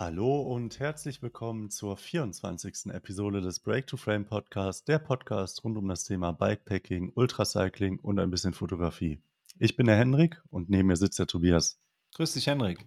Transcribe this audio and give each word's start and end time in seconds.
Hallo 0.00 0.42
und 0.42 0.78
herzlich 0.78 1.22
willkommen 1.22 1.70
zur 1.70 1.96
24. 1.96 2.92
Episode 2.92 3.40
des 3.40 3.58
Break 3.58 3.88
to 3.88 3.96
Frame 3.96 4.24
Podcast, 4.24 4.86
der 4.86 5.00
Podcast 5.00 5.64
rund 5.64 5.76
um 5.76 5.88
das 5.88 6.04
Thema 6.04 6.30
Bikepacking, 6.30 7.10
Ultracycling 7.16 7.98
und 7.98 8.20
ein 8.20 8.30
bisschen 8.30 8.54
Fotografie. 8.54 9.20
Ich 9.58 9.74
bin 9.74 9.86
der 9.86 9.96
Henrik 9.96 10.40
und 10.50 10.70
neben 10.70 10.86
mir 10.86 10.94
sitzt 10.94 11.18
der 11.18 11.26
Tobias. 11.26 11.80
Grüß 12.14 12.34
dich, 12.34 12.46
Henrik. 12.46 12.86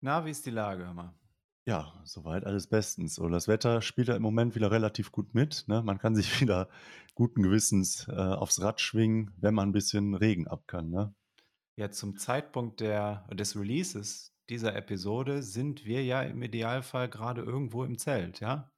Na, 0.00 0.24
wie 0.24 0.30
ist 0.30 0.46
die 0.46 0.50
Lage, 0.50 0.86
hör 0.86 0.94
mal? 0.94 1.12
Ja, 1.66 1.92
soweit 2.04 2.44
alles 2.44 2.68
bestens. 2.68 3.16
So, 3.16 3.28
das 3.28 3.48
Wetter 3.48 3.82
spielt 3.82 4.06
ja 4.06 4.14
im 4.14 4.22
Moment 4.22 4.54
wieder 4.54 4.70
relativ 4.70 5.10
gut 5.10 5.34
mit. 5.34 5.64
Ne? 5.66 5.82
Man 5.82 5.98
kann 5.98 6.14
sich 6.14 6.40
wieder 6.40 6.68
guten 7.16 7.42
Gewissens 7.42 8.06
äh, 8.06 8.12
aufs 8.12 8.62
Rad 8.62 8.80
schwingen, 8.80 9.34
wenn 9.38 9.54
man 9.54 9.70
ein 9.70 9.72
bisschen 9.72 10.14
Regen 10.14 10.46
ab 10.46 10.68
kann. 10.68 10.90
Ne? 10.90 11.12
Ja, 11.74 11.90
zum 11.90 12.16
Zeitpunkt 12.16 12.78
der, 12.78 13.26
des 13.32 13.56
Releases 13.56 14.33
dieser 14.50 14.74
Episode 14.76 15.42
sind 15.42 15.84
wir 15.84 16.04
ja 16.04 16.22
im 16.22 16.42
Idealfall 16.42 17.08
gerade 17.08 17.42
irgendwo 17.42 17.84
im 17.84 17.98
Zelt, 17.98 18.40
ja? 18.40 18.70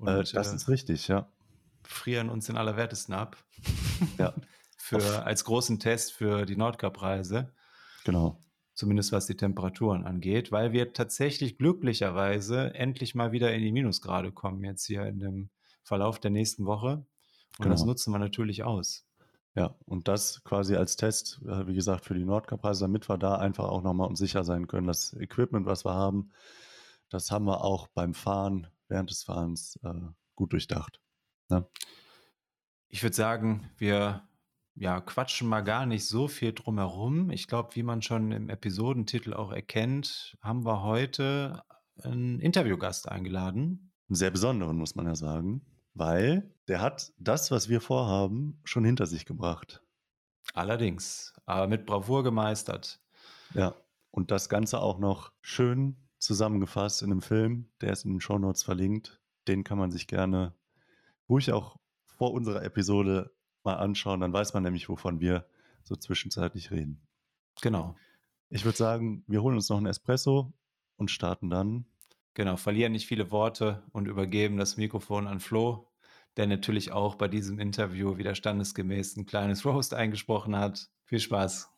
Äh, 0.00 0.24
das 0.32 0.52
äh, 0.52 0.56
ist 0.56 0.68
richtig, 0.68 1.08
ja. 1.08 1.28
frieren 1.82 2.28
uns 2.28 2.46
den 2.46 2.56
Allerwertesten 2.56 3.14
ab. 3.14 3.36
Ja, 4.18 4.34
für, 4.76 5.24
als 5.24 5.44
großen 5.44 5.78
Test 5.80 6.12
für 6.12 6.44
die 6.46 6.56
Nordcup-Reise. 6.56 7.52
genau. 8.04 8.38
Zumindest 8.74 9.12
was 9.12 9.26
die 9.26 9.36
Temperaturen 9.36 10.04
angeht, 10.04 10.50
weil 10.50 10.72
wir 10.72 10.92
tatsächlich 10.92 11.58
glücklicherweise 11.58 12.74
endlich 12.74 13.14
mal 13.14 13.30
wieder 13.30 13.54
in 13.54 13.62
die 13.62 13.70
Minusgrade 13.70 14.32
kommen, 14.32 14.64
jetzt 14.64 14.84
hier 14.86 15.06
in 15.06 15.20
dem 15.20 15.50
Verlauf 15.84 16.18
der 16.18 16.32
nächsten 16.32 16.66
Woche. 16.66 17.06
Und 17.60 17.70
das 17.70 17.82
Genau. 17.82 17.92
nutzen 17.92 18.12
wir 18.12 18.18
natürlich 18.18 18.64
aus. 18.64 19.06
Ja, 19.56 19.76
und 19.84 20.08
das 20.08 20.42
quasi 20.42 20.74
als 20.74 20.96
Test, 20.96 21.40
äh, 21.46 21.66
wie 21.68 21.74
gesagt, 21.74 22.04
für 22.04 22.14
die 22.14 22.24
Nordcup-Reise, 22.24 22.84
damit 22.84 23.08
wir 23.08 23.18
da 23.18 23.36
einfach 23.36 23.64
auch 23.64 23.82
nochmal 23.82 24.08
uns 24.08 24.18
sicher 24.18 24.42
sein 24.42 24.66
können, 24.66 24.88
das 24.88 25.14
Equipment, 25.14 25.66
was 25.66 25.84
wir 25.84 25.94
haben, 25.94 26.30
das 27.08 27.30
haben 27.30 27.44
wir 27.44 27.62
auch 27.62 27.86
beim 27.88 28.14
Fahren, 28.14 28.66
während 28.88 29.10
des 29.10 29.22
Fahrens 29.22 29.78
äh, 29.84 29.94
gut 30.34 30.52
durchdacht. 30.52 31.00
Ne? 31.48 31.66
Ich 32.88 33.02
würde 33.02 33.14
sagen, 33.14 33.70
wir 33.76 34.26
ja, 34.74 35.00
quatschen 35.00 35.48
mal 35.48 35.60
gar 35.60 35.86
nicht 35.86 36.06
so 36.06 36.26
viel 36.26 36.52
drumherum. 36.52 37.30
Ich 37.30 37.46
glaube, 37.46 37.76
wie 37.76 37.84
man 37.84 38.02
schon 38.02 38.32
im 38.32 38.48
Episodentitel 38.48 39.32
auch 39.32 39.52
erkennt, 39.52 40.36
haben 40.40 40.64
wir 40.64 40.82
heute 40.82 41.62
einen 42.02 42.40
Interviewgast 42.40 43.08
eingeladen. 43.08 43.92
Einen 44.08 44.16
sehr 44.16 44.32
besonderen, 44.32 44.76
muss 44.76 44.96
man 44.96 45.06
ja 45.06 45.14
sagen, 45.14 45.64
weil 45.94 46.50
der 46.68 46.80
hat 46.80 47.12
das, 47.18 47.50
was 47.50 47.68
wir 47.68 47.80
vorhaben, 47.80 48.60
schon 48.64 48.84
hinter 48.84 49.06
sich 49.06 49.26
gebracht. 49.26 49.82
Allerdings, 50.52 51.32
aber 51.46 51.66
mit 51.66 51.86
Bravour 51.86 52.22
gemeistert. 52.22 53.00
Ja, 53.54 53.74
und 54.10 54.30
das 54.30 54.48
Ganze 54.48 54.80
auch 54.80 54.98
noch 54.98 55.32
schön 55.40 55.96
zusammengefasst 56.18 57.02
in 57.02 57.10
einem 57.10 57.22
Film, 57.22 57.68
der 57.80 57.92
ist 57.92 58.04
in 58.04 58.12
den 58.12 58.20
Shownotes 58.20 58.62
verlinkt. 58.62 59.20
Den 59.48 59.64
kann 59.64 59.78
man 59.78 59.90
sich 59.90 60.06
gerne 60.06 60.54
ruhig 61.28 61.52
auch 61.52 61.76
vor 62.06 62.32
unserer 62.32 62.62
Episode 62.62 63.34
mal 63.64 63.74
anschauen, 63.74 64.20
dann 64.20 64.32
weiß 64.32 64.54
man 64.54 64.62
nämlich, 64.62 64.88
wovon 64.88 65.20
wir 65.20 65.46
so 65.82 65.96
zwischenzeitlich 65.96 66.70
reden. 66.70 67.06
Genau, 67.60 67.96
Ich 68.50 68.64
würde 68.64 68.76
sagen, 68.78 69.24
wir 69.26 69.42
holen 69.42 69.56
uns 69.56 69.68
noch 69.68 69.78
einen 69.78 69.86
Espresso 69.86 70.52
und 70.96 71.10
starten 71.10 71.50
dann. 71.50 71.86
Genau. 72.34 72.56
Verlieren 72.56 72.92
nicht 72.92 73.06
viele 73.06 73.30
Worte 73.30 73.82
und 73.92 74.06
übergeben 74.06 74.56
das 74.56 74.76
Mikrofon 74.76 75.26
an 75.26 75.40
Flo, 75.40 75.88
der 76.36 76.46
natürlich 76.46 76.92
auch 76.92 77.14
bei 77.14 77.28
diesem 77.28 77.58
Interview 77.58 78.16
wieder 78.18 78.34
standesgemäß 78.34 79.16
ein 79.16 79.26
kleines 79.26 79.64
Roast 79.64 79.94
eingesprochen 79.94 80.56
hat. 80.56 80.88
Viel 81.04 81.20
Spaß. 81.20 81.73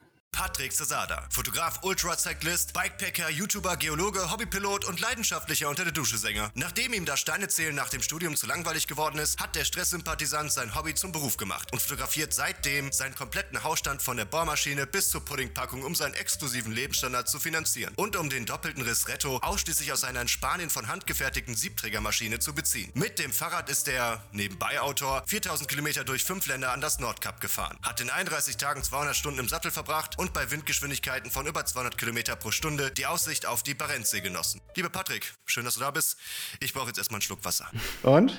Patrick 0.46 0.72
Sasada, 0.72 1.26
Fotograf, 1.30 1.80
Ultracyclist, 1.82 2.72
Bikepacker, 2.74 3.30
YouTuber, 3.30 3.76
Geologe, 3.78 4.30
Hobbypilot 4.30 4.84
und 4.84 5.00
leidenschaftlicher 5.00 5.68
unter 5.68 5.84
der 5.84 5.92
Dusche 5.92 6.18
Sänger. 6.18 6.50
Nachdem 6.54 6.92
ihm 6.92 7.06
das 7.06 7.20
Steinezählen 7.20 7.74
nach 7.74 7.88
dem 7.88 8.02
Studium 8.02 8.36
zu 8.36 8.46
langweilig 8.46 8.86
geworden 8.86 9.18
ist, 9.18 9.40
hat 9.40 9.56
der 9.56 9.64
Stresssympathisant 9.64 10.52
sein 10.52 10.74
Hobby 10.74 10.94
zum 10.94 11.10
Beruf 11.10 11.38
gemacht 11.38 11.72
und 11.72 11.80
fotografiert 11.80 12.34
seitdem 12.34 12.92
seinen 12.92 13.14
kompletten 13.14 13.64
Hausstand 13.64 14.02
von 14.02 14.18
der 14.18 14.26
Bohrmaschine 14.26 14.86
bis 14.86 15.10
zur 15.10 15.24
Puddingpackung, 15.24 15.82
um 15.82 15.94
seinen 15.94 16.14
exklusiven 16.14 16.72
Lebensstandard 16.72 17.28
zu 17.28 17.38
finanzieren 17.40 17.94
und 17.96 18.14
um 18.14 18.28
den 18.28 18.44
doppelten 18.44 18.82
Ristretto 18.82 19.38
ausschließlich 19.38 19.92
aus 19.92 20.04
einer 20.04 20.20
in 20.20 20.28
Spanien 20.28 20.68
von 20.68 20.88
Hand 20.88 21.06
gefertigten 21.06 21.56
Siebträgermaschine 21.56 22.40
zu 22.40 22.54
beziehen. 22.54 22.90
Mit 22.94 23.18
dem 23.18 23.32
Fahrrad 23.32 23.70
ist 23.70 23.88
er, 23.88 24.22
nebenbei 24.32 24.80
Autor, 24.80 25.22
4000 25.26 25.68
Kilometer 25.68 26.04
durch 26.04 26.24
fünf 26.24 26.46
Länder 26.46 26.72
an 26.72 26.80
das 26.80 26.98
Nordkap 26.98 27.40
gefahren, 27.40 27.78
hat 27.82 28.00
in 28.00 28.10
31 28.10 28.58
Tagen 28.58 28.82
200 28.82 29.16
Stunden 29.16 29.40
im 29.40 29.48
Sattel 29.48 29.70
verbracht 29.70 30.15
und 30.16 30.32
bei 30.32 30.50
Windgeschwindigkeiten 30.50 31.30
von 31.30 31.46
über 31.46 31.64
200 31.64 31.96
Kilometer 31.98 32.36
pro 32.36 32.50
Stunde 32.50 32.90
die 32.90 33.06
Aussicht 33.06 33.46
auf 33.46 33.62
die 33.62 33.74
Barentssee 33.74 34.20
genossen. 34.20 34.60
Lieber 34.74 34.88
Patrick, 34.88 35.34
schön, 35.44 35.64
dass 35.64 35.74
du 35.74 35.80
da 35.80 35.90
bist. 35.90 36.16
Ich 36.60 36.72
brauche 36.74 36.86
jetzt 36.88 36.98
erstmal 36.98 37.16
einen 37.16 37.22
Schluck 37.22 37.44
Wasser. 37.44 37.66
Und? 38.02 38.38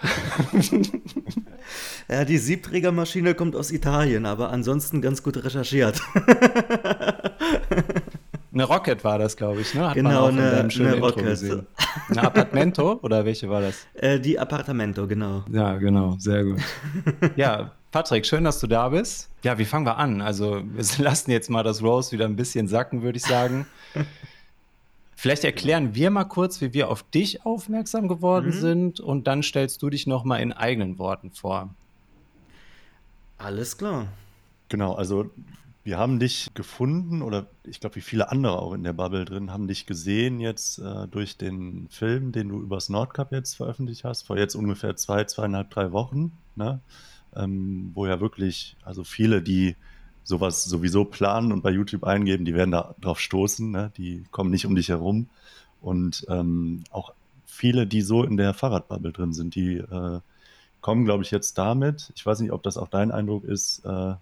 Ja, 2.08 2.24
die 2.24 2.38
Siebträgermaschine 2.38 3.36
kommt 3.36 3.54
aus 3.54 3.72
Italien, 3.72 4.26
aber 4.26 4.52
ansonsten 4.52 5.02
ganz 5.02 5.22
gut 5.22 5.44
recherchiert. 5.44 6.00
Eine 8.54 8.64
Rocket 8.64 9.04
war 9.04 9.20
das, 9.20 9.36
glaube 9.38 9.62
ich, 9.62 9.74
ne? 9.74 9.88
Hat 9.90 9.94
Genau, 9.96 10.28
eine- 10.28 10.68
eine 10.74 10.98
Rocket. 11.00 11.26
gesehen. 11.26 11.68
Eine 12.10 12.24
Appartamento 12.24 12.94
oder 13.04 13.24
welche 13.26 13.50
war 13.50 13.62
das? 13.62 13.86
Äh, 13.94 14.20
die 14.20 14.40
Appartamento, 14.40 15.06
genau. 15.08 15.44
Ja, 15.52 15.76
genau, 15.76 16.16
sehr 16.18 16.44
gut. 16.46 16.60
ja, 17.36 17.74
Patrick, 17.92 18.26
schön, 18.26 18.44
dass 18.44 18.60
du 18.60 18.68
da 18.68 18.90
bist. 18.90 19.30
Ja, 19.44 19.58
wie 19.58 19.66
fangen 19.66 19.86
wir 19.86 19.98
an? 19.98 20.22
Also, 20.22 20.62
wir 20.64 20.84
lassen 21.04 21.32
jetzt 21.32 21.50
mal 21.50 21.64
das 21.64 21.82
Rose 21.82 22.12
wieder 22.12 22.26
ein 22.26 22.36
bisschen 22.36 22.68
sacken, 22.68 23.02
würde 23.02 23.18
ich 23.18 23.24
sagen. 23.24 23.66
Vielleicht 25.16 25.44
erklären 25.44 25.96
wir 25.96 26.12
mal 26.12 26.26
kurz, 26.26 26.62
wie 26.62 26.74
wir 26.74 26.90
auf 26.90 27.02
dich 27.04 27.44
aufmerksam 27.46 28.08
geworden 28.08 28.48
Mhm. 28.48 28.52
sind 28.52 29.00
und 29.00 29.26
dann 29.26 29.42
stellst 29.42 29.82
du 29.82 29.90
dich 29.90 30.06
noch 30.06 30.24
mal 30.24 30.38
in 30.38 30.54
eigenen 30.54 31.00
Worten 31.00 31.32
vor. 31.32 31.74
Alles 33.40 33.78
klar. 33.78 34.08
Genau, 34.70 34.94
also 34.94 35.32
wir 35.84 35.98
haben 35.98 36.20
dich 36.20 36.50
gefunden 36.54 37.22
oder 37.22 37.48
ich 37.64 37.80
glaube, 37.80 37.96
wie 37.96 38.02
viele 38.02 38.30
andere 38.30 38.60
auch 38.60 38.74
in 38.74 38.84
der 38.84 38.94
Bubble 38.94 39.26
drin, 39.26 39.52
haben 39.52 39.68
dich 39.68 39.86
gesehen 39.86 40.40
jetzt 40.40 40.80
äh, 40.80 41.08
durch 41.08 41.38
den 41.38 41.88
Film, 41.90 42.32
den 42.32 42.50
du 42.50 42.62
übers 42.62 42.90
Nordcup 42.90 43.32
jetzt 43.32 43.56
veröffentlicht 43.56 44.04
hast, 44.04 44.24
vor 44.24 44.38
jetzt 44.38 44.54
ungefähr 44.56 44.96
zwei, 44.98 45.24
zweieinhalb, 45.24 45.70
drei 45.72 45.92
Wochen, 45.94 46.34
ne? 46.56 46.80
Ähm, 47.38 47.92
wo 47.94 48.06
ja 48.06 48.20
wirklich, 48.20 48.76
also 48.84 49.04
viele, 49.04 49.42
die 49.42 49.76
sowas 50.24 50.66
sowieso 50.66 51.06
planen 51.06 51.52
und 51.52 51.62
bei 51.62 51.72
YouTube 51.72 52.04
eingeben, 52.04 52.44
die 52.44 52.54
werden 52.54 52.72
da 52.72 52.96
drauf 53.00 53.20
stoßen, 53.20 53.72
ne? 53.72 53.92
die 53.98 54.24
kommen 54.32 54.52
nicht 54.52 54.66
um 54.66 54.76
dich 54.76 54.90
herum 54.90 55.28
und 55.82 56.26
ähm, 56.30 56.84
auch 56.92 57.14
viele, 57.46 57.88
die 57.88 58.02
so 58.02 58.24
in 58.24 58.38
der 58.38 58.54
Fahrradbubble 58.54 59.14
drin 59.14 59.34
sind, 59.34 59.56
die 59.56 59.78
äh, 59.78 60.20
kommen, 60.82 61.06
glaube 61.06 61.24
ich, 61.24 61.32
jetzt 61.32 61.58
damit. 61.58 62.12
Ich 62.16 62.26
weiß 62.26 62.40
nicht, 62.42 62.52
ob 62.52 62.62
das 62.64 62.78
auch 62.78 62.90
dein 62.90 63.12
Eindruck 63.12 63.46
ist, 63.46 63.86
äh, 63.86 64.16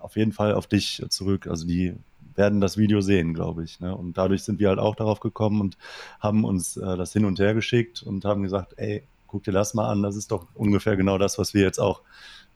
auf 0.00 0.16
jeden 0.16 0.32
Fall 0.32 0.54
auf 0.54 0.66
dich 0.66 1.04
zurück. 1.08 1.46
Also 1.46 1.66
die 1.66 1.94
werden 2.36 2.60
das 2.60 2.76
Video 2.76 3.00
sehen, 3.00 3.34
glaube 3.34 3.64
ich. 3.64 3.80
Ne? 3.80 3.94
Und 3.94 4.16
dadurch 4.16 4.44
sind 4.44 4.60
wir 4.60 4.68
halt 4.68 4.78
auch 4.78 4.94
darauf 4.94 5.20
gekommen 5.20 5.60
und 5.60 5.76
haben 6.20 6.44
uns 6.44 6.76
äh, 6.76 6.96
das 6.96 7.12
hin 7.12 7.24
und 7.24 7.38
her 7.40 7.54
geschickt 7.54 8.02
und 8.02 8.24
haben 8.24 8.42
gesagt, 8.42 8.74
ey, 8.76 9.02
guck 9.26 9.42
dir 9.44 9.52
das 9.52 9.74
mal 9.74 9.90
an, 9.90 10.02
das 10.02 10.16
ist 10.16 10.30
doch 10.30 10.46
ungefähr 10.54 10.96
genau 10.96 11.18
das, 11.18 11.38
was 11.38 11.52
wir 11.52 11.62
jetzt 11.62 11.78
auch 11.78 12.00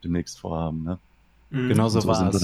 demnächst 0.04 0.38
vorhaben. 0.40 0.84
Ne? 0.84 0.98
Mhm. 1.52 1.68
Genau 1.68 1.88
so 1.88 2.00
Und 2.00 2.06
war 2.06 2.28
es. 2.28 2.40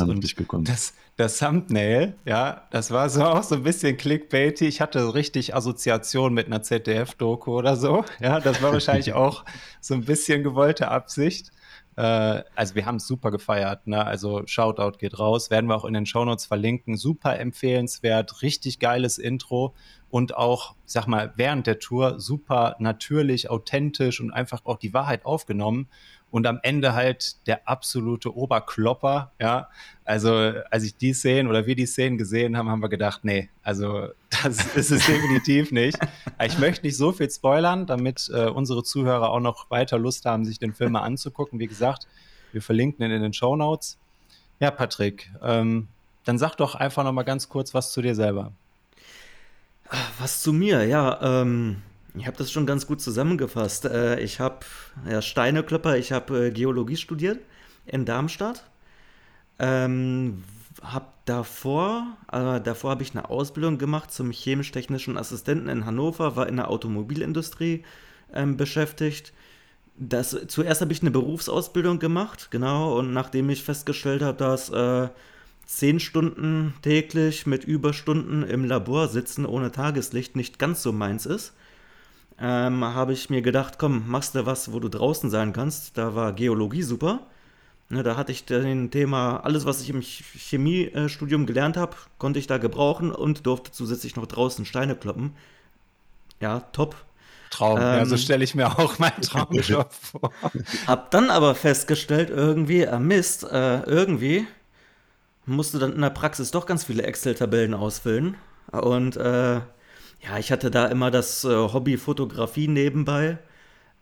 Das, 0.64 0.92
das 1.16 1.38
Thumbnail, 1.38 2.14
ja, 2.26 2.68
das 2.70 2.90
war 2.90 3.08
so 3.08 3.24
auch 3.24 3.42
so 3.42 3.54
ein 3.54 3.62
bisschen 3.62 3.96
clickbaity. 3.96 4.66
Ich 4.66 4.80
hatte 4.80 5.02
so 5.02 5.10
richtig 5.10 5.54
Assoziation 5.54 6.34
mit 6.34 6.46
einer 6.46 6.62
ZDF-Doku 6.62 7.52
oder 7.52 7.76
so. 7.76 8.04
Ja, 8.20 8.38
das 8.38 8.62
war 8.62 8.72
wahrscheinlich 8.72 9.12
auch 9.14 9.44
so 9.80 9.94
ein 9.94 10.04
bisschen 10.04 10.42
gewollte 10.42 10.88
Absicht. 10.88 11.50
Äh, 11.96 12.42
also 12.54 12.74
wir 12.74 12.84
haben 12.84 12.96
es 12.96 13.06
super 13.06 13.30
gefeiert. 13.30 13.86
Ne? 13.86 14.04
Also 14.04 14.42
Shoutout 14.46 14.98
geht 14.98 15.18
raus. 15.18 15.50
Werden 15.50 15.68
wir 15.68 15.76
auch 15.76 15.86
in 15.86 15.94
den 15.94 16.04
Shownotes 16.04 16.44
verlinken. 16.44 16.96
Super 16.96 17.38
empfehlenswert, 17.38 18.42
richtig 18.42 18.78
geiles 18.78 19.16
Intro 19.16 19.74
und 20.10 20.36
auch, 20.36 20.74
sag 20.86 21.06
mal, 21.06 21.32
während 21.36 21.66
der 21.66 21.78
Tour 21.78 22.18
super 22.18 22.76
natürlich, 22.78 23.50
authentisch 23.50 24.20
und 24.20 24.32
einfach 24.32 24.64
auch 24.64 24.78
die 24.78 24.94
Wahrheit 24.94 25.26
aufgenommen. 25.26 25.88
Und 26.30 26.46
am 26.46 26.60
Ende 26.62 26.92
halt 26.92 27.46
der 27.46 27.66
absolute 27.66 28.36
Oberklopper, 28.36 29.32
ja. 29.40 29.68
Also, 30.04 30.32
als 30.70 30.84
ich 30.84 30.96
die 30.96 31.14
Szenen 31.14 31.48
oder 31.48 31.66
wir 31.66 31.74
die 31.74 31.86
Szenen 31.86 32.18
gesehen 32.18 32.56
haben, 32.56 32.68
haben 32.68 32.82
wir 32.82 32.90
gedacht, 32.90 33.24
nee, 33.24 33.48
also 33.62 34.08
das 34.42 34.76
ist 34.76 34.90
es 34.90 35.06
definitiv 35.06 35.72
nicht. 35.72 35.98
Ich 36.44 36.58
möchte 36.58 36.86
nicht 36.86 36.96
so 36.96 37.12
viel 37.12 37.30
spoilern, 37.30 37.86
damit 37.86 38.30
äh, 38.32 38.48
unsere 38.48 38.82
Zuhörer 38.82 39.30
auch 39.30 39.40
noch 39.40 39.70
weiter 39.70 39.98
Lust 39.98 40.26
haben, 40.26 40.44
sich 40.44 40.58
den 40.58 40.74
Film 40.74 40.92
mal 40.92 41.02
anzugucken. 41.02 41.58
Wie 41.58 41.66
gesagt, 41.66 42.06
wir 42.52 42.60
verlinken 42.60 43.04
ihn 43.04 43.12
in 43.12 43.22
den 43.22 43.32
Show 43.32 43.56
Notes. 43.56 43.98
Ja, 44.60 44.70
Patrick, 44.70 45.30
ähm, 45.42 45.88
dann 46.24 46.38
sag 46.38 46.56
doch 46.56 46.74
einfach 46.74 47.04
noch 47.04 47.12
mal 47.12 47.22
ganz 47.22 47.48
kurz 47.48 47.72
was 47.72 47.92
zu 47.92 48.02
dir 48.02 48.14
selber. 48.14 48.52
Was 50.18 50.42
zu 50.42 50.52
mir? 50.52 50.84
Ja, 50.84 51.42
ähm, 51.42 51.82
ich 52.14 52.26
habe 52.26 52.36
das 52.36 52.50
schon 52.52 52.66
ganz 52.66 52.86
gut 52.86 53.00
zusammengefasst. 53.00 53.84
Äh, 53.86 54.20
ich 54.20 54.40
habe 54.40 54.60
ja, 55.08 55.22
Steineklopper, 55.22 55.96
ich 55.96 56.12
habe 56.12 56.46
äh, 56.46 56.50
Geologie 56.50 56.96
studiert 56.96 57.40
in 57.86 58.04
Darmstadt. 58.04 58.64
Ähm, 59.58 60.44
habe 60.82 61.06
davor, 61.24 62.16
äh, 62.30 62.60
davor 62.60 62.90
habe 62.90 63.02
ich 63.02 63.12
eine 63.12 63.30
Ausbildung 63.30 63.78
gemacht 63.78 64.12
zum 64.12 64.30
chemisch-technischen 64.30 65.16
Assistenten 65.16 65.68
in 65.68 65.86
Hannover, 65.86 66.36
war 66.36 66.48
in 66.48 66.56
der 66.56 66.70
Automobilindustrie 66.70 67.84
ähm, 68.32 68.56
beschäftigt. 68.56 69.32
Das, 69.96 70.36
zuerst 70.46 70.80
habe 70.80 70.92
ich 70.92 71.02
eine 71.02 71.10
Berufsausbildung 71.10 71.98
gemacht, 71.98 72.50
genau, 72.50 72.96
und 72.96 73.12
nachdem 73.12 73.50
ich 73.50 73.64
festgestellt 73.64 74.22
habe, 74.22 74.38
dass 74.38 74.70
äh, 74.70 75.08
zehn 75.68 76.00
Stunden 76.00 76.74
täglich 76.82 77.46
mit 77.46 77.62
Überstunden 77.62 78.42
im 78.42 78.64
Labor 78.64 79.06
sitzen 79.06 79.44
ohne 79.44 79.70
Tageslicht 79.70 80.34
nicht 80.34 80.58
ganz 80.58 80.82
so 80.82 80.92
meins 80.92 81.26
ist, 81.26 81.52
ähm, 82.40 82.82
habe 82.82 83.12
ich 83.12 83.28
mir 83.28 83.42
gedacht, 83.42 83.74
komm, 83.78 84.08
machst 84.08 84.34
du 84.34 84.46
was, 84.46 84.72
wo 84.72 84.80
du 84.80 84.88
draußen 84.88 85.28
sein 85.28 85.52
kannst. 85.52 85.98
Da 85.98 86.14
war 86.14 86.32
Geologie 86.32 86.82
super. 86.82 87.20
Ne, 87.90 88.02
da 88.02 88.16
hatte 88.16 88.32
ich 88.32 88.44
den 88.44 88.90
Thema, 88.90 89.38
alles, 89.44 89.66
was 89.66 89.82
ich 89.82 89.90
im 89.90 90.00
Chemiestudium 90.00 91.46
gelernt 91.46 91.76
habe, 91.76 91.96
konnte 92.18 92.38
ich 92.38 92.46
da 92.46 92.58
gebrauchen 92.58 93.12
und 93.12 93.46
durfte 93.46 93.70
zusätzlich 93.70 94.16
noch 94.16 94.26
draußen 94.26 94.64
Steine 94.64 94.94
kloppen. 94.94 95.34
Ja, 96.40 96.60
top. 96.72 96.96
Traum, 97.50 97.78
ähm, 97.78 97.82
ja, 97.82 98.04
so 98.04 98.14
ähm, 98.14 98.20
stelle 98.20 98.44
ich 98.44 98.54
mir 98.54 98.78
auch 98.78 98.98
meinen 98.98 99.22
Traumjob 99.22 99.92
vor. 100.00 100.32
Hab 100.86 101.10
dann 101.10 101.30
aber 101.30 101.54
festgestellt, 101.54 102.30
irgendwie, 102.30 102.82
äh, 102.82 102.98
Mist, 102.98 103.44
äh, 103.44 103.80
irgendwie 103.84 104.46
musste 105.48 105.78
dann 105.78 105.92
in 105.92 106.00
der 106.00 106.10
Praxis 106.10 106.50
doch 106.50 106.66
ganz 106.66 106.84
viele 106.84 107.02
Excel-Tabellen 107.02 107.74
ausfüllen. 107.74 108.36
Und 108.70 109.16
äh, 109.16 109.54
ja, 109.54 110.38
ich 110.38 110.52
hatte 110.52 110.70
da 110.70 110.86
immer 110.86 111.10
das 111.10 111.44
äh, 111.44 111.48
Hobby 111.48 111.96
Fotografie 111.96 112.68
nebenbei. 112.68 113.38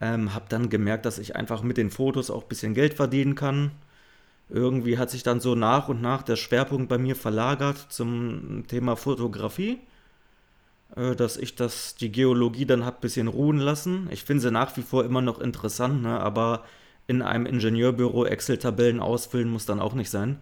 Ähm, 0.01 0.35
hab 0.35 0.49
dann 0.51 0.69
gemerkt, 0.69 1.07
dass 1.07 1.19
ich 1.19 1.37
einfach 1.37 1.63
mit 1.63 1.79
den 1.79 1.91
Fotos 1.91 2.31
auch 2.31 2.43
ein 2.43 2.49
bisschen 2.49 2.75
Geld 2.75 2.95
verdienen 2.95 3.35
kann. 3.35 3.71
Irgendwie 4.49 4.99
hat 4.99 5.11
sich 5.11 5.23
dann 5.23 5.41
so 5.41 5.55
nach 5.55 5.89
und 5.89 6.03
nach 6.03 6.23
der 6.23 6.37
Schwerpunkt 6.37 6.89
bei 6.89 6.99
mir 6.99 7.17
verlagert 7.17 7.79
zum 7.89 8.65
Thema 8.69 8.97
Fotografie. 8.97 9.81
Äh, 10.95 11.17
dass 11.17 11.37
ich 11.37 11.55
das, 11.57 11.97
die 11.97 12.13
Geologie 12.13 12.67
dann 12.67 12.85
hab 12.85 12.99
ein 12.99 13.01
bisschen 13.01 13.29
ruhen 13.29 13.59
lassen. 13.59 14.09
Ich 14.11 14.25
finde 14.25 14.43
sie 14.43 14.51
nach 14.51 14.77
wie 14.77 14.83
vor 14.83 15.05
immer 15.05 15.21
noch 15.23 15.41
interessant, 15.41 16.03
ne? 16.03 16.21
aber 16.21 16.65
in 17.07 17.23
einem 17.23 17.47
Ingenieurbüro 17.47 18.25
Excel-Tabellen 18.25 19.01
ausfüllen 19.01 19.49
muss 19.49 19.67
dann 19.67 19.81
auch 19.81 19.95
nicht 19.95 20.11
sein. 20.11 20.39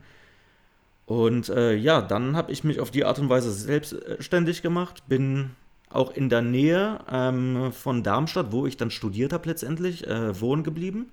Und 1.06 1.48
äh, 1.50 1.74
ja, 1.74 2.00
dann 2.00 2.36
habe 2.36 2.52
ich 2.52 2.64
mich 2.64 2.80
auf 2.80 2.90
die 2.90 3.04
Art 3.04 3.18
und 3.18 3.28
Weise 3.28 3.52
selbstständig 3.52 4.62
gemacht, 4.62 5.02
bin 5.06 5.50
auch 5.90 6.12
in 6.12 6.28
der 6.28 6.42
Nähe 6.42 7.00
ähm, 7.10 7.72
von 7.72 8.02
Darmstadt, 8.02 8.52
wo 8.52 8.66
ich 8.66 8.76
dann 8.76 8.90
studiert 8.90 9.32
habe 9.32 9.48
letztendlich, 9.48 10.06
äh, 10.06 10.40
wohnen 10.40 10.64
geblieben. 10.64 11.10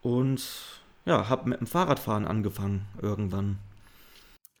Und 0.00 0.42
ja, 1.04 1.28
habe 1.28 1.48
mit 1.48 1.60
dem 1.60 1.66
Fahrradfahren 1.66 2.26
angefangen 2.26 2.86
irgendwann. 3.00 3.58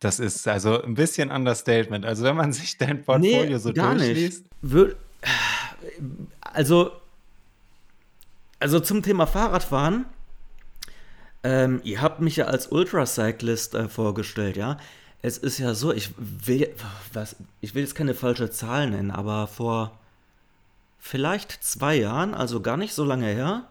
Das 0.00 0.18
ist 0.18 0.46
also 0.48 0.82
ein 0.82 0.94
bisschen 0.94 1.30
Understatement. 1.30 2.04
Also 2.04 2.24
wenn 2.24 2.36
man 2.36 2.52
sich 2.52 2.76
dein 2.76 3.04
Portfolio 3.04 3.44
nee, 3.44 3.56
so 3.56 3.72
gar 3.72 3.94
durchliest. 3.94 4.44
Nicht. 4.60 4.96
Also, 6.40 6.90
also 8.58 8.80
zum 8.80 9.02
Thema 9.02 9.26
Fahrradfahren. 9.26 10.06
Ähm, 11.44 11.80
ihr 11.84 12.00
habt 12.00 12.20
mich 12.20 12.36
ja 12.36 12.46
als 12.46 12.68
Ultracyclist 12.68 13.74
äh, 13.74 13.88
vorgestellt, 13.88 14.56
ja. 14.56 14.76
Es 15.22 15.38
ist 15.38 15.58
ja 15.58 15.74
so, 15.74 15.92
ich 15.92 16.10
will, 16.16 16.74
was, 17.12 17.36
ich 17.60 17.74
will 17.74 17.82
jetzt 17.82 17.94
keine 17.94 18.14
falsche 18.14 18.50
Zahl 18.50 18.90
nennen, 18.90 19.10
aber 19.10 19.46
vor 19.46 19.98
vielleicht 20.98 21.62
zwei 21.64 21.96
Jahren, 21.96 22.34
also 22.34 22.60
gar 22.60 22.76
nicht 22.76 22.94
so 22.94 23.04
lange 23.04 23.26
her, 23.26 23.68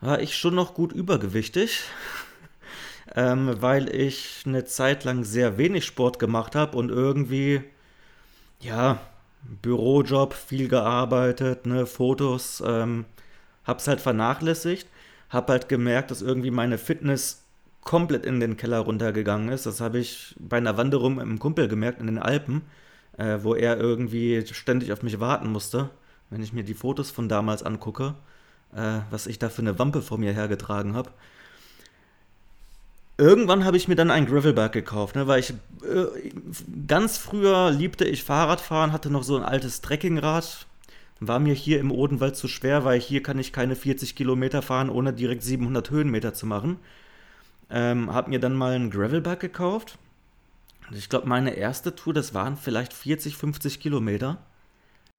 war 0.00 0.20
ich 0.20 0.36
schon 0.36 0.54
noch 0.54 0.74
gut 0.74 0.92
übergewichtig, 0.92 1.82
ähm, 3.14 3.60
weil 3.60 3.94
ich 3.94 4.42
eine 4.44 4.64
Zeit 4.64 5.04
lang 5.04 5.24
sehr 5.24 5.58
wenig 5.58 5.84
Sport 5.84 6.18
gemacht 6.18 6.54
habe 6.56 6.76
und 6.76 6.90
irgendwie, 6.90 7.62
ja, 8.60 9.00
Bürojob, 9.62 10.34
viel 10.34 10.68
gearbeitet, 10.68 11.66
ne, 11.66 11.86
Fotos, 11.86 12.62
ähm, 12.66 13.04
hab's 13.64 13.88
halt 13.88 14.00
vernachlässigt, 14.00 14.86
hab 15.32 15.48
halt 15.48 15.68
gemerkt, 15.68 16.10
dass 16.10 16.22
irgendwie 16.22 16.50
meine 16.50 16.78
Fitness 16.78 17.42
komplett 17.80 18.26
in 18.26 18.38
den 18.38 18.56
Keller 18.56 18.78
runtergegangen 18.78 19.48
ist. 19.48 19.66
Das 19.66 19.80
habe 19.80 19.98
ich 19.98 20.36
bei 20.38 20.58
einer 20.58 20.76
Wanderung 20.76 21.16
mit 21.16 21.24
einem 21.24 21.38
Kumpel 21.38 21.68
gemerkt 21.68 22.00
in 22.00 22.06
den 22.06 22.18
Alpen, 22.18 22.62
äh, 23.16 23.38
wo 23.40 23.54
er 23.54 23.78
irgendwie 23.78 24.44
ständig 24.52 24.92
auf 24.92 25.02
mich 25.02 25.20
warten 25.20 25.50
musste, 25.50 25.90
wenn 26.30 26.42
ich 26.42 26.52
mir 26.52 26.64
die 26.64 26.74
Fotos 26.74 27.10
von 27.10 27.28
damals 27.28 27.62
angucke, 27.62 28.14
äh, 28.74 29.00
was 29.10 29.26
ich 29.26 29.38
da 29.38 29.48
für 29.48 29.62
eine 29.62 29.78
Wampe 29.78 30.02
vor 30.02 30.18
mir 30.18 30.32
hergetragen 30.32 30.94
habe. 30.94 31.10
Irgendwann 33.18 33.64
habe 33.64 33.76
ich 33.76 33.88
mir 33.88 33.96
dann 33.96 34.10
ein 34.10 34.26
Gravelbike 34.26 34.72
gekauft, 34.72 35.16
ne, 35.16 35.26
weil 35.26 35.40
ich 35.40 35.50
äh, 35.50 36.30
ganz 36.86 37.18
früher 37.18 37.70
liebte 37.70 38.04
ich 38.04 38.24
Fahrradfahren, 38.24 38.92
hatte 38.92 39.10
noch 39.10 39.22
so 39.22 39.36
ein 39.36 39.44
altes 39.44 39.80
Trekkingrad, 39.80 40.66
war 41.28 41.38
mir 41.38 41.54
hier 41.54 41.80
im 41.80 41.90
Odenwald 41.90 42.36
zu 42.36 42.48
schwer, 42.48 42.84
weil 42.84 43.00
hier 43.00 43.22
kann 43.22 43.38
ich 43.38 43.52
keine 43.52 43.76
40 43.76 44.14
Kilometer 44.16 44.62
fahren, 44.62 44.90
ohne 44.90 45.12
direkt 45.12 45.42
700 45.42 45.90
Höhenmeter 45.90 46.34
zu 46.34 46.46
machen. 46.46 46.78
Ähm, 47.70 48.12
hab 48.12 48.28
mir 48.28 48.38
dann 48.38 48.54
mal 48.54 48.74
einen 48.74 48.90
Gravelbike 48.90 49.40
gekauft. 49.40 49.98
Ich 50.90 51.08
glaube, 51.08 51.28
meine 51.28 51.54
erste 51.54 51.94
Tour, 51.94 52.12
das 52.12 52.34
waren 52.34 52.56
vielleicht 52.56 52.92
40, 52.92 53.36
50 53.36 53.80
Kilometer. 53.80 54.38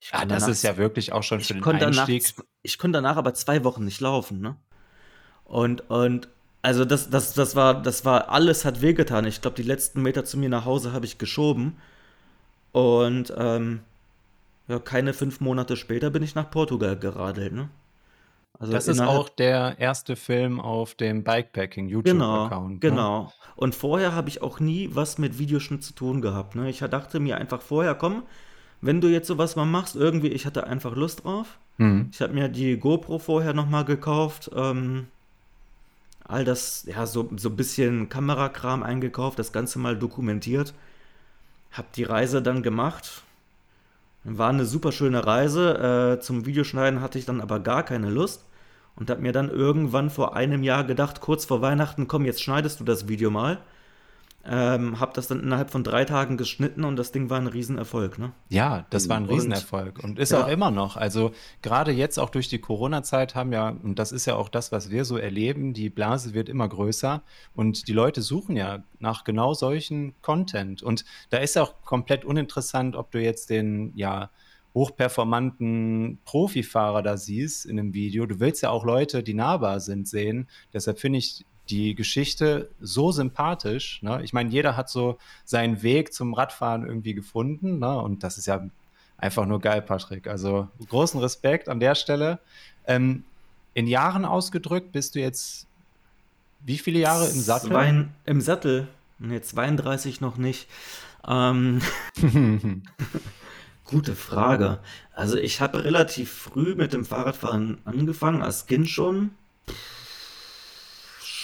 Ja, 0.02 0.20
ah, 0.20 0.26
das 0.26 0.44
danach, 0.44 0.52
ist 0.52 0.64
ja 0.64 0.78
wirklich 0.78 1.14
auch 1.14 1.24
schon 1.24 1.40
für 1.40 1.54
den 1.54 1.64
Einstieg. 1.64 2.24
Danach, 2.36 2.50
ich 2.62 2.78
konnte 2.78 2.98
danach 2.98 3.18
aber 3.18 3.34
zwei 3.34 3.64
Wochen 3.64 3.86
nicht 3.86 4.02
laufen, 4.02 4.42
ne? 4.42 4.56
Und, 5.46 5.90
und 5.90 6.28
also 6.62 6.86
das, 6.86 7.10
das, 7.10 7.34
das 7.34 7.56
war, 7.56 7.82
das 7.82 8.06
war, 8.06 8.30
alles 8.30 8.66
hat 8.66 8.82
wehgetan. 8.82 9.26
Ich 9.26 9.42
glaube, 9.42 9.56
die 9.56 9.64
letzten 9.64 10.02
Meter 10.02 10.26
zu 10.26 10.38
mir 10.38 10.50
nach 10.50 10.66
Hause 10.66 10.94
habe 10.94 11.06
ich 11.06 11.18
geschoben. 11.18 11.78
Und 12.72 13.34
ähm, 13.38 13.82
ja, 14.68 14.80
keine 14.80 15.14
fünf 15.14 15.42
Monate 15.42 15.78
später 15.78 16.10
bin 16.10 16.24
ich 16.24 16.36
nach 16.36 16.50
Portugal 16.50 16.98
geradelt, 16.98 17.54
ne? 17.54 17.70
Also 18.60 18.72
das 18.72 18.88
ist 18.88 19.02
auch 19.02 19.30
der 19.30 19.80
erste 19.80 20.16
Film 20.16 20.60
auf 20.60 20.96
dem 20.96 21.24
Bikepacking 21.24 21.90
YouTube-Account. 21.90 22.80
Genau, 22.82 23.24
ne? 23.24 23.28
genau. 23.28 23.34
Und 23.56 23.76
vorher 23.76 24.14
habe 24.14 24.30
ich 24.30 24.42
auch 24.42 24.60
nie 24.60 24.90
was 24.94 25.18
mit 25.18 25.40
Videoschnitt 25.40 25.84
zu 25.84 25.94
tun 25.94 26.22
gehabt. 26.22 26.56
Ne? 26.56 26.70
Ich 26.70 26.80
dachte 26.80 27.20
mir 27.20 27.38
einfach 27.38 27.62
vorher, 27.62 27.96
komm, 27.96 28.24
wenn 28.80 29.02
du 29.02 29.08
jetzt 29.08 29.28
sowas 29.28 29.56
mal 29.56 29.66
machst, 29.66 29.96
irgendwie, 29.96 30.30
ich 30.30 30.46
hatte 30.46 30.68
einfach 30.68 30.96
Lust 30.96 31.24
drauf. 31.24 31.58
Mhm. 31.78 32.10
Ich 32.12 32.22
habe 32.22 32.34
mir 32.34 32.48
die 32.48 32.78
GoPro 32.78 33.18
vorher 33.20 33.54
nochmal 33.54 33.86
gekauft. 33.86 34.52
Ähm, 34.56 35.08
all 36.24 36.46
das, 36.46 36.86
ja, 36.86 37.06
so, 37.06 37.30
so 37.36 37.50
ein 37.50 37.56
bisschen 37.56 38.08
Kamerakram 38.10 38.84
eingekauft, 38.84 39.40
das 39.40 39.52
Ganze 39.52 39.80
mal 39.80 39.98
dokumentiert. 39.98 40.74
Hab 41.72 41.92
die 41.94 42.04
Reise 42.04 42.42
dann 42.42 42.62
gemacht. 42.62 43.24
War 44.24 44.50
eine 44.50 44.66
super 44.66 44.92
schöne 44.92 45.26
Reise. 45.26 46.18
Äh, 46.18 46.22
zum 46.22 46.46
Videoschneiden 46.46 47.02
hatte 47.02 47.20
ich 47.20 47.26
dann 47.26 47.42
aber 47.42 47.60
gar 47.60 47.84
keine 47.84 48.10
Lust 48.10 48.46
und 48.96 49.10
habe 49.10 49.22
mir 49.22 49.34
dann 49.34 49.50
irgendwann 49.50 50.10
vor 50.10 50.36
einem 50.36 50.64
Jahr 50.64 50.84
gedacht, 50.86 51.20
kurz 51.22 51.46
vor 51.46 51.62
Weihnachten, 51.62 52.08
komm, 52.08 52.26
jetzt 52.26 52.42
schneidest 52.42 52.80
du 52.80 52.84
das 52.84 53.08
Video 53.08 53.30
mal. 53.32 53.60
Ähm, 54.46 55.00
hab 55.00 55.14
das 55.14 55.28
dann 55.28 55.40
innerhalb 55.40 55.72
von 55.72 55.86
drei 55.86 56.04
Tagen 56.04 56.36
geschnitten 56.36 56.84
und 56.84 56.98
das 56.98 57.14
Ding 57.14 57.30
war 57.30 57.40
ein 57.40 57.48
Riesenerfolg, 57.48 58.20
ne? 58.20 58.34
Ja, 58.50 58.86
das 58.90 59.08
war 59.08 59.16
ein 59.16 59.26
Riesenerfolg 59.26 60.04
und 60.04 60.20
ist 60.20 60.34
ja. 60.34 60.44
auch 60.44 60.50
immer 60.50 60.70
noch. 60.70 60.98
Also 60.98 61.32
gerade 61.62 61.92
jetzt 61.94 62.20
auch 62.20 62.30
durch 62.30 62.50
die 62.50 62.60
Corona-Zeit 62.60 63.36
haben 63.36 63.54
ja, 63.54 63.70
und 63.70 64.00
das 64.00 64.12
ist 64.12 64.26
ja 64.26 64.36
auch 64.36 64.50
das, 64.50 64.74
was 64.74 64.90
wir 64.90 65.06
so 65.06 65.18
erleben, 65.18 65.74
die 65.74 65.90
Blase 65.90 66.34
wird 66.34 66.50
immer 66.50 66.68
größer 66.68 67.24
und 67.56 67.88
die 67.88 67.94
Leute 67.94 68.22
suchen 68.22 68.58
ja 68.58 68.84
nach 69.00 69.24
genau 69.24 69.54
solchen 69.54 70.14
Content. 70.22 70.84
Und 70.84 71.06
da 71.30 71.38
ist 71.38 71.56
ja 71.56 71.64
auch 71.64 71.82
komplett 71.86 72.26
uninteressant, 72.26 72.98
ob 72.98 73.12
du 73.12 73.22
jetzt 73.22 73.50
den, 73.50 73.94
ja, 73.96 74.30
hochperformanten 74.74 76.20
Profifahrer 76.26 77.04
da 77.04 77.16
siehst 77.16 77.66
in 77.66 77.80
einem 77.80 77.94
Video. 77.94 78.26
Du 78.26 78.40
willst 78.40 78.64
ja 78.64 78.72
auch 78.72 78.86
Leute, 78.86 79.24
die 79.24 79.36
nahbar 79.36 79.80
sind, 79.80 80.08
sehen. 80.08 80.50
Deshalb 80.74 81.00
finde 81.00 81.20
ich 81.20 81.46
die 81.70 81.96
Geschichte 81.96 82.70
so 82.82 83.12
sympathisch. 83.12 84.02
Ne? 84.04 84.22
Ich 84.24 84.34
meine, 84.34 84.50
jeder 84.50 84.76
hat 84.76 84.90
so 84.90 85.18
seinen 85.46 85.82
Weg 85.82 86.14
zum 86.14 86.34
Radfahren 86.34 86.86
irgendwie 86.86 87.14
gefunden. 87.14 87.80
Ne? 87.80 87.98
Und 87.98 88.24
das 88.24 88.38
ist 88.38 88.48
ja 88.48 88.66
einfach 89.18 89.46
nur 89.46 89.62
geil, 89.62 89.82
Patrick. 89.82 90.28
Also 90.28 90.68
großen 90.90 91.20
Respekt 91.20 91.70
an 91.70 91.80
der 91.80 91.96
Stelle. 91.96 92.40
Ähm, 92.86 93.24
in 93.74 93.88
Jahren 93.88 94.26
ausgedrückt 94.26 94.92
bist 94.92 95.16
du 95.16 95.20
jetzt 95.20 95.68
wie 96.66 96.78
viele 96.78 97.00
Jahre 97.00 97.28
im 97.28 97.40
Sattel? 97.40 97.70
Zwei, 97.70 98.06
Im 98.26 98.42
Sattel. 98.42 98.88
Ne, 99.20 99.42
32 99.42 100.22
noch 100.22 100.38
nicht. 100.38 100.68
Ähm, 101.28 101.82
gute 103.86 104.16
Frage. 104.16 104.80
Also 105.14 105.38
ich 105.38 105.62
habe 105.62 105.84
relativ 105.84 106.32
früh 106.32 106.76
mit 106.76 106.94
dem 106.94 107.06
Fahrradfahren 107.06 107.80
angefangen, 107.86 108.42
als 108.42 108.66
Kind 108.66 108.90
schon 108.90 109.32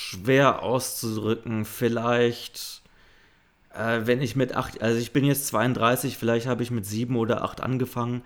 schwer 0.10 0.64
auszudrücken. 0.64 1.66
Vielleicht, 1.66 2.82
äh, 3.74 4.02
wenn 4.06 4.22
ich 4.22 4.36
mit 4.36 4.56
acht, 4.56 4.82
also 4.82 5.00
ich 5.00 5.14
bin 5.14 5.26
jetzt 5.26 5.48
32, 5.48 6.18
vielleicht 6.18 6.48
habe 6.48 6.64
ich 6.64 6.72
mit 6.72 6.86
sieben 6.86 7.16
oder 7.16 7.44
acht 7.44 7.62
angefangen, 7.62 8.22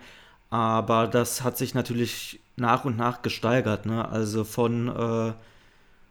aber 0.50 1.06
das 1.06 1.42
hat 1.42 1.58
sich 1.58 1.74
natürlich 1.74 2.40
nach 2.56 2.84
und 2.84 2.96
nach 2.96 3.22
gesteigert. 3.22 3.86
Ne? 3.86 4.08
Also 4.08 4.44
von, 4.44 4.88
äh, 4.88 5.32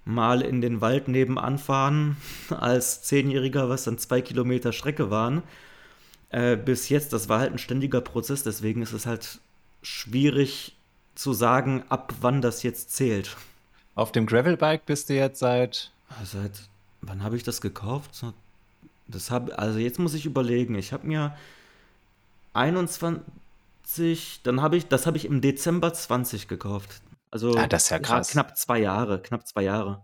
mal 0.06 0.42
in 0.42 0.62
den 0.62 0.82
Wald 0.82 1.08
nebenan 1.08 1.58
fahren 1.58 2.18
als 2.50 3.03
Zehnjähriger, 3.03 3.70
was 3.70 3.86
dann 3.86 3.98
zwei 3.98 4.22
Kilometer 4.22 4.74
Strecke 4.74 5.10
waren, 5.10 5.44
äh, 6.30 6.58
bis 6.58 6.89
jetzt, 6.89 7.13
das 7.13 7.30
war 7.30 7.39
halt 7.39 7.51
ein 7.53 7.58
ständiger 7.60 8.01
Prozess, 8.01 8.44
deswegen 8.44 8.82
ist 8.82 8.94
es 8.94 9.06
halt 9.06 9.39
schwierig 9.82 10.75
zu 11.15 11.34
sagen, 11.34 11.84
ab 11.89 12.13
wann 12.22 12.42
das 12.42 12.63
jetzt 12.63 12.96
zählt. 12.96 13.38
Auf 13.96 14.12
dem 14.12 14.26
Gravelbike 14.26 14.86
bist 14.86 15.10
du 15.10 15.16
jetzt 15.16 15.40
seit. 15.40 15.92
Seit 16.24 16.70
wann 17.02 17.24
habe 17.24 17.36
ich 17.36 17.44
das 17.44 17.62
gekauft? 17.62 18.24
Das 19.08 19.32
hab, 19.32 19.58
also 19.60 19.80
jetzt 19.80 20.00
muss 20.00 20.14
ich 20.14 20.26
überlegen. 20.26 20.76
Ich 20.76 20.94
habe 20.94 21.06
mir 21.06 21.36
21, 22.54 23.22
dann 24.44 24.62
habe 24.62 24.78
ich, 24.78 24.88
das 24.88 25.06
habe 25.06 25.18
ich 25.18 25.26
im 25.26 25.42
Dezember 25.42 25.94
20 25.94 26.48
gekauft. 26.48 27.02
Also 27.32 27.56
ah, 27.56 27.68
das 27.68 27.86
ist 27.86 27.90
ja 27.90 28.00
krass. 28.00 28.30
knapp 28.30 28.58
zwei 28.58 28.80
Jahre, 28.80 29.22
knapp 29.22 29.48
zwei 29.48 29.64
Jahre. 29.64 30.04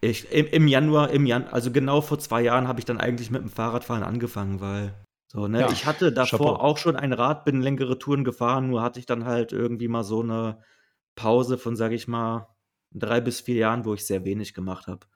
Ich, 0.00 0.30
im, 0.32 0.46
Im 0.46 0.68
Januar, 0.68 1.10
im 1.10 1.26
Jan, 1.26 1.46
also 1.48 1.70
genau 1.70 2.00
vor 2.00 2.18
zwei 2.18 2.40
Jahren 2.40 2.68
habe 2.68 2.78
ich 2.78 2.86
dann 2.86 2.98
eigentlich 2.98 3.30
mit 3.30 3.42
dem 3.42 3.50
Fahrradfahren 3.50 4.02
angefangen, 4.02 4.60
weil 4.60 4.94
so, 5.26 5.46
ne, 5.46 5.60
ja, 5.60 5.70
ich 5.70 5.84
hatte 5.86 6.10
davor 6.12 6.38
Chapeau. 6.38 6.54
auch 6.56 6.78
schon 6.78 6.96
ein 6.96 7.12
Rad, 7.12 7.44
bin 7.44 7.60
längere 7.60 7.98
Touren 7.98 8.24
gefahren, 8.24 8.68
nur 8.68 8.82
hatte 8.82 8.98
ich 8.98 9.06
dann 9.06 9.26
halt 9.26 9.52
irgendwie 9.52 9.88
mal 9.88 10.02
so 10.02 10.22
eine 10.22 10.58
Pause 11.16 11.58
von, 11.58 11.76
sage 11.76 11.94
ich 11.94 12.08
mal, 12.08 12.48
drei 12.92 13.20
bis 13.20 13.40
vier 13.40 13.56
Jahren, 13.56 13.84
wo 13.84 13.94
ich 13.94 14.06
sehr 14.06 14.24
wenig 14.24 14.54
gemacht 14.54 14.86
habe. 14.86 15.06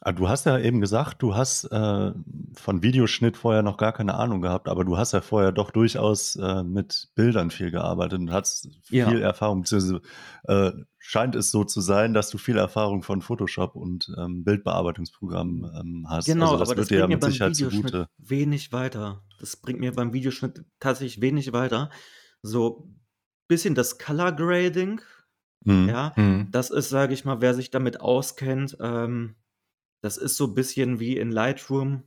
Ah, 0.00 0.12
du 0.12 0.28
hast 0.28 0.46
ja 0.46 0.56
eben 0.58 0.80
gesagt, 0.80 1.22
du 1.22 1.34
hast 1.34 1.64
äh, 1.64 2.12
von 2.54 2.82
Videoschnitt 2.82 3.36
vorher 3.36 3.62
noch 3.62 3.76
gar 3.76 3.92
keine 3.92 4.14
Ahnung 4.14 4.40
gehabt, 4.40 4.68
aber 4.68 4.84
du 4.84 4.96
hast 4.96 5.12
ja 5.12 5.20
vorher 5.20 5.50
doch 5.50 5.72
durchaus 5.72 6.36
äh, 6.36 6.62
mit 6.62 7.08
Bildern 7.16 7.50
viel 7.50 7.72
gearbeitet 7.72 8.20
und 8.20 8.30
hast 8.30 8.68
viel 8.84 8.98
ja. 8.98 9.10
Erfahrung, 9.18 9.62
beziehungsweise 9.62 10.00
äh, 10.44 10.70
scheint 11.00 11.34
es 11.34 11.50
so 11.50 11.64
zu 11.64 11.80
sein, 11.80 12.14
dass 12.14 12.30
du 12.30 12.38
viel 12.38 12.58
Erfahrung 12.58 13.02
von 13.02 13.22
Photoshop 13.22 13.74
und 13.74 14.12
ähm, 14.16 14.44
Bildbearbeitungsprogrammen 14.44 15.64
ähm, 15.64 16.06
hast. 16.08 16.26
Genau, 16.26 16.52
also 16.52 16.58
das 16.58 16.68
aber 16.68 16.76
das 16.76 16.88
bringt 16.88 17.00
ja 17.00 17.08
mir 17.08 17.18
beim 17.18 17.32
Videoschnitt 17.32 17.56
zugute. 17.56 18.08
wenig 18.18 18.72
weiter. 18.72 19.24
Das 19.40 19.56
bringt 19.56 19.80
mir 19.80 19.92
beim 19.92 20.12
Videoschnitt 20.12 20.64
tatsächlich 20.78 21.20
wenig 21.20 21.52
weiter. 21.52 21.90
So 22.42 22.84
ein 22.84 23.00
bisschen 23.48 23.74
das 23.74 23.98
Color 23.98 24.30
Grading, 24.30 25.00
mhm. 25.64 25.88
ja, 25.88 26.12
mhm. 26.16 26.48
das 26.50 26.70
ist, 26.70 26.88
sage 26.88 27.14
ich 27.14 27.24
mal, 27.24 27.40
wer 27.40 27.54
sich 27.54 27.70
damit 27.70 28.00
auskennt, 28.00 28.76
ähm, 28.80 29.36
das 30.00 30.16
ist 30.16 30.36
so 30.36 30.46
ein 30.46 30.54
bisschen 30.54 31.00
wie 31.00 31.16
in 31.16 31.32
Lightroom. 31.32 32.04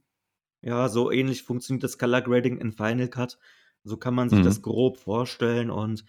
Ja, 0.64 0.90
so 0.90 1.12
ähnlich 1.12 1.44
funktioniert 1.44 1.84
das 1.84 1.98
Color 1.98 2.22
Grading 2.22 2.58
in 2.58 2.72
Final 2.72 3.08
Cut. 3.08 3.40
So 3.84 3.98
kann 3.98 4.14
man 4.14 4.30
sich 4.30 4.40
mhm. 4.40 4.44
das 4.44 4.62
grob 4.62 4.98
vorstellen 4.98 5.72
und 5.72 6.06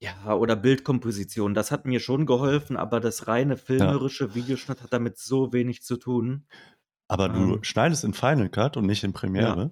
ja, 0.00 0.34
oder 0.34 0.56
Bildkomposition. 0.56 1.54
Das 1.54 1.70
hat 1.70 1.86
mir 1.86 1.98
schon 1.98 2.26
geholfen, 2.26 2.76
aber 2.76 3.00
das 3.00 3.26
reine 3.26 3.56
filmerische 3.56 4.26
ja. 4.26 4.34
Videoschnitt 4.34 4.82
hat 4.82 4.92
damit 4.92 5.18
so 5.18 5.52
wenig 5.52 5.82
zu 5.82 5.96
tun. 5.96 6.46
Aber 7.08 7.28
du 7.28 7.54
ähm, 7.54 7.64
schneidest 7.64 8.04
in 8.04 8.12
Final 8.12 8.50
Cut 8.50 8.76
und 8.76 8.86
nicht 8.86 9.04
in 9.04 9.14
Premiere? 9.14 9.62
Ja. 9.62 9.70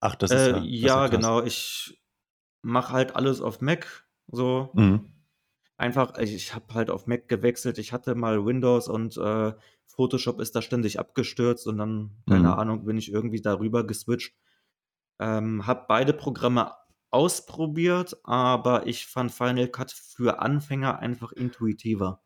Ach, 0.00 0.14
das 0.14 0.30
ist 0.30 0.36
äh, 0.36 0.50
ja. 0.50 0.52
Das 0.52 0.62
ja, 0.62 1.04
ist 1.06 1.10
genau. 1.10 1.42
Ich 1.42 2.00
mache 2.62 2.92
halt 2.92 3.16
alles 3.16 3.40
auf 3.40 3.60
Mac. 3.60 4.06
So. 4.28 4.70
Mhm. 4.74 5.15
Einfach, 5.78 6.16
ich 6.18 6.54
habe 6.54 6.72
halt 6.74 6.90
auf 6.90 7.06
Mac 7.06 7.28
gewechselt. 7.28 7.78
Ich 7.78 7.92
hatte 7.92 8.14
mal 8.14 8.44
Windows 8.46 8.88
und 8.88 9.16
äh, 9.18 9.52
Photoshop 9.84 10.40
ist 10.40 10.56
da 10.56 10.62
ständig 10.62 10.98
abgestürzt 10.98 11.66
und 11.66 11.78
dann, 11.78 12.10
keine 12.28 12.48
mhm. 12.48 12.54
Ahnung, 12.54 12.84
bin 12.84 12.96
ich 12.96 13.12
irgendwie 13.12 13.42
darüber 13.42 13.86
geswitcht. 13.86 14.34
Ähm, 15.18 15.66
habe 15.66 15.84
beide 15.88 16.12
Programme 16.12 16.72
ausprobiert, 17.10 18.16
aber 18.24 18.86
ich 18.86 19.06
fand 19.06 19.32
Final 19.32 19.68
Cut 19.68 19.92
für 19.92 20.40
Anfänger 20.40 20.98
einfach 20.98 21.32
intuitiver. 21.32 22.22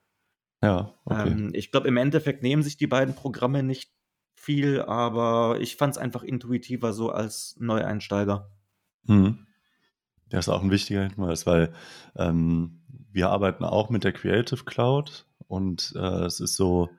Ja, 0.62 0.94
okay. 1.04 1.28
Ähm, 1.28 1.50
ich 1.52 1.70
glaube, 1.70 1.88
im 1.88 1.96
Endeffekt 1.96 2.42
nehmen 2.42 2.62
sich 2.62 2.76
die 2.76 2.86
beiden 2.86 3.14
Programme 3.14 3.62
nicht 3.62 3.92
viel, 4.34 4.80
aber 4.82 5.58
ich 5.60 5.76
fand 5.76 5.94
es 5.94 5.98
einfach 5.98 6.22
intuitiver 6.22 6.92
so 6.92 7.10
als 7.10 7.56
Neueinsteiger. 7.58 8.50
Mhm. 9.04 9.46
Das 10.28 10.46
ist 10.46 10.48
auch 10.48 10.62
ein 10.62 10.70
wichtiger 10.70 11.02
Hinweis, 11.02 11.46
weil 11.46 11.72
ähm, 12.16 12.79
wir 13.12 13.30
arbeiten 13.30 13.64
auch 13.64 13.90
mit 13.90 14.04
der 14.04 14.12
Creative 14.12 14.64
Cloud 14.64 15.26
und 15.48 15.92
äh, 15.96 16.24
es 16.24 16.40
ist 16.40 16.56
so, 16.56 16.90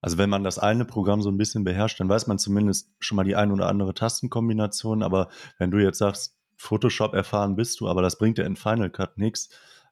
also 0.00 0.18
wenn 0.18 0.30
man 0.30 0.44
das 0.44 0.58
eine 0.58 0.84
Programm 0.84 1.22
so 1.22 1.30
ein 1.30 1.38
bisschen 1.38 1.64
beherrscht, 1.64 2.00
dann 2.00 2.08
weiß 2.08 2.26
man 2.26 2.38
zumindest 2.38 2.90
schon 2.98 3.16
mal 3.16 3.24
die 3.24 3.36
ein 3.36 3.52
oder 3.52 3.68
andere 3.68 3.94
Tastenkombination. 3.94 5.02
Aber 5.02 5.28
wenn 5.58 5.70
du 5.70 5.78
jetzt 5.78 5.98
sagst, 5.98 6.36
Photoshop 6.56 7.14
erfahren 7.14 7.56
bist 7.56 7.80
du, 7.80 7.88
aber 7.88 8.02
das 8.02 8.18
bringt 8.18 8.38
ja 8.38 8.44
in 8.44 8.56
Final 8.56 8.90
Cut 8.90 9.18
nichts, 9.18 9.50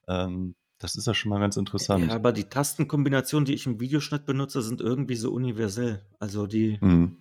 ähm, 0.08 0.54
das 0.78 0.96
ist 0.96 1.06
ja 1.06 1.14
schon 1.14 1.30
mal 1.30 1.38
ganz 1.38 1.56
interessant. 1.56 2.08
Ja, 2.08 2.14
aber 2.16 2.32
die 2.32 2.44
Tastenkombinationen, 2.44 3.44
die 3.44 3.54
ich 3.54 3.66
im 3.66 3.78
Videoschnitt 3.78 4.26
benutze, 4.26 4.62
sind 4.62 4.80
irgendwie 4.80 5.14
so 5.14 5.30
universell. 5.32 6.04
Also 6.18 6.48
die. 6.48 6.78
Mhm. 6.80 7.18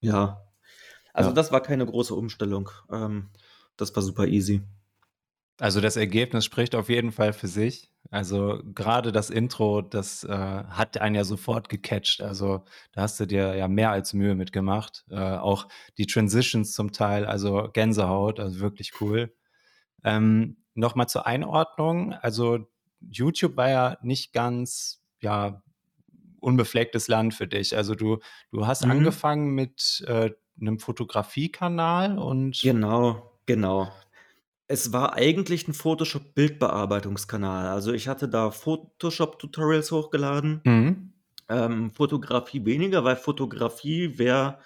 Ja. 0.00 0.46
Also 1.12 1.30
ja. 1.30 1.34
das 1.34 1.50
war 1.50 1.60
keine 1.60 1.84
große 1.84 2.14
Umstellung. 2.14 2.70
Ähm, 2.92 3.30
das 3.76 3.94
war 3.96 4.04
super 4.04 4.28
easy. 4.28 4.62
Also 5.60 5.80
das 5.80 5.96
Ergebnis 5.96 6.44
spricht 6.44 6.74
auf 6.74 6.88
jeden 6.88 7.12
Fall 7.12 7.32
für 7.32 7.46
sich. 7.46 7.90
Also 8.10 8.60
gerade 8.74 9.12
das 9.12 9.30
Intro, 9.30 9.82
das 9.82 10.24
äh, 10.24 10.28
hat 10.28 10.98
einen 10.98 11.14
ja 11.14 11.24
sofort 11.24 11.68
gecatcht. 11.68 12.22
Also 12.22 12.64
da 12.92 13.02
hast 13.02 13.18
du 13.20 13.26
dir 13.26 13.54
ja 13.54 13.68
mehr 13.68 13.90
als 13.90 14.12
Mühe 14.12 14.34
mitgemacht. 14.34 15.04
Äh, 15.10 15.16
auch 15.16 15.68
die 15.96 16.06
Transitions 16.06 16.72
zum 16.72 16.92
Teil, 16.92 17.24
also 17.24 17.70
Gänsehaut, 17.72 18.40
also 18.40 18.60
wirklich 18.60 19.00
cool. 19.00 19.34
Ähm, 20.02 20.56
Nochmal 20.74 21.08
zur 21.08 21.26
Einordnung. 21.26 22.14
Also 22.14 22.66
YouTube 23.00 23.56
war 23.56 23.70
ja 23.70 23.98
nicht 24.02 24.32
ganz, 24.32 25.02
ja, 25.20 25.62
unbeflecktes 26.40 27.08
Land 27.08 27.32
für 27.32 27.46
dich. 27.46 27.76
Also 27.76 27.94
du, 27.94 28.18
du 28.50 28.66
hast 28.66 28.84
mhm. 28.84 28.90
angefangen 28.90 29.54
mit 29.54 30.04
äh, 30.06 30.30
einem 30.60 30.78
Fotografiekanal 30.78 32.18
und. 32.18 32.60
Genau, 32.60 33.32
genau. 33.46 33.90
Es 34.66 34.92
war 34.92 35.14
eigentlich 35.14 35.68
ein 35.68 35.74
Photoshop-Bildbearbeitungskanal. 35.74 37.68
Also, 37.68 37.92
ich 37.92 38.08
hatte 38.08 38.28
da 38.28 38.50
Photoshop-Tutorials 38.50 39.92
hochgeladen. 39.92 40.60
Mhm. 40.64 41.12
Ähm, 41.48 41.90
Fotografie 41.90 42.64
weniger, 42.64 43.04
weil 43.04 43.16
Fotografie 43.16 44.18
wäre 44.18 44.58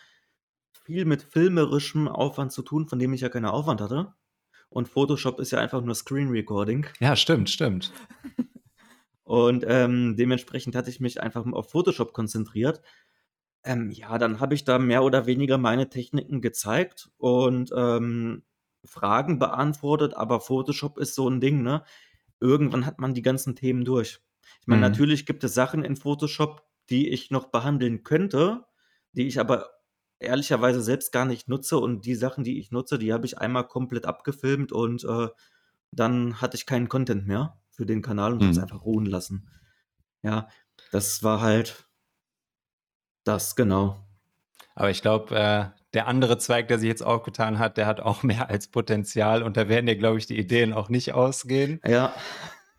viel 0.84 1.04
mit 1.04 1.22
filmerischem 1.22 2.06
Aufwand 2.08 2.52
zu 2.52 2.62
tun, 2.62 2.88
von 2.88 2.98
dem 2.98 3.12
ich 3.12 3.20
ja 3.20 3.28
keinen 3.28 3.46
Aufwand 3.46 3.80
hatte. 3.80 4.14
Und 4.70 4.88
Photoshop 4.88 5.40
ist 5.40 5.50
ja 5.50 5.58
einfach 5.58 5.82
nur 5.82 5.94
Screen 5.94 6.28
Recording. 6.28 6.86
Ja, 7.00 7.16
stimmt, 7.16 7.50
stimmt. 7.50 7.92
Und 9.24 9.62
ähm, 9.68 10.16
dementsprechend 10.16 10.74
hatte 10.74 10.88
ich 10.88 11.00
mich 11.00 11.20
einfach 11.20 11.44
auf 11.52 11.70
Photoshop 11.70 12.14
konzentriert. 12.14 12.80
Ähm, 13.62 13.90
ja, 13.90 14.16
dann 14.16 14.40
habe 14.40 14.54
ich 14.54 14.64
da 14.64 14.78
mehr 14.78 15.02
oder 15.02 15.26
weniger 15.26 15.58
meine 15.58 15.90
Techniken 15.90 16.40
gezeigt 16.40 17.10
und 17.18 17.70
ähm, 17.76 18.42
Fragen 18.84 19.38
beantwortet, 19.38 20.14
aber 20.14 20.40
Photoshop 20.40 20.98
ist 20.98 21.14
so 21.14 21.28
ein 21.28 21.40
Ding, 21.40 21.62
ne? 21.62 21.84
Irgendwann 22.40 22.86
hat 22.86 22.98
man 22.98 23.14
die 23.14 23.22
ganzen 23.22 23.56
Themen 23.56 23.84
durch. 23.84 24.20
Ich 24.60 24.66
meine, 24.66 24.78
mhm. 24.80 24.92
natürlich 24.92 25.26
gibt 25.26 25.44
es 25.44 25.54
Sachen 25.54 25.84
in 25.84 25.96
Photoshop, 25.96 26.62
die 26.90 27.08
ich 27.08 27.30
noch 27.30 27.46
behandeln 27.46 28.04
könnte, 28.04 28.64
die 29.12 29.26
ich 29.26 29.40
aber 29.40 29.70
ehrlicherweise 30.20 30.82
selbst 30.82 31.12
gar 31.12 31.24
nicht 31.24 31.48
nutze 31.48 31.78
und 31.78 32.04
die 32.04 32.14
Sachen, 32.14 32.44
die 32.44 32.58
ich 32.58 32.70
nutze, 32.70 32.98
die 32.98 33.12
habe 33.12 33.26
ich 33.26 33.38
einmal 33.38 33.66
komplett 33.66 34.06
abgefilmt 34.06 34.72
und 34.72 35.04
äh, 35.04 35.28
dann 35.92 36.40
hatte 36.40 36.56
ich 36.56 36.66
keinen 36.66 36.88
Content 36.88 37.26
mehr 37.26 37.58
für 37.70 37.86
den 37.86 38.02
Kanal 38.02 38.32
und 38.32 38.38
mhm. 38.38 38.44
habe 38.44 38.52
es 38.52 38.58
einfach 38.58 38.84
ruhen 38.84 39.06
lassen. 39.06 39.48
Ja, 40.22 40.48
das 40.90 41.22
war 41.22 41.40
halt 41.40 41.88
das, 43.24 43.56
genau. 43.56 44.04
Aber 44.74 44.90
ich 44.90 45.02
glaube, 45.02 45.34
äh, 45.36 45.66
der 45.98 46.06
andere 46.06 46.38
Zweig, 46.38 46.68
der 46.68 46.78
sich 46.78 46.86
jetzt 46.86 47.04
aufgetan 47.04 47.58
hat, 47.58 47.76
der 47.76 47.86
hat 47.86 47.98
auch 47.98 48.22
mehr 48.22 48.48
als 48.48 48.68
Potenzial 48.68 49.42
und 49.42 49.56
da 49.56 49.68
werden 49.68 49.86
dir, 49.86 49.96
glaube 49.96 50.18
ich, 50.18 50.26
die 50.26 50.38
Ideen 50.38 50.72
auch 50.72 50.88
nicht 50.88 51.12
ausgehen. 51.12 51.80
Ja. 51.84 52.14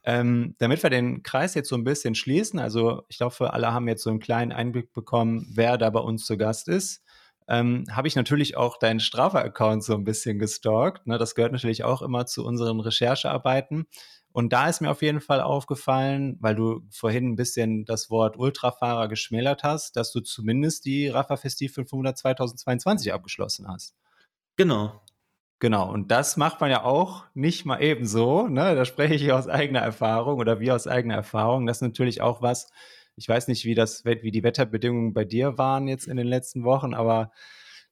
Ähm, 0.05 0.55
damit 0.59 0.81
wir 0.83 0.89
den 0.89 1.21
Kreis 1.21 1.53
jetzt 1.53 1.67
so 1.67 1.75
ein 1.75 1.83
bisschen 1.83 2.15
schließen, 2.15 2.59
also 2.59 3.03
ich 3.09 3.17
glaube, 3.17 3.51
alle 3.51 3.73
haben 3.73 3.89
jetzt 3.89 4.03
so 4.03 4.09
einen 4.09 4.21
kleinen 4.21 4.53
Einblick 4.53 4.93
bekommen, 4.93 5.45
wer 5.53 5.77
da 5.77 5.89
bei 5.89 5.99
uns 5.99 6.25
zu 6.25 6.37
Gast 6.37 6.69
ist. 6.69 7.03
Ähm, 7.49 7.85
habe 7.91 8.07
ich 8.07 8.15
natürlich 8.15 8.55
auch 8.55 8.77
deinen 8.77 8.99
Strava-Account 8.99 9.83
so 9.83 9.95
ein 9.95 10.03
bisschen 10.03 10.37
gestalkt. 10.37 11.07
Ne? 11.07 11.17
Das 11.17 11.33
gehört 11.33 11.51
natürlich 11.51 11.83
auch 11.83 12.03
immer 12.03 12.27
zu 12.27 12.45
unseren 12.45 12.79
Recherchearbeiten. 12.79 13.87
Und 14.31 14.53
da 14.53 14.69
ist 14.69 14.81
mir 14.81 14.91
auf 14.91 15.01
jeden 15.01 15.21
Fall 15.21 15.41
aufgefallen, 15.41 16.37
weil 16.39 16.53
du 16.53 16.81
vorhin 16.91 17.29
ein 17.29 17.35
bisschen 17.35 17.85
das 17.85 18.11
Wort 18.11 18.37
Ultrafahrer 18.37 19.07
geschmälert 19.07 19.63
hast, 19.63 19.95
dass 19.95 20.11
du 20.11 20.19
zumindest 20.19 20.85
die 20.85 21.07
Rafa 21.07 21.35
Festiv 21.37 21.73
500 21.73 22.15
2022 22.15 23.11
abgeschlossen 23.11 23.67
hast. 23.67 23.95
Genau. 24.55 25.01
Genau, 25.61 25.91
und 25.91 26.09
das 26.09 26.37
macht 26.37 26.61
man 26.61 26.71
ja 26.71 26.83
auch 26.85 27.25
nicht 27.33 27.65
mal 27.65 27.81
ebenso. 27.81 28.47
Ne? 28.47 28.75
Da 28.75 28.85
spreche 28.85 29.15
ich 29.15 29.31
aus 29.33 29.49
eigener 29.49 29.81
Erfahrung 29.81 30.39
oder 30.39 30.61
wir 30.61 30.73
aus 30.75 30.87
eigener 30.87 31.15
Erfahrung. 31.15 31.65
Das 31.65 31.77
ist 31.77 31.81
natürlich 31.81 32.21
auch 32.21 32.41
was, 32.41 32.71
ich 33.19 33.27
weiß 33.27 33.49
nicht, 33.49 33.65
wie, 33.65 33.75
das, 33.75 34.05
wie 34.05 34.31
die 34.31 34.43
Wetterbedingungen 34.43 35.13
bei 35.13 35.25
dir 35.25 35.57
waren 35.57 35.89
jetzt 35.89 36.07
in 36.07 36.15
den 36.15 36.27
letzten 36.27 36.63
Wochen, 36.63 36.93
aber 36.93 37.31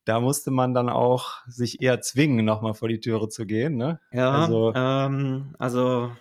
da 0.05 0.21
musste 0.21 0.51
man 0.51 0.73
dann 0.73 0.87
auch 0.87 1.45
sich 1.47 1.81
eher 1.81 1.99
zwingen, 1.99 2.45
nochmal 2.45 2.73
vor 2.73 2.87
die 2.87 3.01
Türe 3.01 3.27
zu 3.27 3.45
gehen. 3.45 3.75
Ne? 3.75 3.99
Ja, 4.13 4.31
also, 4.31 4.73
ähm, 4.73 5.53
also 5.59 6.11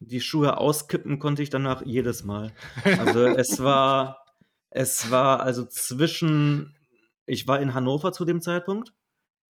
die 0.00 0.22
Schuhe 0.22 0.56
auskippen 0.56 1.18
konnte 1.18 1.42
ich 1.42 1.50
danach 1.50 1.84
jedes 1.84 2.24
Mal. 2.24 2.52
Also 2.98 3.26
es 3.26 3.60
war, 3.62 4.24
es 4.70 5.10
war 5.10 5.40
also 5.40 5.66
zwischen, 5.66 6.74
ich 7.26 7.46
war 7.46 7.60
in 7.60 7.74
Hannover 7.74 8.10
zu 8.12 8.24
dem 8.24 8.40
Zeitpunkt 8.40 8.94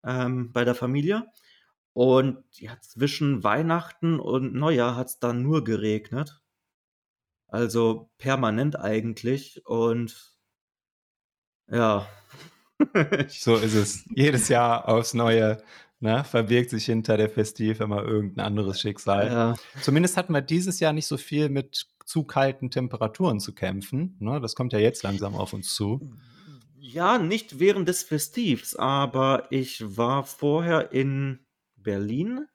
ähm, 0.04 0.50
bei 0.52 0.64
der 0.64 0.74
Familie 0.74 1.28
und 1.92 2.42
ja, 2.58 2.76
zwischen 2.80 3.44
Weihnachten 3.44 4.18
und 4.18 4.52
Neujahr 4.52 4.96
hat 4.96 5.06
es 5.06 5.18
dann 5.20 5.42
nur 5.42 5.62
geregnet. 5.62 6.39
Also 7.50 8.10
permanent 8.18 8.78
eigentlich 8.78 9.66
und 9.66 10.36
ja. 11.68 12.06
so 13.28 13.56
ist 13.56 13.74
es. 13.74 14.04
Jedes 14.14 14.48
Jahr 14.48 14.88
aufs 14.88 15.14
Neue 15.14 15.62
ne, 16.00 16.24
verbirgt 16.24 16.70
sich 16.70 16.86
hinter 16.86 17.16
der 17.16 17.28
Festiv 17.28 17.80
immer 17.80 18.02
irgendein 18.02 18.46
anderes 18.46 18.80
Schicksal. 18.80 19.26
Ja. 19.26 19.54
Zumindest 19.82 20.16
hatten 20.16 20.32
wir 20.32 20.40
dieses 20.40 20.80
Jahr 20.80 20.92
nicht 20.92 21.06
so 21.06 21.16
viel 21.16 21.48
mit 21.48 21.86
zu 22.04 22.24
kalten 22.24 22.70
Temperaturen 22.70 23.38
zu 23.38 23.54
kämpfen. 23.54 24.16
Ne? 24.18 24.40
Das 24.40 24.54
kommt 24.54 24.72
ja 24.72 24.78
jetzt 24.78 25.02
langsam 25.02 25.34
auf 25.34 25.52
uns 25.52 25.74
zu. 25.74 26.00
Ja, 26.78 27.18
nicht 27.18 27.60
während 27.60 27.88
des 27.88 28.02
Festivs, 28.02 28.74
aber 28.74 29.46
ich 29.50 29.96
war 29.96 30.24
vorher 30.24 30.92
in 30.92 31.40
Berlin. 31.76 32.46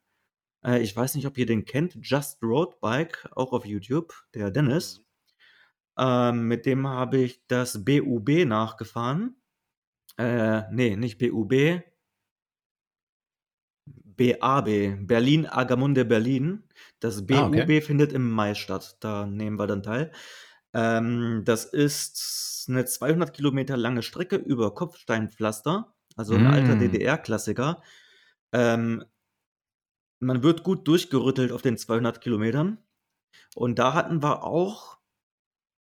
Äh, 0.66 0.82
ich 0.82 0.96
weiß 0.96 1.16
nicht, 1.16 1.28
ob 1.28 1.38
ihr 1.38 1.46
den 1.46 1.66
kennt. 1.66 1.98
Just 2.02 2.42
Road 2.42 2.80
Bike, 2.82 3.28
auch 3.32 3.54
auf 3.54 3.66
YouTube, 3.66 4.14
der 4.34 4.52
Dennis. 4.52 5.06
Ähm, 5.98 6.48
mit 6.48 6.66
dem 6.66 6.88
habe 6.88 7.18
ich 7.18 7.46
das 7.48 7.86
BUB 7.86 8.46
nachgefahren. 8.46 9.38
Äh, 10.18 10.64
nee, 10.72 10.96
nicht 10.96 11.20
BUB. 11.20 11.84
BAB, 14.18 15.08
Berlin 15.08 15.46
Agermunde 15.46 16.06
Berlin. 16.06 16.64
Das 17.00 17.26
BUB 17.26 17.38
ah, 17.38 17.48
okay. 17.48 17.82
findet 17.82 18.14
im 18.14 18.30
Mai 18.30 18.56
statt. 18.56 18.98
Da 19.02 19.26
nehmen 19.26 19.60
wir 19.60 19.68
dann 19.68 19.84
teil. 19.84 20.12
Ähm, 20.74 21.44
das 21.46 21.66
ist 21.66 22.66
eine 22.68 22.86
200 22.86 23.34
Kilometer 23.34 23.78
lange 23.78 24.02
Strecke 24.02 24.38
über 24.38 24.74
Kopfsteinpflaster, 24.74 25.94
also 26.16 26.34
ein 26.34 26.44
mm. 26.44 26.48
alter 26.48 26.76
DDR-Klassiker. 26.76 27.82
Ähm, 28.52 29.06
man 30.26 30.44
wird 30.44 30.64
gut 30.64 30.88
durchgerüttelt 30.88 31.52
auf 31.52 31.62
den 31.62 31.78
200 31.78 32.22
Kilometern. 32.22 32.78
Und 33.56 33.80
da 33.80 33.94
hatten 33.94 34.22
wir 34.22 34.44
auch, 34.44 34.98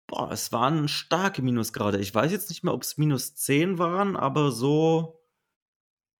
boah, 0.06 0.30
es 0.30 0.52
waren 0.52 0.88
starke 0.88 1.42
Minusgrade. 1.42 1.98
Ich 1.98 2.14
weiß 2.14 2.32
jetzt 2.32 2.48
nicht 2.48 2.64
mehr, 2.64 2.74
ob 2.74 2.82
es 2.82 2.98
minus 2.98 3.34
10 3.34 3.78
waren, 3.78 4.16
aber 4.16 4.50
so 4.50 5.20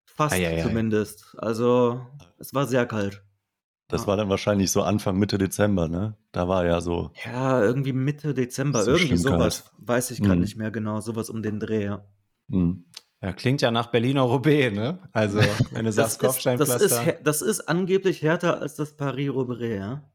Fast 0.05 0.35
Eieiei. 0.35 0.63
zumindest. 0.63 1.35
Also, 1.39 2.07
es 2.39 2.53
war 2.53 2.67
sehr 2.67 2.87
kalt. 2.87 3.23
Das 3.89 4.03
ja. 4.03 4.07
war 4.09 4.17
dann 4.17 4.29
wahrscheinlich 4.29 4.71
so 4.71 4.83
Anfang, 4.83 5.19
Mitte 5.19 5.39
Dezember, 5.39 5.89
ne? 5.89 6.17
Da 6.31 6.47
war 6.47 6.65
ja 6.65 6.81
so. 6.81 7.11
Ja, 7.25 7.61
irgendwie 7.61 7.93
Mitte 7.93 8.35
Dezember, 8.35 8.85
so 8.85 8.93
irgendwie 8.93 9.17
sowas. 9.17 9.71
Weiß 9.79 10.11
ich 10.13 10.21
gerade 10.21 10.37
mhm. 10.37 10.43
nicht 10.43 10.57
mehr 10.57 10.71
genau. 10.71 11.01
Sowas 11.01 11.31
um 11.31 11.43
den 11.43 11.59
Dreh, 11.59 11.85
ja. 11.85 12.05
Mhm. 12.49 12.85
Ja, 13.23 13.33
klingt 13.33 13.61
ja 13.61 13.71
nach 13.71 13.89
Berliner 13.89 14.23
Roubaix, 14.23 14.75
ne? 14.75 14.99
Also, 15.13 15.41
wenn 15.73 15.85
du 15.85 15.93
sagst 15.93 16.19
Kopfsteinpflaster. 16.19 16.89
Das 16.89 17.07
ist, 17.07 17.17
das 17.25 17.43
ist 17.43 17.69
angeblich 17.69 18.23
härter 18.23 18.61
als 18.61 18.77
das 18.77 18.97
Paris-Roubaix, 18.97 19.79
ja? 19.79 20.11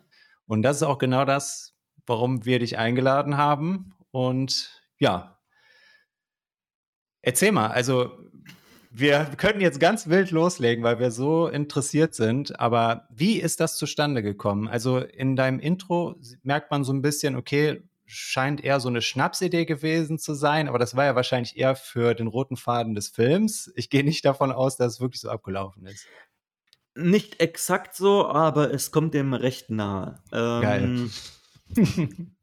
Und 0.46 0.62
das 0.62 0.76
ist 0.76 0.82
auch 0.82 0.98
genau 0.98 1.24
das, 1.24 1.74
warum 2.06 2.44
wir 2.44 2.58
dich 2.58 2.78
eingeladen 2.78 3.36
haben. 3.36 3.94
Und 4.10 4.82
ja, 4.98 5.38
erzähl 7.22 7.52
mal, 7.52 7.68
also 7.68 8.10
wir 8.90 9.24
können 9.38 9.60
jetzt 9.60 9.80
ganz 9.80 10.08
wild 10.08 10.30
loslegen, 10.32 10.84
weil 10.84 10.98
wir 10.98 11.10
so 11.10 11.48
interessiert 11.48 12.14
sind. 12.14 12.58
Aber 12.60 13.08
wie 13.10 13.40
ist 13.40 13.60
das 13.60 13.76
zustande 13.76 14.22
gekommen? 14.22 14.68
Also 14.68 14.98
in 14.98 15.36
deinem 15.36 15.60
Intro 15.60 16.16
merkt 16.42 16.70
man 16.70 16.84
so 16.84 16.92
ein 16.92 17.02
bisschen, 17.02 17.36
okay, 17.36 17.82
scheint 18.04 18.62
eher 18.62 18.80
so 18.80 18.88
eine 18.88 19.00
Schnapsidee 19.00 19.64
gewesen 19.64 20.18
zu 20.18 20.34
sein, 20.34 20.68
aber 20.68 20.78
das 20.78 20.94
war 20.94 21.06
ja 21.06 21.14
wahrscheinlich 21.14 21.56
eher 21.56 21.74
für 21.76 22.14
den 22.14 22.26
roten 22.26 22.56
Faden 22.56 22.94
des 22.94 23.08
Films. 23.08 23.72
Ich 23.74 23.88
gehe 23.88 24.04
nicht 24.04 24.24
davon 24.26 24.52
aus, 24.52 24.76
dass 24.76 24.94
es 24.94 25.00
wirklich 25.00 25.22
so 25.22 25.30
abgelaufen 25.30 25.86
ist. 25.86 26.06
Nicht 26.94 27.40
exakt 27.40 27.96
so, 27.96 28.26
aber 28.26 28.72
es 28.72 28.90
kommt 28.90 29.14
dem 29.14 29.32
recht 29.32 29.70
nahe. 29.70 30.20
Ähm, 30.30 30.60
Geil. 30.60 31.10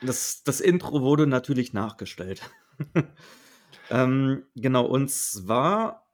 das, 0.00 0.44
das 0.44 0.60
Intro 0.60 1.02
wurde 1.02 1.26
natürlich 1.26 1.72
nachgestellt. 1.72 2.42
ähm, 3.90 4.44
genau, 4.54 4.86
und 4.86 5.10
zwar, 5.10 6.06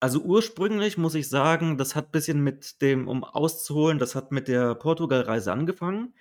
also 0.00 0.20
ursprünglich 0.20 0.96
muss 0.96 1.14
ich 1.14 1.28
sagen, 1.28 1.76
das 1.76 1.94
hat 1.94 2.08
ein 2.08 2.12
bisschen 2.12 2.40
mit 2.42 2.80
dem, 2.80 3.08
um 3.08 3.24
auszuholen, 3.24 3.98
das 3.98 4.14
hat 4.14 4.32
mit 4.32 4.48
der 4.48 4.74
Portugal-Reise 4.74 5.52
angefangen. 5.52 6.14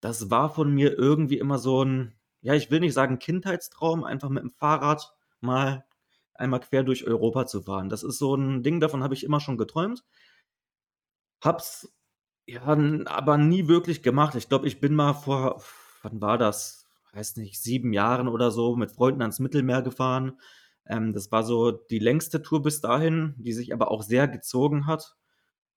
Das 0.00 0.30
war 0.30 0.54
von 0.54 0.72
mir 0.72 0.96
irgendwie 0.96 1.38
immer 1.38 1.58
so 1.58 1.84
ein, 1.84 2.14
ja, 2.42 2.54
ich 2.54 2.70
will 2.70 2.78
nicht 2.78 2.94
sagen 2.94 3.18
Kindheitstraum, 3.18 4.04
einfach 4.04 4.28
mit 4.28 4.44
dem 4.44 4.52
Fahrrad 4.52 5.12
mal 5.40 5.84
einmal 6.38 6.60
quer 6.60 6.82
durch 6.84 7.06
Europa 7.06 7.46
zu 7.46 7.62
fahren. 7.62 7.88
Das 7.88 8.02
ist 8.02 8.18
so 8.18 8.34
ein 8.34 8.62
Ding, 8.62 8.80
davon 8.80 9.02
habe 9.02 9.14
ich 9.14 9.24
immer 9.24 9.40
schon 9.40 9.58
geträumt. 9.58 10.04
Hab's 11.42 11.92
ja, 12.46 12.62
aber 12.62 13.36
nie 13.36 13.68
wirklich 13.68 14.02
gemacht. 14.02 14.34
Ich 14.34 14.48
glaube, 14.48 14.66
ich 14.66 14.80
bin 14.80 14.94
mal 14.94 15.12
vor, 15.12 15.62
wann 16.02 16.20
war 16.20 16.38
das? 16.38 16.86
Weiß 17.12 17.36
nicht, 17.36 17.62
sieben 17.62 17.92
Jahren 17.92 18.28
oder 18.28 18.50
so 18.50 18.76
mit 18.76 18.92
Freunden 18.92 19.22
ans 19.22 19.38
Mittelmeer 19.38 19.82
gefahren. 19.82 20.38
Ähm, 20.86 21.12
das 21.12 21.30
war 21.30 21.42
so 21.42 21.72
die 21.72 21.98
längste 21.98 22.42
Tour 22.42 22.62
bis 22.62 22.80
dahin, 22.80 23.34
die 23.38 23.52
sich 23.52 23.72
aber 23.72 23.90
auch 23.90 24.02
sehr 24.02 24.28
gezogen 24.28 24.86
hat. 24.86 25.16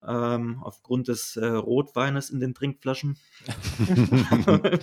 Ähm, 0.07 0.59
aufgrund 0.63 1.09
des 1.09 1.35
äh, 1.35 1.45
Rotweines 1.45 2.31
in 2.31 2.39
den 2.39 2.55
Trinkflaschen. 2.55 3.17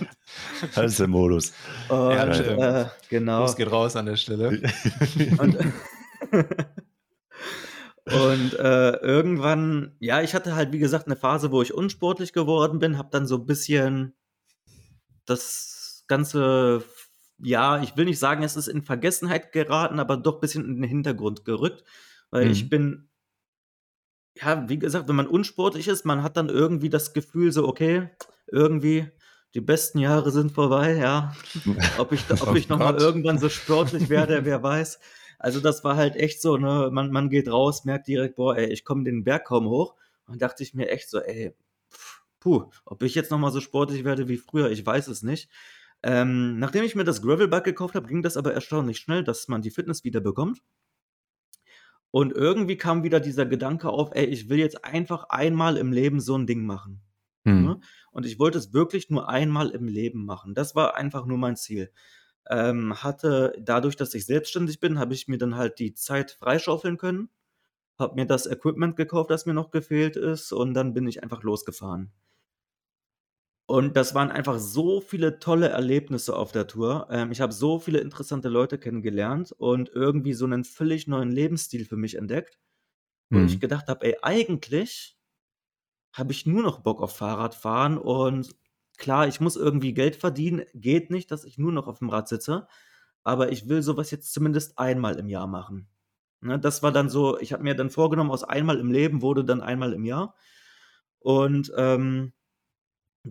das 0.75 0.91
ist 0.91 0.99
der 1.01 1.07
Modus. 1.09 1.51
Und, 1.89 1.97
ja, 1.97 2.83
äh, 2.83 2.89
genau. 3.09 3.41
Das 3.41 3.57
geht 3.57 3.69
raus 3.69 3.97
an 3.97 4.05
der 4.05 4.15
Stelle. 4.15 4.61
Und, 5.37 5.57
und 8.05 8.59
äh, 8.59 8.95
irgendwann, 8.97 9.95
ja, 9.99 10.21
ich 10.21 10.33
hatte 10.33 10.55
halt, 10.55 10.71
wie 10.71 10.79
gesagt, 10.79 11.05
eine 11.05 11.15
Phase, 11.15 11.51
wo 11.51 11.61
ich 11.61 11.73
unsportlich 11.73 12.33
geworden 12.33 12.79
bin, 12.79 12.97
habe 12.97 13.09
dann 13.11 13.27
so 13.27 13.35
ein 13.35 13.45
bisschen 13.45 14.13
das 15.25 16.05
Ganze, 16.07 16.83
ja, 17.37 17.81
ich 17.81 17.95
will 17.97 18.05
nicht 18.05 18.19
sagen, 18.19 18.43
es 18.43 18.55
ist 18.55 18.67
in 18.67 18.81
Vergessenheit 18.81 19.51
geraten, 19.51 19.99
aber 19.99 20.17
doch 20.17 20.35
ein 20.35 20.39
bisschen 20.39 20.65
in 20.65 20.81
den 20.81 20.89
Hintergrund 20.89 21.45
gerückt, 21.45 21.83
weil 22.31 22.45
mhm. 22.45 22.51
ich 22.51 22.69
bin 22.69 23.08
ja, 24.41 24.69
wie 24.69 24.79
gesagt, 24.79 25.07
wenn 25.07 25.15
man 25.15 25.27
unsportlich 25.27 25.87
ist, 25.87 26.05
man 26.05 26.23
hat 26.23 26.37
dann 26.37 26.49
irgendwie 26.49 26.89
das 26.89 27.13
Gefühl 27.13 27.51
so, 27.51 27.67
okay, 27.67 28.09
irgendwie 28.47 29.07
die 29.53 29.61
besten 29.61 29.99
Jahre 29.99 30.31
sind 30.31 30.51
vorbei, 30.51 30.95
ja. 30.95 31.35
Ob 31.97 32.11
ich, 32.11 32.23
ob 32.29 32.51
oh 32.51 32.55
ich 32.55 32.69
nochmal 32.69 32.97
irgendwann 32.97 33.39
so 33.39 33.49
sportlich 33.49 34.09
werde, 34.09 34.43
wer 34.45 34.61
weiß. 34.61 34.99
Also 35.39 35.59
das 35.59 35.83
war 35.83 35.95
halt 35.95 36.15
echt 36.15 36.41
so, 36.41 36.57
ne, 36.57 36.89
man, 36.91 37.11
man 37.11 37.29
geht 37.29 37.49
raus, 37.49 37.85
merkt 37.85 38.07
direkt, 38.07 38.35
boah, 38.35 38.57
ey, 38.57 38.67
ich 38.67 38.85
komme 38.85 39.03
den 39.05 39.23
Berg 39.23 39.45
kaum 39.45 39.67
hoch. 39.67 39.95
Und 40.27 40.41
dachte 40.41 40.61
ich 40.61 40.75
mir 40.75 40.89
echt 40.89 41.09
so, 41.09 41.19
ey, 41.19 41.55
puh, 42.39 42.69
ob 42.85 43.01
ich 43.01 43.15
jetzt 43.15 43.31
nochmal 43.31 43.51
so 43.51 43.61
sportlich 43.61 44.03
werde 44.03 44.27
wie 44.27 44.37
früher, 44.37 44.69
ich 44.69 44.85
weiß 44.85 45.07
es 45.07 45.23
nicht. 45.23 45.49
Ähm, 46.03 46.59
nachdem 46.59 46.83
ich 46.83 46.95
mir 46.95 47.03
das 47.03 47.21
Gravelbike 47.21 47.63
gekauft 47.63 47.95
habe, 47.95 48.07
ging 48.07 48.21
das 48.21 48.37
aber 48.37 48.53
erstaunlich 48.53 48.99
schnell, 48.99 49.23
dass 49.23 49.47
man 49.47 49.61
die 49.61 49.71
Fitness 49.71 50.03
wieder 50.03 50.21
bekommt. 50.21 50.61
Und 52.11 52.33
irgendwie 52.33 52.77
kam 52.77 53.03
wieder 53.03 53.19
dieser 53.19 53.45
Gedanke 53.45 53.89
auf, 53.89 54.09
ey, 54.13 54.25
ich 54.25 54.49
will 54.49 54.57
jetzt 54.57 54.83
einfach 54.83 55.25
einmal 55.29 55.77
im 55.77 55.91
Leben 55.91 56.19
so 56.19 56.37
ein 56.37 56.47
Ding 56.47 56.65
machen. 56.65 57.01
Mhm. 57.43 57.81
Und 58.11 58.25
ich 58.25 58.39
wollte 58.39 58.57
es 58.57 58.73
wirklich 58.73 59.09
nur 59.09 59.29
einmal 59.29 59.69
im 59.69 59.87
Leben 59.87 60.25
machen. 60.25 60.55
Das 60.55 60.75
war 60.75 60.95
einfach 60.95 61.25
nur 61.25 61.37
mein 61.37 61.55
Ziel. 61.55 61.91
Ähm, 62.49 63.03
hatte 63.03 63.53
dadurch, 63.59 63.95
dass 63.95 64.13
ich 64.13 64.25
selbstständig 64.25 64.79
bin, 64.79 64.97
habe 64.97 65.13
ich 65.13 65.27
mir 65.27 65.37
dann 65.37 65.55
halt 65.55 65.77
die 65.77 65.93
Zeit 65.93 66.31
freischaufeln 66.31 66.97
können, 66.97 67.29
habe 67.99 68.15
mir 68.15 68.25
das 68.25 68.47
Equipment 68.47 68.95
gekauft, 68.95 69.29
das 69.29 69.45
mir 69.45 69.53
noch 69.53 69.71
gefehlt 69.71 70.15
ist, 70.15 70.51
und 70.51 70.73
dann 70.73 70.93
bin 70.93 71.07
ich 71.07 71.21
einfach 71.21 71.43
losgefahren. 71.43 72.11
Und 73.69 73.95
das 73.95 74.15
waren 74.15 74.31
einfach 74.31 74.57
so 74.57 74.99
viele 74.99 75.37
tolle 75.37 75.69
Erlebnisse 75.69 76.35
auf 76.35 76.51
der 76.51 76.65
Tour. 76.65 77.07
Ähm, 77.11 77.31
ich 77.31 77.39
habe 77.39 77.53
so 77.53 77.77
viele 77.77 77.99
interessante 77.99 78.49
Leute 78.49 78.79
kennengelernt 78.79 79.51
und 79.51 79.89
irgendwie 79.93 80.33
so 80.33 80.45
einen 80.45 80.63
völlig 80.63 81.05
neuen 81.05 81.31
Lebensstil 81.31 81.85
für 81.85 81.95
mich 81.95 82.15
entdeckt, 82.15 82.57
ich 83.29 83.55
mhm. 83.55 83.59
gedacht 83.59 83.87
habe, 83.87 84.07
ey, 84.07 84.17
eigentlich 84.23 85.19
habe 86.13 86.31
ich 86.31 86.47
nur 86.47 86.63
noch 86.63 86.79
Bock 86.79 86.99
auf 86.99 87.15
Fahrradfahren 87.15 87.99
und 87.99 88.55
klar, 88.97 89.27
ich 89.27 89.39
muss 89.39 89.55
irgendwie 89.55 89.93
Geld 89.93 90.15
verdienen. 90.15 90.63
Geht 90.73 91.11
nicht, 91.11 91.29
dass 91.29 91.43
ich 91.43 91.59
nur 91.59 91.71
noch 91.71 91.85
auf 91.85 91.99
dem 91.99 92.09
Rad 92.09 92.27
sitze, 92.27 92.67
aber 93.23 93.51
ich 93.51 93.69
will 93.69 93.83
sowas 93.83 94.09
jetzt 94.09 94.33
zumindest 94.33 94.79
einmal 94.79 95.19
im 95.19 95.29
Jahr 95.29 95.45
machen. 95.45 95.87
Ne, 96.41 96.57
das 96.57 96.81
war 96.81 96.91
dann 96.91 97.07
so, 97.07 97.39
ich 97.39 97.53
habe 97.53 97.61
mir 97.61 97.75
dann 97.75 97.91
vorgenommen, 97.91 98.31
aus 98.31 98.43
einmal 98.43 98.79
im 98.79 98.91
Leben 98.91 99.21
wurde 99.21 99.45
dann 99.45 99.61
einmal 99.61 99.93
im 99.93 100.05
Jahr. 100.05 100.33
Und 101.19 101.71
ähm, 101.77 102.33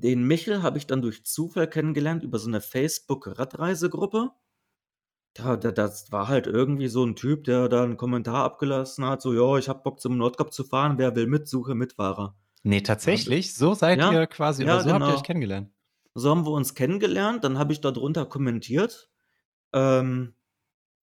den 0.00 0.24
Michel 0.24 0.62
habe 0.62 0.78
ich 0.78 0.86
dann 0.86 1.02
durch 1.02 1.24
Zufall 1.24 1.68
kennengelernt 1.68 2.22
über 2.22 2.38
so 2.38 2.48
eine 2.48 2.60
Facebook-Radreisegruppe. 2.60 4.30
Da, 5.34 5.56
da, 5.56 5.70
das 5.70 6.10
war 6.10 6.28
halt 6.28 6.46
irgendwie 6.46 6.88
so 6.88 7.04
ein 7.04 7.14
Typ, 7.14 7.44
der 7.44 7.68
da 7.68 7.84
einen 7.84 7.96
Kommentar 7.96 8.44
abgelassen 8.44 9.04
hat, 9.04 9.22
so, 9.22 9.32
ja, 9.32 9.58
ich 9.58 9.68
habe 9.68 9.82
Bock 9.82 10.00
zum 10.00 10.16
Nordkap 10.16 10.52
zu 10.52 10.64
fahren, 10.64 10.98
wer 10.98 11.14
will 11.14 11.26
mit, 11.26 11.48
suche 11.48 11.74
Mitfahrer. 11.74 12.36
Nee, 12.64 12.80
tatsächlich? 12.80 13.54
So 13.54 13.74
seid 13.74 13.98
Ja, 13.98 14.12
ihr 14.12 14.26
quasi, 14.26 14.64
ja, 14.64 14.74
oder 14.74 14.82
so 14.82 14.90
habt 14.90 15.00
ihr 15.00 15.06
genau. 15.06 15.16
euch 15.16 15.22
kennengelernt? 15.22 15.70
So 16.14 16.30
haben 16.30 16.44
wir 16.44 16.50
uns 16.50 16.74
kennengelernt, 16.74 17.44
dann 17.44 17.58
habe 17.58 17.72
ich 17.72 17.80
darunter 17.80 18.26
kommentiert. 18.26 19.10
Ähm, 19.72 20.34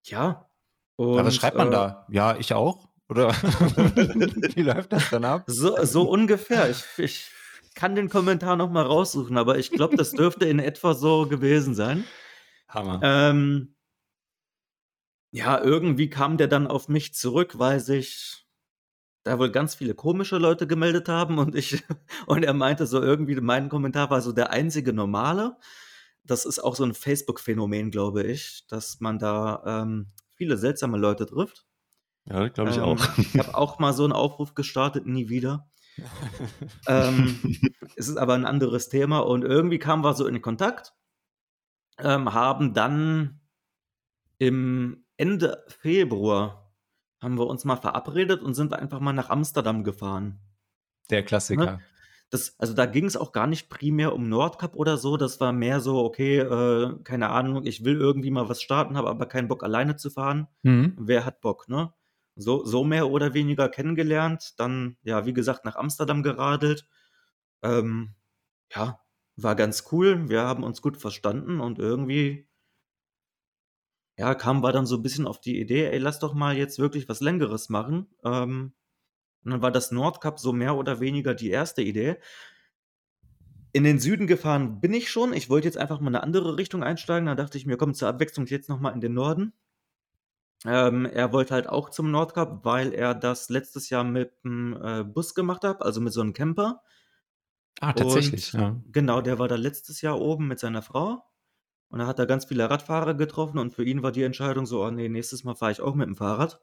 ja. 0.03 0.49
Ja, 0.97 1.05
was 1.05 1.25
Und 1.25 1.34
schreibt 1.34 1.58
man 1.58 1.69
äh, 1.69 1.71
da? 1.71 2.08
Ja, 2.10 2.36
ich 2.38 2.53
auch? 2.53 2.89
Oder 3.08 3.29
wie 4.55 4.63
läuft 4.63 4.91
das 4.91 5.10
dann 5.10 5.25
ab? 5.25 5.43
So, 5.47 5.84
so 5.86 6.10
ungefähr. 6.10 6.69
Ich, 6.69 6.84
ich 6.97 7.29
kann 7.75 7.95
den 7.95 8.09
Kommentar 8.09 8.55
noch 8.55 8.71
mal 8.71 8.85
raussuchen, 8.85 9.38
aber 9.38 9.59
ich 9.59 9.71
glaube, 9.71 9.97
das 9.97 10.11
dürfte 10.11 10.45
in 10.45 10.59
etwa 10.59 10.93
so 10.93 11.27
gewesen 11.27 11.75
sein. 11.75 12.05
Hammer. 12.69 12.99
Ähm, 13.03 13.75
ja, 15.31 15.61
irgendwie 15.61 16.09
kam 16.09 16.38
der 16.38 16.47
dann 16.47 16.67
auf 16.67 16.88
mich 16.88 17.13
zurück, 17.13 17.59
weil 17.59 17.79
sich 17.81 18.45
da 19.23 19.39
wohl 19.39 19.51
ganz 19.51 19.75
viele 19.75 19.95
komische 19.95 20.38
Leute 20.38 20.67
gemeldet 20.67 21.09
haben 21.09 21.39
und 21.39 21.55
ich 21.55 21.83
und 22.27 22.43
er 22.43 22.53
meinte 22.53 22.88
so 22.88 23.01
irgendwie, 23.01 23.35
mein 23.41 23.69
Kommentar 23.69 24.09
war 24.09 24.21
so 24.21 24.31
der 24.31 24.51
einzige 24.51 24.93
normale. 24.93 25.57
Das 26.23 26.45
ist 26.45 26.59
auch 26.59 26.75
so 26.75 26.83
ein 26.83 26.93
Facebook-Phänomen, 26.93 27.91
glaube 27.91 28.23
ich, 28.23 28.65
dass 28.67 28.99
man 28.99 29.19
da 29.19 29.61
ähm, 29.83 30.11
viele 30.35 30.57
seltsame 30.57 30.97
Leute 30.97 31.25
trifft. 31.25 31.65
Ja, 32.25 32.47
glaube 32.47 32.71
ich 32.71 32.77
Ähm, 32.77 32.83
auch. 32.83 33.17
Ich 33.17 33.38
habe 33.38 33.55
auch 33.55 33.77
mal 33.79 33.93
so 33.93 34.03
einen 34.03 34.13
Aufruf 34.13 34.55
gestartet, 34.55 35.05
nie 35.05 35.29
wieder. 35.29 35.69
Ähm, 36.88 37.39
es 37.95 38.08
ist 38.08 38.17
aber 38.17 38.34
ein 38.34 38.45
anderes 38.45 38.89
Thema 38.89 39.19
und 39.19 39.43
irgendwie 39.43 39.79
kamen 39.79 40.03
wir 40.03 40.13
so 40.13 40.27
in 40.27 40.41
Kontakt, 40.41 40.93
ähm, 41.99 42.34
haben 42.34 42.73
dann 42.73 43.39
im 44.38 45.05
Ende 45.17 45.63
Februar 45.67 46.65
haben 47.21 47.39
wir 47.39 47.47
uns 47.47 47.65
mal 47.65 47.77
verabredet 47.77 48.43
und 48.43 48.53
sind 48.53 48.73
einfach 48.73 48.99
mal 48.99 49.13
nach 49.13 49.29
Amsterdam 49.29 49.84
gefahren. 49.84 50.39
Der 51.10 51.23
Klassiker. 51.23 51.79
Das, 52.29 52.55
also 52.60 52.73
da 52.73 52.86
ging 52.86 53.05
es 53.05 53.15
auch 53.15 53.31
gar 53.31 53.47
nicht 53.47 53.69
primär 53.69 54.13
um 54.13 54.27
Nordkap 54.27 54.75
oder 54.75 54.97
so. 54.97 55.15
Das 55.15 55.39
war 55.39 55.53
mehr 55.53 55.79
so, 55.79 56.03
okay, 56.03 56.39
äh, 56.39 56.95
keine 57.03 57.29
Ahnung, 57.29 57.65
ich 57.65 57.86
will 57.86 57.95
irgendwie 57.95 58.31
mal 58.31 58.49
was 58.49 58.62
starten, 58.62 58.97
habe 58.97 59.10
aber 59.10 59.27
keinen 59.27 59.47
Bock 59.47 59.63
alleine 59.63 59.95
zu 59.95 60.10
fahren. 60.10 60.47
Mhm. 60.63 60.95
Wer 60.99 61.25
hat 61.25 61.41
Bock, 61.41 61.69
ne? 61.69 61.93
So, 62.36 62.65
so 62.65 62.84
mehr 62.84 63.10
oder 63.10 63.34
weniger 63.34 63.69
kennengelernt. 63.69 64.54
Dann, 64.60 64.98
ja, 65.04 65.26
wie 65.26 65.34
gesagt, 65.34 65.65
nach 65.65 65.76
Amsterdam 65.76 66.24
geradelt. 66.24 66.88
Ähm, 67.63 68.15
ja, 68.74 69.00
war 69.38 69.56
ganz 69.56 69.86
cool. 69.91 70.30
Wir 70.30 70.41
haben 70.43 70.63
uns 70.63 70.82
gut 70.82 70.98
verstanden 70.98 71.60
und 71.62 71.80
irgendwie, 71.80 72.48
ja, 74.17 74.34
kamen 74.36 74.63
wir 74.63 74.71
dann 74.71 74.86
so 74.86 74.95
ein 74.98 75.04
bisschen 75.04 75.28
auf 75.28 75.41
die 75.41 75.60
Idee, 75.60 75.88
ey, 75.88 75.98
lass 76.00 76.19
doch 76.19 76.34
mal 76.34 76.56
jetzt 76.58 76.80
wirklich 76.80 77.10
was 77.10 77.19
Längeres 77.21 77.69
machen. 77.69 78.08
Ähm, 78.24 78.74
und 79.43 79.52
dann 79.52 79.62
war 79.62 79.71
das 79.71 79.91
Nordkap 79.91 80.39
so 80.39 80.54
mehr 80.54 80.76
oder 80.76 81.00
weniger 81.00 81.36
die 81.36 81.50
erste 81.52 81.82
Idee. 81.84 82.17
In 83.74 83.84
den 83.84 84.00
Süden 84.00 84.28
gefahren 84.28 84.80
bin 84.82 84.93
ich 84.93 85.10
schon. 85.12 85.34
Ich 85.34 85.50
wollte 85.50 85.67
jetzt 85.67 85.78
einfach 85.78 86.00
mal 86.00 86.08
eine 86.08 86.24
andere 86.24 86.58
Richtung 86.58 86.84
einsteigen. 86.84 87.28
Da 87.28 87.36
dachte 87.36 87.58
ich 87.58 87.65
mir, 87.65 87.78
komm 87.78 87.93
zur 87.93 88.08
Abwechslung 88.08 88.45
jetzt 88.48 88.69
noch 88.69 88.80
mal 88.80 88.91
in 88.91 89.02
den 89.02 89.13
Norden. 89.13 89.54
Ähm, 90.65 91.06
er 91.06 91.32
wollte 91.32 91.54
halt 91.54 91.67
auch 91.69 91.89
zum 91.89 92.12
Nordkap, 92.12 92.65
weil 92.65 92.93
er 92.93 93.13
das 93.15 93.49
letztes 93.49 93.89
Jahr 93.89 94.04
mit 94.04 94.43
dem 94.43 94.75
äh, 94.82 95.04
Bus 95.04 95.36
gemacht 95.36 95.63
hat, 95.63 95.82
also 95.82 96.01
mit 96.01 96.13
so 96.13 96.21
einem 96.21 96.34
Camper. 96.34 96.82
Ah, 97.82 97.93
tatsächlich. 97.93 98.54
Und 98.54 98.54
Ja. 98.54 98.82
genau, 98.91 99.21
der 99.21 99.39
war 99.39 99.47
da 99.47 99.56
letztes 99.56 100.01
Jahr 100.01 100.19
oben 100.19 100.47
mit 100.47 100.60
seiner 100.60 100.82
Frau. 100.82 101.23
Und 101.89 101.99
da 101.99 102.08
hat 102.08 102.19
er 102.19 102.25
ganz 102.25 102.45
viele 102.45 102.69
Radfahrer 102.69 103.13
getroffen 103.15 103.60
und 103.60 103.73
für 103.73 103.86
ihn 103.86 104.04
war 104.04 104.12
die 104.12 104.23
Entscheidung 104.23 104.65
so, 104.65 104.84
oh 104.84 104.91
nee, 104.91 105.10
nächstes 105.10 105.43
Mal 105.43 105.56
fahre 105.56 105.71
ich 105.71 105.82
auch 105.82 105.95
mit 105.95 106.08
dem 106.08 106.15
Fahrrad. 106.15 106.62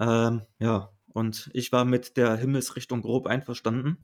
Ähm, 0.00 0.42
ja, 0.58 0.92
und 1.08 1.50
ich 1.54 1.72
war 1.72 1.84
mit 1.84 2.16
der 2.16 2.36
Himmelsrichtung 2.36 3.02
grob 3.02 3.26
einverstanden. 3.26 3.98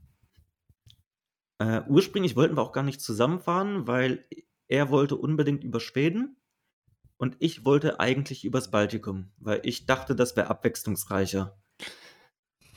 Äh, 1.59 1.81
ursprünglich 1.87 2.35
wollten 2.35 2.55
wir 2.57 2.61
auch 2.61 2.71
gar 2.71 2.83
nicht 2.83 3.01
zusammenfahren, 3.01 3.87
weil 3.87 4.25
er 4.67 4.89
wollte 4.89 5.15
unbedingt 5.15 5.63
über 5.63 5.79
Schweden 5.79 6.37
und 7.17 7.35
ich 7.39 7.65
wollte 7.65 7.99
eigentlich 7.99 8.45
übers 8.45 8.71
Baltikum, 8.71 9.31
weil 9.37 9.61
ich 9.63 9.85
dachte, 9.85 10.15
das 10.15 10.35
wäre 10.35 10.49
abwechslungsreicher. 10.49 11.57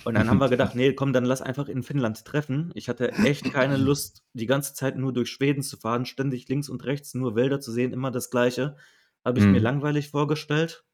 Und 0.04 0.14
dann 0.14 0.30
haben 0.30 0.38
wir 0.38 0.48
gedacht, 0.48 0.74
nee, 0.74 0.94
komm, 0.94 1.12
dann 1.12 1.26
lass 1.26 1.42
einfach 1.42 1.68
in 1.68 1.82
Finnland 1.82 2.24
treffen. 2.24 2.70
Ich 2.74 2.88
hatte 2.88 3.12
echt 3.12 3.52
keine 3.52 3.76
Lust, 3.76 4.24
die 4.32 4.46
ganze 4.46 4.74
Zeit 4.74 4.96
nur 4.96 5.12
durch 5.12 5.30
Schweden 5.30 5.62
zu 5.62 5.76
fahren, 5.76 6.06
ständig 6.06 6.48
links 6.48 6.68
und 6.70 6.84
rechts 6.84 7.12
nur 7.14 7.34
Wälder 7.36 7.60
zu 7.60 7.70
sehen, 7.72 7.92
immer 7.92 8.10
das 8.10 8.30
Gleiche. 8.30 8.76
Habe 9.24 9.38
ich 9.38 9.44
mir 9.44 9.58
Mhm. 9.58 9.64
langweilig 9.64 10.08
vorgestellt. 10.10 10.84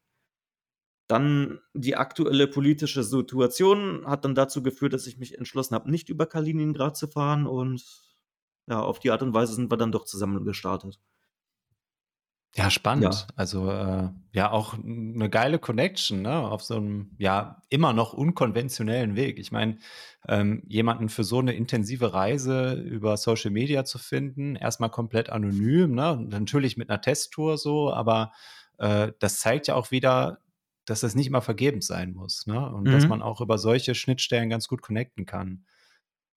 Dann 1.08 1.60
die 1.72 1.94
aktuelle 1.96 2.48
politische 2.48 3.04
Situation 3.04 4.04
hat 4.06 4.24
dann 4.24 4.34
dazu 4.34 4.62
geführt, 4.62 4.92
dass 4.92 5.06
ich 5.06 5.18
mich 5.18 5.38
entschlossen 5.38 5.74
habe, 5.76 5.88
nicht 5.90 6.08
über 6.08 6.26
Kaliningrad 6.26 6.96
zu 6.96 7.06
fahren 7.06 7.46
und 7.46 7.84
ja, 8.68 8.80
auf 8.80 8.98
die 8.98 9.12
Art 9.12 9.22
und 9.22 9.32
Weise 9.32 9.54
sind 9.54 9.70
wir 9.70 9.76
dann 9.76 9.92
doch 9.92 10.04
zusammen 10.04 10.44
gestartet. 10.44 11.00
Ja, 12.56 12.70
spannend. 12.70 13.26
Ja. 13.26 13.28
Also 13.36 13.70
äh, 13.70 14.08
ja, 14.32 14.50
auch 14.50 14.74
eine 14.82 15.28
geile 15.28 15.58
Connection, 15.58 16.22
ne? 16.22 16.32
Auf 16.50 16.62
so 16.62 16.76
einem 16.76 17.10
ja 17.18 17.60
immer 17.68 17.92
noch 17.92 18.14
unkonventionellen 18.14 19.14
Weg. 19.14 19.38
Ich 19.38 19.52
meine, 19.52 19.76
ähm, 20.26 20.62
jemanden 20.66 21.10
für 21.10 21.22
so 21.22 21.38
eine 21.38 21.52
intensive 21.52 22.14
Reise 22.14 22.72
über 22.72 23.18
Social 23.18 23.50
Media 23.50 23.84
zu 23.84 23.98
finden, 23.98 24.56
erstmal 24.56 24.88
komplett 24.90 25.28
anonym, 25.28 25.94
ne? 25.94 26.16
Natürlich 26.30 26.78
mit 26.78 26.88
einer 26.88 27.02
Testtour 27.02 27.58
so, 27.58 27.92
aber 27.92 28.32
äh, 28.78 29.12
das 29.18 29.40
zeigt 29.40 29.66
ja 29.66 29.74
auch 29.74 29.90
wieder, 29.90 30.38
dass 30.86 31.00
das 31.00 31.14
nicht 31.14 31.26
immer 31.26 31.42
vergebens 31.42 31.86
sein 31.86 32.14
muss, 32.14 32.46
ne? 32.46 32.72
Und 32.72 32.94
dass 32.94 33.06
Mhm. 33.06 33.10
man 33.10 33.20
auch 33.20 33.42
über 33.42 33.58
solche 33.58 33.94
Schnittstellen 33.94 34.48
ganz 34.48 34.66
gut 34.66 34.80
connecten 34.80 35.26
kann. 35.26 35.66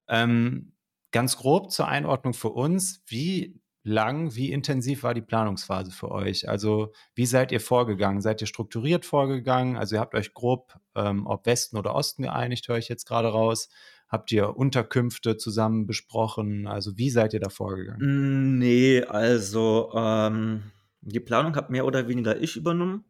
Ähm, 0.07 0.73
ganz 1.11 1.37
grob 1.37 1.71
zur 1.71 1.87
Einordnung 1.87 2.33
für 2.33 2.49
uns, 2.49 3.03
wie 3.07 3.61
lang, 3.83 4.35
wie 4.35 4.51
intensiv 4.51 5.03
war 5.03 5.13
die 5.13 5.21
Planungsphase 5.21 5.91
für 5.91 6.11
euch? 6.11 6.49
Also 6.49 6.91
wie 7.15 7.25
seid 7.25 7.51
ihr 7.51 7.61
vorgegangen? 7.61 8.21
Seid 8.21 8.41
ihr 8.41 8.47
strukturiert 8.47 9.05
vorgegangen? 9.05 9.77
Also 9.77 9.95
ihr 9.95 9.99
habt 9.99 10.15
euch 10.15 10.33
grob, 10.33 10.73
ähm, 10.95 11.25
ob 11.27 11.45
Westen 11.45 11.77
oder 11.77 11.95
Osten 11.95 12.23
geeinigt, 12.23 12.67
höre 12.67 12.77
ich 12.77 12.89
jetzt 12.89 13.07
gerade 13.07 13.29
raus. 13.29 13.69
Habt 14.07 14.31
ihr 14.31 14.57
Unterkünfte 14.57 15.37
zusammen 15.37 15.85
besprochen? 15.85 16.67
Also 16.67 16.97
wie 16.97 17.09
seid 17.09 17.33
ihr 17.33 17.39
da 17.39 17.49
vorgegangen? 17.49 18.55
Mm, 18.55 18.59
Nee, 18.59 19.03
also 19.03 19.91
ähm, 19.95 20.63
die 21.01 21.19
Planung 21.19 21.55
habe 21.55 21.71
mehr 21.71 21.85
oder 21.85 22.07
weniger 22.07 22.41
ich 22.41 22.57
übernommen. 22.57 23.05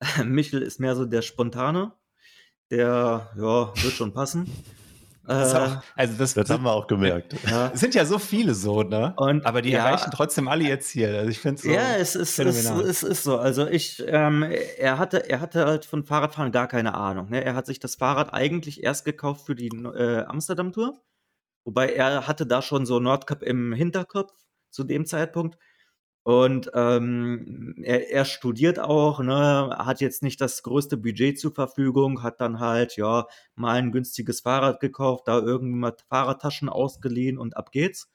Michel 0.24 0.62
ist 0.62 0.80
mehr 0.80 0.94
so 0.94 1.04
der 1.06 1.22
Spontane. 1.22 1.92
Der, 2.70 3.30
ja, 3.36 3.72
wird 3.82 3.94
schon 3.94 4.12
passen. 4.12 4.50
Das 5.26 5.54
Äh, 5.54 5.56
auch, 5.56 5.82
also 5.96 6.14
das, 6.18 6.34
Das 6.34 6.50
haben 6.50 6.64
wir 6.64 6.72
auch 6.72 6.86
gemerkt. 6.86 7.34
ja. 7.50 7.70
es 7.72 7.80
sind 7.80 7.94
ja 7.94 8.04
so 8.04 8.18
viele 8.18 8.54
so, 8.54 8.82
ne? 8.82 9.14
Und 9.16 9.46
Aber 9.46 9.62
die 9.62 9.70
ja, 9.70 9.78
erreichen 9.78 10.10
trotzdem 10.12 10.48
alle 10.48 10.64
ihr 10.64 10.80
Ziel. 10.80 11.14
Also 11.16 11.30
ich 11.30 11.38
finde 11.38 11.56
es 11.56 11.62
so 11.62 11.70
ja, 11.70 11.96
es 11.96 12.14
ist, 12.14 12.38
es, 12.38 12.70
es 12.70 13.02
ist 13.02 13.22
so. 13.24 13.38
Also 13.38 13.66
ich, 13.66 14.02
ähm, 14.06 14.42
er 14.78 14.98
hatte, 14.98 15.28
er 15.28 15.40
hatte 15.40 15.64
halt 15.66 15.84
von 15.86 16.04
Fahrradfahren 16.04 16.52
gar 16.52 16.68
keine 16.68 16.94
Ahnung. 16.94 17.30
Ne? 17.30 17.44
Er 17.44 17.54
hat 17.54 17.66
sich 17.66 17.80
das 17.80 17.96
Fahrrad 17.96 18.34
eigentlich 18.34 18.82
erst 18.82 19.04
gekauft 19.04 19.46
für 19.46 19.54
die 19.54 19.68
äh, 19.68 20.24
Amsterdam-Tour. 20.24 21.00
Wobei 21.64 21.94
er 21.94 22.26
hatte 22.26 22.46
da 22.46 22.60
schon 22.60 22.84
so 22.84 23.00
Nordkap 23.00 23.42
im 23.42 23.72
Hinterkopf 23.72 24.32
zu 24.70 24.84
dem 24.84 25.06
Zeitpunkt. 25.06 25.56
Und 26.24 26.70
ähm, 26.74 27.74
er, 27.82 28.10
er 28.10 28.24
studiert 28.24 28.80
auch, 28.80 29.20
ne, 29.20 29.76
hat 29.78 30.00
jetzt 30.00 30.22
nicht 30.22 30.40
das 30.40 30.62
größte 30.62 30.96
Budget 30.96 31.38
zur 31.38 31.52
Verfügung, 31.52 32.22
hat 32.22 32.40
dann 32.40 32.60
halt, 32.60 32.96
ja, 32.96 33.26
mal 33.56 33.74
ein 33.74 33.92
günstiges 33.92 34.40
Fahrrad 34.40 34.80
gekauft, 34.80 35.28
da 35.28 35.38
irgendwie 35.38 35.76
mal 35.76 35.94
Fahrradtaschen 36.08 36.70
ausgeliehen 36.70 37.36
und 37.38 37.58
ab 37.58 37.72
geht's. 37.72 38.10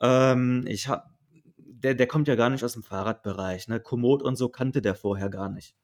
Ähm, 0.00 0.64
ich 0.66 0.88
hab, 0.88 1.10
der, 1.56 1.94
der 1.94 2.08
kommt 2.08 2.28
ja 2.28 2.34
gar 2.34 2.50
nicht 2.50 2.64
aus 2.64 2.74
dem 2.74 2.82
Fahrradbereich, 2.82 3.68
ne? 3.68 3.80
Komoot 3.80 4.22
und 4.22 4.36
so 4.36 4.48
kannte 4.48 4.82
der 4.82 4.96
vorher 4.96 5.30
gar 5.30 5.48
nicht. 5.48 5.76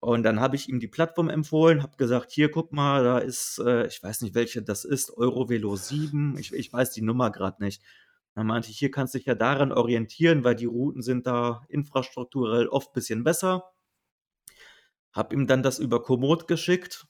Und 0.00 0.22
dann 0.22 0.38
habe 0.40 0.54
ich 0.56 0.68
ihm 0.68 0.78
die 0.78 0.88
Plattform 0.88 1.28
empfohlen, 1.28 1.82
habe 1.82 1.96
gesagt, 1.96 2.30
hier, 2.30 2.50
guck 2.50 2.72
mal, 2.72 3.02
da 3.02 3.18
ist, 3.18 3.58
äh, 3.64 3.86
ich 3.88 4.00
weiß 4.02 4.20
nicht, 4.22 4.36
welche 4.36 4.62
das 4.62 4.84
ist, 4.84 5.10
Eurovelo 5.16 5.74
7, 5.74 6.36
ich, 6.38 6.52
ich 6.52 6.72
weiß 6.72 6.92
die 6.92 7.02
Nummer 7.02 7.32
gerade 7.32 7.64
nicht. 7.64 7.82
Dann 8.36 8.46
meinte 8.48 8.70
ich, 8.70 8.78
hier 8.78 8.90
kannst 8.90 9.14
du 9.14 9.18
dich 9.18 9.26
ja 9.26 9.34
daran 9.34 9.72
orientieren, 9.72 10.44
weil 10.44 10.54
die 10.54 10.66
Routen 10.66 11.00
sind 11.00 11.26
da 11.26 11.64
infrastrukturell 11.68 12.68
oft 12.68 12.90
ein 12.90 12.92
bisschen 12.92 13.24
besser. 13.24 13.72
Hab 15.10 15.32
ihm 15.32 15.46
dann 15.46 15.62
das 15.62 15.78
über 15.78 16.02
Komoot 16.02 16.46
geschickt. 16.46 17.06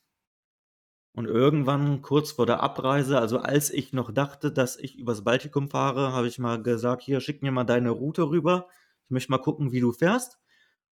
Und 1.13 1.25
irgendwann 1.25 2.01
kurz 2.01 2.31
vor 2.31 2.45
der 2.45 2.61
Abreise, 2.63 3.19
also 3.19 3.39
als 3.39 3.71
ich 3.71 3.91
noch 3.91 4.13
dachte, 4.13 4.53
dass 4.53 4.77
ich 4.77 4.97
übers 4.97 5.25
Baltikum 5.25 5.69
fahre, 5.69 6.13
habe 6.13 6.27
ich 6.27 6.39
mal 6.39 6.63
gesagt, 6.63 7.03
hier, 7.03 7.19
schick 7.19 7.41
mir 7.41 7.51
mal 7.51 7.65
deine 7.65 7.89
Route 7.89 8.29
rüber. 8.29 8.69
Ich 9.05 9.09
möchte 9.09 9.31
mal 9.31 9.39
gucken, 9.39 9.73
wie 9.73 9.81
du 9.81 9.91
fährst. 9.91 10.39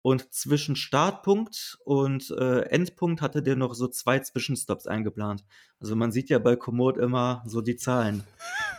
Und 0.01 0.33
zwischen 0.33 0.75
Startpunkt 0.75 1.77
und 1.83 2.31
äh, 2.31 2.61
Endpunkt 2.61 3.21
hatte 3.21 3.43
der 3.43 3.57
noch 3.57 3.73
so 3.73 3.87
zwei 3.87 4.19
Zwischenstops 4.19 4.87
eingeplant. 4.87 5.43
Also 5.81 5.95
man 5.95 6.11
sieht 6.11 6.29
ja 6.29 6.39
bei 6.39 6.55
Komoot 6.55 6.97
immer 6.97 7.43
so 7.45 7.61
die 7.61 7.75
Zahlen. 7.75 8.23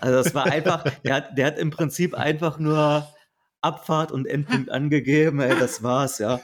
Also 0.00 0.22
das 0.22 0.34
war 0.34 0.46
einfach, 0.46 0.82
der 1.04 1.14
hat, 1.14 1.36
der 1.36 1.46
hat 1.46 1.58
im 1.58 1.70
Prinzip 1.70 2.14
einfach 2.14 2.58
nur 2.58 3.06
Abfahrt 3.60 4.12
und 4.12 4.26
Endpunkt 4.26 4.70
angegeben, 4.70 5.40
ey, 5.40 5.58
das 5.58 5.82
war's, 5.82 6.18
ja. 6.18 6.40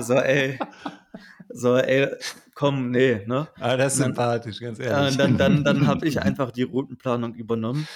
So, 0.00 0.14
ey, 0.14 0.58
so, 1.48 1.76
ey, 1.76 2.08
komm, 2.54 2.90
nee, 2.90 3.24
ne? 3.26 3.46
Ah, 3.60 3.76
das 3.76 3.94
ist 3.94 4.00
dann, 4.00 4.08
sympathisch, 4.08 4.60
ganz 4.60 4.80
ehrlich. 4.80 5.14
Äh, 5.14 5.18
dann 5.18 5.38
dann, 5.38 5.64
dann 5.64 5.86
habe 5.86 6.06
ich 6.06 6.20
einfach 6.22 6.50
die 6.50 6.64
Routenplanung 6.64 7.34
übernommen. 7.34 7.86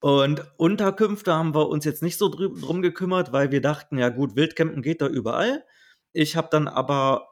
Und 0.00 0.44
Unterkünfte 0.56 1.34
haben 1.34 1.54
wir 1.54 1.68
uns 1.68 1.84
jetzt 1.84 2.02
nicht 2.02 2.18
so 2.18 2.28
drum 2.28 2.82
gekümmert, 2.82 3.32
weil 3.32 3.50
wir 3.50 3.60
dachten, 3.60 3.98
ja 3.98 4.10
gut, 4.10 4.36
Wildcampen 4.36 4.82
geht 4.82 5.00
da 5.00 5.08
überall. 5.08 5.64
Ich 6.12 6.36
habe 6.36 6.48
dann 6.50 6.68
aber 6.68 7.28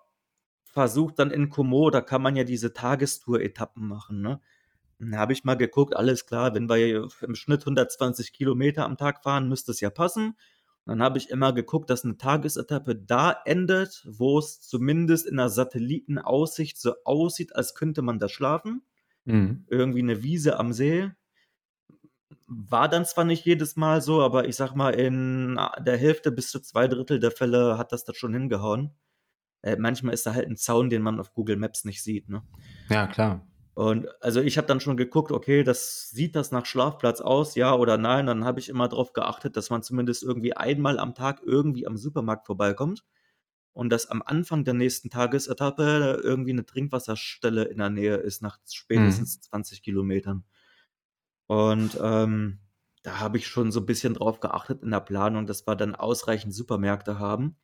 versucht, 0.65 1.19
dann 1.19 1.31
in 1.31 1.49
Komodo, 1.49 1.91
da 1.91 2.01
kann 2.01 2.23
man 2.23 2.37
ja 2.37 2.45
diese 2.45 2.73
Tagestour-Etappen 2.73 3.87
machen. 3.87 4.21
Ne? 4.21 4.41
Dann 4.99 5.17
habe 5.17 5.33
ich 5.33 5.45
mal 5.45 5.57
geguckt, 5.57 5.97
alles 5.97 6.27
klar, 6.27 6.55
wenn 6.55 6.69
wir 6.69 7.09
im 7.23 7.35
Schnitt 7.35 7.61
120 7.61 8.33
Kilometer 8.33 8.85
am 8.85 8.97
Tag 8.97 9.23
fahren, 9.23 9.49
müsste 9.49 9.73
es 9.73 9.81
ja 9.81 9.91
passen. 9.91 10.37
Dann 10.87 11.03
habe 11.03 11.19
ich 11.19 11.31
immer 11.31 11.53
geguckt, 11.53 11.91
dass 11.91 12.05
eine 12.05 12.17
Tagesetappe 12.17 12.95
da 12.95 13.35
endet, 13.45 14.07
wo 14.09 14.39
es 14.39 14.61
zumindest 14.61 15.27
in 15.27 15.37
der 15.37 15.49
Satellitenaussicht 15.49 16.79
so 16.79 16.95
aussieht, 17.05 17.57
als 17.57 17.75
könnte 17.75 18.03
man 18.03 18.19
da 18.19 18.29
schlafen. 18.29 18.83
Mhm. 19.25 19.65
Irgendwie 19.69 20.03
eine 20.03 20.23
Wiese 20.23 20.59
am 20.59 20.73
See, 20.73 21.11
war 22.47 22.89
dann 22.89 23.05
zwar 23.05 23.25
nicht 23.25 23.45
jedes 23.45 23.77
Mal 23.77 24.01
so, 24.01 24.23
aber 24.23 24.49
ich 24.49 24.57
sag 24.57 24.75
mal, 24.75 24.91
in 24.91 25.59
der 25.81 25.97
Hälfte 25.97 26.31
bis 26.31 26.51
zu 26.51 26.61
zwei 26.61 26.87
Drittel 26.89 27.19
der 27.19 27.33
Fälle 27.33 27.77
hat 27.79 27.93
das 27.93 28.05
das 28.05 28.17
schon 28.17 28.33
hingehauen. 28.33 28.95
Äh, 29.63 29.77
manchmal 29.77 30.15
ist 30.15 30.27
da 30.27 30.35
halt 30.35 30.49
ein 30.49 30.57
Zaun, 30.57 30.91
den 30.91 31.03
man 31.03 31.19
auf 31.19 31.33
Google 31.33 31.57
Maps 31.57 31.85
nicht 31.85 32.03
sieht, 32.03 32.29
ne? 32.29 32.43
Ja, 32.89 33.07
klar. 33.07 33.47
Und 33.75 34.09
also 34.23 34.41
ich 34.41 34.57
habe 34.57 34.67
dann 34.67 34.81
schon 34.81 34.97
geguckt, 34.97 35.33
okay, 35.33 35.63
das 35.63 36.09
sieht 36.09 36.35
das 36.35 36.51
nach 36.51 36.65
Schlafplatz 36.65 37.21
aus, 37.21 37.57
ja 37.57 37.75
oder 37.75 37.99
nein. 37.99 38.27
Dann 38.27 38.45
habe 38.45 38.59
ich 38.59 38.71
immer 38.71 38.89
darauf 38.89 39.13
geachtet, 39.13 39.57
dass 39.57 39.69
man 39.69 39.83
zumindest 39.83 40.23
irgendwie 40.23 40.57
einmal 40.57 40.99
am 40.99 41.15
Tag 41.15 41.43
irgendwie 41.45 41.87
am 41.87 41.99
Supermarkt 41.99 42.47
vorbeikommt 42.47 43.05
und 43.75 43.91
dass 43.91 44.07
am 44.07 44.23
Anfang 44.23 44.65
der 44.65 44.73
nächsten 44.73 45.11
Tagesetappe 45.11 46.23
irgendwie 46.25 46.53
eine 46.53 46.65
Trinkwasserstelle 46.65 47.65
in 47.65 47.77
der 47.77 47.91
Nähe 47.91 48.17
ist 48.17 48.41
nach 48.41 48.59
spätestens 48.67 49.37
mhm. 49.37 49.43
20 49.43 49.83
Kilometern. 49.83 50.45
Und 51.47 51.99
ähm, 52.03 52.61
da 53.03 53.21
habe 53.21 53.39
ich 53.39 53.47
schon 53.47 53.71
so 53.71 53.81
ein 53.81 53.87
bisschen 53.87 54.15
drauf 54.15 54.41
geachtet 54.41 54.83
in 54.83 54.91
der 54.91 55.01
Planung, 55.01 55.47
dass 55.47 55.67
wir 55.67 55.77
dann 55.77 55.95
ausreichend 55.95 56.55
Supermärkte 56.55 57.19
haben. 57.19 57.57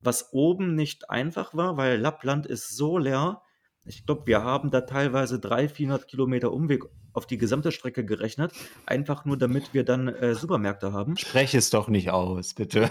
Was 0.00 0.32
oben 0.32 0.74
nicht 0.74 1.10
einfach 1.10 1.54
war, 1.54 1.76
weil 1.76 1.98
Lappland 1.98 2.46
ist 2.46 2.76
so 2.76 2.98
leer, 2.98 3.42
ich 3.88 4.06
glaube, 4.06 4.26
wir 4.26 4.42
haben 4.42 4.70
da 4.70 4.82
teilweise 4.82 5.38
300, 5.38 5.70
400 5.76 6.08
Kilometer 6.08 6.52
Umweg 6.52 6.84
auf 7.12 7.26
die 7.26 7.38
gesamte 7.38 7.72
Strecke 7.72 8.04
gerechnet, 8.04 8.52
einfach 8.86 9.24
nur 9.24 9.36
damit 9.36 9.74
wir 9.74 9.84
dann 9.84 10.08
äh, 10.08 10.34
Supermärkte 10.34 10.92
haben. 10.92 11.16
Spreche 11.16 11.58
es 11.58 11.70
doch 11.70 11.88
nicht 11.88 12.10
aus, 12.10 12.54
bitte. 12.54 12.90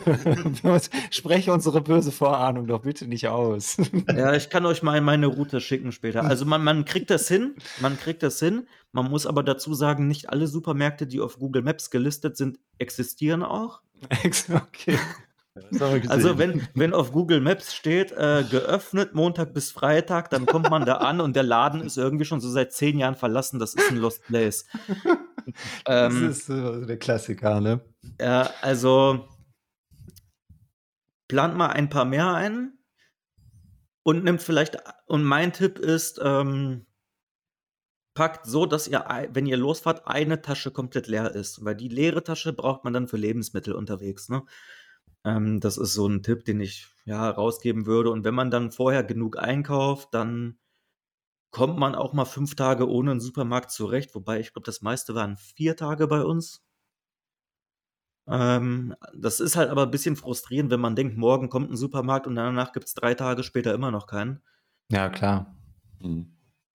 Spreche 1.11 1.53
unsere 1.53 1.81
böse 1.81 2.11
Vorahnung 2.11 2.67
doch 2.67 2.81
bitte 2.81 3.07
nicht 3.07 3.27
aus. 3.27 3.77
ja, 4.07 4.33
ich 4.33 4.49
kann 4.49 4.65
euch 4.65 4.83
mal 4.83 4.99
meine 5.01 5.27
Route 5.27 5.61
schicken 5.61 5.91
später. 5.91 6.25
Also 6.25 6.45
man, 6.45 6.63
man 6.63 6.83
kriegt 6.83 7.09
das 7.09 7.27
hin, 7.27 7.55
man 7.79 7.97
kriegt 7.97 8.21
das 8.23 8.39
hin. 8.39 8.67
Man 8.91 9.09
muss 9.09 9.25
aber 9.25 9.43
dazu 9.43 9.73
sagen, 9.73 10.07
nicht 10.07 10.29
alle 10.29 10.47
Supermärkte, 10.47 11.07
die 11.07 11.21
auf 11.21 11.37
Google 11.39 11.61
Maps 11.61 11.91
gelistet 11.91 12.35
sind, 12.35 12.59
existieren 12.79 13.43
auch. 13.43 13.81
okay. 14.49 14.97
Also 16.07 16.37
wenn, 16.37 16.67
wenn 16.73 16.93
auf 16.93 17.11
Google 17.11 17.41
Maps 17.41 17.73
steht, 17.73 18.11
äh, 18.11 18.43
geöffnet 18.49 19.13
Montag 19.13 19.53
bis 19.53 19.71
Freitag, 19.71 20.29
dann 20.29 20.45
kommt 20.45 20.69
man 20.69 20.85
da 20.85 20.95
an 20.97 21.21
und 21.21 21.35
der 21.35 21.43
Laden 21.43 21.81
ist 21.81 21.97
irgendwie 21.97 22.25
schon 22.25 22.39
so 22.39 22.49
seit 22.49 22.73
zehn 22.73 22.97
Jahren 22.97 23.15
verlassen. 23.15 23.59
Das 23.59 23.73
ist 23.73 23.91
ein 23.91 23.97
Lost 23.97 24.23
Place. 24.25 24.65
das 25.85 26.13
ähm, 26.13 26.29
ist 26.29 26.49
äh, 26.49 26.85
der 26.85 26.97
Klassiker, 26.97 27.61
ne? 27.61 27.81
Ja, 28.19 28.49
also 28.61 29.27
plant 31.27 31.55
mal 31.55 31.67
ein 31.67 31.89
paar 31.89 32.05
mehr 32.05 32.33
ein 32.33 32.77
und 34.03 34.23
nimmt 34.23 34.41
vielleicht, 34.41 34.77
und 35.05 35.23
mein 35.23 35.53
Tipp 35.53 35.79
ist, 35.79 36.19
ähm, 36.23 36.87
packt 38.17 38.47
so, 38.47 38.65
dass 38.65 38.87
ihr, 38.87 39.05
wenn 39.31 39.45
ihr 39.45 39.57
losfahrt, 39.57 40.07
eine 40.07 40.41
Tasche 40.41 40.71
komplett 40.71 41.05
leer 41.05 41.35
ist. 41.35 41.63
Weil 41.63 41.75
die 41.75 41.87
leere 41.87 42.23
Tasche 42.23 42.51
braucht 42.51 42.83
man 42.83 42.91
dann 42.91 43.07
für 43.07 43.15
Lebensmittel 43.15 43.73
unterwegs. 43.75 44.27
Ne? 44.27 44.41
Ähm, 45.23 45.59
das 45.59 45.77
ist 45.77 45.93
so 45.93 46.07
ein 46.07 46.23
Tipp, 46.23 46.45
den 46.45 46.59
ich 46.59 46.87
ja 47.05 47.29
rausgeben 47.29 47.85
würde. 47.85 48.11
Und 48.11 48.23
wenn 48.23 48.35
man 48.35 48.51
dann 48.51 48.71
vorher 48.71 49.03
genug 49.03 49.37
einkauft, 49.37 50.13
dann 50.13 50.57
kommt 51.51 51.77
man 51.77 51.95
auch 51.95 52.13
mal 52.13 52.25
fünf 52.25 52.55
Tage 52.55 52.89
ohne 52.89 53.11
einen 53.11 53.19
Supermarkt 53.19 53.71
zurecht. 53.71 54.13
Wobei 54.15 54.39
ich 54.39 54.53
glaube, 54.53 54.65
das 54.65 54.81
meiste 54.81 55.15
waren 55.15 55.37
vier 55.37 55.75
Tage 55.75 56.07
bei 56.07 56.23
uns. 56.23 56.63
Ähm, 58.27 58.93
das 59.15 59.39
ist 59.39 59.55
halt 59.55 59.69
aber 59.69 59.83
ein 59.83 59.91
bisschen 59.91 60.17
frustrierend, 60.17 60.69
wenn 60.69 60.81
man 60.81 60.95
denkt, 60.95 61.17
morgen 61.17 61.49
kommt 61.49 61.71
ein 61.71 61.77
Supermarkt 61.77 62.27
und 62.27 62.35
danach 62.35 62.73
gibt 62.73 62.87
es 62.87 62.93
drei 62.93 63.13
Tage 63.13 63.43
später 63.43 63.73
immer 63.73 63.89
noch 63.89 64.05
keinen. 64.05 64.41
Ja, 64.89 65.09
klar. 65.09 65.55
Mhm. 66.01 66.33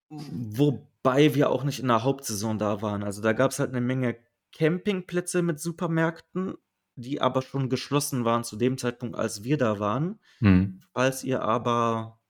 Wobei 0.09 1.35
wir 1.35 1.51
auch 1.51 1.65
nicht 1.65 1.81
in 1.81 1.89
der 1.89 2.05
Hauptsaison 2.05 2.59
da 2.59 2.81
waren. 2.81 3.03
Also 3.03 3.23
da 3.23 3.33
gab 3.35 3.51
es 3.51 3.59
halt 3.59 3.71
eine 3.71 3.81
Menge 3.81 4.17
Campingplätze 4.53 5.43
mit 5.43 5.61
Supermärkten 5.61 6.55
die 6.95 7.21
aber 7.21 7.43
schon 7.43 7.69
geschlossen 7.69 8.25
waren 8.25 8.45
zu 8.45 8.57
dem 8.57 8.79
Zeitpunkt, 8.79 9.17
als 9.17 9.45
wir 9.45 9.57
da 9.57 9.79
waren. 9.79 10.19
Mhm. 10.41 10.83
Falls 10.93 11.25
ihr 11.25 11.43
aber 11.43 12.21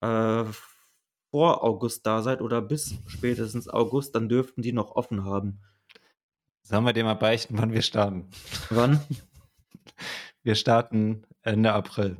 äh, 0.00 0.44
vor 1.30 1.62
August 1.62 2.06
da 2.06 2.22
seid 2.22 2.40
oder 2.40 2.62
bis 2.62 2.96
spätestens 3.06 3.68
August, 3.68 4.14
dann 4.14 4.28
dürften 4.28 4.62
die 4.62 4.72
noch 4.72 4.92
offen 4.92 5.24
haben. 5.24 5.60
Sollen 6.62 6.84
wir 6.84 6.92
dir 6.92 7.04
mal 7.04 7.14
beichten, 7.14 7.58
wann 7.58 7.72
wir 7.72 7.82
starten? 7.82 8.28
Wann? 8.70 9.00
Wir 10.42 10.54
starten 10.54 11.24
Ende 11.42 11.72
April. 11.72 12.18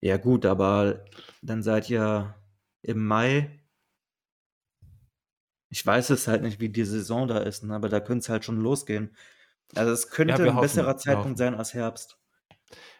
Ja 0.00 0.16
gut, 0.16 0.44
aber 0.44 1.04
dann 1.42 1.62
seid 1.62 1.88
ihr 1.90 2.34
im 2.82 3.06
Mai 3.06 3.57
ich 5.70 5.84
weiß 5.84 6.10
es 6.10 6.28
halt 6.28 6.42
nicht, 6.42 6.60
wie 6.60 6.68
die 6.68 6.84
Saison 6.84 7.28
da 7.28 7.38
ist, 7.38 7.64
ne, 7.64 7.74
aber 7.74 7.88
da 7.88 8.00
könnte 8.00 8.20
es 8.20 8.28
halt 8.28 8.44
schon 8.44 8.60
losgehen. 8.60 9.14
Also 9.74 9.92
es 9.92 10.10
könnte 10.10 10.44
ja, 10.44 10.50
ein 10.50 10.60
besserer 10.60 10.96
Zeitpunkt 10.96 11.38
sein 11.38 11.54
als 11.54 11.74
Herbst. 11.74 12.18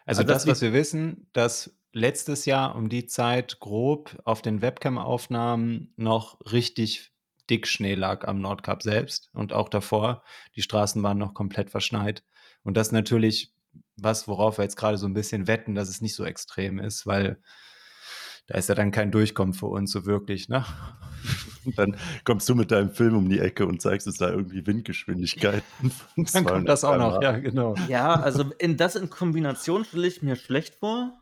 Also, 0.05 0.21
also 0.21 0.23
das, 0.25 0.47
was 0.47 0.61
wir 0.61 0.73
wissen, 0.73 1.29
dass 1.33 1.75
letztes 1.93 2.45
Jahr 2.45 2.75
um 2.75 2.89
die 2.89 3.07
Zeit 3.07 3.61
grob 3.61 4.19
auf 4.25 4.43
den 4.43 4.61
Webcam-Aufnahmen 4.61 5.93
noch 5.97 6.39
richtig 6.53 7.13
dick 7.49 7.67
Schnee 7.67 7.95
lag 7.95 8.29
am 8.29 8.41
Nordkap 8.41 8.83
selbst 8.83 9.31
und 9.33 9.55
auch 9.55 9.71
davor. 9.71 10.23
Die 10.55 10.63
Straßen 10.63 11.03
waren 11.03 11.17
noch 11.17 11.33
komplett 11.33 11.71
verschneit. 11.71 12.23
Und 12.63 12.77
das 12.77 12.93
natürlich 12.93 13.55
was, 13.97 14.29
worauf 14.29 14.59
wir 14.59 14.65
jetzt 14.65 14.77
gerade 14.77 14.99
so 14.99 15.07
ein 15.07 15.15
bisschen 15.15 15.47
wetten, 15.47 15.75
dass 15.75 15.89
es 15.89 16.01
nicht 16.01 16.15
so 16.15 16.25
extrem 16.25 16.79
ist, 16.79 17.07
weil 17.07 17.41
da 18.49 18.57
ist 18.57 18.69
ja 18.71 18.75
dann 18.75 18.91
kein 18.91 19.13
Durchkommen 19.13 19.53
für 19.53 19.67
uns 19.67 19.93
so 19.93 20.07
wirklich, 20.07 20.49
ne? 20.49 20.65
dann 21.77 21.97
kommst 22.25 22.49
du 22.49 22.55
mit 22.55 22.71
deinem 22.71 22.91
Film 22.91 23.15
um 23.15 23.29
die 23.29 23.39
Ecke 23.39 23.67
und 23.67 23.83
zeigst 23.83 24.07
uns 24.07 24.17
da 24.17 24.31
irgendwie 24.31 24.67
Windgeschwindigkeiten. 24.67 25.93
Dann 26.33 26.45
kommt 26.45 26.69
das 26.69 26.83
auch 26.83 26.97
noch, 26.97 27.23
ja, 27.23 27.33
genau. 27.39 27.75
Ja, 27.89 28.15
also 28.15 28.45
in 28.59 28.79
das 28.79 28.97
in 28.97 29.11
Kombination 29.11 29.85
stelle 29.85 30.07
ich 30.07 30.23
mir 30.23 30.37
schlecht 30.37 30.77
vor. 30.77 31.13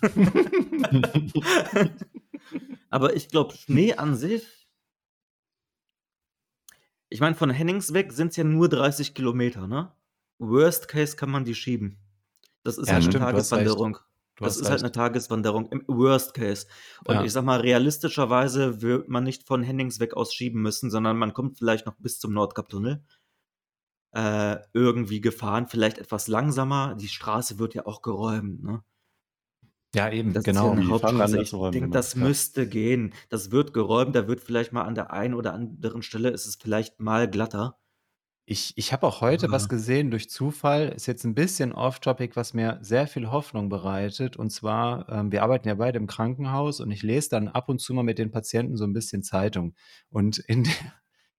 Aber 2.90 3.14
ich 3.14 3.28
glaube, 3.28 3.54
Schnee 3.54 3.94
an 3.94 4.16
sich. 4.16 4.68
Ich 7.10 7.20
meine, 7.20 7.34
von 7.34 7.50
Hennings 7.50 7.92
weg 7.92 8.12
sind 8.12 8.28
es 8.28 8.36
ja 8.36 8.44
nur 8.44 8.70
30 8.70 9.14
Kilometer, 9.14 9.66
ne? 9.66 9.92
Worst 10.38 10.88
Case 10.88 11.16
kann 11.16 11.30
man 11.30 11.44
die 11.44 11.54
schieben. 11.54 11.98
Das 12.62 12.78
ist 12.78 12.88
ja, 12.88 12.96
eine 12.96 13.10
Tageswanderung. 13.10 13.98
Das 14.38 14.56
ist 14.56 14.62
halt 14.62 14.74
recht. 14.74 14.82
halt 14.82 14.82
eine 14.82 14.92
Tageswanderung 14.92 15.66
im 15.66 15.84
Worst 15.86 16.34
Case. 16.34 16.66
Und 17.04 17.14
ja. 17.14 17.24
ich 17.24 17.32
sag 17.32 17.44
mal, 17.44 17.60
realistischerweise 17.60 18.82
wird 18.82 19.08
man 19.08 19.24
nicht 19.24 19.46
von 19.46 19.62
Hennings 19.62 20.00
weg 20.00 20.14
aus 20.14 20.34
schieben 20.34 20.60
müssen, 20.60 20.90
sondern 20.90 21.16
man 21.16 21.32
kommt 21.34 21.58
vielleicht 21.58 21.86
noch 21.86 21.94
bis 21.98 22.18
zum 22.18 22.32
Nordkap-Tunnel. 22.32 23.04
Äh, 24.12 24.58
irgendwie 24.72 25.20
gefahren, 25.20 25.66
vielleicht 25.68 25.98
etwas 25.98 26.28
langsamer. 26.28 26.94
Die 26.94 27.08
Straße 27.08 27.58
wird 27.58 27.74
ja 27.74 27.86
auch 27.86 28.02
geräumt, 28.02 28.62
ne? 28.62 28.82
Ja, 29.94 30.10
eben, 30.10 30.32
das 30.32 30.42
genau. 30.42 30.72
Ist 30.72 30.76
ja 30.76 30.82
eine 30.82 30.90
Hauptstraße. 30.90 31.42
Ich 31.42 31.50
denke, 31.70 31.90
das 31.90 32.14
ja. 32.14 32.20
müsste 32.20 32.68
gehen. 32.68 33.14
Das 33.28 33.52
wird 33.52 33.72
geräumt, 33.72 34.16
da 34.16 34.26
wird 34.26 34.40
vielleicht 34.40 34.72
mal 34.72 34.82
an 34.82 34.96
der 34.96 35.12
einen 35.12 35.34
oder 35.34 35.54
anderen 35.54 36.02
Stelle 36.02 36.30
ist 36.30 36.46
es 36.46 36.56
vielleicht 36.56 37.00
mal 37.00 37.30
glatter. 37.30 37.78
Ich, 38.46 38.74
ich 38.76 38.92
habe 38.92 39.06
auch 39.06 39.22
heute 39.22 39.50
was 39.50 39.70
gesehen 39.70 40.10
durch 40.10 40.28
Zufall. 40.28 40.90
Ist 40.90 41.06
jetzt 41.06 41.24
ein 41.24 41.34
bisschen 41.34 41.72
off-topic, 41.72 42.36
was 42.36 42.52
mir 42.52 42.78
sehr 42.82 43.06
viel 43.06 43.30
Hoffnung 43.30 43.70
bereitet. 43.70 44.36
Und 44.36 44.50
zwar, 44.50 45.08
ähm, 45.08 45.32
wir 45.32 45.42
arbeiten 45.42 45.66
ja 45.66 45.76
beide 45.76 45.98
im 45.98 46.06
Krankenhaus 46.06 46.80
und 46.80 46.90
ich 46.90 47.02
lese 47.02 47.30
dann 47.30 47.48
ab 47.48 47.70
und 47.70 47.80
zu 47.80 47.94
mal 47.94 48.02
mit 48.02 48.18
den 48.18 48.30
Patienten 48.30 48.76
so 48.76 48.84
ein 48.84 48.92
bisschen 48.92 49.22
Zeitung. 49.22 49.74
Und 50.10 50.38
in 50.40 50.64
der, 50.64 50.74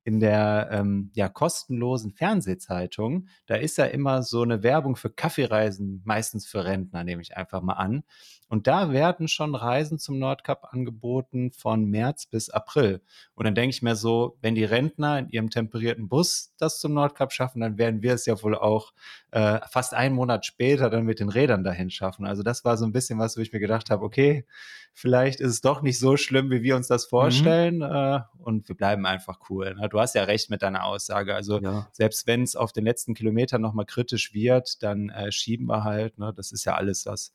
in 0.04 0.20
der 0.20 0.70
ähm, 0.72 1.12
ja, 1.14 1.30
kostenlosen 1.30 2.12
Fernsehzeitung, 2.12 3.28
da 3.46 3.54
ist 3.54 3.78
ja 3.78 3.86
immer 3.86 4.24
so 4.24 4.42
eine 4.42 4.64
Werbung 4.64 4.96
für 4.96 5.12
Kaffeereisen, 5.12 6.02
meistens 6.06 6.48
für 6.48 6.66
Rentner, 6.66 7.04
nehme 7.04 7.22
ich 7.22 7.38
einfach 7.38 7.62
mal 7.62 7.74
an. 7.74 8.04
Und 8.48 8.68
da 8.68 8.92
werden 8.92 9.28
schon 9.28 9.56
Reisen 9.56 9.98
zum 9.98 10.20
Nordkap 10.20 10.72
angeboten 10.72 11.52
von 11.52 11.86
März 11.86 12.28
bis 12.28 12.50
April. 12.50 13.02
Und 13.34 13.46
dann 13.46 13.56
denke 13.56 13.72
ich 13.72 13.82
mir 13.82 13.96
so, 13.96 14.38
wenn 14.42 14.54
die 14.54 14.64
Rentner 14.64 15.20
in 15.20 15.30
ihrem 15.30 15.50
temperierten 15.50 16.08
Bus 16.08 16.54
das 16.58 16.80
zum 16.80 16.94
Nordkap 16.94 17.34
schaffen, 17.34 17.62
dann 17.62 17.78
werden 17.78 18.04
wir 18.04 18.14
es 18.14 18.26
ja 18.26 18.42
wohl 18.44 18.56
auch 18.56 18.94
äh, 19.32 19.60
fast 19.70 19.94
einen 19.94 20.16
Monat 20.16 20.46
später 20.46 20.90
dann 20.90 21.06
mit 21.06 21.20
den 21.20 21.30
Rädern 21.30 21.64
dahin 21.64 21.90
schaffen. 21.90 22.26
Also 22.26 22.44
das 22.44 22.64
war 22.64 22.78
so 22.78 22.86
ein 22.86 22.92
bisschen 22.92 23.18
was, 23.18 23.36
wo 23.36 23.42
ich 23.42 23.52
mir 23.52 23.60
gedacht 23.60 23.90
habe, 23.90 24.04
okay, 24.04 24.46
vielleicht 24.94 25.40
ist 25.40 25.52
es 25.52 25.62
doch 25.62 25.82
nicht 25.82 26.00
so 26.00 26.16
schlimm, 26.16 26.52
wie 26.52 26.62
wir 26.62 26.76
uns 26.76 26.88
das 26.88 27.06
mhm. 27.06 27.10
vorstellen. 27.10 27.76
Mhm. 27.78 27.84
Äh, 27.84 28.20
und 28.38 28.70
wir 28.70 28.76
bleiben 28.76 29.06
einfach 29.08 29.40
cool. 29.50 29.74
Ne? 29.74 29.90
Du 29.90 30.00
hast 30.00 30.14
ja 30.14 30.24
recht 30.24 30.52
mit 30.52 30.62
deiner 30.62 30.84
Aussage. 30.86 31.34
Also 31.34 31.60
ja. 31.62 31.88
selbst 31.92 32.28
wenn 32.28 32.44
es 32.44 32.56
auf 32.56 32.72
den 32.72 32.86
letzten 32.86 33.16
Kilometern 33.16 33.62
nochmal 33.62 33.86
kritisch 33.86 34.34
wird, 34.34 34.84
dann 34.84 35.10
äh, 35.10 35.32
schieben 35.32 35.66
wir 35.68 35.84
halt. 35.84 36.20
Ne? 36.20 36.32
Das 36.36 36.52
ist 36.52 36.64
ja 36.64 36.76
alles 36.76 37.06
was 37.08 37.34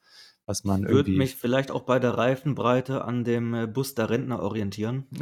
was 0.50 0.64
man 0.64 0.82
irgendwie. 0.82 0.96
Würde 0.96 1.10
mich 1.12 1.36
vielleicht 1.36 1.70
auch 1.70 1.82
bei 1.82 2.00
der 2.00 2.18
Reifenbreite 2.18 3.04
an 3.04 3.22
dem 3.22 3.54
äh, 3.54 3.68
Bus 3.68 3.94
der 3.94 4.10
Rentner 4.10 4.42
orientieren. 4.42 5.06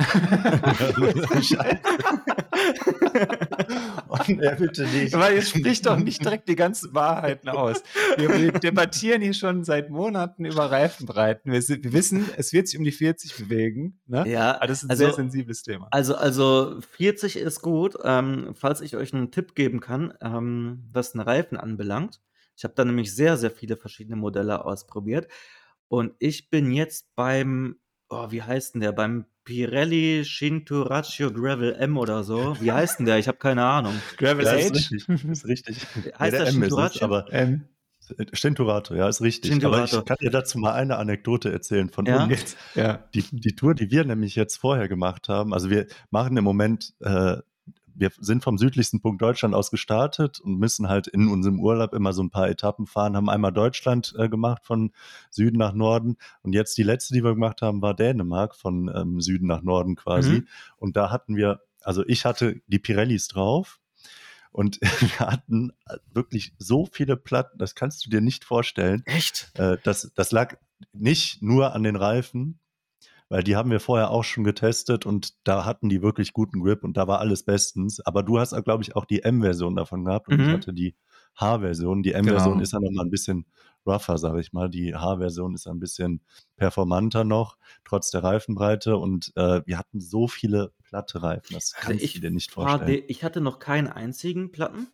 Und 4.08 4.40
er 4.40 4.56
bitte 4.56 4.86
nicht. 4.86 5.14
Aber 5.14 5.30
jetzt 5.30 5.50
spricht 5.50 5.84
doch 5.84 5.98
nicht 5.98 6.24
direkt 6.24 6.48
die 6.48 6.56
ganzen 6.56 6.94
Wahrheiten 6.94 7.50
aus. 7.50 7.82
Wir, 8.16 8.30
wir, 8.30 8.52
debattieren 8.52 9.20
hier 9.20 9.34
schon 9.34 9.64
seit 9.64 9.90
Monaten 9.90 10.46
über 10.46 10.70
Reifenbreiten. 10.70 11.52
Wir, 11.52 11.60
wir, 11.60 11.92
wissen, 11.92 12.24
es 12.38 12.54
wird 12.54 12.68
sich 12.68 12.78
um 12.78 12.84
die 12.84 12.92
40 12.92 13.36
bewegen. 13.36 14.00
Ne? 14.06 14.26
Ja, 14.26 14.56
aber 14.56 14.66
das 14.66 14.78
ist 14.78 14.84
ein 14.84 14.90
also, 14.90 15.04
sehr 15.04 15.12
sensibles 15.12 15.62
Thema. 15.62 15.88
Also, 15.90 16.16
also 16.16 16.80
40 16.96 17.36
ist 17.36 17.60
gut. 17.60 17.96
Ähm, 18.02 18.54
falls 18.54 18.80
ich 18.80 18.96
euch 18.96 19.12
einen 19.12 19.30
Tipp 19.30 19.54
geben 19.54 19.80
kann, 19.80 20.14
ähm, 20.22 20.84
was 20.90 21.12
den 21.12 21.20
Reifen 21.20 21.58
anbelangt. 21.58 22.22
Ich 22.58 22.64
habe 22.64 22.74
da 22.74 22.84
nämlich 22.84 23.14
sehr, 23.14 23.36
sehr 23.36 23.52
viele 23.52 23.76
verschiedene 23.76 24.16
Modelle 24.16 24.64
ausprobiert. 24.64 25.28
Und 25.86 26.12
ich 26.18 26.50
bin 26.50 26.72
jetzt 26.72 27.06
beim, 27.14 27.76
oh, 28.08 28.32
wie 28.32 28.42
heißt 28.42 28.74
denn 28.74 28.80
der? 28.80 28.90
Beim 28.90 29.26
Pirelli 29.44 30.24
Shinturaccio 30.24 31.32
Gravel 31.32 31.76
M 31.76 31.96
oder 31.96 32.24
so. 32.24 32.56
Wie 32.60 32.72
heißt 32.72 32.98
denn 32.98 33.06
der? 33.06 33.18
Ich 33.18 33.28
habe 33.28 33.38
keine 33.38 33.64
Ahnung. 33.64 33.94
Gravel 34.16 34.44
ja, 34.44 34.54
Age? 34.54 34.64
Ist 34.64 34.90
richtig. 34.90 35.08
Ist 35.08 35.46
richtig. 35.46 35.76
Heißt 35.96 36.04
ja, 36.18 36.30
der, 36.30 36.44
der 36.44 36.52
Shinturacho? 36.52 37.04
aber 37.04 37.32
M. 37.32 37.68
Shinturato, 38.32 38.94
ja, 38.94 39.08
ist 39.08 39.20
richtig. 39.20 39.64
Aber 39.64 39.84
ich 39.84 40.04
kann 40.04 40.16
dir 40.20 40.30
dazu 40.30 40.58
mal 40.58 40.72
eine 40.72 40.96
Anekdote 40.96 41.52
erzählen 41.52 41.90
von 41.90 42.06
ja? 42.06 42.24
uns. 42.24 42.56
Ja. 42.74 43.04
Die, 43.14 43.22
die 43.30 43.54
Tour, 43.54 43.74
die 43.74 43.90
wir 43.90 44.04
nämlich 44.04 44.34
jetzt 44.34 44.56
vorher 44.56 44.88
gemacht 44.88 45.28
haben, 45.28 45.54
also 45.54 45.70
wir 45.70 45.86
machen 46.10 46.36
im 46.36 46.44
Moment 46.44 46.94
äh, 47.00 47.36
wir 47.98 48.10
sind 48.18 48.44
vom 48.44 48.58
südlichsten 48.58 49.00
Punkt 49.00 49.20
Deutschland 49.20 49.54
aus 49.54 49.70
gestartet 49.70 50.40
und 50.40 50.58
müssen 50.58 50.88
halt 50.88 51.06
in 51.06 51.28
unserem 51.28 51.60
Urlaub 51.60 51.92
immer 51.94 52.12
so 52.12 52.22
ein 52.22 52.30
paar 52.30 52.48
Etappen 52.48 52.86
fahren, 52.86 53.16
haben 53.16 53.28
einmal 53.28 53.52
Deutschland 53.52 54.14
äh, 54.16 54.28
gemacht 54.28 54.64
von 54.64 54.92
Süden 55.30 55.58
nach 55.58 55.72
Norden 55.72 56.16
und 56.42 56.52
jetzt 56.52 56.78
die 56.78 56.82
letzte, 56.82 57.14
die 57.14 57.24
wir 57.24 57.34
gemacht 57.34 57.62
haben, 57.62 57.82
war 57.82 57.94
Dänemark 57.94 58.54
von 58.54 58.90
ähm, 58.94 59.20
Süden 59.20 59.46
nach 59.46 59.62
Norden 59.62 59.96
quasi. 59.96 60.30
Mhm. 60.30 60.48
Und 60.76 60.96
da 60.96 61.10
hatten 61.10 61.36
wir, 61.36 61.60
also 61.82 62.04
ich 62.06 62.24
hatte 62.24 62.60
die 62.66 62.78
Pirellis 62.78 63.28
drauf 63.28 63.80
und 64.50 64.80
wir 65.00 65.18
hatten 65.26 65.72
wirklich 66.12 66.54
so 66.58 66.86
viele 66.86 67.16
Platten, 67.16 67.58
das 67.58 67.74
kannst 67.74 68.06
du 68.06 68.10
dir 68.10 68.20
nicht 68.20 68.44
vorstellen. 68.44 69.02
Echt? 69.06 69.50
Äh, 69.54 69.78
das, 69.82 70.12
das 70.14 70.30
lag 70.32 70.56
nicht 70.92 71.42
nur 71.42 71.74
an 71.74 71.82
den 71.82 71.96
Reifen, 71.96 72.60
weil 73.28 73.42
die 73.42 73.56
haben 73.56 73.70
wir 73.70 73.80
vorher 73.80 74.10
auch 74.10 74.24
schon 74.24 74.44
getestet 74.44 75.04
und 75.04 75.34
da 75.44 75.64
hatten 75.64 75.88
die 75.88 76.02
wirklich 76.02 76.32
guten 76.32 76.60
Grip 76.60 76.82
und 76.82 76.96
da 76.96 77.06
war 77.06 77.20
alles 77.20 77.42
bestens. 77.44 78.00
Aber 78.00 78.22
du 78.22 78.38
hast, 78.38 78.54
glaube 78.64 78.82
ich, 78.82 78.96
auch 78.96 79.04
die 79.04 79.22
M-Version 79.22 79.76
davon 79.76 80.04
gehabt 80.04 80.28
und 80.28 80.38
mhm. 80.38 80.46
ich 80.46 80.52
hatte 80.52 80.72
die 80.72 80.94
H-Version. 81.36 82.02
Die 82.02 82.12
M-Version 82.12 82.54
genau. 82.54 82.62
ist 82.62 82.72
ja 82.72 82.80
nochmal 82.80 83.06
ein 83.06 83.10
bisschen 83.10 83.46
rougher, 83.86 84.18
sage 84.18 84.40
ich 84.40 84.52
mal. 84.52 84.68
Die 84.68 84.94
H-Version 84.94 85.54
ist 85.54 85.66
ein 85.66 85.78
bisschen 85.78 86.22
performanter 86.56 87.24
noch, 87.24 87.58
trotz 87.84 88.10
der 88.10 88.24
Reifenbreite. 88.24 88.96
Und 88.96 89.32
äh, 89.36 89.62
wir 89.66 89.78
hatten 89.78 90.00
so 90.00 90.26
viele 90.26 90.72
platte 90.82 91.22
Reifen, 91.22 91.54
das 91.54 91.74
kannst 91.74 92.02
also 92.02 92.14
du 92.14 92.20
dir 92.20 92.30
nicht 92.30 92.50
vorstellen. 92.50 93.02
ich 93.08 93.24
hatte 93.24 93.40
noch 93.40 93.58
keinen 93.58 93.88
einzigen 93.88 94.50
Platten. 94.52 94.88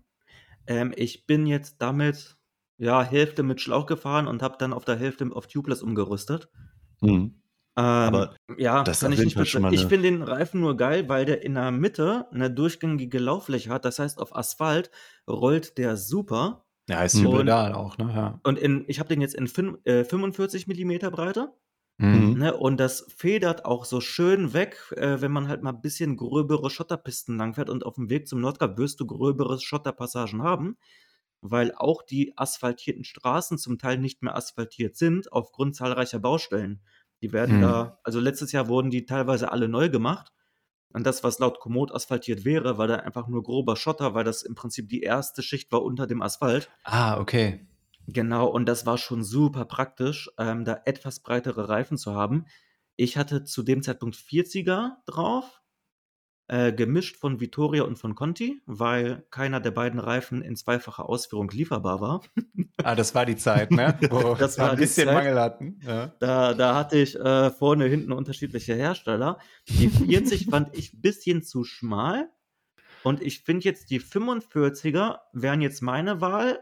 Ähm, 0.66 0.92
ich 0.97 1.27
bin 1.27 1.47
jetzt 1.47 1.77
damit 1.81 2.37
ja 2.79 3.03
Hälfte 3.03 3.44
mit 3.44 3.61
Schlauch 3.61 3.87
gefahren 3.87 4.27
und 4.27 4.42
habe 4.42 4.57
dann 4.59 4.73
auf 4.73 4.85
der 4.85 4.97
Hälfte 4.97 5.31
auf 5.33 5.47
Tubeless 5.47 5.83
umgerüstet. 5.83 6.49
Mhm. 7.01 7.44
Ähm, 7.77 7.85
Aber 7.85 8.37
ja, 8.57 8.85
das 8.85 9.01
kann 9.01 9.13
ich 9.13 9.19
nicht 9.19 9.49
schon 9.49 9.73
Ich 9.73 9.87
finde 9.87 10.11
den 10.11 10.23
Reifen 10.23 10.61
nur 10.61 10.77
geil, 10.77 11.09
weil 11.09 11.25
der 11.25 11.43
in 11.43 11.55
der 11.55 11.73
Mitte 11.73 12.27
eine 12.31 12.51
durchgängige 12.51 13.19
Lauffläche 13.19 13.71
hat. 13.71 13.85
Das 13.85 13.99
heißt, 13.99 14.19
auf 14.19 14.35
Asphalt 14.35 14.91
rollt 15.29 15.77
der 15.77 15.97
super. 15.97 16.65
Ja, 16.89 17.03
ist 17.03 17.17
mhm. 17.17 17.31
pedal 17.31 17.73
auch, 17.73 17.99
ne? 17.99 18.13
Ja. 18.15 18.41
Und 18.45 18.59
in, 18.59 18.85
ich 18.87 19.01
habe 19.01 19.09
den 19.09 19.21
jetzt 19.21 19.35
in 19.35 19.49
fin, 19.49 19.79
äh, 19.85 20.05
45 20.05 20.67
mm 20.69 21.11
Breite. 21.11 21.53
Mhm. 21.97 22.39
Ne, 22.39 22.57
und 22.57 22.79
das 22.79 23.07
federt 23.17 23.65
auch 23.65 23.85
so 23.85 24.01
schön 24.01 24.53
weg, 24.53 24.93
äh, 24.97 25.21
wenn 25.21 25.31
man 25.31 25.47
halt 25.47 25.63
mal 25.63 25.71
ein 25.71 25.81
bisschen 25.81 26.17
gröbere 26.17 26.69
Schotterpisten 26.69 27.39
langfährt. 27.39 27.71
Und 27.71 27.87
auf 27.87 27.95
dem 27.95 28.11
Weg 28.11 28.27
zum 28.27 28.41
Nordkap 28.41 28.79
wirst 28.79 28.99
du 29.01 29.07
gröbere 29.07 29.61
Schotterpassagen 29.61 30.43
haben, 30.43 30.77
weil 31.41 31.73
auch 31.73 32.03
die 32.03 32.37
asphaltierten 32.37 33.05
Straßen 33.05 33.59
zum 33.59 33.79
Teil 33.79 33.99
nicht 33.99 34.23
mehr 34.23 34.35
asphaltiert 34.35 34.97
sind, 34.97 35.33
aufgrund 35.33 35.77
zahlreicher 35.77 36.19
Baustellen. 36.19 36.81
Die 37.25 37.33
werden 37.33 37.57
mhm. 37.57 37.63
da, 37.63 37.99
also 38.05 38.21
letztes 38.21 38.53
Jahr 38.53 38.69
wurden 38.69 38.91
die 38.91 39.07
teilweise 39.07 39.51
alle 39.51 39.67
neu 39.67 39.89
gemacht. 39.89 40.31
Und 40.93 41.07
das, 41.07 41.25
was 41.25 41.39
laut 41.39 41.59
Komoot 41.59 41.91
asphaltiert 41.91 42.45
wäre, 42.45 42.77
war 42.77 42.87
da 42.87 42.97
einfach 42.97 43.29
nur 43.29 43.43
grober 43.43 43.77
Schotter, 43.77 44.13
weil 44.13 44.25
das 44.25 44.43
im 44.43 44.55
Prinzip 44.55 44.91
die 44.91 45.01
erste 45.01 45.43
Schicht 45.43 45.73
war 45.73 45.83
unter 45.83 46.07
dem 46.07 46.21
Asphalt. 46.21 46.69
Ah, 46.85 47.19
okay. 47.19 47.67
Genau, 48.07 48.47
und 48.47 48.67
das 48.67 48.85
war 48.85 48.99
schon 48.99 49.25
super 49.25 49.65
praktisch, 49.65 50.31
ähm, 50.37 50.67
da 50.67 50.83
etwas 50.85 51.21
breitere 51.21 51.71
Reifen 51.71 51.97
zu 51.97 52.15
haben. 52.15 52.45
Ich 52.97 53.17
hatte 53.17 53.45
zu 53.45 53.63
dem 53.63 53.83
Zeitpunkt 53.83 54.17
40er 54.17 54.97
drauf 55.07 55.63
äh, 56.49 56.73
gemischt 56.73 57.17
von 57.17 57.41
Vittoria 57.41 57.85
und 57.85 57.97
von 57.97 58.15
Conti, 58.15 58.61
weil 58.67 59.25
keiner 59.31 59.61
der 59.61 59.71
beiden 59.71 59.99
Reifen 59.99 60.43
in 60.43 60.57
zweifacher 60.57 61.09
Ausführung 61.09 61.49
lieferbar 61.51 62.01
war. 62.01 62.23
Ah, 62.83 62.95
das 62.95 63.15
war 63.15 63.25
die 63.25 63.37
Zeit, 63.37 63.71
ne? 63.71 63.99
Wo 64.11 64.35
das 64.35 64.59
war 64.59 64.73
ein 64.73 64.77
bisschen 64.77 65.07
Zeit. 65.07 65.15
Mangel 65.15 65.41
hatten. 65.41 65.81
Ja. 65.87 66.13
Da, 66.19 66.55
da 66.55 66.75
hatte 66.75 66.99
ich 66.99 67.19
äh, 67.19 67.51
vorne, 67.51 67.87
hinten 67.87 68.13
unterschiedliche 68.13 68.75
Hersteller. 68.75 69.39
Die 69.69 69.89
40 69.89 70.47
fand 70.51 70.77
ich 70.77 70.93
ein 70.93 71.01
bisschen 71.01 71.43
zu 71.43 71.65
schmal. 71.65 72.29
Und 73.03 73.23
ich 73.23 73.41
finde 73.41 73.65
jetzt 73.65 73.91
die 73.91 74.01
45er 74.01 75.19
wären 75.33 75.61
jetzt 75.61 75.83
meine 75.83 76.21
Wahl, 76.21 76.59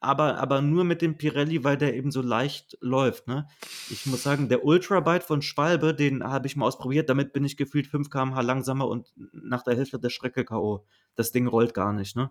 aber, 0.00 0.38
aber 0.38 0.60
nur 0.60 0.84
mit 0.84 1.00
dem 1.00 1.16
Pirelli, 1.16 1.64
weil 1.64 1.76
der 1.76 1.94
eben 1.94 2.10
so 2.10 2.20
leicht 2.20 2.76
läuft. 2.80 3.28
Ne? 3.28 3.48
Ich 3.90 4.04
muss 4.06 4.22
sagen, 4.22 4.48
der 4.48 4.64
Ultrabite 4.64 5.24
von 5.24 5.42
Schwalbe, 5.42 5.94
den 5.94 6.22
habe 6.22 6.46
ich 6.46 6.56
mal 6.56 6.66
ausprobiert. 6.66 7.08
Damit 7.08 7.32
bin 7.32 7.44
ich 7.44 7.56
gefühlt 7.56 7.86
5 7.86 8.10
km/h 8.10 8.40
langsamer 8.42 8.86
und 8.86 9.12
nach 9.32 9.62
der 9.62 9.76
Hälfte 9.76 9.98
der 9.98 10.10
Strecke 10.10 10.44
K.O. 10.44 10.84
Das 11.14 11.32
Ding 11.32 11.46
rollt 11.46 11.72
gar 11.72 11.92
nicht. 11.92 12.14
Ne? 12.14 12.30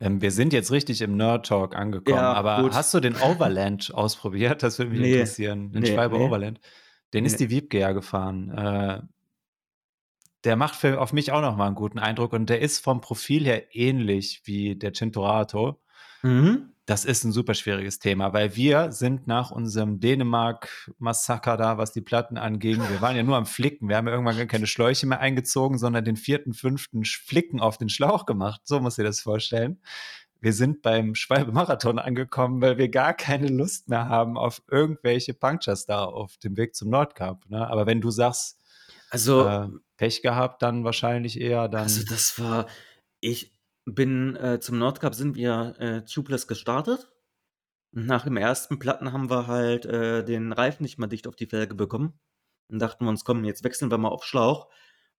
Ähm, 0.00 0.20
wir 0.20 0.32
sind 0.32 0.52
jetzt 0.52 0.72
richtig 0.72 1.00
im 1.02 1.16
Nerd 1.16 1.46
Talk 1.46 1.76
angekommen, 1.76 2.16
ja, 2.16 2.32
aber 2.32 2.62
gut. 2.62 2.74
hast 2.74 2.92
du 2.94 3.00
den 3.00 3.16
Overland 3.16 3.90
ausprobiert? 3.94 4.62
Das 4.62 4.78
würde 4.78 4.90
mich 4.90 5.00
nee. 5.00 5.12
interessieren. 5.12 5.72
Den 5.72 5.82
nee, 5.82 5.92
Schwalbe 5.92 6.18
nee. 6.18 6.24
Overland. 6.24 6.60
Den 7.12 7.24
ist 7.24 7.38
die 7.38 7.48
Wiebke 7.48 7.78
ja 7.78 7.92
gefahren. 7.92 8.50
Äh, 8.50 9.02
der 10.42 10.56
macht 10.56 10.74
für, 10.74 11.00
auf 11.00 11.12
mich 11.12 11.30
auch 11.30 11.40
nochmal 11.40 11.68
einen 11.68 11.76
guten 11.76 12.00
Eindruck 12.00 12.32
und 12.32 12.50
der 12.50 12.60
ist 12.60 12.80
vom 12.80 13.00
Profil 13.00 13.44
her 13.44 13.74
ähnlich 13.74 14.42
wie 14.44 14.74
der 14.74 14.92
Cinturato. 14.92 15.80
Mhm. 16.24 16.70
Das 16.86 17.06
ist 17.06 17.24
ein 17.24 17.32
super 17.32 17.54
schwieriges 17.54 17.98
Thema, 17.98 18.34
weil 18.34 18.56
wir 18.56 18.92
sind 18.92 19.26
nach 19.26 19.50
unserem 19.50 20.00
Dänemark-Massaker 20.00 21.56
da, 21.56 21.78
was 21.78 21.92
die 21.92 22.02
Platten 22.02 22.36
anging, 22.36 22.82
wir 22.90 23.00
waren 23.00 23.16
ja 23.16 23.22
nur 23.22 23.36
am 23.36 23.46
Flicken. 23.46 23.88
Wir 23.88 23.96
haben 23.96 24.06
ja 24.06 24.12
irgendwann 24.12 24.36
gar 24.36 24.46
keine 24.46 24.66
Schläuche 24.66 25.06
mehr 25.06 25.20
eingezogen, 25.20 25.78
sondern 25.78 26.04
den 26.04 26.16
vierten, 26.16 26.52
fünften 26.52 27.04
Flicken 27.04 27.60
auf 27.60 27.78
den 27.78 27.88
Schlauch 27.88 28.26
gemacht. 28.26 28.62
So 28.64 28.80
muss 28.80 28.98
ihr 28.98 29.04
das 29.04 29.20
vorstellen. 29.20 29.80
Wir 30.40 30.52
sind 30.52 30.82
beim 30.82 31.14
Schwalbe-Marathon 31.14 31.98
angekommen, 31.98 32.60
weil 32.60 32.76
wir 32.76 32.90
gar 32.90 33.14
keine 33.14 33.48
Lust 33.48 33.88
mehr 33.88 34.10
haben 34.10 34.36
auf 34.36 34.60
irgendwelche 34.70 35.32
Punctures 35.32 35.86
da 35.86 36.04
auf 36.04 36.36
dem 36.36 36.58
Weg 36.58 36.74
zum 36.74 36.90
Nordkap. 36.90 37.48
Ne? 37.48 37.66
Aber 37.66 37.86
wenn 37.86 38.02
du 38.02 38.10
sagst, 38.10 38.60
also 39.08 39.48
äh, 39.48 39.68
Pech 39.96 40.20
gehabt, 40.20 40.60
dann 40.60 40.84
wahrscheinlich 40.84 41.40
eher 41.40 41.68
dann. 41.68 41.84
Also 41.84 42.04
das 42.04 42.38
war, 42.38 42.66
ich, 43.20 43.53
bin 43.84 44.36
äh, 44.36 44.60
zum 44.60 44.78
Nordcup 44.78 45.14
sind 45.14 45.36
wir 45.36 45.74
äh, 45.78 46.04
tubeless 46.04 46.46
gestartet. 46.46 47.10
Nach 47.92 48.24
dem 48.24 48.36
ersten 48.36 48.78
Platten 48.78 49.12
haben 49.12 49.30
wir 49.30 49.46
halt 49.46 49.86
äh, 49.86 50.24
den 50.24 50.52
Reifen 50.52 50.82
nicht 50.82 50.98
mal 50.98 51.06
dicht 51.06 51.26
auf 51.26 51.36
die 51.36 51.46
Felge 51.46 51.74
bekommen. 51.74 52.18
Und 52.68 52.78
dachten 52.80 53.04
wir 53.04 53.10
uns, 53.10 53.24
komm, 53.24 53.44
jetzt 53.44 53.62
wechseln 53.62 53.90
wir 53.90 53.98
mal 53.98 54.08
auf 54.08 54.24
Schlauch. 54.24 54.68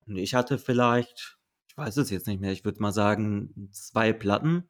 Und 0.07 0.17
ich 0.17 0.33
hatte 0.35 0.57
vielleicht, 0.57 1.37
ich 1.69 1.77
weiß 1.77 1.97
es 1.97 2.09
jetzt 2.09 2.27
nicht 2.27 2.41
mehr, 2.41 2.51
ich 2.51 2.65
würde 2.65 2.81
mal 2.81 2.91
sagen, 2.91 3.69
zwei 3.71 4.11
Platten. 4.13 4.67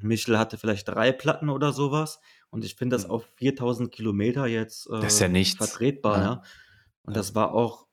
Michel 0.00 0.38
hatte 0.38 0.58
vielleicht 0.58 0.88
drei 0.88 1.12
Platten 1.12 1.48
oder 1.48 1.72
sowas. 1.72 2.20
Und 2.50 2.64
ich 2.64 2.74
finde 2.76 2.96
das 2.96 3.04
Mhm. 3.04 3.10
auf 3.10 3.24
4000 3.36 3.92
Kilometer 3.92 4.46
jetzt 4.46 4.86
äh, 4.88 5.00
Das 5.00 5.14
ist 5.14 5.20
ja 5.20 5.28
nichts. 5.28 5.56
vertretbar. 5.56 6.16
Ja. 6.18 6.24
Ja. 6.24 6.42
Und 7.02 7.16
das 7.16 7.34
war 7.34 7.52
auch 7.54 7.86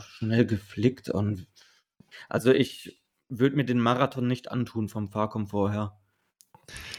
schnell 0.00 0.46
geflickt. 0.46 1.08
Und 1.08 1.46
also 2.28 2.50
ich 2.52 3.00
würde 3.28 3.56
mir 3.56 3.64
den 3.64 3.80
Marathon 3.80 4.26
nicht 4.26 4.50
antun 4.50 4.88
vom 4.88 5.08
Fahrkomfort 5.08 5.72
her. 5.72 5.98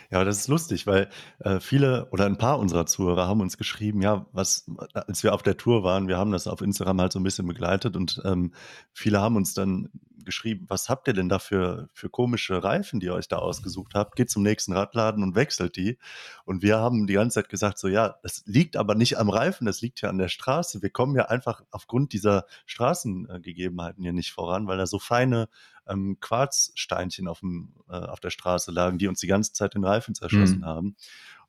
Ja, 0.09 0.23
das 0.23 0.37
ist 0.37 0.47
lustig, 0.47 0.87
weil 0.87 1.09
äh, 1.39 1.59
viele 1.59 2.07
oder 2.11 2.25
ein 2.25 2.37
paar 2.37 2.59
unserer 2.59 2.85
Zuhörer 2.85 3.27
haben 3.27 3.41
uns 3.41 3.57
geschrieben, 3.57 4.01
ja, 4.01 4.25
was, 4.31 4.65
als 4.93 5.23
wir 5.23 5.33
auf 5.33 5.43
der 5.43 5.57
Tour 5.57 5.83
waren, 5.83 6.07
wir 6.07 6.17
haben 6.17 6.31
das 6.31 6.47
auf 6.47 6.61
Instagram 6.61 7.01
halt 7.01 7.11
so 7.11 7.19
ein 7.19 7.23
bisschen 7.23 7.47
begleitet 7.47 7.97
und 7.97 8.21
ähm, 8.23 8.53
viele 8.93 9.19
haben 9.19 9.35
uns 9.35 9.53
dann 9.53 9.89
geschrieben, 10.27 10.67
was 10.69 10.89
habt 10.89 11.07
ihr 11.07 11.13
denn 11.15 11.29
da 11.29 11.39
für, 11.39 11.89
für 11.93 12.11
komische 12.11 12.63
Reifen, 12.63 12.99
die 12.99 13.07
ihr 13.07 13.15
euch 13.15 13.27
da 13.27 13.37
ausgesucht 13.37 13.93
habt? 13.95 14.15
Geht 14.15 14.29
zum 14.29 14.43
nächsten 14.43 14.73
Radladen 14.73 15.23
und 15.23 15.33
wechselt 15.35 15.75
die. 15.75 15.97
Und 16.45 16.61
wir 16.61 16.77
haben 16.77 17.07
die 17.07 17.13
ganze 17.15 17.41
Zeit 17.41 17.49
gesagt, 17.49 17.79
so 17.79 17.87
ja, 17.87 18.17
das 18.21 18.43
liegt 18.45 18.77
aber 18.77 18.93
nicht 18.93 19.17
am 19.17 19.31
Reifen, 19.31 19.65
das 19.65 19.81
liegt 19.81 20.01
ja 20.01 20.09
an 20.09 20.19
der 20.19 20.27
Straße. 20.27 20.83
Wir 20.83 20.91
kommen 20.91 21.15
ja 21.15 21.25
einfach 21.25 21.63
aufgrund 21.71 22.13
dieser 22.13 22.45
Straßengegebenheiten 22.67 24.03
hier 24.03 24.13
nicht 24.13 24.31
voran, 24.31 24.67
weil 24.67 24.77
da 24.77 24.85
so 24.85 24.99
feine 24.99 25.49
ähm, 25.87 26.17
Quarzsteinchen 26.19 27.27
auf, 27.27 27.39
dem, 27.39 27.73
äh, 27.89 27.93
auf 27.93 28.19
der 28.19 28.29
Straße 28.29 28.71
lagen, 28.71 28.97
die 28.97 29.07
uns 29.07 29.19
die 29.19 29.27
ganze 29.27 29.53
Zeit 29.53 29.73
den 29.73 29.83
Reifen 29.85 30.15
zerschossen 30.15 30.59
Mhm. 30.61 30.65
haben. 30.65 30.95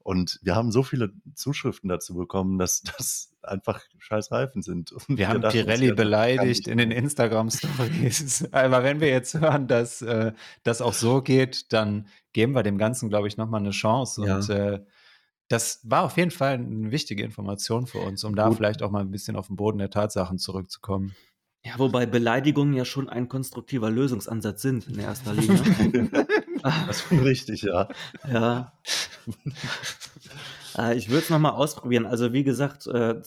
Und 0.09 0.41
wir 0.41 0.57
haben 0.57 0.73
so 0.73 0.83
viele 0.83 1.13
Zuschriften 1.35 1.91
dazu 1.91 2.15
bekommen, 2.15 2.59
dass 2.59 2.81
das 2.97 3.31
einfach 3.43 3.83
scheiß 3.99 4.33
Reifen 4.33 4.63
sind. 4.63 4.91
Und 4.91 5.19
Wir 5.19 5.29
haben 5.29 5.43
Pirelli 5.43 5.93
beleidigt 5.93 6.67
in 6.67 6.79
den. 6.79 6.91
Instagram-Stories. 6.91 8.49
Aber 8.53 8.83
wenn 8.85 9.01
wir 9.01 9.09
jetzt 9.09 9.39
hören, 9.39 9.67
dass 9.69 10.01
äh, 10.01 10.33
das 10.63 10.81
auch 10.81 10.95
so 10.95 11.21
geht, 11.21 11.75
dann 11.75 12.07
geben 12.33 12.55
wir 12.55 12.63
dem 12.63 12.79
Ganzen, 12.79 13.11
glaube 13.11 13.29
ich, 13.29 13.37
nochmal 13.37 13.61
eine 13.61 13.73
Chance. 13.73 14.25
Ja. 14.25 14.37
Und 14.37 14.49
äh, 14.49 14.81
das 15.49 15.81
war 15.83 16.05
auf 16.05 16.17
jeden 16.17 16.31
Fall 16.31 16.55
eine 16.55 16.91
wichtige 16.91 17.23
Information 17.23 17.87
für 17.87 17.99
uns, 17.99 18.25
um 18.25 18.35
da 18.35 18.49
Gut. 18.49 18.57
vielleicht 18.57 18.83
auch 18.83 18.91
mal 18.91 19.03
ein 19.03 19.11
bisschen 19.11 19.37
auf 19.37 19.49
den 19.49 19.57
Boden 19.57 19.77
der 19.77 19.91
Tatsachen 19.91 20.39
zurückzukommen. 20.39 21.15
Ja, 21.67 21.73
wobei 21.77 22.07
Beleidigungen 22.07 22.73
ja 22.73 22.87
schon 22.87 23.11
ein 23.11 23.29
konstruktiver 23.29 23.91
Lösungsansatz 23.91 24.63
sind 24.63 24.89
in 24.89 25.01
erster 25.01 25.35
Linie. 25.35 26.09
Das 26.87 27.01
ist 27.03 27.13
richtig, 27.13 27.63
ja. 27.63 27.89
Ja. 28.31 28.73
äh, 30.79 30.97
ich 30.97 31.09
würde 31.09 31.23
es 31.25 31.31
nochmal 31.31 31.53
ausprobieren. 31.53 32.07
Also, 32.07 32.33
wie 32.33 32.45
gesagt, 32.45 32.87
äh, 32.87 33.21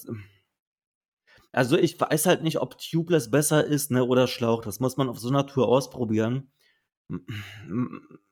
also 1.51 1.77
ich 1.77 1.99
weiß 1.99 2.25
halt 2.27 2.43
nicht, 2.43 2.59
ob 2.61 2.77
Tubeless 2.77 3.29
besser 3.29 3.65
ist 3.65 3.91
ne, 3.91 4.05
oder 4.05 4.27
Schlauch. 4.27 4.61
Das 4.61 4.79
muss 4.79 4.97
man 4.97 5.09
auf 5.09 5.19
so 5.19 5.29
einer 5.29 5.45
Tour 5.47 5.67
ausprobieren. 5.67 6.51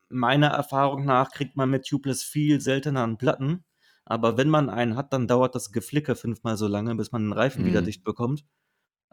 Meiner 0.10 0.47
Erfahrung 0.47 1.05
nach 1.05 1.32
kriegt 1.32 1.55
man 1.57 1.70
mit 1.70 1.86
Tubeless 1.86 2.24
viel 2.24 2.62
seltener 2.62 3.03
einen 3.03 3.18
Platten. 3.18 3.64
Aber 4.05 4.38
wenn 4.38 4.49
man 4.49 4.70
einen 4.70 4.95
hat, 4.95 5.14
dann 5.14 5.28
dauert 5.28 5.53
das 5.53 5.72
Geflicke 5.72 6.16
fünfmal 6.16 6.57
so 6.57 6.68
lange, 6.68 6.95
bis 6.95 7.12
man 7.12 7.24
den 7.24 7.34
Reifen 7.34 7.66
wieder 7.66 7.82
Mhm. 7.82 7.86
dicht 7.86 8.03
bekommt. 8.03 8.45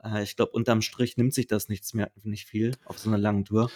Äh, 0.03 0.22
ich 0.22 0.36
glaube, 0.36 0.53
unterm 0.53 0.82
Strich 0.82 1.16
nimmt 1.16 1.34
sich 1.34 1.47
das 1.49 1.68
nichts 1.68 1.94
mehr, 1.94 2.12
nicht 2.22 2.49
viel 2.49 2.72
auf 2.86 2.99
so 2.99 3.11
einer 3.11 3.18
langen 3.18 3.44
Tour. 3.44 3.70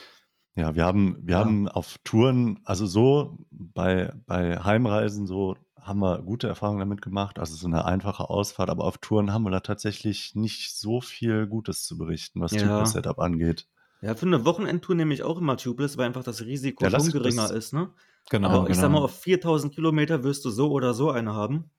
Ja, 0.56 0.74
wir 0.74 0.84
haben, 0.84 1.16
wir 1.22 1.34
Ja. 1.34 1.38
haben 1.40 1.68
auf 1.68 1.98
Touren, 2.04 2.60
also 2.64 2.86
so 2.86 3.38
bei, 3.50 4.12
bei 4.26 4.58
Heimreisen, 4.58 5.26
so 5.26 5.56
haben 5.80 6.00
wir 6.00 6.22
gute 6.22 6.48
Erfahrungen 6.48 6.80
damit 6.80 7.00
gemacht. 7.02 7.38
Also 7.38 7.54
so 7.56 7.66
eine 7.66 7.84
einfache 7.84 8.28
Ausfahrt, 8.28 8.68
aber 8.68 8.84
auf 8.84 8.98
Touren 8.98 9.32
haben 9.32 9.44
wir 9.44 9.50
da 9.50 9.60
tatsächlich 9.60 10.34
nicht 10.34 10.76
so 10.76 11.00
viel 11.00 11.46
Gutes 11.46 11.84
zu 11.84 11.96
berichten, 11.96 12.40
was 12.40 12.52
Ja. 12.52 12.62
Tubeless 12.62 12.92
Setup 12.92 13.18
angeht. 13.18 13.66
Ja, 14.02 14.14
für 14.14 14.26
eine 14.26 14.44
Wochenendtour 14.44 14.94
nehme 14.94 15.14
ich 15.14 15.22
auch 15.22 15.38
immer 15.38 15.56
Tubeless, 15.56 15.96
weil 15.98 16.06
einfach 16.06 16.24
das 16.24 16.40
Risiko 16.42 16.84
Ja, 16.84 16.90
schon 16.90 17.10
geringer 17.10 17.42
das- 17.42 17.50
ist, 17.52 17.72
ne? 17.72 17.90
Genau. 18.30 18.48
Aber 18.48 18.70
ich 18.70 18.76
sag 18.76 18.88
genau. 18.88 19.00
mal, 19.00 19.04
auf 19.04 19.18
4000 19.20 19.74
Kilometer 19.74 20.22
wirst 20.24 20.44
du 20.44 20.50
so 20.50 20.70
oder 20.70 20.94
so 20.94 21.10
eine 21.10 21.34
haben. 21.34 21.70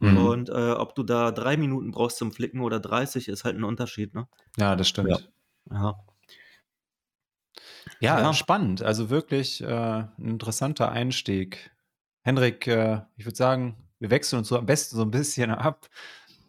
Mhm. 0.00 0.16
Und 0.16 0.48
äh, 0.48 0.72
ob 0.72 0.94
du 0.94 1.02
da 1.02 1.30
drei 1.30 1.56
Minuten 1.56 1.90
brauchst 1.90 2.16
zum 2.18 2.32
Flicken 2.32 2.60
oder 2.60 2.80
30, 2.80 3.28
ist 3.28 3.44
halt 3.44 3.56
ein 3.56 3.64
Unterschied, 3.64 4.14
ne? 4.14 4.28
Ja, 4.56 4.76
das 4.76 4.88
stimmt. 4.88 5.10
Ja. 5.10 5.18
Ja, 5.72 5.94
Ja. 8.00 8.20
Ja. 8.20 8.32
spannend. 8.32 8.82
Also 8.82 9.10
wirklich 9.10 9.62
äh, 9.62 9.66
ein 9.66 10.12
interessanter 10.18 10.90
Einstieg. 10.90 11.70
Henrik, 12.22 12.66
äh, 12.66 13.02
ich 13.16 13.26
würde 13.26 13.36
sagen, 13.36 13.76
wir 13.98 14.10
wechseln 14.10 14.38
uns 14.38 14.48
so 14.48 14.58
am 14.58 14.66
besten 14.66 14.96
so 14.96 15.02
ein 15.02 15.10
bisschen 15.10 15.50
ab. 15.50 15.88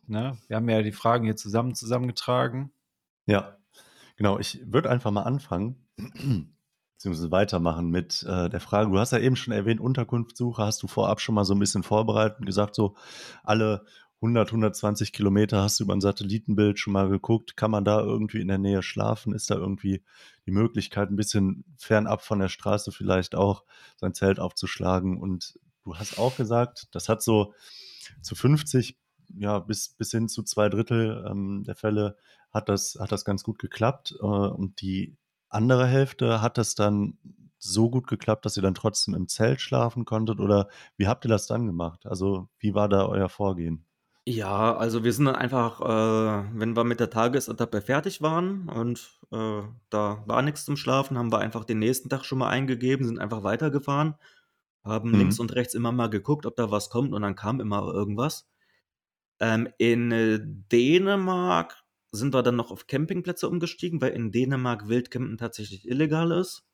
Ne? 0.07 0.37
Wir 0.47 0.57
haben 0.57 0.69
ja 0.69 0.81
die 0.81 0.91
Fragen 0.91 1.25
hier 1.25 1.35
zusammen 1.35 1.75
zusammengetragen. 1.75 2.71
Ja, 3.25 3.57
genau. 4.15 4.39
Ich 4.39 4.61
würde 4.65 4.89
einfach 4.89 5.11
mal 5.11 5.23
anfangen, 5.23 5.87
beziehungsweise 5.97 7.31
weitermachen 7.31 7.89
mit 7.89 8.23
äh, 8.23 8.49
der 8.49 8.59
Frage. 8.59 8.91
Du 8.91 8.99
hast 8.99 9.11
ja 9.11 9.19
eben 9.19 9.35
schon 9.35 9.53
erwähnt, 9.53 9.79
Unterkunftssuche. 9.79 10.63
Hast 10.63 10.81
du 10.83 10.87
vorab 10.87 11.19
schon 11.19 11.35
mal 11.35 11.45
so 11.45 11.53
ein 11.53 11.59
bisschen 11.59 11.83
vorbereitet 11.83 12.39
und 12.39 12.45
gesagt, 12.45 12.75
so 12.75 12.95
alle 13.43 13.85
100, 14.21 14.49
120 14.49 15.13
Kilometer 15.13 15.63
hast 15.63 15.79
du 15.79 15.83
über 15.83 15.93
ein 15.93 16.01
Satellitenbild 16.01 16.77
schon 16.77 16.93
mal 16.93 17.09
geguckt. 17.09 17.57
Kann 17.57 17.71
man 17.71 17.83
da 17.83 17.99
irgendwie 18.01 18.39
in 18.39 18.47
der 18.47 18.59
Nähe 18.59 18.83
schlafen? 18.83 19.33
Ist 19.33 19.49
da 19.49 19.55
irgendwie 19.55 20.03
die 20.45 20.51
Möglichkeit, 20.51 21.09
ein 21.09 21.15
bisschen 21.15 21.65
fernab 21.77 22.21
von 22.21 22.37
der 22.37 22.49
Straße 22.49 22.91
vielleicht 22.91 23.33
auch 23.33 23.63
sein 23.97 24.13
Zelt 24.13 24.39
aufzuschlagen? 24.39 25.19
Und 25.19 25.59
du 25.83 25.95
hast 25.95 26.19
auch 26.19 26.37
gesagt, 26.37 26.87
das 26.91 27.09
hat 27.09 27.23
so 27.23 27.55
zu 28.21 28.35
50, 28.35 28.95
ja, 29.37 29.57
bis, 29.57 29.89
bis 29.89 30.11
hin 30.11 30.29
zu 30.29 30.43
zwei 30.43 30.69
Drittel 30.69 31.25
ähm, 31.27 31.63
der 31.65 31.75
Fälle 31.75 32.15
hat 32.51 32.69
das, 32.69 32.97
hat 32.99 33.11
das 33.11 33.25
ganz 33.25 33.43
gut 33.43 33.57
geklappt. 33.57 34.15
Äh, 34.21 34.25
und 34.25 34.81
die 34.81 35.17
andere 35.49 35.87
Hälfte 35.87 36.41
hat 36.41 36.59
das 36.59 36.75
dann 36.75 37.17
so 37.57 37.89
gut 37.89 38.07
geklappt, 38.07 38.45
dass 38.45 38.57
ihr 38.57 38.63
dann 38.63 38.75
trotzdem 38.75 39.15
im 39.15 39.27
Zelt 39.27 39.61
schlafen 39.61 40.05
konntet? 40.05 40.39
Oder 40.39 40.67
wie 40.97 41.07
habt 41.07 41.25
ihr 41.25 41.29
das 41.29 41.47
dann 41.47 41.65
gemacht? 41.65 42.05
Also, 42.05 42.49
wie 42.59 42.75
war 42.75 42.89
da 42.89 43.07
euer 43.07 43.29
Vorgehen? 43.29 43.85
Ja, 44.27 44.75
also 44.77 45.03
wir 45.03 45.13
sind 45.13 45.25
dann 45.25 45.35
einfach, 45.35 45.81
äh, 45.81 46.49
wenn 46.59 46.75
wir 46.75 46.83
mit 46.83 46.99
der 46.99 47.09
Tagesetappe 47.09 47.81
fertig 47.81 48.21
waren 48.21 48.69
und 48.69 49.19
äh, 49.31 49.63
da 49.89 50.23
war 50.27 50.41
nichts 50.43 50.63
zum 50.63 50.77
Schlafen, 50.77 51.17
haben 51.17 51.31
wir 51.31 51.39
einfach 51.39 51.65
den 51.65 51.79
nächsten 51.79 52.07
Tag 52.07 52.23
schon 52.23 52.37
mal 52.37 52.49
eingegeben, 52.49 53.03
sind 53.07 53.17
einfach 53.17 53.41
weitergefahren, 53.43 54.13
haben 54.83 55.13
Mhm. 55.13 55.15
links 55.15 55.39
und 55.39 55.55
rechts 55.55 55.73
immer 55.73 55.91
mal 55.91 56.07
geguckt, 56.09 56.45
ob 56.45 56.55
da 56.55 56.69
was 56.71 56.89
kommt 56.91 57.13
und 57.13 57.23
dann 57.23 57.35
kam 57.35 57.59
immer 57.61 57.81
irgendwas. 57.93 58.47
Ähm, 59.39 59.69
in 59.79 60.11
äh, 60.11 60.39
Dänemark 60.43 61.83
sind 62.11 62.33
wir 62.33 62.43
dann 62.43 62.57
noch 62.57 62.71
auf 62.71 62.87
Campingplätze 62.87 63.49
umgestiegen, 63.49 64.01
weil 64.01 64.13
in 64.13 64.31
Dänemark 64.31 64.87
Wildcampen 64.89 65.37
tatsächlich 65.37 65.87
illegal 65.87 66.31
ist. 66.31 66.65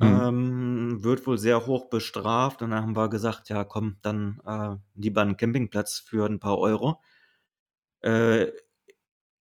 Mhm. 0.00 0.20
Ähm, 0.28 1.04
wird 1.04 1.26
wohl 1.26 1.38
sehr 1.38 1.66
hoch 1.66 1.90
bestraft 1.90 2.62
und 2.62 2.70
dann 2.70 2.82
haben 2.82 2.96
wir 2.96 3.08
gesagt, 3.10 3.48
ja 3.50 3.64
komm, 3.64 3.98
dann 4.02 4.40
äh, 4.46 4.76
lieber 4.94 5.20
einen 5.22 5.36
Campingplatz 5.36 5.98
für 5.98 6.26
ein 6.26 6.40
paar 6.40 6.58
Euro. 6.58 7.00
Äh, 8.02 8.52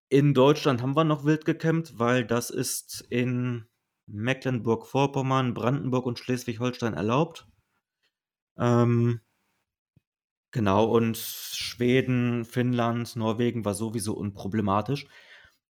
in 0.08 0.34
Deutschland 0.34 0.82
haben 0.82 0.96
wir 0.96 1.04
noch 1.04 1.24
wild 1.24 1.44
gecampt, 1.44 1.96
weil 1.96 2.24
das 2.24 2.50
ist 2.50 3.02
in 3.08 3.66
Mecklenburg-Vorpommern, 4.06 5.54
Brandenburg 5.54 6.06
und 6.06 6.18
Schleswig-Holstein 6.18 6.94
erlaubt. 6.94 7.46
Ähm, 8.58 9.20
genau, 10.50 10.84
und 10.86 11.16
Schweden, 11.16 12.44
Finnland, 12.44 13.16
Norwegen 13.16 13.64
war 13.64 13.74
sowieso 13.74 14.14
unproblematisch. 14.14 15.06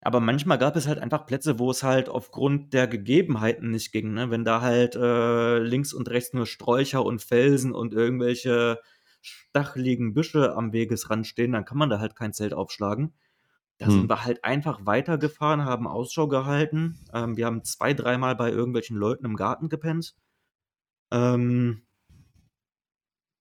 Aber 0.06 0.20
manchmal 0.20 0.56
gab 0.56 0.76
es 0.76 0.86
halt 0.86 1.00
einfach 1.00 1.26
Plätze, 1.26 1.58
wo 1.58 1.68
es 1.68 1.82
halt 1.82 2.08
aufgrund 2.08 2.72
der 2.72 2.86
Gegebenheiten 2.86 3.72
nicht 3.72 3.90
ging. 3.90 4.14
Ne? 4.14 4.30
Wenn 4.30 4.44
da 4.44 4.60
halt 4.60 4.94
äh, 4.94 5.58
links 5.58 5.92
und 5.92 6.08
rechts 6.08 6.32
nur 6.32 6.46
Sträucher 6.46 7.04
und 7.04 7.22
Felsen 7.22 7.72
und 7.72 7.92
irgendwelche 7.92 8.78
stacheligen 9.20 10.14
Büsche 10.14 10.54
am 10.54 10.72
Wegesrand 10.72 11.26
stehen, 11.26 11.50
dann 11.50 11.64
kann 11.64 11.76
man 11.76 11.90
da 11.90 11.98
halt 11.98 12.14
kein 12.14 12.32
Zelt 12.32 12.54
aufschlagen. 12.54 13.14
Da 13.78 13.86
Hm. 13.86 13.92
sind 13.94 14.08
wir 14.08 14.24
halt 14.24 14.44
einfach 14.44 14.86
weitergefahren, 14.86 15.64
haben 15.64 15.88
Ausschau 15.88 16.28
gehalten. 16.28 17.00
Ähm, 17.12 17.36
wir 17.36 17.46
haben 17.46 17.64
zwei, 17.64 17.92
dreimal 17.92 18.36
bei 18.36 18.52
irgendwelchen 18.52 18.96
Leuten 18.96 19.24
im 19.24 19.34
Garten 19.34 19.68
gepennt. 19.68 20.14
Ähm, 21.10 21.82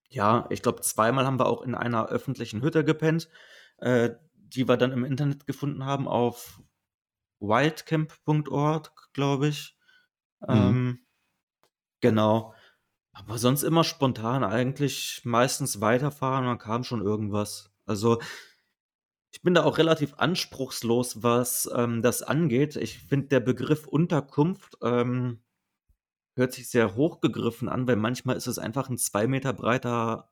ja, 0.09 0.47
ich 0.49 0.63
glaube, 0.63 0.81
zweimal 0.81 1.27
haben 1.27 1.39
wir 1.39 1.45
auch 1.45 1.61
in 1.61 1.75
einer 1.75 2.07
öffentlichen 2.07 2.63
Hütte 2.63 2.83
gepennt, 2.83 3.29
äh, 3.77 4.09
die 4.49 4.67
wir 4.67 4.77
dann 4.77 4.91
im 4.91 5.05
Internet 5.05 5.45
gefunden 5.47 5.85
haben 5.85 6.07
auf 6.07 6.61
wildcamp.org, 7.39 9.09
glaube 9.13 9.47
ich. 9.47 9.77
Ähm, 10.47 11.05
genau. 12.01 12.53
Aber 13.13 13.37
sonst 13.37 13.63
immer 13.63 13.83
spontan, 13.83 14.43
eigentlich 14.43 15.21
meistens 15.23 15.79
weiterfahren, 15.79 16.45
dann 16.45 16.57
kam 16.57 16.83
schon 16.83 17.01
irgendwas. 17.01 17.71
Also, 17.85 18.19
ich 19.31 19.41
bin 19.41 19.53
da 19.53 19.63
auch 19.63 19.77
relativ 19.77 20.15
anspruchslos, 20.15 21.23
was 21.23 21.69
ähm, 21.73 22.01
das 22.01 22.21
angeht. 22.23 22.75
Ich 22.75 22.99
finde, 22.99 23.27
der 23.27 23.39
Begriff 23.39 23.87
Unterkunft 23.87 24.77
ähm, 24.81 25.41
hört 26.35 26.53
sich 26.53 26.69
sehr 26.69 26.95
hochgegriffen 26.95 27.69
an, 27.69 27.87
weil 27.87 27.95
manchmal 27.95 28.35
ist 28.35 28.47
es 28.47 28.59
einfach 28.59 28.89
ein 28.89 28.97
zwei 28.97 29.27
Meter 29.27 29.53
breiter 29.53 30.29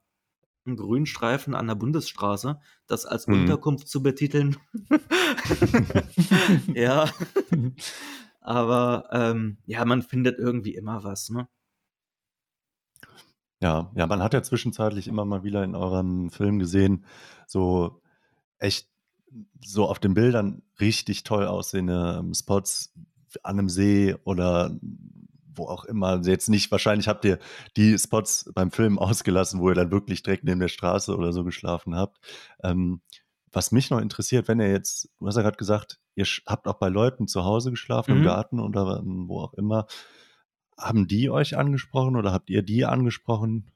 ein 0.66 0.76
Grünstreifen 0.76 1.54
an 1.54 1.66
der 1.66 1.74
Bundesstraße. 1.74 2.60
Das 2.86 3.06
als 3.06 3.26
Mhm. 3.26 3.34
Unterkunft 3.34 3.88
zu 3.88 4.02
betiteln. 4.02 4.56
ja. 6.74 7.10
Aber 8.40 9.08
ähm, 9.12 9.58
ja, 9.66 9.84
man 9.84 10.02
findet 10.02 10.38
irgendwie 10.38 10.74
immer 10.74 11.04
was, 11.04 11.30
ne? 11.30 11.48
Ja, 13.60 13.90
ja, 13.94 14.06
man 14.06 14.22
hat 14.22 14.34
ja 14.34 14.42
zwischenzeitlich 14.42 15.08
immer 15.08 15.24
mal 15.24 15.42
wieder 15.42 15.64
in 15.64 15.74
eurem 15.74 16.30
Film 16.30 16.58
gesehen, 16.58 17.04
so 17.46 18.02
echt 18.58 18.88
so 19.64 19.88
auf 19.88 19.98
den 19.98 20.14
Bildern 20.14 20.62
richtig 20.80 21.24
toll 21.24 21.46
aussehende 21.46 22.18
ähm, 22.20 22.34
Spots 22.34 22.92
an 23.42 23.58
einem 23.58 23.68
See 23.68 24.14
oder 24.24 24.78
wo 25.54 25.66
auch 25.66 25.84
immer. 25.84 26.20
Jetzt 26.24 26.48
nicht, 26.48 26.70
wahrscheinlich 26.70 27.08
habt 27.08 27.24
ihr 27.24 27.38
die 27.76 27.98
Spots 27.98 28.50
beim 28.54 28.70
Film 28.70 28.98
ausgelassen, 28.98 29.60
wo 29.60 29.68
ihr 29.68 29.74
dann 29.74 29.90
wirklich 29.90 30.22
direkt 30.22 30.44
neben 30.44 30.60
der 30.60 30.68
Straße 30.68 31.16
oder 31.16 31.32
so 31.32 31.44
geschlafen 31.44 31.96
habt. 31.96 32.18
Ähm, 32.62 33.00
was 33.52 33.72
mich 33.72 33.90
noch 33.90 34.00
interessiert, 34.00 34.48
wenn 34.48 34.60
ihr 34.60 34.70
jetzt, 34.70 35.08
du 35.18 35.26
hast 35.26 35.36
ja 35.36 35.42
gerade 35.42 35.56
gesagt, 35.56 36.00
ihr 36.16 36.26
habt 36.46 36.66
auch 36.66 36.78
bei 36.78 36.88
Leuten 36.88 37.28
zu 37.28 37.44
Hause 37.44 37.70
geschlafen, 37.70 38.12
mhm. 38.12 38.18
im 38.18 38.24
Garten 38.24 38.60
oder 38.60 39.02
wo 39.04 39.40
auch 39.40 39.54
immer. 39.54 39.86
Haben 40.76 41.06
die 41.06 41.30
euch 41.30 41.56
angesprochen 41.56 42.16
oder 42.16 42.32
habt 42.32 42.50
ihr 42.50 42.62
die 42.62 42.84
angesprochen? 42.84 43.70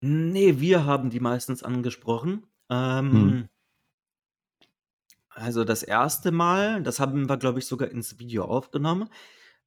Nee, 0.00 0.60
wir 0.60 0.84
haben 0.84 1.10
die 1.10 1.20
meistens 1.20 1.62
angesprochen. 1.62 2.46
Ähm, 2.68 3.12
hm. 3.12 3.48
Also 5.30 5.64
das 5.64 5.82
erste 5.82 6.30
Mal, 6.30 6.82
das 6.82 7.00
haben 7.00 7.28
wir, 7.28 7.36
glaube 7.38 7.58
ich, 7.58 7.66
sogar 7.66 7.88
ins 7.88 8.18
Video 8.18 8.44
aufgenommen. 8.44 9.08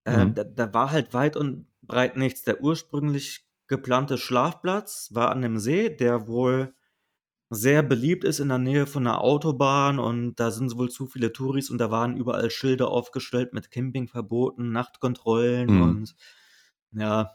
Ähm, 0.05 0.29
mhm. 0.29 0.35
da, 0.35 0.43
da, 0.43 0.73
war 0.73 0.91
halt 0.91 1.13
weit 1.13 1.35
und 1.35 1.67
breit 1.81 2.17
nichts. 2.17 2.43
Der 2.43 2.61
ursprünglich 2.61 3.47
geplante 3.67 4.17
Schlafplatz 4.17 5.09
war 5.13 5.31
an 5.31 5.43
einem 5.43 5.57
See, 5.57 5.89
der 5.89 6.27
wohl 6.27 6.73
sehr 7.49 7.83
beliebt 7.83 8.23
ist 8.23 8.39
in 8.39 8.49
der 8.49 8.57
Nähe 8.57 8.87
von 8.87 9.05
einer 9.05 9.21
Autobahn 9.21 9.99
und 9.99 10.35
da 10.35 10.51
sind 10.51 10.75
wohl 10.77 10.89
zu 10.89 11.05
viele 11.05 11.31
Touris 11.31 11.69
und 11.69 11.77
da 11.77 11.91
waren 11.91 12.17
überall 12.17 12.49
Schilder 12.49 12.89
aufgestellt 12.89 13.53
mit 13.53 13.71
Campingverboten, 13.71 14.71
Nachtkontrollen 14.71 15.75
mhm. 15.75 15.81
und 15.81 16.15
ja, 16.91 17.31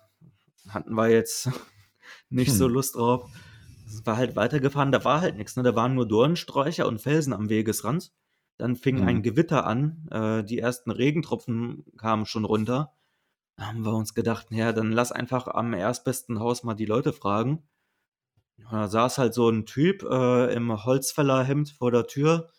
hatten 0.68 0.94
wir 0.94 1.08
jetzt 1.08 1.48
nicht 2.28 2.50
hm. 2.50 2.56
so 2.56 2.68
Lust 2.68 2.96
drauf. 2.96 3.30
Es 3.86 4.04
war 4.06 4.16
halt 4.16 4.36
weitergefahren, 4.36 4.92
da 4.92 5.04
war 5.04 5.20
halt 5.20 5.36
nichts, 5.36 5.56
ne? 5.56 5.62
Da 5.62 5.74
waren 5.74 5.94
nur 5.94 6.06
Dornsträucher 6.06 6.86
und 6.86 7.00
Felsen 7.00 7.32
am 7.32 7.48
Wegesrand. 7.48 8.12
Dann 8.60 8.76
fing 8.76 8.98
hm. 8.98 9.08
ein 9.08 9.22
Gewitter 9.22 9.66
an, 9.66 10.06
äh, 10.10 10.44
die 10.44 10.58
ersten 10.58 10.90
Regentropfen 10.90 11.82
kamen 11.96 12.26
schon 12.26 12.44
runter. 12.44 12.92
Da 13.56 13.68
haben 13.68 13.84
wir 13.86 13.94
uns 13.94 14.14
gedacht, 14.14 14.48
ja, 14.50 14.72
dann 14.72 14.92
lass 14.92 15.12
einfach 15.12 15.48
am 15.48 15.72
erstbesten 15.72 16.40
Haus 16.40 16.62
mal 16.62 16.74
die 16.74 16.84
Leute 16.84 17.14
fragen. 17.14 17.62
Da 18.70 18.86
saß 18.86 19.16
halt 19.16 19.32
so 19.32 19.48
ein 19.48 19.64
Typ 19.64 20.02
äh, 20.02 20.52
im 20.52 20.84
Holzfällerhemd 20.84 21.70
vor 21.70 21.90
der 21.90 22.06
Tür, 22.06 22.50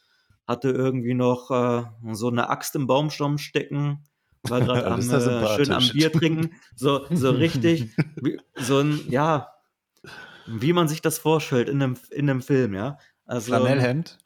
hatte 0.48 0.70
irgendwie 0.70 1.14
noch 1.14 1.52
äh, 1.52 1.84
so 2.14 2.30
eine 2.30 2.50
Axt 2.50 2.76
im 2.76 2.88
Baumstamm 2.88 3.38
stecken, 3.38 4.04
war 4.42 4.60
gerade 4.62 4.88
am, 4.88 5.00
äh, 5.00 5.56
schön 5.56 5.72
am 5.72 5.88
Bier 5.88 6.12
trinken. 6.12 6.56
So, 6.76 7.06
so 7.12 7.30
richtig, 7.30 7.96
wie, 8.16 8.40
so 8.56 8.80
ein, 8.80 9.00
ja, 9.08 9.50
wie 10.48 10.74
man 10.74 10.88
sich 10.88 11.02
das 11.02 11.20
vorstellt 11.20 11.70
in 11.70 11.84
einem, 11.84 11.98
in 12.10 12.28
einem 12.28 12.42
Film, 12.42 12.74
ja. 12.74 12.98
Also, 13.26 13.54
Flanellhemd? 13.54 14.18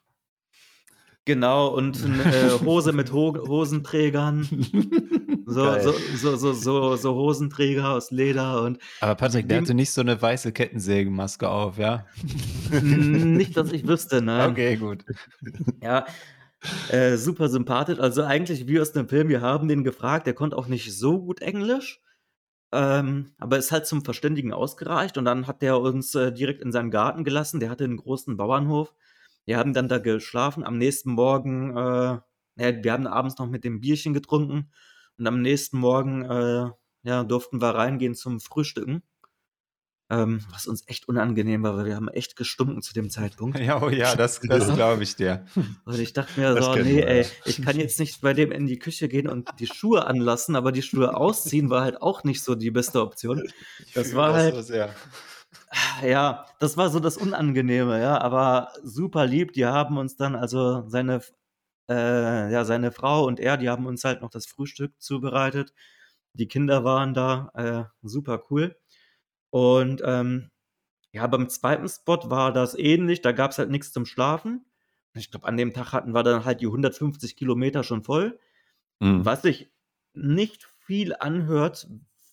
Genau, 1.26 1.67
und 1.69 2.03
eine 2.03 2.23
äh, 2.23 2.59
Hose 2.63 2.93
mit 2.93 3.11
Ho 3.11 3.36
Hosenträgern. 3.47 4.47
So, 5.47 5.80
so, 5.80 5.93
so, 6.15 6.36
so, 6.38 6.53
so, 6.53 6.95
so, 6.95 7.13
Hosenträger 7.13 7.91
aus 7.91 8.09
Leder 8.09 8.63
und. 8.63 8.80
Aber 8.99 9.13
Patrick, 9.13 9.47
der 9.47 9.61
hatte 9.61 9.76
nicht 9.76 9.91
so 9.91 10.01
eine 10.01 10.19
weiße 10.19 10.51
Kettensägenmaske 10.51 11.47
auf, 11.47 11.78
ja? 11.78 12.07
nicht, 12.82 13.55
dass 13.55 13.71
ich 13.71 13.88
wüsste, 13.88 14.23
ne? 14.23 14.47
Okay, 14.49 14.76
gut. 14.76 15.05
Ja, 15.84 16.07
äh, 16.89 17.17
super 17.17 17.49
sympathisch. 17.49 17.99
Also 17.99 18.23
eigentlich 18.23 18.67
wie 18.67 18.80
aus 18.80 18.91
dem 18.91 19.07
Film, 19.07 19.30
wir 19.30 19.41
haben 19.41 19.67
den 19.67 19.84
gefragt, 19.84 20.26
der 20.26 20.34
konnte 20.34 20.57
auch 20.57 20.67
nicht 20.67 20.97
so 20.97 21.21
gut 21.21 21.41
Englisch. 21.41 22.01
Ähm, 22.71 23.32
aber 23.38 23.57
ist 23.57 23.71
halt 23.71 23.86
zum 23.86 24.03
Verständigen 24.03 24.51
ausgereicht 24.51 25.17
und 25.17 25.26
dann 25.26 25.47
hat 25.47 25.61
der 25.61 25.80
uns 25.80 26.15
äh, 26.15 26.32
direkt 26.32 26.61
in 26.61 26.71
seinen 26.71 26.91
Garten 26.91 27.23
gelassen. 27.23 27.59
Der 27.59 27.69
hatte 27.69 27.84
einen 27.84 27.97
großen 27.97 28.36
Bauernhof. 28.36 28.93
Wir 29.46 29.58
haben 29.58 29.74
dann 29.74 29.88
da 29.88 30.00
geschlafen. 30.00 30.64
Am 30.64 30.78
nächsten 30.78 31.12
Morgen, 31.12 31.76
äh, 31.78 32.20
ja, 32.58 32.84
wir 32.84 32.91
haben 32.91 33.08
abends 33.08 33.38
noch 33.38 33.48
mit 33.48 33.64
dem 33.64 33.80
Bierchen 33.80 34.14
getrunken 34.14 34.72
und 35.18 35.28
am 35.28 35.41
nächsten 35.41 35.78
Morgen 35.78 36.24
äh, 36.26 36.70
ja, 37.04 37.24
durften 37.24 37.62
wir 37.62 37.70
reingehen 37.70 38.16
zum 38.16 38.39
Frühstücken. 38.39 39.04
Ähm, 40.08 40.46
was 40.52 40.68
uns 40.68 40.84
echt 40.86 41.08
unangenehm 41.08 41.64
war, 41.64 41.76
weil 41.78 41.86
wir 41.86 41.96
haben 41.96 42.10
echt 42.10 42.36
gestunken 42.36 42.84
zu 42.84 42.93
dem 42.93 43.10
Zeitpunkt. 43.10 43.58
Ja, 43.60 43.82
oh 43.82 43.89
ja, 43.89 44.16
das, 44.16 44.39
das 44.43 44.72
glaube 44.72 45.02
ich 45.02 45.16
dir. 45.16 45.48
Und 45.84 46.00
ich 46.00 46.14
dachte 46.14 46.39
mir 46.39 46.54
das 46.54 46.64
so, 46.64 46.76
nee, 46.76 47.02
ey, 47.02 47.26
ich 47.46 47.64
kann 47.64 47.80
jetzt 47.80 48.00
nicht 48.00 48.22
bei 48.22 48.34
dem 48.34 48.52
in 48.52 48.68
die 48.68 48.78
Küche 48.78 49.08
gehen 49.08 49.28
und 49.28 49.50
die 49.60 49.66
Schuhe 49.66 50.06
anlassen, 50.06 50.56
aber 50.56 50.72
die 50.72 50.84
Schuhe 50.84 51.18
ausziehen 51.18 51.72
war 51.72 51.82
halt 51.82 52.04
auch 52.04 52.24
nicht 52.24 52.43
so 52.43 52.54
die 52.54 52.70
beste 52.70 53.02
Option. 53.02 53.50
Das 53.96 54.14
war 54.14 54.28
das 54.28 54.38
halt. 54.38 54.66
So 54.66 54.74
ja, 54.76 54.89
das 56.59 56.78
war 56.78 56.89
so 56.89 56.99
das 56.99 57.17
Unangenehme, 57.17 57.99
ja, 57.99 58.19
aber 58.19 58.71
super 58.84 59.26
lieb. 59.26 59.53
Die 59.53 59.65
haben 59.65 59.97
uns 59.97 60.15
dann, 60.15 60.36
also 60.36 60.88
seine, 60.88 61.21
äh, 61.89 62.51
ja, 62.51 62.65
seine 62.65 62.91
Frau 62.91 63.26
und 63.26 63.39
er, 63.39 63.57
die 63.57 63.69
haben 63.69 63.86
uns 63.86 64.03
halt 64.03 64.21
noch 64.21 64.30
das 64.30 64.45
Frühstück 64.45 64.93
zubereitet. 64.99 65.73
Die 66.34 66.47
Kinder 66.47 66.84
waren 66.84 67.13
da, 67.13 67.51
äh, 67.55 67.84
super 68.01 68.43
cool. 68.49 68.76
Und 69.49 70.01
ähm, 70.05 70.51
ja, 71.11 71.28
beim 71.28 71.47
zweiten 71.49 71.88
Spot 71.88 72.30
war 72.30 72.51
das 72.51 72.78
ähnlich. 72.78 73.21
Da 73.21 73.32
gab 73.32 73.51
es 73.51 73.57
halt 73.57 73.69
nichts 73.69 73.93
zum 73.93 74.05
Schlafen. 74.05 74.65
Ich 75.13 75.32
glaube, 75.32 75.47
an 75.47 75.55
dem 75.55 75.73
Tag 75.73 75.93
hatten 75.93 76.13
wir 76.13 76.23
dann 76.23 76.43
halt 76.43 76.59
die 76.59 76.65
150 76.67 77.38
Kilometer 77.38 77.84
schon 77.84 78.03
voll. 78.03 78.38
Mhm. 78.99 79.26
Was 79.26 79.43
sich 79.43 79.71
nicht 80.13 80.69
viel 80.80 81.15
anhört 81.15 81.88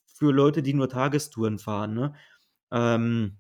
für 0.07 0.33
Leute, 0.33 0.63
die 0.63 0.75
nur 0.75 0.89
Tagestouren 0.89 1.59
fahren. 1.59 1.95
Ne? 1.95 2.15
Ähm, 2.73 3.39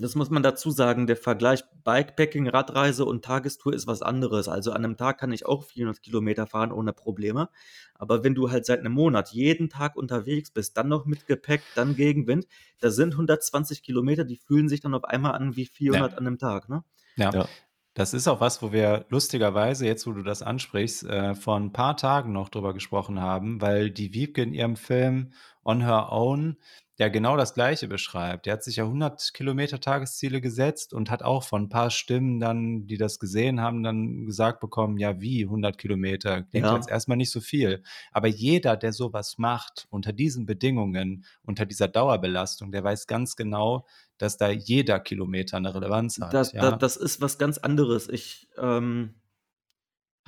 das 0.00 0.14
muss 0.14 0.30
man 0.30 0.42
dazu 0.42 0.70
sagen, 0.70 1.06
der 1.06 1.16
Vergleich 1.16 1.62
Bikepacking, 1.84 2.48
Radreise 2.48 3.04
und 3.04 3.22
Tagestour 3.22 3.74
ist 3.74 3.86
was 3.86 4.00
anderes. 4.00 4.48
Also 4.48 4.72
an 4.72 4.84
einem 4.84 4.96
Tag 4.96 5.18
kann 5.18 5.30
ich 5.30 5.44
auch 5.44 5.62
400 5.64 6.02
Kilometer 6.02 6.46
fahren 6.46 6.72
ohne 6.72 6.94
Probleme. 6.94 7.50
Aber 7.94 8.24
wenn 8.24 8.34
du 8.34 8.50
halt 8.50 8.64
seit 8.64 8.80
einem 8.80 8.92
Monat 8.92 9.30
jeden 9.32 9.68
Tag 9.68 9.96
unterwegs 9.96 10.50
bist, 10.50 10.76
dann 10.78 10.88
noch 10.88 11.04
mit 11.04 11.26
Gepäck, 11.26 11.60
dann 11.74 11.96
Gegenwind, 11.96 12.46
da 12.80 12.90
sind 12.90 13.12
120 13.12 13.82
Kilometer, 13.82 14.24
die 14.24 14.36
fühlen 14.38 14.70
sich 14.70 14.80
dann 14.80 14.94
auf 14.94 15.04
einmal 15.04 15.32
an 15.32 15.54
wie 15.56 15.66
400 15.66 16.12
ja. 16.12 16.16
an 16.16 16.26
einem 16.26 16.38
Tag. 16.38 16.70
Ne? 16.70 16.82
Ja. 17.16 17.30
ja. 17.32 17.48
Das 17.92 18.14
ist 18.14 18.28
auch 18.28 18.40
was, 18.40 18.62
wo 18.62 18.72
wir 18.72 19.04
lustigerweise, 19.10 19.84
jetzt 19.84 20.06
wo 20.06 20.12
du 20.12 20.22
das 20.22 20.42
ansprichst, 20.42 21.04
äh, 21.04 21.34
vor 21.34 21.56
ein 21.56 21.72
paar 21.72 21.98
Tagen 21.98 22.32
noch 22.32 22.48
drüber 22.48 22.72
gesprochen 22.72 23.20
haben, 23.20 23.60
weil 23.60 23.90
die 23.90 24.14
Wiebke 24.14 24.42
in 24.42 24.54
ihrem 24.54 24.76
Film 24.76 25.32
On 25.62 25.82
Her 25.82 26.12
Own 26.12 26.56
ja 27.00 27.08
genau 27.08 27.38
das 27.38 27.54
Gleiche 27.54 27.88
beschreibt. 27.88 28.44
Der 28.44 28.52
hat 28.52 28.62
sich 28.62 28.76
ja 28.76 28.84
100 28.84 29.32
Kilometer 29.32 29.80
Tagesziele 29.80 30.42
gesetzt 30.42 30.92
und 30.92 31.10
hat 31.10 31.22
auch 31.22 31.44
von 31.44 31.62
ein 31.62 31.68
paar 31.70 31.88
Stimmen 31.88 32.40
dann, 32.40 32.86
die 32.86 32.98
das 32.98 33.18
gesehen 33.18 33.62
haben, 33.62 33.82
dann 33.82 34.26
gesagt 34.26 34.60
bekommen, 34.60 34.98
ja 34.98 35.18
wie 35.18 35.44
100 35.44 35.78
Kilometer, 35.78 36.42
klingt 36.42 36.66
ja. 36.66 36.76
jetzt 36.76 36.90
erstmal 36.90 37.16
nicht 37.16 37.30
so 37.30 37.40
viel. 37.40 37.82
Aber 38.12 38.28
jeder, 38.28 38.76
der 38.76 38.92
sowas 38.92 39.38
macht, 39.38 39.86
unter 39.88 40.12
diesen 40.12 40.44
Bedingungen, 40.44 41.24
unter 41.42 41.64
dieser 41.64 41.88
Dauerbelastung, 41.88 42.70
der 42.70 42.84
weiß 42.84 43.06
ganz 43.06 43.34
genau, 43.34 43.86
dass 44.18 44.36
da 44.36 44.50
jeder 44.50 45.00
Kilometer 45.00 45.56
eine 45.56 45.74
Relevanz 45.74 46.20
hat. 46.20 46.34
Das, 46.34 46.52
ja? 46.52 46.72
das, 46.72 46.78
das 46.80 46.96
ist 46.98 47.22
was 47.22 47.38
ganz 47.38 47.56
anderes. 47.56 48.10
Ich 48.10 48.46
ähm, 48.58 49.14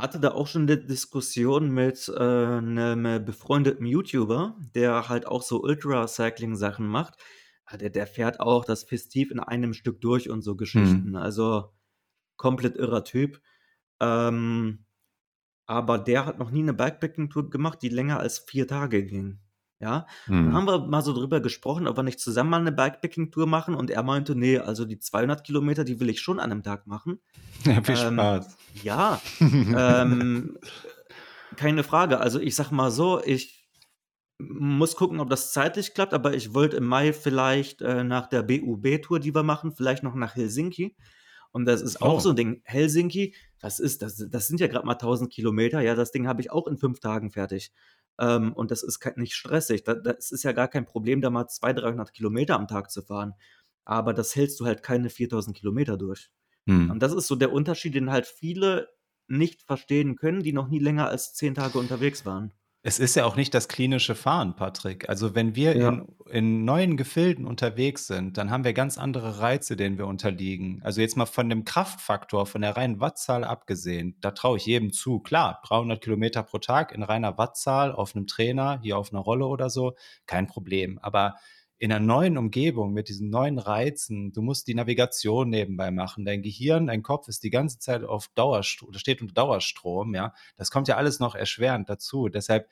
hatte 0.03 0.19
da 0.19 0.33
auch 0.33 0.49
schon 0.49 0.63
eine 0.63 0.77
Diskussion 0.77 1.71
mit 1.71 2.09
äh, 2.09 2.21
einem 2.21 3.25
befreundeten 3.25 3.87
YouTuber, 3.87 4.57
der 4.75 5.09
halt 5.09 5.27
auch 5.27 5.43
so 5.43 5.63
Ultra-Cycling-Sachen 5.63 6.87
macht. 6.87 7.15
Ah, 7.65 7.77
der, 7.77 7.91
der 7.91 8.07
fährt 8.09 8.41
auch 8.41 8.65
das 8.65 8.83
Festiv 8.83 9.31
in 9.31 9.39
einem 9.39 9.73
Stück 9.73 10.01
durch 10.01 10.29
und 10.29 10.43
so 10.43 10.57
Geschichten. 10.57 11.11
Mhm. 11.11 11.17
Also 11.17 11.73
komplett 12.37 12.77
irrer 12.77 13.05
Typ. 13.05 13.41
Ähm, 14.01 14.85
aber 15.67 15.99
der 15.99 16.27
hat 16.27 16.39
noch 16.39 16.51
nie 16.51 16.63
eine 16.63 16.75
Bikepacking-Tour 16.75 17.49
gemacht, 17.51 17.79
die 17.83 17.89
länger 17.89 18.19
als 18.19 18.41
vier 18.41 18.67
Tage 18.67 19.05
ging. 19.07 19.39
Ja, 19.83 20.07
dann 20.29 20.51
mhm. 20.51 20.55
haben 20.55 20.67
wir 20.69 20.87
mal 20.87 21.03
so 21.03 21.13
drüber 21.13 21.41
gesprochen, 21.41 21.89
ob 21.89 21.97
wir 21.97 22.05
nicht 22.05 22.21
zusammen 22.21 22.51
mal 22.51 22.61
eine 22.61 22.71
Bikepacking-Tour 22.71 23.49
machen 23.49 23.75
und 23.75 23.91
er 23.91 24.05
meinte, 24.05 24.37
nee, 24.37 24.59
also 24.59 24.85
die 24.85 25.01
200 25.01 25.43
Kilometer, 25.43 25.83
die 25.83 25.99
will 25.99 26.09
ich 26.09 26.21
schon 26.21 26.39
an 26.39 26.53
einem 26.53 26.63
Tag 26.63 26.87
machen. 26.87 27.19
Ja, 27.65 27.83
viel 27.83 27.97
ähm, 27.97 28.15
Spaß. 28.15 28.57
Ja, 28.85 29.21
ähm, 29.41 30.57
keine 31.57 31.83
Frage. 31.83 32.21
Also 32.21 32.39
ich 32.39 32.55
sag 32.55 32.71
mal 32.71 32.93
so, 32.93 33.21
ich 33.25 33.69
muss 34.39 34.95
gucken, 34.95 35.19
ob 35.19 35.31
das 35.31 35.53
zeitlich 35.53 35.95
klappt, 35.95 36.15
aber 36.15 36.35
ich 36.35 36.55
wollte 36.55 36.77
im 36.77 36.87
Mai 36.87 37.13
vielleicht 37.13 37.83
äh, 37.83 38.05
nach 38.05 38.29
der 38.29 38.43
BUB-Tour, 38.43 39.19
die 39.19 39.35
wir 39.35 39.43
machen, 39.43 39.73
vielleicht 39.73 40.05
noch 40.05 40.15
nach 40.15 40.37
Helsinki. 40.37 40.97
Und 41.51 41.67
das 41.67 41.83
ist 41.83 42.01
auch 42.01 42.17
oh. 42.17 42.21
so 42.21 42.31
ein 42.31 42.37
Ding. 42.37 42.63
Helsinki, 42.65 43.35
was 43.61 43.79
ist 43.79 44.03
das? 44.03 44.17
Das 44.31 44.47
sind 44.47 44.61
ja 44.61 44.69
gerade 44.69 44.87
mal 44.87 44.93
1000 44.93 45.33
Kilometer. 45.33 45.81
Ja, 45.81 45.95
das 45.95 46.13
Ding 46.13 46.27
habe 46.27 46.41
ich 46.41 46.51
auch 46.51 46.67
in 46.67 46.79
fünf 46.79 47.01
Tagen 47.01 47.31
fertig. 47.31 47.73
Ähm, 48.19 48.53
und 48.53 48.71
das 48.71 48.83
ist 48.83 49.01
nicht 49.17 49.35
stressig. 49.35 49.85
Da, 49.85 49.95
das 49.95 50.31
ist 50.31 50.43
ja 50.43 50.53
gar 50.53 50.69
kein 50.69 50.87
Problem, 50.87 51.21
da 51.21 51.31
mal 51.31 51.49
200, 51.49 51.85
300 51.85 52.13
Kilometer 52.13 52.57
am 52.57 52.69
Tag 52.69 52.91
zu 52.91 53.03
fahren. 53.03 53.35
Aber 53.85 54.15
das 54.15 54.37
hältst 54.37 54.61
du 54.61 54.67
halt 54.67 54.83
keine 54.83 55.11
4000 55.11 55.57
Kilometer 55.57 55.97
durch. 55.97 56.31
Hm. 56.67 56.91
Und 56.91 57.03
das 57.03 57.13
ist 57.13 57.27
so 57.27 57.35
der 57.35 57.53
Unterschied, 57.53 57.95
den 57.95 58.11
halt 58.11 58.27
viele 58.27 58.89
nicht 59.29 59.63
verstehen 59.63 60.17
können, 60.17 60.43
die 60.43 60.53
noch 60.53 60.69
nie 60.69 60.79
länger 60.79 61.09
als 61.09 61.35
zehn 61.35 61.55
Tage 61.55 61.79
unterwegs 61.79 62.27
waren. 62.27 62.53
Es 62.85 62.99
ist 62.99 63.15
ja 63.15 63.25
auch 63.27 63.37
nicht 63.37 63.55
das 63.55 63.69
klinische 63.69 64.17
Fahren, 64.17 64.57
Patrick. 64.57 65.09
Also 65.09 65.37
wenn 65.37 65.55
wir 65.55 65.77
Ja. 65.77 65.89
in, 65.91 66.07
in 66.31 66.65
neuen 66.65 66.97
Gefilden 66.97 67.47
unterwegs 67.47 68.09
sind, 68.09 68.37
dann 68.37 68.51
haben 68.51 68.65
wir 68.65 68.73
ganz 68.73 68.99
andere 68.99 69.39
Reize, 69.39 69.77
denen 69.77 69.99
wir 69.99 70.09
unterliegen. 70.09 70.81
Also 70.83 71.01
jetzt 71.01 71.17
mal 71.17 71.27
von 71.27 71.49
dem 71.49 71.65
Kraftfaktor, 71.65 72.45
von 72.45 72.61
der 72.63 72.77
reinen 72.77 72.99
Wattzahl 72.99 73.45
abgesehen, 73.45 74.17
da 74.21 74.33
traue 74.33 74.57
ich 74.57 74.67
jedem 74.67 74.93
zu. 74.93 75.21
Klar, 75.21 75.61
300 75.65 76.03
Kilometer 76.03 76.43
pro 76.43 76.59
Tag 76.59 76.91
in 76.93 77.05
reiner 77.05 77.39
Wattzahl 77.39 77.93
auf 77.93 78.17
einem 78.17 78.27
Trainer, 78.27 78.81
hier 78.83 78.99
auf 78.99 79.13
einer 79.13 79.23
Rolle 79.23 79.47
oder 79.47 79.71
so, 79.71 79.95
kein 80.27 80.49
Problem. 80.49 80.99
Aber 80.99 81.37
in 81.79 81.91
einer 81.93 82.05
neuen 82.05 82.39
Umgebung 82.39 82.93
mit 82.93 83.09
diesen 83.09 83.29
neuen 83.29 83.59
Reizen, 83.59 84.33
du 84.33 84.41
musst 84.41 84.69
die 84.69 84.75
Navigation 84.75 85.51
nebenbei 85.51 85.91
machen. 85.91 86.25
Dein 86.25 86.43
Gehirn, 86.43 86.87
dein 86.87 87.03
Kopf 87.03 87.27
ist 87.29 87.43
die 87.43 87.51
ganze 87.51 87.79
Zeit 87.81 88.05
auf 88.05 88.29
Dauerstrom, 88.35 88.91
oder 88.91 88.99
steht 89.01 89.21
unter 89.21 89.35
Dauerstrom, 89.35 90.15
ja. 90.15 90.33
Das 90.57 90.71
kommt 90.71 90.87
ja 90.87 90.97
alles 90.97 91.19
noch 91.19 91.35
erschwerend 91.35 91.89
dazu. 91.89 92.29
Deshalb, 92.29 92.69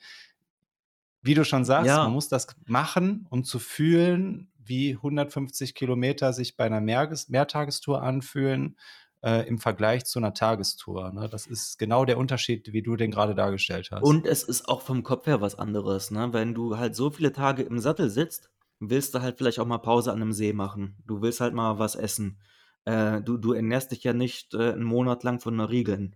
wie 1.21 1.33
du 1.33 1.43
schon 1.43 1.65
sagst, 1.65 1.87
Ja. 1.87 2.03
man 2.03 2.13
muss 2.13 2.29
das 2.29 2.47
machen, 2.65 3.27
um 3.29 3.43
zu 3.43 3.59
fühlen, 3.59 4.49
wie 4.63 4.93
150 4.95 5.75
Kilometer 5.75 6.33
sich 6.33 6.55
bei 6.55 6.65
einer 6.65 6.81
Mehrges 6.81 7.29
Mehrtagestour 7.29 8.01
anfühlen 8.01 8.77
äh, 9.23 9.47
im 9.47 9.59
Vergleich 9.59 10.05
zu 10.05 10.19
einer 10.19 10.33
Tagestour. 10.33 11.11
Ne? 11.11 11.27
Das 11.29 11.47
ist 11.47 11.77
genau 11.77 12.05
der 12.05 12.17
Unterschied, 12.17 12.71
wie 12.71 12.81
du 12.81 12.95
den 12.95 13.11
gerade 13.11 13.35
dargestellt 13.35 13.89
hast. 13.91 14.03
Und 14.03 14.25
es 14.25 14.43
ist 14.43 14.67
auch 14.69 14.81
vom 14.81 15.03
Kopf 15.03 15.27
her 15.27 15.41
was 15.41 15.55
anderes, 15.55 16.11
ne? 16.11 16.31
Wenn 16.31 16.53
du 16.53 16.77
halt 16.77 16.95
so 16.95 17.09
viele 17.09 17.33
Tage 17.33 17.63
im 17.63 17.79
Sattel 17.79 18.09
sitzt, 18.09 18.50
willst 18.81 19.13
du 19.15 19.21
halt 19.21 19.37
vielleicht 19.37 19.59
auch 19.59 19.65
mal 19.67 19.77
Pause 19.77 20.11
an 20.11 20.21
einem 20.21 20.33
See 20.33 20.53
machen. 20.53 20.97
Du 21.05 21.21
willst 21.21 21.39
halt 21.39 21.53
mal 21.53 21.79
was 21.79 21.95
essen. 21.95 22.39
Äh, 22.85 23.21
du, 23.21 23.37
du 23.37 23.53
ernährst 23.53 23.91
dich 23.91 24.03
ja 24.03 24.11
nicht 24.11 24.53
äh, 24.53 24.73
einen 24.73 24.83
Monat 24.83 25.23
lang 25.23 25.39
von 25.39 25.59
Riegeln. 25.59 26.15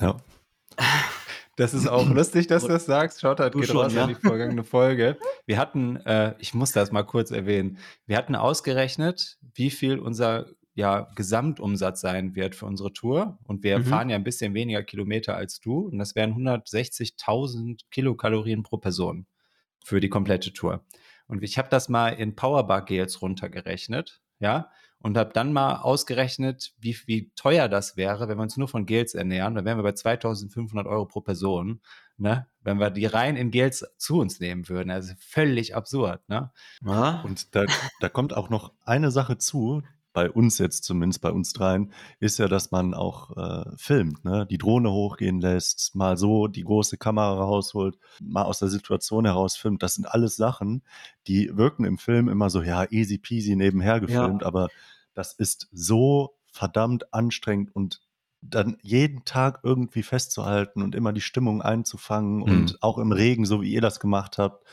Ja. 0.00 0.16
Das 1.56 1.74
ist 1.74 1.86
auch 1.86 2.08
lustig, 2.08 2.46
dass 2.46 2.62
du 2.62 2.68
das 2.68 2.86
sagst. 2.86 3.20
Schaut 3.20 3.38
halt 3.38 3.54
Du 3.54 3.60
geht 3.60 3.68
schon, 3.68 3.76
raus 3.78 3.92
ja. 3.94 4.04
an 4.04 4.08
die 4.08 4.14
vergangene 4.14 4.64
Folge. 4.64 5.18
Wir 5.46 5.58
hatten, 5.58 5.96
äh, 5.96 6.34
ich 6.38 6.54
muss 6.54 6.72
das 6.72 6.90
mal 6.90 7.02
kurz 7.02 7.30
erwähnen, 7.30 7.78
wir 8.06 8.16
hatten 8.16 8.34
ausgerechnet, 8.34 9.38
wie 9.54 9.70
viel 9.70 9.98
unser 9.98 10.46
ja, 10.74 11.10
Gesamtumsatz 11.16 12.00
sein 12.00 12.34
wird 12.34 12.54
für 12.54 12.64
unsere 12.66 12.92
Tour. 12.92 13.38
Und 13.44 13.62
wir 13.62 13.78
Mhm. 13.78 13.84
fahren 13.84 14.08
ja 14.08 14.16
ein 14.16 14.24
bisschen 14.24 14.54
weniger 14.54 14.82
Kilometer 14.82 15.36
als 15.36 15.60
du. 15.60 15.80
Und 15.88 15.98
das 15.98 16.14
wären 16.14 16.34
160.000 16.34 17.82
Kilokalorien 17.90 18.62
pro 18.62 18.78
Person 18.78 19.26
für 19.84 20.00
die 20.00 20.08
komplette 20.08 20.52
Tour. 20.52 20.84
Und 21.30 21.42
ich 21.42 21.58
habe 21.58 21.68
das 21.70 21.88
mal 21.88 22.08
in 22.08 22.34
Powerbar-Gels 22.34 23.22
runtergerechnet, 23.22 24.20
ja, 24.40 24.70
und 25.02 25.16
habe 25.16 25.32
dann 25.32 25.52
mal 25.52 25.76
ausgerechnet, 25.76 26.74
wie, 26.78 26.96
wie 27.06 27.32
teuer 27.34 27.68
das 27.68 27.96
wäre, 27.96 28.28
wenn 28.28 28.36
wir 28.36 28.42
uns 28.42 28.56
nur 28.56 28.68
von 28.68 28.84
Gels 28.84 29.14
ernähren. 29.14 29.54
Dann 29.54 29.64
wären 29.64 29.78
wir 29.78 29.82
bei 29.82 29.92
2500 29.92 30.86
Euro 30.86 31.06
pro 31.06 31.22
Person, 31.22 31.80
ne? 32.18 32.46
wenn 32.62 32.78
wir 32.78 32.90
die 32.90 33.06
rein 33.06 33.36
in 33.36 33.50
Gels 33.50 33.86
zu 33.96 34.18
uns 34.18 34.40
nehmen 34.40 34.68
würden. 34.68 34.90
Also 34.90 35.14
völlig 35.18 35.74
absurd. 35.74 36.28
Ne? 36.28 36.52
Ja? 36.84 37.22
Und 37.22 37.54
da, 37.54 37.64
da 38.00 38.08
kommt 38.10 38.36
auch 38.36 38.50
noch 38.50 38.74
eine 38.84 39.10
Sache 39.10 39.38
zu, 39.38 39.82
bei 40.12 40.30
uns 40.30 40.58
jetzt 40.58 40.84
zumindest, 40.84 41.20
bei 41.20 41.30
uns 41.30 41.52
dreien, 41.52 41.92
ist 42.18 42.38
ja, 42.38 42.48
dass 42.48 42.70
man 42.70 42.94
auch 42.94 43.36
äh, 43.36 43.70
filmt, 43.76 44.24
ne? 44.24 44.46
die 44.50 44.58
Drohne 44.58 44.90
hochgehen 44.90 45.40
lässt, 45.40 45.94
mal 45.94 46.16
so 46.16 46.48
die 46.48 46.64
große 46.64 46.96
Kamera 46.96 47.34
rausholt, 47.34 47.98
mal 48.20 48.42
aus 48.42 48.58
der 48.58 48.68
Situation 48.68 49.24
heraus 49.24 49.56
filmt. 49.56 49.82
Das 49.82 49.94
sind 49.94 50.06
alles 50.06 50.36
Sachen, 50.36 50.82
die 51.26 51.56
wirken 51.56 51.84
im 51.84 51.98
Film 51.98 52.28
immer 52.28 52.50
so, 52.50 52.62
ja, 52.62 52.90
easy 52.90 53.18
peasy 53.18 53.56
nebenher 53.56 54.00
gefilmt, 54.00 54.42
aber 54.42 54.68
das 55.14 55.32
ist 55.32 55.68
so 55.72 56.36
verdammt 56.52 57.12
anstrengend 57.14 57.74
und 57.74 58.00
dann 58.42 58.78
jeden 58.82 59.24
Tag 59.24 59.60
irgendwie 59.62 60.02
festzuhalten 60.02 60.82
und 60.82 60.94
immer 60.94 61.12
die 61.12 61.20
Stimmung 61.20 61.62
einzufangen 61.62 62.42
und 62.42 62.82
auch 62.82 62.98
im 62.98 63.12
Regen, 63.12 63.44
so 63.44 63.60
wie 63.60 63.72
ihr 63.72 63.82
das 63.82 64.00
gemacht 64.00 64.38
habt. 64.38 64.64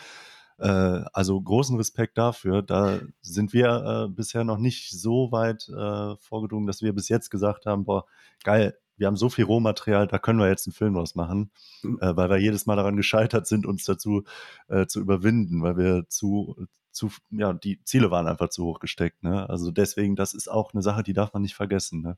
Äh, 0.59 0.67
also 1.13 1.39
großen 1.41 1.77
Respekt 1.77 2.17
dafür. 2.17 2.61
Da 2.61 2.99
sind 3.21 3.53
wir 3.53 4.07
äh, 4.07 4.13
bisher 4.13 4.43
noch 4.43 4.57
nicht 4.57 4.91
so 4.91 5.31
weit 5.31 5.67
äh, 5.69 6.15
vorgedrungen, 6.17 6.67
dass 6.67 6.81
wir 6.81 6.93
bis 6.93 7.09
jetzt 7.09 7.29
gesagt 7.29 7.65
haben, 7.65 7.85
boah, 7.85 8.05
geil, 8.43 8.77
wir 8.97 9.07
haben 9.07 9.15
so 9.17 9.29
viel 9.29 9.45
Rohmaterial, 9.45 10.07
da 10.07 10.17
können 10.17 10.39
wir 10.39 10.47
jetzt 10.49 10.67
einen 10.67 10.73
Film 10.73 10.95
draus 10.95 11.15
machen, 11.15 11.51
Mhm. 11.83 11.99
äh, 12.01 12.17
weil 12.17 12.29
wir 12.29 12.37
jedes 12.37 12.65
Mal 12.65 12.75
daran 12.75 12.97
gescheitert 12.97 13.47
sind, 13.47 13.65
uns 13.65 13.85
dazu 13.85 14.23
äh, 14.67 14.87
zu 14.87 14.99
überwinden, 14.99 15.61
weil 15.61 15.77
wir 15.77 16.09
zu, 16.09 16.67
zu, 16.91 17.11
ja, 17.29 17.53
die 17.53 17.83
Ziele 17.83 18.09
waren 18.09 18.27
einfach 18.27 18.49
zu 18.49 18.65
hoch 18.65 18.79
gesteckt. 18.79 19.23
Ne? 19.23 19.47
Also 19.49 19.71
deswegen, 19.71 20.15
das 20.15 20.33
ist 20.33 20.49
auch 20.49 20.73
eine 20.73 20.81
Sache, 20.81 21.03
die 21.03 21.13
darf 21.13 21.33
man 21.33 21.43
nicht 21.43 21.55
vergessen. 21.55 22.01
Ne? 22.01 22.17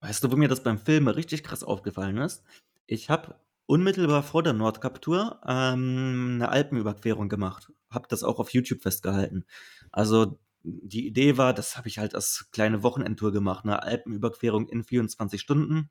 Weißt 0.00 0.24
du, 0.24 0.32
wo 0.32 0.36
mir 0.36 0.48
das 0.48 0.62
beim 0.62 0.78
Filmen 0.78 1.08
richtig 1.08 1.44
krass 1.44 1.62
aufgefallen 1.62 2.16
ist? 2.16 2.42
Ich 2.86 3.10
habe 3.10 3.34
unmittelbar 3.70 4.24
vor 4.24 4.42
der 4.42 4.52
Nordkap-Tour 4.52 5.40
ähm, 5.46 6.32
eine 6.34 6.48
Alpenüberquerung 6.48 7.28
gemacht. 7.28 7.72
Habe 7.88 8.08
das 8.08 8.24
auch 8.24 8.40
auf 8.40 8.50
YouTube 8.50 8.82
festgehalten. 8.82 9.44
Also 9.92 10.40
die 10.64 11.06
Idee 11.06 11.36
war, 11.36 11.54
das 11.54 11.76
habe 11.76 11.86
ich 11.86 11.98
halt 11.98 12.16
als 12.16 12.48
kleine 12.50 12.82
Wochenendtour 12.82 13.30
gemacht, 13.30 13.64
eine 13.64 13.84
Alpenüberquerung 13.84 14.68
in 14.68 14.82
24 14.82 15.40
Stunden. 15.40 15.88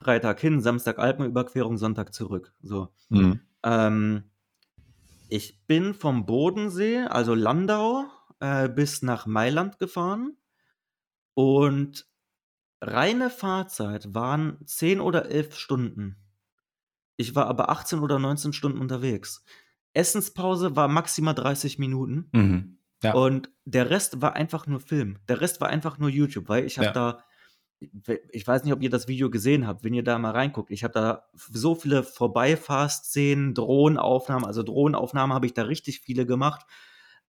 Freitag 0.00 0.40
hin, 0.40 0.60
Samstag 0.60 0.98
Alpenüberquerung, 0.98 1.78
Sonntag 1.78 2.12
zurück. 2.12 2.52
So. 2.62 2.88
Mhm. 3.10 3.42
Ähm, 3.62 4.24
ich 5.28 5.64
bin 5.68 5.94
vom 5.94 6.26
Bodensee, 6.26 7.02
also 7.02 7.34
Landau, 7.34 8.06
äh, 8.40 8.68
bis 8.68 9.02
nach 9.02 9.24
Mailand 9.24 9.78
gefahren 9.78 10.36
und 11.34 12.08
reine 12.80 13.30
Fahrzeit 13.30 14.12
waren 14.14 14.58
10 14.66 15.00
oder 15.00 15.26
11 15.26 15.54
Stunden. 15.54 16.16
Ich 17.18 17.34
war 17.34 17.46
aber 17.48 17.68
18 17.68 17.98
oder 17.98 18.18
19 18.18 18.54
Stunden 18.54 18.78
unterwegs. 18.78 19.44
Essenspause 19.92 20.74
war 20.76 20.88
maximal 20.88 21.34
30 21.34 21.78
Minuten 21.78 22.30
Mhm. 22.32 22.78
Ja. 23.02 23.12
und 23.14 23.50
der 23.64 23.90
Rest 23.90 24.22
war 24.22 24.34
einfach 24.34 24.66
nur 24.66 24.80
Film. 24.80 25.18
Der 25.28 25.40
Rest 25.40 25.60
war 25.60 25.68
einfach 25.68 25.98
nur 25.98 26.08
YouTube, 26.08 26.48
weil 26.48 26.64
ich 26.64 26.78
habe 26.78 26.86
Ja. 26.86 26.92
da 26.92 27.24
ich 28.32 28.44
weiß 28.44 28.64
nicht, 28.64 28.72
ob 28.72 28.82
ihr 28.82 28.90
das 28.90 29.06
Video 29.06 29.30
gesehen 29.30 29.64
habt, 29.68 29.84
wenn 29.84 29.94
ihr 29.94 30.02
da 30.02 30.18
mal 30.18 30.32
reinguckt. 30.32 30.72
Ich 30.72 30.82
habe 30.82 30.94
da 30.94 31.26
so 31.34 31.76
viele 31.76 32.02
Vorbeifahrszenen, 32.02 33.54
Drohnenaufnahmen, 33.54 34.44
also 34.44 34.62
Drohnenaufnahmen 34.64 35.32
habe 35.34 35.46
ich 35.46 35.54
da 35.54 35.62
richtig 35.62 36.00
viele 36.00 36.26
gemacht. 36.26 36.66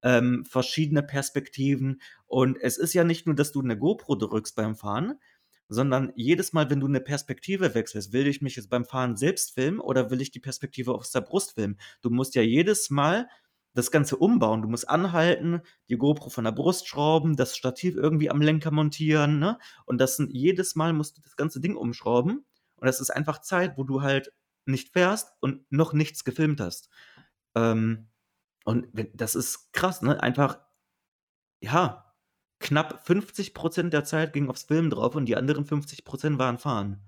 Ähm, 0.01 0.45
verschiedene 0.49 1.03
Perspektiven. 1.03 2.01
Und 2.25 2.57
es 2.59 2.77
ist 2.77 2.93
ja 2.93 3.03
nicht 3.03 3.25
nur, 3.27 3.35
dass 3.35 3.51
du 3.51 3.61
eine 3.61 3.77
GoPro 3.77 4.15
drückst 4.15 4.55
beim 4.55 4.75
Fahren, 4.75 5.19
sondern 5.69 6.11
jedes 6.15 6.51
Mal, 6.51 6.69
wenn 6.69 6.79
du 6.79 6.87
eine 6.87 6.99
Perspektive 6.99 7.75
wechselst, 7.75 8.11
will 8.11 8.27
ich 8.27 8.41
mich 8.41 8.55
jetzt 8.55 8.69
beim 8.69 8.85
Fahren 8.85 9.15
selbst 9.15 9.53
filmen 9.53 9.79
oder 9.79 10.09
will 10.11 10.21
ich 10.21 10.31
die 10.31 10.39
Perspektive 10.39 10.93
aus 10.93 11.11
der 11.11 11.21
Brust 11.21 11.53
filmen? 11.53 11.79
Du 12.01 12.09
musst 12.09 12.35
ja 12.35 12.41
jedes 12.41 12.89
Mal 12.89 13.27
das 13.75 13.91
Ganze 13.91 14.17
umbauen. 14.17 14.61
Du 14.61 14.67
musst 14.67 14.89
anhalten, 14.89 15.61
die 15.89 15.97
GoPro 15.97 16.29
von 16.29 16.43
der 16.43 16.51
Brust 16.51 16.87
schrauben, 16.87 17.35
das 17.35 17.55
Stativ 17.55 17.95
irgendwie 17.95 18.29
am 18.29 18.41
Lenker 18.41 18.71
montieren, 18.71 19.39
ne? 19.39 19.59
Und 19.85 19.99
das 19.99 20.17
sind, 20.17 20.31
jedes 20.31 20.75
Mal 20.75 20.93
musst 20.93 21.17
du 21.17 21.21
das 21.21 21.35
ganze 21.35 21.59
Ding 21.61 21.75
umschrauben. 21.75 22.45
Und 22.75 22.85
das 22.87 22.99
ist 22.99 23.11
einfach 23.11 23.39
Zeit, 23.41 23.77
wo 23.77 23.83
du 23.83 24.01
halt 24.01 24.33
nicht 24.65 24.91
fährst 24.93 25.33
und 25.39 25.71
noch 25.71 25.93
nichts 25.93 26.23
gefilmt 26.23 26.61
hast. 26.61 26.89
Ähm, 27.55 28.09
und 28.65 28.87
das 29.13 29.35
ist 29.35 29.71
krass, 29.73 30.01
ne? 30.01 30.21
Einfach, 30.21 30.59
ja, 31.61 32.08
knapp 32.59 33.03
50% 33.07 33.89
der 33.89 34.03
Zeit 34.03 34.33
ging 34.33 34.49
aufs 34.49 34.63
Filmen 34.63 34.89
drauf 34.89 35.15
und 35.15 35.25
die 35.25 35.35
anderen 35.37 35.65
50% 35.65 36.37
waren 36.37 36.57
Fahren. 36.57 36.99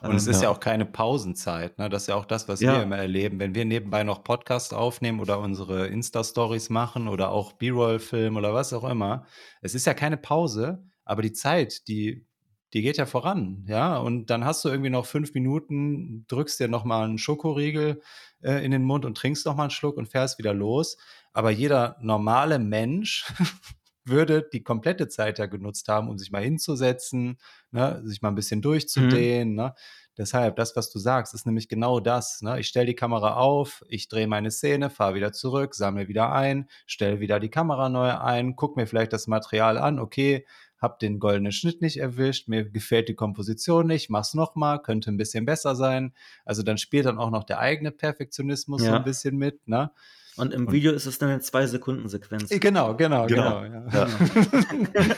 Und 0.00 0.14
es 0.16 0.26
Ähm, 0.26 0.30
ist 0.32 0.36
ja 0.42 0.44
ja. 0.44 0.50
auch 0.50 0.60
keine 0.60 0.86
Pausenzeit. 0.86 1.78
Ne? 1.78 1.88
Das 1.88 2.02
ist 2.02 2.08
ja 2.08 2.14
auch 2.14 2.24
das, 2.26 2.48
was 2.48 2.60
Ja. 2.60 2.74
wir 2.76 2.82
immer 2.82 2.96
erleben. 2.98 3.38
Wenn 3.40 3.54
wir 3.54 3.64
nebenbei 3.64 4.04
noch 4.04 4.22
Podcasts 4.24 4.72
aufnehmen 4.72 5.20
oder 5.20 5.38
unsere 5.40 5.86
Insta-Stories 5.88 6.70
machen 6.70 7.08
oder 7.08 7.30
auch 7.30 7.52
B-Roll-Film 7.52 8.36
oder 8.36 8.54
was 8.54 8.72
auch 8.72 8.84
immer, 8.88 9.26
es 9.62 9.74
ist 9.74 9.86
ja 9.86 9.94
keine 9.94 10.16
Pause, 10.16 10.84
aber 11.04 11.22
die 11.22 11.32
Zeit, 11.32 11.86
die, 11.88 12.26
die 12.72 12.82
geht 12.82 12.96
ja 12.96 13.06
voran. 13.06 13.64
Ja, 13.68 13.96
und 13.98 14.30
dann 14.30 14.44
hast 14.44 14.64
du 14.64 14.68
irgendwie 14.68 14.90
noch 14.90 15.06
fünf 15.06 15.32
Minuten, 15.34 16.24
drückst 16.28 16.60
dir 16.60 16.68
nochmal 16.68 17.04
einen 17.04 17.18
Schokoriegel 17.18 18.00
äh, 18.42 18.64
in 18.64 18.70
den 18.72 18.84
Mund 18.84 19.04
und 19.04 19.16
trinkst 19.16 19.46
nochmal 19.46 19.64
einen 19.64 19.70
Schluck 19.70 19.96
und 19.96 20.08
fährst 20.08 20.38
wieder 20.38 20.54
los. 20.54 20.96
Aber 21.32 21.50
jeder 21.50 21.96
normale 22.00 22.58
Mensch 22.58 23.26
würde 24.04 24.48
die 24.52 24.62
komplette 24.62 25.08
Zeit 25.08 25.38
ja 25.38 25.46
genutzt 25.46 25.88
haben, 25.88 26.08
um 26.08 26.18
sich 26.18 26.30
mal 26.30 26.42
hinzusetzen, 26.42 27.38
ne, 27.70 28.02
sich 28.04 28.22
mal 28.22 28.28
ein 28.28 28.34
bisschen 28.34 28.62
durchzudehnen. 28.62 29.54
Ne? 29.54 29.74
Deshalb, 30.16 30.56
das, 30.56 30.76
was 30.76 30.90
du 30.90 30.98
sagst, 30.98 31.34
ist 31.34 31.46
nämlich 31.46 31.68
genau 31.68 31.98
das. 32.00 32.40
Ne? 32.42 32.60
Ich 32.60 32.68
stelle 32.68 32.86
die 32.86 32.94
Kamera 32.94 33.34
auf, 33.34 33.82
ich 33.88 34.08
drehe 34.08 34.28
meine 34.28 34.50
Szene, 34.50 34.90
fahre 34.90 35.14
wieder 35.14 35.32
zurück, 35.32 35.74
sammle 35.74 36.06
wieder 36.06 36.32
ein, 36.32 36.68
stelle 36.86 37.20
wieder 37.20 37.40
die 37.40 37.48
Kamera 37.50 37.88
neu 37.88 38.10
ein, 38.16 38.54
gucke 38.56 38.78
mir 38.78 38.86
vielleicht 38.86 39.12
das 39.12 39.26
Material 39.26 39.76
an, 39.78 39.98
okay, 39.98 40.46
hab 40.78 40.98
den 40.98 41.18
goldenen 41.18 41.50
Schnitt 41.50 41.80
nicht 41.80 41.96
erwischt, 41.96 42.46
mir 42.46 42.68
gefällt 42.68 43.08
die 43.08 43.14
Komposition 43.14 43.86
nicht, 43.86 44.10
mach's 44.10 44.34
nochmal, 44.34 44.82
könnte 44.82 45.10
ein 45.10 45.16
bisschen 45.16 45.46
besser 45.46 45.74
sein. 45.74 46.12
Also 46.44 46.62
dann 46.62 46.76
spielt 46.78 47.06
dann 47.06 47.18
auch 47.18 47.30
noch 47.30 47.44
der 47.44 47.58
eigene 47.58 47.90
Perfektionismus 47.90 48.82
so 48.82 48.88
Ja. 48.88 48.96
ein 48.98 49.04
bisschen 49.04 49.36
mit. 49.36 49.66
Ne? 49.66 49.90
Und 50.36 50.52
im 50.52 50.66
Und- 50.66 50.72
Video 50.72 50.92
ist 50.92 51.06
es 51.06 51.18
dann 51.18 51.28
eine 51.30 51.40
2-Sekunden-Sequenz. 51.40 52.48
Genau, 52.60 52.96
genau, 52.96 53.26
genau. 53.26 53.62
Genau. 53.62 53.86
ja. 53.92 54.06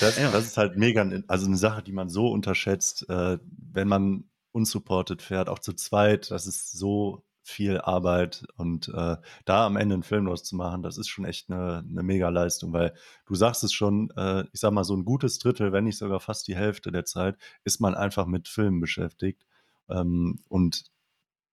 Das, 0.00 0.16
Ja. 0.18 0.30
das 0.30 0.46
ist 0.46 0.56
halt 0.56 0.76
mega, 0.76 1.08
also 1.26 1.46
eine 1.46 1.56
Sache, 1.56 1.82
die 1.82 1.92
man 1.92 2.08
so 2.08 2.28
unterschätzt, 2.28 3.08
äh, 3.08 3.38
wenn 3.72 3.88
man 3.88 4.24
unsupported 4.52 5.22
fährt, 5.22 5.48
auch 5.48 5.58
zu 5.58 5.72
zweit, 5.72 6.30
das 6.30 6.46
ist 6.46 6.70
so 6.72 7.24
viel 7.42 7.78
Arbeit 7.80 8.44
und 8.56 8.88
äh, 8.88 9.16
da 9.44 9.66
am 9.66 9.76
Ende 9.76 9.94
einen 9.94 10.02
Film 10.04 10.26
draus 10.26 10.44
zu 10.44 10.54
machen, 10.54 10.82
das 10.82 10.98
ist 10.98 11.08
schon 11.08 11.24
echt 11.24 11.50
eine, 11.50 11.78
eine 11.88 12.02
Mega-Leistung, 12.02 12.72
weil 12.72 12.94
du 13.26 13.34
sagst 13.34 13.64
es 13.64 13.72
schon, 13.72 14.10
äh, 14.16 14.44
ich 14.52 14.60
sag 14.60 14.70
mal, 14.72 14.84
so 14.84 14.94
ein 14.94 15.04
gutes 15.04 15.38
Drittel, 15.38 15.72
wenn 15.72 15.84
nicht 15.84 15.98
sogar 15.98 16.20
fast 16.20 16.46
die 16.46 16.56
Hälfte 16.56 16.92
der 16.92 17.04
Zeit, 17.04 17.36
ist 17.64 17.80
man 17.80 17.94
einfach 17.94 18.26
mit 18.26 18.48
Filmen 18.48 18.80
beschäftigt. 18.80 19.46
Ähm, 19.88 20.38
und 20.48 20.84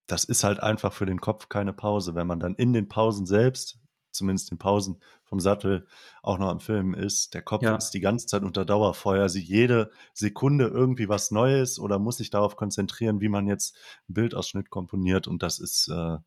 das 0.07 0.23
ist 0.23 0.43
halt 0.43 0.59
einfach 0.59 0.93
für 0.93 1.05
den 1.05 1.21
Kopf 1.21 1.49
keine 1.49 1.73
Pause. 1.73 2.15
Wenn 2.15 2.27
man 2.27 2.39
dann 2.39 2.55
in 2.55 2.73
den 2.73 2.87
Pausen 2.87 3.25
selbst, 3.25 3.79
zumindest 4.11 4.51
in 4.51 4.57
Pausen 4.57 5.01
vom 5.23 5.39
Sattel, 5.39 5.87
auch 6.21 6.37
noch 6.37 6.49
am 6.49 6.59
Filmen 6.59 6.93
ist, 6.93 7.33
der 7.33 7.41
Kopf 7.41 7.63
ja. 7.63 7.75
ist 7.75 7.91
die 7.91 7.99
ganze 7.99 8.27
Zeit 8.27 8.43
unter 8.43 8.65
Dauerfeuer, 8.65 9.29
sieht 9.29 9.47
jede 9.47 9.91
Sekunde 10.13 10.67
irgendwie 10.67 11.09
was 11.09 11.31
Neues 11.31 11.79
oder 11.79 11.99
muss 11.99 12.17
sich 12.17 12.29
darauf 12.29 12.55
konzentrieren, 12.55 13.21
wie 13.21 13.29
man 13.29 13.47
jetzt 13.47 13.75
einen 14.07 14.15
Bildausschnitt 14.15 14.69
komponiert. 14.69 15.27
Und 15.27 15.43
das 15.43 15.59
ist, 15.59 15.89
äh, 15.89 16.17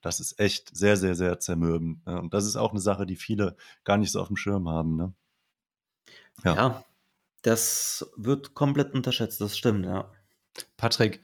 das 0.00 0.20
ist 0.20 0.38
echt 0.38 0.76
sehr, 0.76 0.96
sehr, 0.96 1.14
sehr 1.14 1.38
zermürbend. 1.38 2.06
Ne? 2.06 2.20
Und 2.20 2.34
das 2.34 2.46
ist 2.46 2.56
auch 2.56 2.70
eine 2.70 2.80
Sache, 2.80 3.06
die 3.06 3.16
viele 3.16 3.56
gar 3.84 3.98
nicht 3.98 4.12
so 4.12 4.20
auf 4.20 4.28
dem 4.28 4.36
Schirm 4.36 4.68
haben. 4.68 4.96
Ne? 4.96 5.12
Ja. 6.44 6.54
ja, 6.54 6.84
das 7.42 8.10
wird 8.16 8.54
komplett 8.54 8.94
unterschätzt, 8.94 9.40
das 9.40 9.56
stimmt, 9.56 9.86
ja. 9.86 10.10
Patrick, 10.76 11.20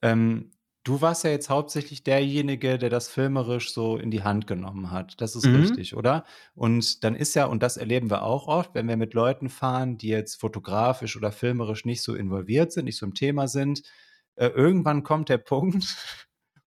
ähm, 0.00 0.51
Du 0.84 1.00
warst 1.00 1.22
ja 1.22 1.30
jetzt 1.30 1.48
hauptsächlich 1.48 2.02
derjenige, 2.02 2.76
der 2.76 2.90
das 2.90 3.08
filmerisch 3.08 3.72
so 3.72 3.96
in 3.96 4.10
die 4.10 4.24
Hand 4.24 4.48
genommen 4.48 4.90
hat. 4.90 5.20
Das 5.20 5.36
ist 5.36 5.52
Mhm. 5.52 5.52
richtig, 5.52 5.94
oder? 5.94 6.24
Und 6.56 7.04
dann 7.04 7.14
ist 7.14 7.34
ja 7.34 7.44
und 7.46 7.62
das 7.62 7.76
erleben 7.76 8.10
wir 8.10 8.22
auch 8.24 8.48
oft, 8.48 8.74
wenn 8.74 8.88
wir 8.88 8.96
mit 8.96 9.14
Leuten 9.14 9.48
fahren, 9.48 9.96
die 9.96 10.08
jetzt 10.08 10.40
fotografisch 10.40 11.16
oder 11.16 11.30
filmerisch 11.30 11.84
nicht 11.84 12.02
so 12.02 12.14
involviert 12.16 12.72
sind, 12.72 12.86
nicht 12.86 12.96
so 12.96 13.06
im 13.06 13.14
Thema 13.14 13.46
sind, 13.46 13.82
äh, 14.34 14.48
irgendwann 14.48 15.04
kommt 15.04 15.28
der 15.28 15.38
Punkt, 15.38 15.84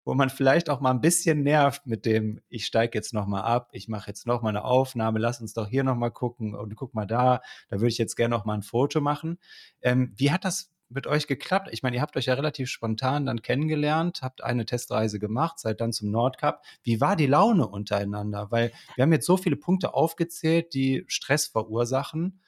wo 0.05 0.13
man 0.15 0.29
vielleicht 0.29 0.69
auch 0.69 0.81
mal 0.81 0.91
ein 0.91 1.01
bisschen 1.01 1.43
nervt 1.43 1.85
mit 1.87 2.05
dem: 2.05 2.41
„Ich 2.49 2.65
steige 2.65 2.97
jetzt 2.97 3.13
noch 3.13 3.25
mal 3.27 3.41
ab, 3.41 3.69
ich 3.73 3.87
mache 3.87 4.07
jetzt 4.09 4.27
noch 4.27 4.41
mal 4.41 4.51
'ne 4.51 4.63
Aufnahme, 4.63 5.19
lass 5.19 5.39
uns 5.41 5.53
doch 5.53 5.67
hier 5.67 5.83
noch 5.83 5.95
mal 5.95 6.09
gucken 6.11 6.55
und 6.55 6.75
guck 6.75 6.93
mal 6.93 7.05
da, 7.07 7.41
da 7.69 7.77
würde 7.77 7.87
ich 7.89 7.97
jetzt 7.97 8.15
gerne 8.15 8.35
noch 8.35 8.45
mal 8.45 8.55
ein 8.55 8.63
Foto 8.63 9.01
machen.“ 9.01 9.39
Ähm, 9.81 10.13
wie 10.15 10.31
hat 10.31 10.45
das 10.45 10.71
mit 10.93 11.07
euch 11.07 11.27
geklappt? 11.27 11.69
Ich 11.71 11.83
meine, 11.83 11.97
ihr 11.97 12.01
habt 12.01 12.15
euch 12.15 12.25
ja 12.25 12.33
relativ 12.33 12.69
spontan 12.69 13.25
dann 13.25 13.41
kennengelernt, 13.41 14.21
habt 14.21 14.43
eine 14.43 14.65
Testreise 14.65 15.19
gemacht, 15.19 15.59
seid 15.59 15.81
dann 15.81 15.93
zum 15.93 16.11
Nordcup. 16.11 16.61
Wie 16.83 17.01
war 17.01 17.15
die 17.15 17.27
Laune 17.27 17.67
untereinander? 17.67 18.51
Weil 18.51 18.71
wir 18.95 19.03
haben 19.03 19.13
jetzt 19.13 19.25
so 19.25 19.37
viele 19.37 19.55
Punkte 19.55 19.93
aufgezählt, 19.93 20.73
die 20.73 21.05
Stress 21.07 21.47
verursachen. 21.47 22.41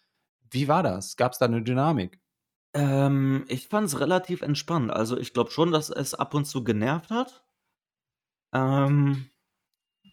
Wie 0.49 0.67
war 0.67 0.83
das? 0.83 1.15
Gab 1.15 1.33
es 1.33 1.39
da 1.39 1.45
eine 1.45 1.61
Dynamik? 1.61 2.19
Ähm, 2.73 3.45
ich 3.47 3.67
fand 3.67 3.87
es 3.87 3.99
relativ 3.99 4.41
entspannt. 4.41 4.91
Also 4.91 5.17
ich 5.17 5.33
glaube 5.33 5.51
schon, 5.51 5.71
dass 5.71 5.89
es 5.89 6.13
ab 6.13 6.33
und 6.33 6.45
zu 6.45 6.63
genervt 6.63 7.09
hat. 7.09 7.45
Ähm, 8.53 9.29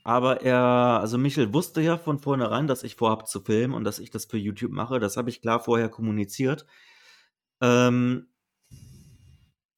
aber 0.05 0.43
er, 0.43 0.59
also 1.01 1.19
Michel 1.19 1.53
wusste 1.53 1.81
ja 1.81 1.97
von 1.97 2.19
vornherein, 2.19 2.67
dass 2.67 2.83
ich 2.83 2.97
vorhabe 2.97 3.25
zu 3.25 3.41
filmen 3.41 3.75
und 3.75 3.85
dass 3.85 3.99
ich 3.99 4.11
das 4.11 4.25
für 4.25 4.39
YouTube 4.39 4.73
mache. 4.73 4.99
Das 4.99 5.17
habe 5.17 5.31
ich 5.31 5.41
klar 5.41 5.61
vorher 5.61 5.89
kommuniziert. 5.89 6.67
Ähm, 7.63 8.27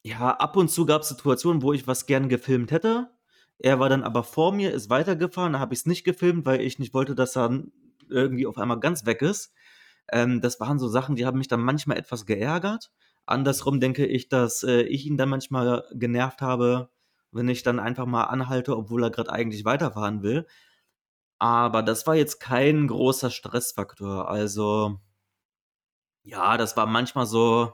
ja, 0.03 0.31
ab 0.31 0.57
und 0.57 0.71
zu 0.71 0.87
gab 0.87 1.03
es 1.03 1.09
Situationen, 1.09 1.63
wo 1.63 1.73
ich 1.73 1.87
was 1.87 2.07
gern 2.07 2.29
gefilmt 2.29 2.73
hätte. 2.73 3.11
Er 3.59 3.79
war 3.79 3.89
dann 3.89 4.03
aber 4.03 4.25
vor 4.25 4.53
mir, 4.53 4.73
ist 4.73 4.91
weitergefahren, 4.91 5.53
da 5.55 5.61
habe 5.61 5.75
ich 5.75 5.81
es 5.81 5.87
nicht 5.87 6.05
gefilmt, 6.05 6.45
weil 6.47 6.61
ich 6.61 6.79
nicht 6.79 6.95
wollte, 6.95 7.15
dass 7.15 7.37
er 7.37 7.63
irgendwie 8.09 8.47
auf 8.47 8.59
einmal 8.59 8.81
ganz 8.81 9.07
weg 9.07 9.23
ist. 9.23 9.53
Ähm, 10.13 10.41
das 10.41 10.61
waren 10.61 10.79
so 10.79 10.89
Sachen, 10.89 11.17
die 11.17 11.27
haben 11.27 11.39
mich 11.39 11.49
dann 11.49 11.61
manchmal 11.61 11.99
etwas 11.99 12.27
geärgert. 12.27 12.91
Andersrum 13.27 13.81
denke 13.81 14.07
ich, 14.07 14.29
dass 14.29 14.63
äh, 14.63 14.83
ich 14.83 15.07
ihn 15.07 15.17
dann 15.17 15.29
manchmal 15.31 15.85
genervt 15.93 16.43
habe, 16.43 16.91
wenn 17.33 17.49
ich 17.49 17.63
dann 17.63 17.81
einfach 17.81 18.07
mal 18.07 18.25
anhalte, 18.25 18.77
obwohl 18.77 19.05
er 19.05 19.11
gerade 19.11 19.33
eigentlich 19.33 19.65
weiterfahren 19.65 20.23
will. 20.23 20.47
Aber 21.39 21.83
das 21.83 22.07
war 22.07 22.15
jetzt 22.17 22.41
kein 22.41 22.87
großer 22.89 23.31
Stressfaktor. 23.31 24.29
Also 24.29 25.01
ja, 26.25 26.57
das 26.57 26.77
war 26.77 26.87
manchmal 26.87 27.27
so 27.27 27.73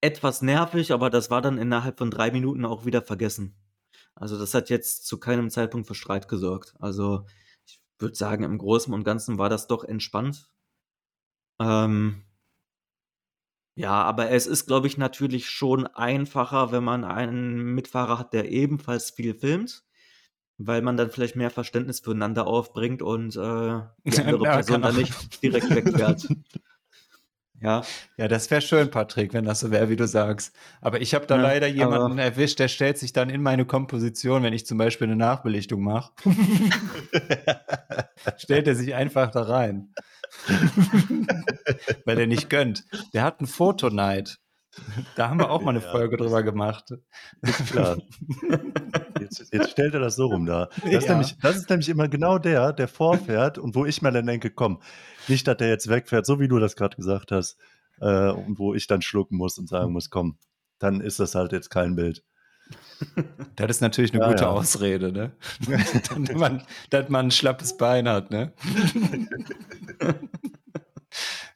etwas 0.00 0.42
nervig, 0.42 0.92
aber 0.92 1.10
das 1.10 1.30
war 1.30 1.42
dann 1.42 1.58
innerhalb 1.58 1.98
von 1.98 2.10
drei 2.10 2.30
Minuten 2.30 2.64
auch 2.64 2.86
wieder 2.86 3.02
vergessen. 3.02 3.54
Also 4.14 4.38
das 4.38 4.54
hat 4.54 4.70
jetzt 4.70 5.06
zu 5.06 5.20
keinem 5.20 5.50
Zeitpunkt 5.50 5.86
für 5.86 5.94
Streit 5.94 6.28
gesorgt. 6.28 6.74
Also 6.78 7.26
ich 7.66 7.80
würde 7.98 8.14
sagen, 8.14 8.44
im 8.44 8.58
Großen 8.58 8.92
und 8.94 9.04
Ganzen 9.04 9.38
war 9.38 9.48
das 9.50 9.66
doch 9.66 9.84
entspannt. 9.84 10.48
Ähm, 11.60 12.24
ja, 13.76 14.02
aber 14.02 14.30
es 14.30 14.46
ist, 14.46 14.66
glaube 14.66 14.86
ich, 14.86 14.98
natürlich 14.98 15.48
schon 15.48 15.86
einfacher, 15.86 16.72
wenn 16.72 16.84
man 16.84 17.04
einen 17.04 17.74
Mitfahrer 17.74 18.18
hat, 18.18 18.32
der 18.32 18.50
ebenfalls 18.50 19.10
viel 19.10 19.34
filmt 19.34 19.84
weil 20.62 20.82
man 20.82 20.96
dann 20.96 21.10
vielleicht 21.10 21.36
mehr 21.36 21.50
Verständnis 21.50 22.00
füreinander 22.00 22.46
aufbringt 22.46 23.02
und 23.02 23.36
äh, 23.36 23.80
die 24.04 24.18
andere 24.20 24.44
ja, 24.44 24.54
Person 24.54 24.82
dann 24.82 24.96
nicht 24.96 25.42
direkt 25.42 25.70
wegfährt. 25.70 26.28
Ja. 27.62 27.82
Ja, 28.16 28.26
das 28.26 28.50
wäre 28.50 28.62
schön, 28.62 28.90
Patrick, 28.90 29.34
wenn 29.34 29.44
das 29.44 29.60
so 29.60 29.70
wäre, 29.70 29.90
wie 29.90 29.96
du 29.96 30.06
sagst. 30.06 30.56
Aber 30.80 31.02
ich 31.02 31.14
habe 31.14 31.26
da 31.26 31.36
ja, 31.36 31.42
leider 31.42 31.66
jemanden 31.66 32.16
erwischt, 32.16 32.58
der 32.58 32.68
stellt 32.68 32.96
sich 32.96 33.12
dann 33.12 33.28
in 33.28 33.42
meine 33.42 33.66
Komposition, 33.66 34.42
wenn 34.42 34.54
ich 34.54 34.64
zum 34.64 34.78
Beispiel 34.78 35.08
eine 35.08 35.16
Nachbelichtung 35.16 35.82
mache. 35.82 36.10
stellt 38.38 38.66
er 38.66 38.74
sich 38.74 38.94
einfach 38.94 39.30
da 39.30 39.42
rein. 39.42 39.92
Weil 42.06 42.20
er 42.20 42.26
nicht 42.26 42.48
gönnt. 42.48 42.86
Der 43.12 43.24
hat 43.24 43.40
einen 43.40 43.46
Fotoneid. 43.46 44.38
Da 45.16 45.28
haben 45.28 45.38
wir 45.38 45.50
auch 45.50 45.60
mal 45.60 45.76
eine 45.76 45.84
ja, 45.84 45.90
Folge 45.90 46.16
drüber 46.16 46.42
gemacht. 46.42 46.94
Ist 47.42 47.66
klar. 47.66 47.98
Jetzt, 49.38 49.52
jetzt, 49.52 49.70
stellt 49.70 49.94
er 49.94 50.00
das 50.00 50.16
so 50.16 50.26
rum 50.26 50.46
da. 50.46 50.68
Das, 50.82 50.90
ja. 50.90 50.98
ist 50.98 51.08
nämlich, 51.08 51.36
das, 51.40 51.56
ist 51.56 51.70
nämlich, 51.70 51.88
immer 51.88 52.08
genau 52.08 52.38
der, 52.38 52.72
der 52.72 52.88
vorfährt 52.88 53.58
und 53.58 53.74
wo 53.74 53.84
ich 53.84 54.02
mir 54.02 54.12
dann 54.12 54.26
denke, 54.26 54.50
komm, 54.50 54.80
nicht, 55.28 55.46
dass 55.46 55.56
der 55.56 55.68
jetzt 55.68 55.88
wegfährt, 55.88 56.26
so 56.26 56.40
wie 56.40 56.48
du 56.48 56.58
das 56.58 56.76
gerade 56.76 56.96
gesagt 56.96 57.32
hast, 57.32 57.56
äh, 58.00 58.30
und 58.30 58.58
wo 58.58 58.74
ich 58.74 58.86
dann 58.86 59.02
schlucken 59.02 59.36
muss 59.36 59.58
und 59.58 59.68
sagen 59.68 59.92
muss, 59.92 60.10
komm, 60.10 60.36
dann 60.78 61.00
ist 61.00 61.20
das 61.20 61.34
halt 61.34 61.52
jetzt 61.52 61.70
kein 61.70 61.96
Bild. 61.96 62.24
Das 63.56 63.68
ist 63.68 63.80
natürlich 63.80 64.12
eine 64.14 64.22
ja, 64.22 64.28
gute 64.28 64.48
Ausrede, 64.48 65.12
ne? 65.12 65.32
dass, 65.68 66.36
man, 66.36 66.62
dass 66.90 67.08
man 67.08 67.26
ein 67.26 67.30
schlappes 67.30 67.76
Bein 67.76 68.08
hat, 68.08 68.30
ne? 68.30 68.52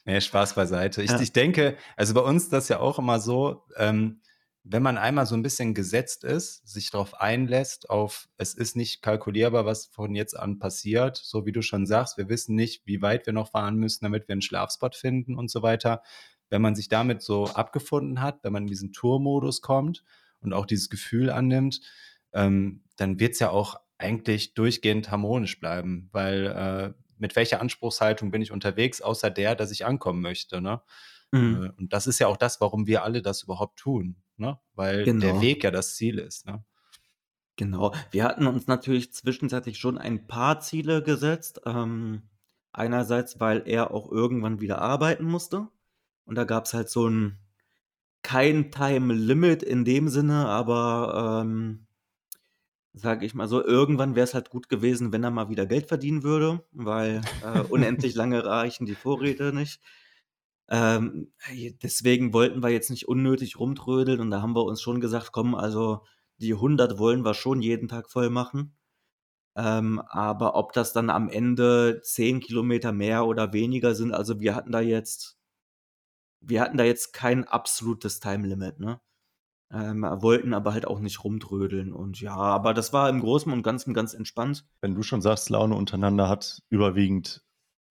Nee, 0.05 0.21
Spaß 0.21 0.53
beiseite. 0.53 1.01
Ich, 1.01 1.09
ja. 1.09 1.19
ich 1.19 1.33
denke, 1.33 1.77
also 1.95 2.13
bei 2.13 2.21
uns 2.21 2.49
das 2.49 2.69
ja 2.69 2.79
auch 2.79 2.99
immer 2.99 3.19
so, 3.19 3.63
ähm, 3.77 4.21
wenn 4.67 4.81
man 4.81 4.97
einmal 4.97 5.27
so 5.27 5.35
ein 5.35 5.43
bisschen 5.43 5.75
gesetzt 5.75 6.23
ist, 6.23 6.67
sich 6.67 6.89
darauf 6.89 7.21
einlässt, 7.21 7.89
auf 7.91 8.27
es 8.37 8.55
ist 8.55 8.75
nicht 8.75 9.03
kalkulierbar, 9.03 9.65
was 9.65 9.85
von 9.85 10.15
jetzt 10.15 10.37
an 10.37 10.57
passiert, 10.57 11.17
so 11.17 11.45
wie 11.45 11.51
du 11.51 11.61
schon 11.61 11.85
sagst, 11.85 12.17
wir 12.17 12.29
wissen 12.29 12.55
nicht, 12.55 12.81
wie 12.85 13.01
weit 13.03 13.27
wir 13.27 13.33
noch 13.33 13.51
fahren 13.51 13.75
müssen, 13.75 14.05
damit 14.05 14.27
wir 14.27 14.33
einen 14.33 14.41
Schlafspot 14.41 14.95
finden 14.95 15.35
und 15.35 15.51
so 15.51 15.61
weiter. 15.61 16.01
Wenn 16.49 16.63
man 16.63 16.73
sich 16.73 16.89
damit 16.89 17.21
so 17.21 17.45
abgefunden 17.45 18.21
hat, 18.21 18.43
wenn 18.43 18.53
man 18.53 18.63
in 18.63 18.67
diesen 18.67 18.91
Tourmodus 18.91 19.61
kommt 19.61 20.03
und 20.41 20.51
auch 20.51 20.65
dieses 20.65 20.89
Gefühl 20.89 21.29
annimmt, 21.29 21.81
ähm, 22.33 22.83
dann 22.95 23.19
wird 23.19 23.33
es 23.33 23.39
ja 23.39 23.51
auch 23.51 23.79
eigentlich 23.99 24.55
durchgehend 24.55 25.11
harmonisch 25.11 25.59
bleiben, 25.59 26.09
weil 26.11 26.47
äh, 26.47 26.93
mit 27.17 27.35
welcher 27.35 27.61
Anspruchshaltung 27.61 28.31
bin 28.31 28.41
ich 28.41 28.51
unterwegs, 28.51 29.01
außer 29.01 29.29
der, 29.29 29.55
dass 29.55 29.71
ich 29.71 29.85
ankommen 29.85 30.21
möchte. 30.21 30.59
Ne? 30.59 30.81
Mhm. 31.31 31.63
Äh, 31.63 31.69
und 31.77 31.93
das 31.93 32.07
ist 32.07 32.19
ja 32.19 32.27
auch 32.27 32.37
das, 32.37 32.61
warum 32.61 32.87
wir 32.87 33.03
alle 33.03 33.21
das 33.21 33.43
überhaupt 33.43 33.77
tun, 33.79 34.15
ne? 34.37 34.59
weil 34.73 35.03
genau. 35.03 35.25
der 35.25 35.41
Weg 35.41 35.63
ja 35.63 35.71
das 35.71 35.95
Ziel 35.95 36.19
ist. 36.19 36.45
Ne? 36.45 36.63
Genau. 37.55 37.93
Wir 38.11 38.23
hatten 38.23 38.47
uns 38.47 38.67
natürlich 38.67 39.13
zwischenzeitlich 39.13 39.77
schon 39.77 39.97
ein 39.97 40.27
paar 40.27 40.59
Ziele 40.59 41.01
gesetzt. 41.03 41.61
Ähm, 41.65 42.23
einerseits, 42.75 43.39
weil 43.39 43.63
er 43.65 43.91
auch 43.91 44.11
irgendwann 44.11 44.59
wieder 44.59 44.81
arbeiten 44.81 45.25
musste. 45.25 45.67
Und 46.25 46.35
da 46.35 46.43
gab 46.43 46.65
es 46.65 46.73
halt 46.73 46.89
so 46.89 47.07
ein 47.07 47.39
kein 48.21 48.71
Time 48.71 49.13
Limit 49.13 49.63
in 49.63 49.85
dem 49.85 50.09
Sinne, 50.09 50.47
aber 50.47 51.43
ähm, 51.43 51.85
sage 52.93 53.25
ich 53.25 53.35
mal 53.35 53.47
so, 53.47 53.63
irgendwann 53.63 54.15
wäre 54.15 54.23
es 54.23 54.33
halt 54.33 54.49
gut 54.49 54.67
gewesen, 54.67 55.11
wenn 55.11 55.23
er 55.23 55.29
mal 55.29 55.49
wieder 55.49 55.65
Geld 55.65 55.87
verdienen 55.87 56.23
würde, 56.23 56.63
weil 56.71 57.21
äh, 57.43 57.59
unendlich 57.59 58.15
lange 58.15 58.43
reichen 58.43 58.85
die 58.85 58.95
Vorräte 58.95 59.53
nicht. 59.53 59.79
Ähm, 60.69 61.31
deswegen 61.83 62.33
wollten 62.33 62.63
wir 62.63 62.69
jetzt 62.69 62.89
nicht 62.89 63.07
unnötig 63.07 63.59
rumtrödeln 63.59 64.19
und 64.19 64.31
da 64.31 64.41
haben 64.41 64.55
wir 64.55 64.63
uns 64.65 64.81
schon 64.81 64.99
gesagt, 64.99 65.31
komm, 65.31 65.55
also 65.55 66.01
die 66.37 66.53
100 66.53 66.97
wollen 66.97 67.23
wir 67.23 67.33
schon 67.33 67.61
jeden 67.61 67.87
Tag 67.87 68.09
voll 68.09 68.29
machen. 68.29 68.75
Ähm, 69.57 70.01
aber 70.09 70.55
ob 70.55 70.73
das 70.73 70.91
dann 70.91 71.09
am 71.09 71.29
Ende 71.29 72.01
10 72.03 72.41
Kilometer 72.41 72.91
mehr 72.91 73.25
oder 73.25 73.53
weniger 73.53 73.95
sind, 73.95 74.13
also 74.13 74.39
wir 74.39 74.55
hatten 74.55 74.71
da 74.71 74.81
jetzt, 74.81 75.37
wir 76.41 76.61
hatten 76.61 76.77
da 76.77 76.83
jetzt 76.83 77.13
kein 77.13 77.45
absolutes 77.45 78.19
Time 78.19 78.47
Limit, 78.47 78.79
ne? 78.79 78.99
Ähm, 79.71 80.03
wollten 80.03 80.53
aber 80.53 80.73
halt 80.73 80.85
auch 80.87 80.99
nicht 80.99 81.23
rumtrödeln 81.23 81.91
und 81.91 82.21
ja, 82.21 82.35
aber 82.35 82.73
das 82.73 82.93
war 82.93 83.09
im 83.09 83.19
Großen 83.21 83.51
und 83.51 83.63
Ganzen 83.63 83.93
ganz 83.93 84.13
entspannt. 84.13 84.65
Wenn 84.81 84.93
du 84.93 85.01
schon 85.01 85.21
sagst, 85.21 85.49
Laune 85.49 85.75
untereinander 85.75 86.29
hat 86.29 86.61
überwiegend 86.69 87.43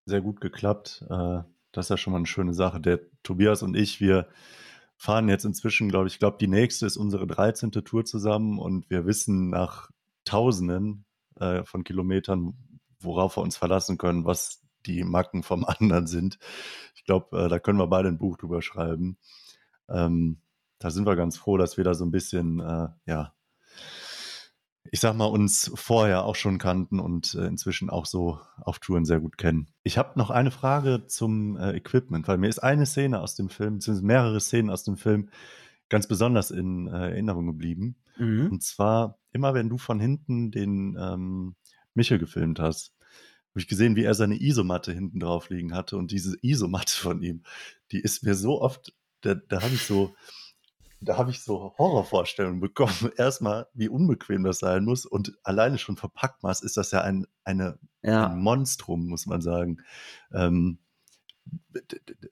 sehr 0.07 0.21
gut 0.21 0.41
geklappt, 0.41 1.05
äh, 1.11 1.43
das 1.75 1.87
ist 1.87 1.91
ja 1.91 1.97
schon 1.97 2.13
mal 2.13 2.19
eine 2.19 2.27
schöne 2.27 2.55
Sache. 2.55 2.81
Der 2.81 3.01
Tobias 3.23 3.63
und 3.63 3.77
ich, 3.77 4.01
wir 4.01 4.29
fahren 4.97 5.29
jetzt 5.29 5.45
inzwischen, 5.45 5.89
glaube 5.89 6.07
ich, 6.07 6.19
glaube, 6.19 6.37
die 6.41 6.47
nächste 6.49 6.87
ist 6.87 6.97
unsere 6.97 7.27
13. 7.27 7.73
Tour 7.73 8.05
zusammen 8.05 8.59
und 8.59 8.89
wir 8.91 9.07
wissen 9.07 9.51
nach 9.51 9.91
Tausenden 10.25 11.05
äh, 11.39 11.65
von 11.65 11.85
Kilometern, 11.85 12.55
worauf 13.01 13.37
wir 13.37 13.43
uns 13.43 13.57
verlassen 13.57 13.99
können, 13.99 14.25
was 14.25 14.63
die 14.87 15.03
Macken 15.03 15.43
vom 15.43 15.65
anderen 15.65 16.07
sind. 16.07 16.39
Ich 16.95 17.05
glaube, 17.05 17.45
äh, 17.45 17.49
da 17.49 17.59
können 17.59 17.79
wir 17.79 17.89
beide 17.89 18.09
ein 18.09 18.19
Buch 18.19 18.37
drüber 18.37 18.63
schreiben. 18.63 19.19
Ähm, 19.89 20.41
da 20.79 20.91
sind 20.91 21.07
wir 21.07 21.17
ganz 21.17 21.37
froh, 21.37 21.57
dass 21.57 21.77
wir 21.77 21.85
da 21.85 21.95
so 21.95 22.05
ein 22.05 22.11
bisschen, 22.11 22.61
äh, 22.61 22.89
ja, 23.07 23.35
ich 24.95 25.01
sag 25.01 25.17
mal, 25.17 25.25
uns 25.25 25.73
vorher 25.75 26.25
auch 26.25 26.37
schon 26.37 26.59
kannten 26.59 27.01
und 27.01 27.35
äh, 27.35 27.47
inzwischen 27.47 27.91
auch 27.91 28.07
so 28.07 28.39
auf 28.61 28.79
Touren 28.79 29.05
sehr 29.05 29.19
gut 29.19 29.37
kennen. 29.37 29.67
Ich 29.83 29.99
habe 29.99 30.17
noch 30.17 30.31
eine 30.31 30.53
Frage 30.53 31.09
zum 31.09 31.57
äh, 31.57 31.73
Equipment, 31.73 32.29
weil 32.29 32.39
mir 32.39 32.47
ist 32.47 32.61
eine 32.61 32.87
Szene 32.87 33.21
aus 33.21 33.35
dem 33.35 33.49
Film, 33.49 33.75
beziehungsweise 33.75 34.07
mehrere 34.07 34.41
Szenen 34.41 34.71
aus 34.71 34.85
dem 34.85 34.97
Film 34.97 35.31
ganz 35.89 36.07
besonders 36.07 36.53
in 36.53 36.87
äh, 36.87 37.11
Erinnerung 37.11 37.45
geblieben. 37.45 37.97
Mhm. 38.19 38.53
Und 38.53 38.63
zwar 38.63 39.19
immer, 39.33 39.53
wenn 39.53 39.69
du 39.69 39.79
von 39.79 39.99
hinten 39.99 40.53
den 40.53 40.97
ähm, 40.97 41.57
Michel 41.95 42.21
gefilmt 42.21 42.61
hast, 42.61 42.95
habe 43.51 43.59
ich 43.59 43.67
gesehen, 43.67 43.97
wie 43.97 44.05
er 44.05 44.15
seine 44.15 44.41
Isomatte 44.41 44.93
hinten 44.93 45.19
drauf 45.19 45.51
liegen 45.51 45.75
hatte. 45.75 45.97
Und 45.97 46.13
diese 46.13 46.37
Isomatte 46.41 46.95
von 46.95 47.21
ihm, 47.21 47.43
die 47.91 47.99
ist 47.99 48.23
mir 48.23 48.37
so 48.37 48.63
oft, 48.63 48.95
da, 49.23 49.35
da 49.35 49.61
habe 49.61 49.75
ich 49.75 49.83
so, 49.83 50.15
da 51.05 51.17
habe 51.17 51.31
ich 51.31 51.43
so 51.43 51.75
Horrorvorstellungen 51.79 52.61
bekommen. 52.61 52.93
Erstmal, 53.17 53.67
wie 53.75 53.89
unbequem 53.89 54.45
das 54.45 54.59
sein 54.59 54.85
muss. 54.85 55.07
Und 55.07 55.33
alleine 55.43 55.79
schon 55.79 55.97
verpackt 55.97 56.43
Maß 56.43 56.63
ist 56.63 56.77
das 56.77 56.91
ja 56.91 57.03
ein, 57.03 57.27
eine, 57.45 57.79
ja. 58.03 58.29
ein 58.29 58.39
Monstrum, 58.39 59.07
muss 59.07 59.27
man 59.27 59.41
sagen. 59.41 59.79
Ähm, 60.33 60.79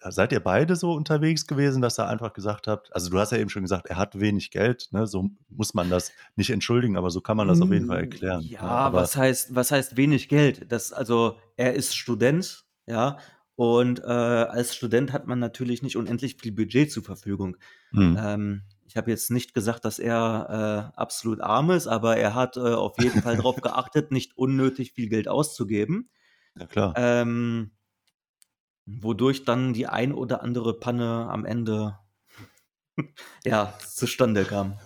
seid 0.09 0.33
ihr 0.33 0.41
beide 0.41 0.77
so 0.77 0.93
unterwegs 0.93 1.47
gewesen, 1.47 1.83
dass 1.83 1.99
ihr 1.99 2.09
einfach 2.09 2.33
gesagt 2.33 2.67
habt, 2.67 2.95
also 2.95 3.11
du 3.11 3.19
hast 3.19 3.33
ja 3.33 3.39
eben 3.39 3.51
schon 3.51 3.63
gesagt, 3.63 3.87
er 3.87 3.97
hat 3.97 4.19
wenig 4.19 4.51
Geld, 4.51 4.89
ne? 4.93 5.07
so 5.07 5.31
muss 5.49 5.75
man 5.75 5.91
das 5.91 6.13
nicht 6.37 6.51
entschuldigen, 6.51 6.97
aber 6.97 7.11
so 7.11 7.21
kann 7.21 7.37
man 7.37 7.49
das 7.49 7.61
auf 7.61 7.71
jeden 7.71 7.89
Fall 7.89 7.99
hm, 7.99 8.05
erklären. 8.05 8.41
Ja, 8.43 8.63
ne? 8.63 8.71
aber 8.71 9.03
was 9.03 9.17
heißt, 9.17 9.55
was 9.55 9.71
heißt 9.71 9.97
wenig 9.97 10.29
Geld? 10.29 10.73
Das, 10.73 10.93
also 10.93 11.37
er 11.57 11.75
ist 11.75 11.95
Student, 11.95 12.65
ja, 12.87 13.19
und 13.63 14.01
äh, 14.01 14.07
als 14.07 14.75
Student 14.75 15.13
hat 15.13 15.29
man 15.29 15.39
natürlich 15.39 15.85
nicht 15.85 15.97
unendlich 15.97 16.35
viel 16.35 16.51
Budget 16.51 16.91
zur 16.91 17.05
Verfügung. 17.05 17.57
Mhm. 17.93 18.19
Ähm, 18.21 18.63
ich 18.87 18.97
habe 18.97 19.13
jetzt 19.13 19.31
nicht 19.31 19.55
gesagt, 19.55 19.85
dass 19.85 20.01
er 20.01 20.91
äh, 20.97 20.99
absolut 20.99 21.41
arm 21.41 21.71
ist, 21.71 21.87
aber 21.87 22.17
er 22.17 22.35
hat 22.35 22.57
äh, 22.57 22.75
auf 22.75 23.01
jeden 23.01 23.23
Fall 23.23 23.37
darauf 23.37 23.55
geachtet, 23.63 24.11
nicht 24.11 24.37
unnötig 24.37 24.95
viel 24.95 25.09
Geld 25.09 25.29
auszugeben. 25.29 26.11
Ja, 26.59 26.67
klar. 26.67 26.95
Ähm, 26.97 27.71
wodurch 28.85 29.45
dann 29.45 29.75
die 29.75 29.87
ein 29.87 30.13
oder 30.13 30.43
andere 30.43 30.81
Panne 30.81 31.29
am 31.31 31.45
Ende 31.45 32.01
ja, 33.45 33.75
zustande 33.79 34.45
kam. 34.45 34.77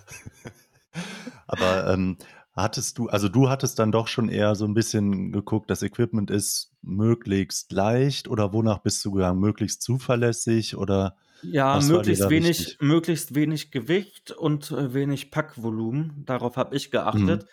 aber 1.47 1.91
ähm, 1.91 2.19
Hattest 2.57 2.97
du, 2.97 3.07
also 3.07 3.29
du 3.29 3.49
hattest 3.49 3.77
dann 3.77 3.91
doch 3.91 4.07
schon 4.07 4.29
eher 4.29 4.55
so 4.55 4.65
ein 4.65 4.73
bisschen 4.73 5.31
geguckt, 5.31 5.69
das 5.69 5.83
Equipment 5.83 6.31
ist 6.31 6.71
möglichst 6.81 7.71
leicht 7.71 8.27
oder 8.27 8.51
wonach 8.51 8.79
bist 8.79 9.05
du 9.05 9.11
gegangen? 9.11 9.39
Möglichst 9.39 9.83
zuverlässig 9.83 10.75
oder? 10.75 11.17
Ja, 11.43 11.79
möglichst 11.79 12.31
wenig, 12.31 12.59
wichtig? 12.59 12.77
möglichst 12.81 13.35
wenig 13.35 13.69
Gewicht 13.69 14.31
und 14.31 14.71
äh, 14.71 14.91
wenig 14.95 15.29
Packvolumen. 15.29 16.23
Darauf 16.25 16.57
habe 16.57 16.75
ich 16.75 16.89
geachtet. 16.89 17.43
Mhm. 17.43 17.47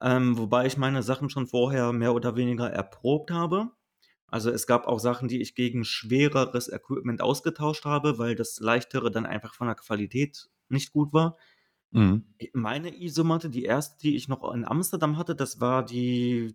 Ähm, 0.00 0.38
wobei 0.38 0.66
ich 0.66 0.76
meine 0.76 1.04
Sachen 1.04 1.30
schon 1.30 1.46
vorher 1.46 1.92
mehr 1.92 2.12
oder 2.12 2.34
weniger 2.34 2.68
erprobt 2.68 3.30
habe. 3.30 3.70
Also 4.26 4.50
es 4.50 4.66
gab 4.66 4.88
auch 4.88 4.98
Sachen, 4.98 5.28
die 5.28 5.40
ich 5.40 5.54
gegen 5.54 5.84
schwereres 5.84 6.68
Equipment 6.68 7.22
ausgetauscht 7.22 7.84
habe, 7.84 8.18
weil 8.18 8.34
das 8.34 8.58
leichtere 8.58 9.12
dann 9.12 9.24
einfach 9.24 9.54
von 9.54 9.68
der 9.68 9.76
Qualität 9.76 10.48
nicht 10.68 10.92
gut 10.92 11.12
war. 11.12 11.36
Mhm. 11.90 12.24
Meine 12.52 12.94
Isomatte, 13.00 13.50
die 13.50 13.64
erste, 13.64 13.98
die 14.00 14.16
ich 14.16 14.28
noch 14.28 14.52
in 14.52 14.64
Amsterdam 14.64 15.16
hatte, 15.16 15.34
das 15.34 15.60
war 15.60 15.84
die, 15.84 16.54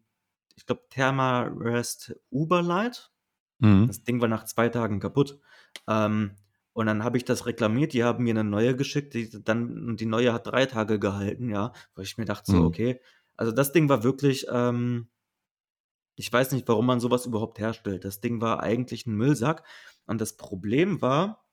ich 0.55 0.65
glaube, 0.65 0.83
Thermarest 0.89 2.15
Uberlight. 2.29 3.11
Mhm. 3.59 3.87
Das 3.87 4.03
Ding 4.03 4.21
war 4.21 4.27
nach 4.27 4.45
zwei 4.45 4.69
Tagen 4.69 4.99
kaputt. 4.99 5.39
Ähm, 5.87 6.35
und 6.73 6.87
dann 6.87 7.03
habe 7.03 7.17
ich 7.17 7.25
das 7.25 7.45
reklamiert, 7.45 7.93
die 7.93 8.03
haben 8.03 8.23
mir 8.23 8.31
eine 8.31 8.43
neue 8.43 8.75
geschickt, 8.75 9.13
die, 9.13 9.29
dann, 9.43 9.95
die 9.95 10.07
neue 10.07 10.33
hat 10.33 10.47
drei 10.47 10.65
Tage 10.65 10.97
gehalten, 10.97 11.49
ja, 11.49 11.71
weil 11.93 12.03
ich 12.03 12.17
mir 12.17 12.25
dachte 12.25 12.51
so, 12.51 12.57
mhm. 12.57 12.65
okay, 12.65 12.99
also 13.37 13.51
das 13.51 13.71
Ding 13.71 13.89
war 13.89 14.03
wirklich, 14.03 14.47
ähm, 14.49 15.07
ich 16.15 16.31
weiß 16.31 16.51
nicht, 16.51 16.67
warum 16.67 16.85
man 16.85 16.99
sowas 16.99 17.25
überhaupt 17.25 17.59
herstellt. 17.59 18.05
Das 18.05 18.21
Ding 18.21 18.41
war 18.41 18.61
eigentlich 18.61 19.07
ein 19.07 19.15
Müllsack. 19.15 19.63
Und 20.05 20.21
das 20.21 20.37
Problem 20.37 21.01
war, 21.01 21.43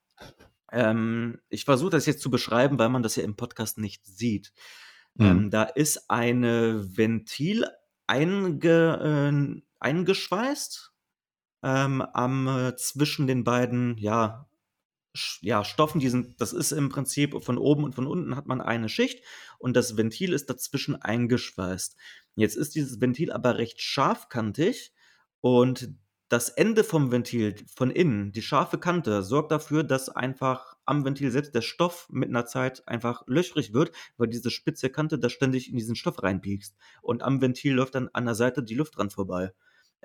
ähm, 0.72 1.40
ich 1.48 1.64
versuche 1.64 1.90
das 1.90 2.06
jetzt 2.06 2.22
zu 2.22 2.30
beschreiben, 2.30 2.78
weil 2.78 2.88
man 2.88 3.02
das 3.02 3.16
ja 3.16 3.24
im 3.24 3.36
Podcast 3.36 3.78
nicht 3.78 4.04
sieht. 4.06 4.52
Mhm. 5.14 5.26
Ähm, 5.26 5.50
da 5.50 5.64
ist 5.64 6.10
eine 6.10 6.96
Ventil 6.96 7.66
einge, 8.06 9.32
äh, 9.32 9.62
eingeschweißt 9.78 10.92
ähm, 11.62 12.02
am, 12.02 12.48
äh, 12.48 12.76
zwischen 12.76 13.26
den 13.26 13.44
beiden, 13.44 13.96
ja, 13.98 14.48
ja, 15.40 15.64
Stoffen, 15.64 16.00
die 16.00 16.08
sind, 16.08 16.40
das 16.40 16.52
ist 16.52 16.70
im 16.70 16.88
Prinzip 16.88 17.42
von 17.42 17.58
oben 17.58 17.82
und 17.82 17.94
von 17.94 18.06
unten 18.06 18.36
hat 18.36 18.46
man 18.46 18.60
eine 18.60 18.88
Schicht 18.88 19.24
und 19.58 19.74
das 19.74 19.96
Ventil 19.96 20.32
ist 20.32 20.48
dazwischen 20.48 20.94
eingeschweißt. 20.94 21.96
Jetzt 22.36 22.56
ist 22.56 22.76
dieses 22.76 23.00
Ventil 23.00 23.32
aber 23.32 23.58
recht 23.58 23.80
scharfkantig 23.80 24.92
und 25.40 25.94
das 26.30 26.48
Ende 26.48 26.84
vom 26.84 27.10
Ventil 27.10 27.56
von 27.74 27.90
innen, 27.90 28.30
die 28.30 28.40
scharfe 28.40 28.78
Kante, 28.78 29.24
sorgt 29.24 29.50
dafür, 29.50 29.82
dass 29.82 30.08
einfach 30.08 30.76
am 30.84 31.04
Ventil 31.04 31.32
selbst 31.32 31.56
der 31.56 31.60
Stoff 31.60 32.06
mit 32.08 32.28
einer 32.28 32.46
Zeit 32.46 32.86
einfach 32.86 33.24
löchrig 33.26 33.74
wird, 33.74 33.90
weil 34.16 34.28
diese 34.28 34.48
spitze 34.48 34.90
Kante 34.90 35.18
da 35.18 35.28
ständig 35.28 35.68
in 35.68 35.76
diesen 35.76 35.96
Stoff 35.96 36.22
reinpiekst. 36.22 36.76
Und 37.02 37.24
am 37.24 37.40
Ventil 37.40 37.74
läuft 37.74 37.96
dann 37.96 38.08
an 38.12 38.26
der 38.26 38.36
Seite 38.36 38.62
die 38.62 38.76
Luft 38.76 38.96
dran 38.96 39.10
vorbei. 39.10 39.52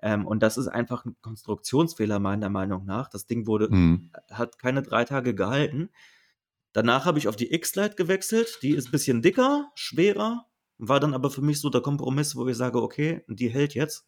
Ähm, 0.02 0.26
und 0.26 0.42
das 0.42 0.58
ist 0.58 0.68
einfach 0.68 1.06
ein 1.06 1.16
Konstruktionsfehler 1.22 2.18
meiner 2.18 2.50
Meinung 2.50 2.86
nach. 2.86 3.08
Das 3.08 3.28
Ding 3.28 3.46
wurde, 3.46 3.70
mhm. 3.70 4.10
hat 4.32 4.58
keine 4.58 4.82
drei 4.82 5.06
Tage 5.06 5.36
gehalten. 5.36 5.90
Danach 6.74 7.06
habe 7.06 7.20
ich 7.20 7.28
auf 7.28 7.36
die 7.36 7.54
X-Lite 7.54 7.96
gewechselt. 7.96 8.58
Die 8.64 8.72
ist 8.72 8.88
ein 8.88 8.92
bisschen 8.92 9.22
dicker, 9.22 9.72
schwerer, 9.76 10.48
war 10.80 11.00
dann 11.00 11.14
aber 11.14 11.30
für 11.30 11.44
mich 11.44 11.62
so 11.62 11.70
der 11.70 11.82
Kompromiss, 11.82 12.36
wo 12.36 12.48
ich 12.48 12.58
sage, 12.58 12.82
okay, 12.82 13.24
die 13.28 13.50
hält 13.50 13.76
jetzt. 13.76 14.08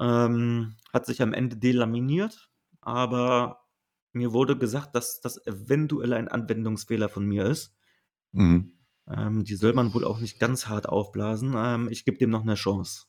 Ähm, 0.00 0.76
hat 0.92 1.06
sich 1.06 1.22
am 1.22 1.32
Ende 1.32 1.56
delaminiert, 1.56 2.50
aber 2.80 3.64
mir 4.12 4.32
wurde 4.32 4.56
gesagt, 4.56 4.94
dass 4.94 5.20
das 5.20 5.44
eventuell 5.46 6.12
ein 6.12 6.28
Anwendungsfehler 6.28 7.08
von 7.08 7.26
mir 7.26 7.44
ist. 7.44 7.76
Mhm. 8.32 8.78
Ähm, 9.08 9.44
die 9.44 9.56
soll 9.56 9.72
man 9.74 9.92
wohl 9.92 10.04
auch 10.04 10.20
nicht 10.20 10.38
ganz 10.38 10.68
hart 10.68 10.88
aufblasen. 10.88 11.54
Ähm, 11.56 11.88
ich 11.90 12.04
gebe 12.04 12.18
dem 12.18 12.30
noch 12.30 12.42
eine 12.42 12.54
Chance. 12.54 13.06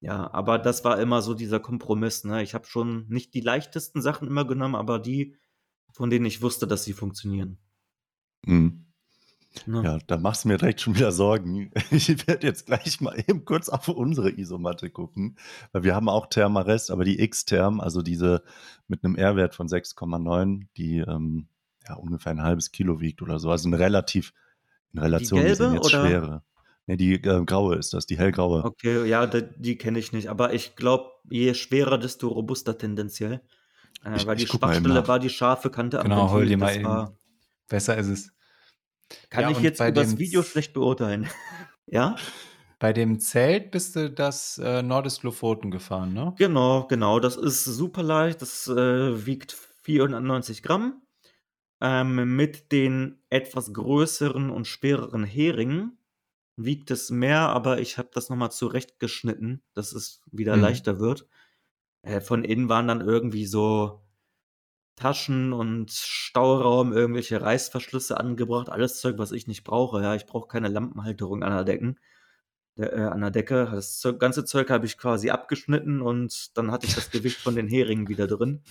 Ja, 0.00 0.32
aber 0.32 0.58
das 0.58 0.84
war 0.84 1.00
immer 1.00 1.22
so 1.22 1.34
dieser 1.34 1.60
Kompromiss. 1.60 2.24
Ne? 2.24 2.42
Ich 2.42 2.54
habe 2.54 2.66
schon 2.66 3.08
nicht 3.08 3.34
die 3.34 3.40
leichtesten 3.40 4.02
Sachen 4.02 4.28
immer 4.28 4.46
genommen, 4.46 4.74
aber 4.74 4.98
die, 4.98 5.36
von 5.90 6.10
denen 6.10 6.26
ich 6.26 6.42
wusste, 6.42 6.66
dass 6.66 6.84
sie 6.84 6.92
funktionieren. 6.92 7.58
Mhm. 8.44 8.85
Ne? 9.66 9.82
Ja, 9.82 9.98
da 10.06 10.18
machst 10.18 10.44
du 10.44 10.48
mir 10.48 10.58
direkt 10.58 10.80
schon 10.80 10.96
wieder 10.96 11.12
Sorgen. 11.12 11.70
Ich 11.90 12.26
werde 12.26 12.46
jetzt 12.46 12.66
gleich 12.66 13.00
mal 13.00 13.16
eben 13.26 13.44
kurz 13.44 13.68
auf 13.68 13.88
unsere 13.88 14.30
Isomatte 14.30 14.90
gucken, 14.90 15.36
weil 15.72 15.84
wir 15.84 15.94
haben 15.94 16.08
auch 16.08 16.26
Thermarest, 16.26 16.90
aber 16.90 17.04
die 17.04 17.20
X-Therm, 17.20 17.80
also 17.80 18.02
diese 18.02 18.42
mit 18.88 19.04
einem 19.04 19.16
R-Wert 19.16 19.54
von 19.54 19.68
6,9, 19.68 20.66
die 20.76 20.98
ähm, 20.98 21.48
ja 21.88 21.94
ungefähr 21.94 22.32
ein 22.32 22.42
halbes 22.42 22.72
Kilo 22.72 23.00
wiegt 23.00 23.22
oder 23.22 23.38
so. 23.38 23.50
Also 23.50 23.68
eine 23.68 23.78
relativ, 23.78 24.32
in 24.92 25.00
Relation 25.00 25.40
die 25.40 25.46
gelbe, 25.46 25.74
jetzt 25.74 25.94
oder? 25.94 26.06
schwere. 26.06 26.42
Ne, 26.86 26.96
die 26.96 27.14
äh, 27.14 27.44
graue 27.44 27.76
ist 27.76 27.94
das, 27.94 28.06
die 28.06 28.18
hellgraue. 28.18 28.64
Okay, 28.64 29.06
ja, 29.06 29.26
die, 29.26 29.44
die 29.56 29.76
kenne 29.76 29.98
ich 29.98 30.12
nicht. 30.12 30.28
Aber 30.28 30.54
ich 30.54 30.76
glaube, 30.76 31.10
je 31.28 31.54
schwerer, 31.54 31.98
desto 31.98 32.28
robuster 32.28 32.78
tendenziell. 32.78 33.40
Äh, 34.04 34.16
ich, 34.16 34.26
weil 34.26 34.36
die 34.36 34.46
Schwachstelle 34.46 35.06
war 35.08 35.18
die 35.18 35.30
scharfe 35.30 35.70
Kante 35.70 35.98
genau, 35.98 36.14
am 36.14 36.20
Genau, 36.20 36.30
hol 36.30 36.46
die 36.46 36.56
mal 36.56 36.76
eben. 36.76 37.08
Besser 37.68 37.96
ist 37.96 38.08
es. 38.08 38.35
Kann 39.30 39.42
ja, 39.42 39.50
ich 39.50 39.60
jetzt 39.60 39.80
über 39.80 39.92
das 39.92 40.18
Video 40.18 40.42
schlecht 40.42 40.72
beurteilen. 40.72 41.28
ja? 41.86 42.16
Bei 42.78 42.92
dem 42.92 43.20
Zelt 43.20 43.70
bist 43.70 43.96
du 43.96 44.10
das 44.10 44.58
äh, 44.58 44.82
Nordestlofoten 44.82 45.70
gefahren, 45.70 46.12
ne? 46.12 46.34
Genau, 46.36 46.86
genau. 46.86 47.20
Das 47.20 47.36
ist 47.36 47.64
super 47.64 48.02
leicht. 48.02 48.42
Das 48.42 48.66
äh, 48.68 49.26
wiegt 49.26 49.56
490 49.82 50.62
Gramm. 50.62 51.02
Ähm, 51.80 52.36
mit 52.36 52.72
den 52.72 53.18
etwas 53.28 53.72
größeren 53.72 54.50
und 54.50 54.66
schwereren 54.66 55.24
Heringen 55.24 55.98
wiegt 56.56 56.90
es 56.90 57.10
mehr, 57.10 57.40
aber 57.40 57.80
ich 57.80 57.98
habe 57.98 58.08
das 58.12 58.30
nochmal 58.30 58.50
zurechtgeschnitten, 58.50 59.62
dass 59.74 59.92
es 59.92 60.22
wieder 60.30 60.56
mhm. 60.56 60.62
leichter 60.62 60.98
wird. 60.98 61.28
Äh, 62.02 62.20
von 62.20 62.44
innen 62.44 62.68
waren 62.68 62.88
dann 62.88 63.00
irgendwie 63.02 63.46
so 63.46 64.05
Taschen 64.96 65.52
und 65.52 65.90
Stauraum, 65.92 66.92
irgendwelche 66.92 67.40
Reißverschlüsse 67.40 68.18
angebracht, 68.18 68.70
alles 68.70 69.00
Zeug, 69.00 69.18
was 69.18 69.32
ich 69.32 69.46
nicht 69.46 69.62
brauche. 69.62 70.02
Ja, 70.02 70.14
ich 70.14 70.26
brauche 70.26 70.48
keine 70.48 70.68
Lampenhalterung 70.68 71.42
an 71.42 71.52
der 71.52 71.64
Decken. 71.64 72.00
Äh, 72.76 73.00
an 73.00 73.20
der 73.20 73.30
Decke. 73.30 73.68
Das 73.72 73.98
Zeug, 73.98 74.18
ganze 74.20 74.44
Zeug 74.44 74.70
habe 74.70 74.86
ich 74.86 74.98
quasi 74.98 75.30
abgeschnitten 75.30 76.02
und 76.02 76.56
dann 76.56 76.70
hatte 76.70 76.86
ich 76.86 76.94
das 76.94 77.10
Gewicht 77.10 77.38
von 77.38 77.54
den 77.54 77.68
Heringen 77.68 78.08
wieder 78.08 78.26
drin. 78.26 78.62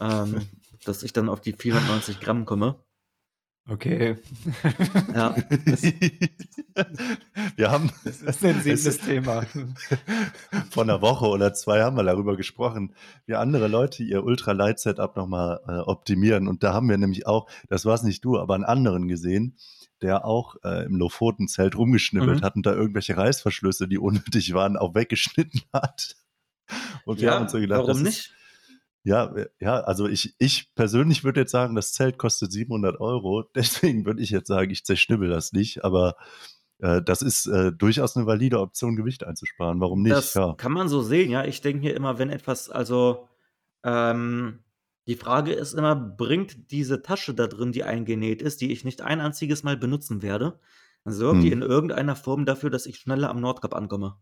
ähm, 0.00 0.48
dass 0.84 1.02
ich 1.02 1.12
dann 1.12 1.28
auf 1.28 1.40
die 1.40 1.52
490 1.52 2.20
Gramm 2.20 2.44
komme. 2.44 2.76
Okay. 3.68 4.16
Ja, 5.14 5.36
wir 7.56 7.70
haben 7.70 7.90
Das 8.04 8.22
ist 8.22 8.44
ein 8.44 8.60
sensibles 8.62 8.98
Thema. 8.98 9.44
vor 10.70 10.82
einer 10.82 11.02
Woche 11.02 11.26
oder 11.26 11.54
zwei 11.54 11.82
haben 11.82 11.96
wir 11.96 12.02
darüber 12.02 12.36
gesprochen, 12.36 12.94
wie 13.26 13.34
andere 13.36 13.68
Leute 13.68 14.02
ihr 14.02 14.24
Ultra-Light-Setup 14.24 15.14
nochmal 15.16 15.60
äh, 15.68 15.78
optimieren. 15.78 16.48
Und 16.48 16.62
da 16.64 16.72
haben 16.72 16.88
wir 16.88 16.98
nämlich 16.98 17.26
auch, 17.26 17.48
das 17.68 17.84
war 17.84 17.94
es 17.94 18.02
nicht 18.02 18.24
du, 18.24 18.38
aber 18.38 18.54
einen 18.54 18.64
anderen 18.64 19.06
gesehen, 19.06 19.56
der 20.02 20.24
auch 20.24 20.56
äh, 20.64 20.84
im 20.86 20.96
Lofoten-Zelt 20.96 21.76
rumgeschnippelt 21.76 22.40
Mhm. 22.40 22.44
hat 22.44 22.56
und 22.56 22.66
da 22.66 22.72
irgendwelche 22.72 23.16
Reißverschlüsse, 23.16 23.86
die 23.86 23.98
unnötig 23.98 24.52
waren, 24.54 24.76
auch 24.76 24.94
weggeschnitten 24.94 25.60
hat. 25.72 26.16
Und 27.04 27.20
wir 27.20 27.28
ja 27.28 27.34
haben 27.34 27.42
uns 27.42 27.52
so 27.52 27.60
gedacht, 27.60 27.80
warum 27.80 27.88
das 27.88 27.98
ist, 27.98 28.04
nicht? 28.04 28.34
Ja, 29.02 29.34
äh, 29.34 29.48
ja, 29.60 29.80
also 29.80 30.06
ich, 30.08 30.34
ich 30.38 30.74
persönlich 30.74 31.24
würde 31.24 31.40
jetzt 31.40 31.52
sagen, 31.52 31.74
das 31.74 31.92
Zelt 31.92 32.18
kostet 32.18 32.52
700 32.52 33.00
Euro. 33.00 33.44
Deswegen 33.54 34.04
würde 34.04 34.22
ich 34.22 34.30
jetzt 34.30 34.48
sagen, 34.48 34.70
ich 34.70 34.84
zerschnibbel 34.84 35.28
das 35.28 35.52
nicht. 35.52 35.84
Aber 35.84 36.16
äh, 36.78 37.02
das 37.02 37.22
ist 37.22 37.46
äh, 37.46 37.72
durchaus 37.72 38.16
eine 38.16 38.26
valide 38.26 38.60
Option, 38.60 38.96
Gewicht 38.96 39.24
einzusparen. 39.24 39.80
Warum 39.80 40.02
nicht? 40.02 40.14
Das 40.14 40.34
ja. 40.34 40.54
kann 40.54 40.72
man 40.72 40.88
so 40.88 41.02
sehen, 41.02 41.30
ja. 41.30 41.44
Ich 41.44 41.60
denke 41.60 41.80
mir 41.80 41.94
immer, 41.94 42.18
wenn 42.18 42.30
etwas, 42.30 42.68
also 42.68 43.28
ähm, 43.84 44.60
die 45.06 45.16
Frage 45.16 45.52
ist 45.52 45.72
immer, 45.72 45.96
bringt 45.96 46.70
diese 46.70 47.02
Tasche 47.02 47.34
da 47.34 47.46
drin, 47.46 47.72
die 47.72 47.84
eingenäht 47.84 48.42
ist, 48.42 48.60
die 48.60 48.70
ich 48.70 48.84
nicht 48.84 49.00
ein 49.00 49.20
einziges 49.20 49.62
Mal 49.62 49.76
benutzen 49.76 50.22
werde, 50.22 50.60
sorgt 51.04 51.42
die 51.42 51.50
Hm. 51.50 51.62
in 51.62 51.68
irgendeiner 51.68 52.16
Form 52.16 52.44
dafür, 52.44 52.70
dass 52.70 52.86
ich 52.86 52.98
schneller 52.98 53.30
am 53.30 53.40
Nordkap 53.40 53.74
ankomme? 53.74 54.16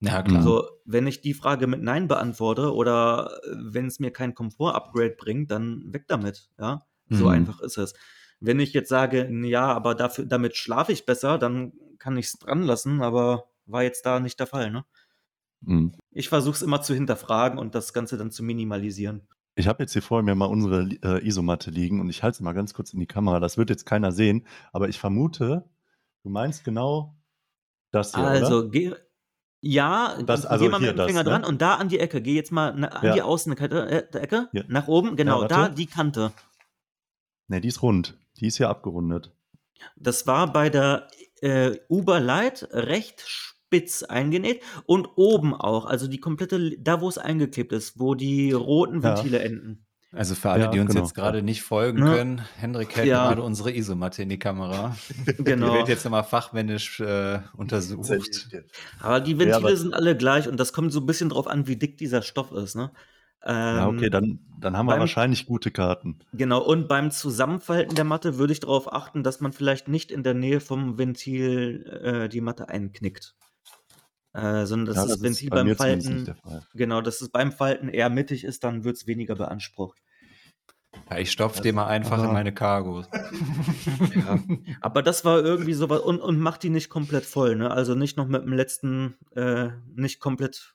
Ja, 0.00 0.22
klar. 0.22 0.54
Also, 0.54 0.68
wenn 0.84 1.06
ich 1.06 1.20
die 1.22 1.34
Frage 1.34 1.66
mit 1.66 1.82
Nein 1.82 2.08
beantworte 2.08 2.74
oder 2.74 3.40
äh, 3.44 3.50
wenn 3.58 3.86
es 3.86 3.98
mir 4.00 4.12
kein 4.12 4.34
Komfort-Upgrade 4.34 5.16
bringt, 5.18 5.50
dann 5.50 5.92
weg 5.92 6.04
damit, 6.08 6.50
ja. 6.58 6.82
So 7.10 7.28
Mhm. 7.28 7.28
einfach 7.28 7.60
ist 7.60 7.78
es. 7.78 7.94
Wenn 8.40 8.60
ich 8.60 8.72
jetzt 8.74 8.88
sage, 8.90 9.24
"N 9.26 9.44
ja, 9.44 9.66
aber 9.72 9.94
dafür, 9.94 10.26
damit 10.26 10.56
schlafe 10.56 10.92
ich 10.92 11.06
besser, 11.06 11.38
dann 11.38 11.72
kann 11.98 12.16
ich 12.16 12.26
es 12.26 12.32
dran 12.38 12.62
lassen, 12.62 13.02
aber 13.02 13.50
war 13.66 13.82
jetzt 13.82 14.04
da 14.06 14.20
nicht 14.20 14.38
der 14.40 14.46
Fall, 14.46 14.70
ne? 14.70 14.84
Hm. 15.66 15.88
Ich 16.10 16.28
versuche 16.28 16.54
es 16.54 16.60
immer 16.60 16.82
zu 16.82 16.92
hinterfragen 16.92 17.58
und 17.58 17.74
das 17.74 17.94
Ganze 17.94 18.18
dann 18.18 18.30
zu 18.30 18.42
minimalisieren. 18.42 19.26
Ich 19.56 19.66
habe 19.66 19.82
jetzt 19.82 19.92
hier 19.92 20.02
vor 20.02 20.22
mir 20.22 20.34
mal 20.34 20.46
unsere 20.46 20.88
äh, 21.02 21.26
Isomatte 21.26 21.70
liegen 21.70 22.00
und 22.00 22.08
ich 22.10 22.22
halte 22.22 22.38
sie 22.38 22.44
mal 22.44 22.52
ganz 22.52 22.74
kurz 22.74 22.92
in 22.92 23.00
die 23.00 23.06
Kamera. 23.06 23.40
Das 23.40 23.56
wird 23.58 23.70
jetzt 23.70 23.86
keiner 23.86 24.12
sehen, 24.12 24.46
aber 24.72 24.88
ich 24.88 24.98
vermute, 25.00 25.68
du 26.22 26.30
meinst 26.30 26.64
genau 26.64 27.16
das 27.92 28.14
hier, 28.14 28.30
oder? 28.30 28.58
Also, 28.58 28.68
geh, 28.70 28.94
ja, 29.60 30.20
Das- 30.22 30.42
geh 30.42 30.48
also 30.48 30.68
mal 30.68 30.78
hier 30.80 30.88
mit 30.88 30.90
dem 30.90 30.96
das, 30.98 31.06
Finger 31.06 31.24
ne? 31.24 31.30
dran 31.30 31.44
und 31.44 31.60
da 31.62 31.74
an 31.76 31.88
die 31.88 31.98
Ecke. 31.98 32.20
Geh 32.22 32.34
jetzt 32.34 32.52
mal 32.52 32.70
an 32.72 33.04
Ja. 33.04 33.14
die 33.14 33.22
Außenkante, 33.22 33.88
äh, 33.88 34.10
der 34.10 34.22
Ecke, 34.22 34.48
Hier. 34.52 34.64
nach 34.68 34.88
oben, 34.88 35.16
genau, 35.16 35.40
warte. 35.40 35.54
da 35.54 35.68
die 35.68 35.86
Kante. 35.86 36.32
Ne, 37.48 37.60
die 37.60 37.68
ist 37.68 37.82
rund. 37.82 38.16
Die 38.38 38.46
ist 38.46 38.58
hier 38.58 38.68
abgerundet. 38.68 39.32
Das 39.96 40.26
war 40.26 40.52
bei 40.52 40.70
der 40.70 41.08
äh, 41.40 41.78
Uber 41.88 42.18
Light 42.20 42.68
recht 42.72 43.22
spitz 43.26 44.02
eingenäht 44.02 44.62
und 44.86 45.08
oben 45.16 45.54
auch, 45.54 45.86
also 45.86 46.08
die 46.08 46.18
komplette, 46.20 46.76
da 46.78 47.00
wo 47.00 47.08
es 47.08 47.16
eingeklebt 47.18 47.72
ist, 47.72 47.98
wo 48.00 48.14
die 48.14 48.52
roten 48.52 49.02
Ja. 49.02 49.16
Ventile 49.16 49.38
enden. 49.40 49.86
Also 50.12 50.34
für 50.34 50.50
alle, 50.50 50.64
Ja, 50.64 50.70
die 50.70 50.80
uns 50.80 50.90
genau. 50.92 51.04
jetzt 51.04 51.14
gerade 51.14 51.42
nicht 51.42 51.62
folgen 51.62 51.98
Ne? 52.02 52.14
können, 52.14 52.42
Hendrik 52.56 52.96
hält 52.96 53.08
Ja. 53.08 53.28
gerade 53.28 53.42
unsere 53.42 53.74
Isomatte 53.74 54.22
in 54.22 54.30
die 54.30 54.38
Kamera. 54.38 54.96
Die 55.38 55.44
Genau. 55.44 55.74
wird 55.74 55.88
jetzt 55.88 56.04
nochmal 56.04 56.24
fachmännisch 56.24 57.00
äh, 57.00 57.40
untersucht. 57.54 58.10
Aber 59.00 59.20
die 59.20 59.38
Ventile 59.38 59.56
aber- 59.56 59.76
sind 59.76 59.92
alle 59.92 60.16
gleich 60.16 60.48
und 60.48 60.58
das 60.58 60.72
kommt 60.72 60.92
so 60.92 61.00
ein 61.00 61.06
bisschen 61.06 61.28
drauf 61.28 61.46
an, 61.46 61.66
wie 61.66 61.76
dick 61.76 61.98
dieser 61.98 62.22
Stoff 62.22 62.52
ist, 62.52 62.74
ne? 62.74 62.90
Ja, 63.46 63.86
okay, 63.86 64.06
Ähm, 64.06 64.10
dann, 64.10 64.38
dann 64.58 64.76
haben 64.76 64.86
wir 64.86 64.92
beim- 64.92 65.00
wahrscheinlich 65.00 65.46
gute 65.46 65.70
Karten. 65.70 66.18
Genau, 66.32 66.60
und 66.60 66.88
beim 66.88 67.10
Zusammenfalten 67.12 67.94
der 67.94 68.04
Matte 68.04 68.36
würde 68.38 68.52
ich 68.52 68.60
darauf 68.60 68.92
achten, 68.92 69.22
dass 69.22 69.40
man 69.40 69.52
vielleicht 69.52 69.86
nicht 69.88 70.10
in 70.10 70.22
der 70.24 70.34
Nähe 70.34 70.60
vom 70.60 70.98
Ventil 70.98 71.84
äh, 72.02 72.28
die 72.28 72.40
Matte 72.40 72.68
einknickt. 72.68 73.34
Äh, 74.38 74.66
sondern 74.66 74.86
dass 74.86 74.96
ja, 74.96 75.02
das, 75.02 75.08
das 75.08 75.16
ist 75.16 75.22
Ventil 75.22 75.50
bei 75.50 75.56
beim 75.64 75.74
Falten, 75.76 76.26
Fall. 76.42 76.62
genau, 76.74 77.00
dass 77.00 77.20
es 77.20 77.28
beim 77.30 77.50
Falten 77.50 77.88
eher 77.88 78.08
mittig 78.10 78.44
ist, 78.44 78.62
dann 78.62 78.84
wird 78.84 78.96
es 78.96 79.06
weniger 79.06 79.34
beansprucht. 79.34 79.98
Ja, 81.10 81.18
ich 81.18 81.30
stopfe 81.32 81.60
den 81.62 81.74
mal 81.74 81.86
einfach 81.86 82.18
in 82.18 82.24
aber- 82.24 82.32
meine 82.34 82.52
Cargo. 82.54 83.04
Ja. 84.14 84.38
Aber 84.80 85.02
das 85.02 85.24
war 85.24 85.40
irgendwie 85.40 85.72
sowas 85.74 86.00
und, 86.00 86.20
und 86.20 86.38
macht 86.38 86.62
die 86.62 86.70
nicht 86.70 86.88
komplett 86.88 87.24
voll, 87.24 87.56
ne? 87.56 87.70
Also 87.70 87.94
nicht 87.94 88.16
noch 88.16 88.26
mit 88.28 88.42
dem 88.42 88.52
letzten, 88.52 89.16
äh, 89.34 89.70
nicht 89.94 90.20
komplett 90.20 90.74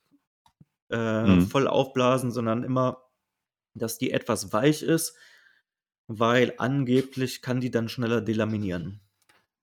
äh, 0.92 1.24
Mhm. 1.24 1.48
voll 1.48 1.68
aufblasen, 1.68 2.32
sondern 2.32 2.64
immer, 2.64 3.04
dass 3.74 3.98
die 3.98 4.12
etwas 4.12 4.52
weich 4.54 4.84
ist, 4.84 5.16
weil 6.08 6.54
angeblich 6.58 7.42
kann 7.42 7.62
die 7.62 7.72
dann 7.72 7.90
schneller 7.90 8.22
delaminieren. 8.22 9.00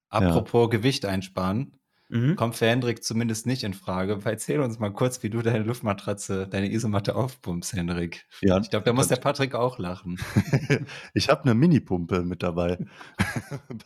Apropos 0.08 0.70
Gewicht 0.70 1.04
einsparen, 1.04 1.78
Mhm. 2.10 2.34
kommt 2.34 2.56
für 2.56 2.66
Hendrik 2.66 3.04
zumindest 3.04 3.46
nicht 3.46 3.62
in 3.62 3.72
Frage. 3.72 4.18
Erzähl 4.24 4.60
uns 4.60 4.80
mal 4.80 4.90
kurz, 4.90 5.22
wie 5.22 5.30
du 5.30 5.42
deine 5.42 5.60
Luftmatratze, 5.60 6.48
deine 6.48 6.70
Isomatte 6.70 7.14
aufpumpst, 7.14 7.72
Hendrik. 7.72 8.26
Ja, 8.42 8.58
Ich 8.58 8.68
glaube, 8.68 8.84
da 8.84 8.92
muss 8.92 9.08
der 9.08 9.16
Patrick 9.16 9.54
auch 9.54 9.78
lachen. 9.78 10.18
Ich 11.14 11.28
habe 11.28 11.42
eine 11.44 11.54
Mini-Pumpe 11.54 12.22
mit 12.22 12.42
dabei. 12.42 12.78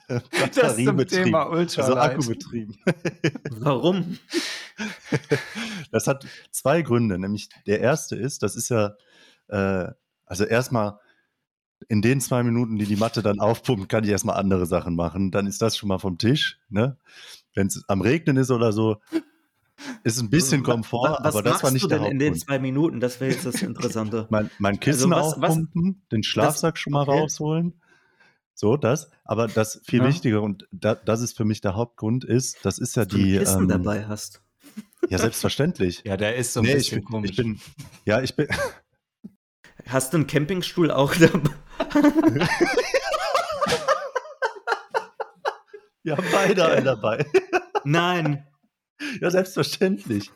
Das 0.54 0.76
zum. 0.76 0.98
Thema 1.06 1.44
Ultralight. 1.50 1.78
Also 1.78 1.96
Akkubetrieben. 1.96 2.76
Warum? 3.50 4.18
Das 5.90 6.06
hat 6.06 6.26
zwei 6.50 6.82
Gründe. 6.82 7.18
Nämlich 7.18 7.48
der 7.66 7.80
erste 7.80 8.16
ist, 8.16 8.42
das 8.42 8.56
ist 8.56 8.70
ja, 8.70 8.94
äh, 9.48 9.90
also 10.26 10.44
erstmal 10.44 10.98
in 11.88 12.02
den 12.02 12.20
zwei 12.20 12.42
Minuten, 12.42 12.76
die 12.76 12.86
die 12.86 12.96
Matte 12.96 13.22
dann 13.22 13.40
aufpumpt, 13.40 13.88
kann 13.88 14.04
ich 14.04 14.10
erstmal 14.10 14.36
andere 14.36 14.66
Sachen 14.66 14.96
machen. 14.96 15.30
Dann 15.30 15.46
ist 15.46 15.60
das 15.60 15.76
schon 15.76 15.88
mal 15.88 15.98
vom 15.98 16.18
Tisch. 16.18 16.58
Ne? 16.68 16.96
Wenn 17.54 17.68
es 17.68 17.84
am 17.88 18.00
Regnen 18.00 18.36
ist 18.36 18.50
oder 18.50 18.72
so, 18.72 18.96
ist 20.04 20.20
ein 20.20 20.30
bisschen 20.30 20.62
Komfort, 20.62 21.04
wa- 21.10 21.18
was 21.22 21.34
aber 21.34 21.42
das 21.42 21.52
machst 21.54 21.64
war 21.64 21.70
nicht 21.72 21.84
du 21.84 21.88
der 21.88 21.98
denn 22.00 22.12
in 22.12 22.18
den 22.18 22.34
zwei 22.36 22.58
Minuten? 22.58 23.00
Das 23.00 23.20
wäre 23.20 23.32
jetzt 23.32 23.46
das 23.46 23.62
Interessante. 23.62 24.26
Mein, 24.30 24.50
mein 24.58 24.78
Kissen 24.80 25.12
Also 25.12 25.32
was- 25.36 25.40
was- 25.42 25.50
aufpumpen, 25.50 26.02
den 26.12 26.22
Schlafsack 26.22 26.78
schon 26.78 26.92
mal 26.92 27.02
okay. 27.08 27.18
rausholen. 27.20 27.80
So, 28.56 28.76
das. 28.76 29.10
Aber 29.24 29.48
das 29.48 29.80
viel 29.84 30.00
Ja. 30.00 30.06
wichtiger 30.08 30.42
und 30.42 30.68
da, 30.70 30.94
das 30.94 31.20
ist 31.22 31.36
für 31.36 31.44
mich 31.44 31.60
der 31.60 31.74
Hauptgrund 31.74 32.24
ist, 32.24 32.58
das 32.64 32.78
ist 32.78 32.94
ja 32.96 33.04
Dass 33.04 33.12
du 33.14 33.18
ein 33.18 33.24
die. 33.24 33.38
Kissen 33.38 33.62
ähm, 33.62 33.68
dabei 33.68 34.06
hast. 34.06 34.42
Ja, 35.10 35.18
selbstverständlich. 35.18 36.02
Ja, 36.04 36.16
der 36.16 36.36
ist 36.36 36.52
so 36.52 36.60
ein 36.60 36.66
Nee, 36.66 36.72
ich 36.72 36.76
bisschen 36.76 37.00
bin, 37.00 37.04
komisch. 37.04 37.30
ich 37.32 37.36
bin, 37.36 37.60
ja, 38.04 38.22
ich 38.22 38.34
bin, 38.36 38.46
Hast 39.86 40.12
du 40.12 40.18
einen 40.18 40.26
Campingstuhl 40.26 40.90
auch 40.90 41.14
dabei? 41.14 41.50
wir 46.14 46.16
haben 46.16 46.26
beide 46.32 46.66
einen 46.66 46.84
dabei. 46.84 47.26
Nein. 47.84 48.46
Ja, 49.20 49.30
selbstverständlich. 49.30 50.30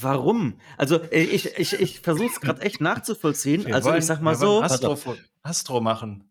Warum? 0.00 0.58
Also 0.76 1.00
äh, 1.00 1.22
ich, 1.22 1.56
ich, 1.58 1.74
ich 1.74 2.00
versuche 2.00 2.26
es 2.32 2.40
gerade 2.40 2.62
echt 2.62 2.80
nachzuvollziehen. 2.80 3.64
Wir 3.66 3.74
also 3.74 3.90
wollen- 3.90 3.98
ich 3.98 4.06
sag 4.06 4.20
mal 4.20 4.34
so, 4.34 4.62
Astro, 4.62 4.98
Astro 5.42 5.80
machen. 5.80 6.30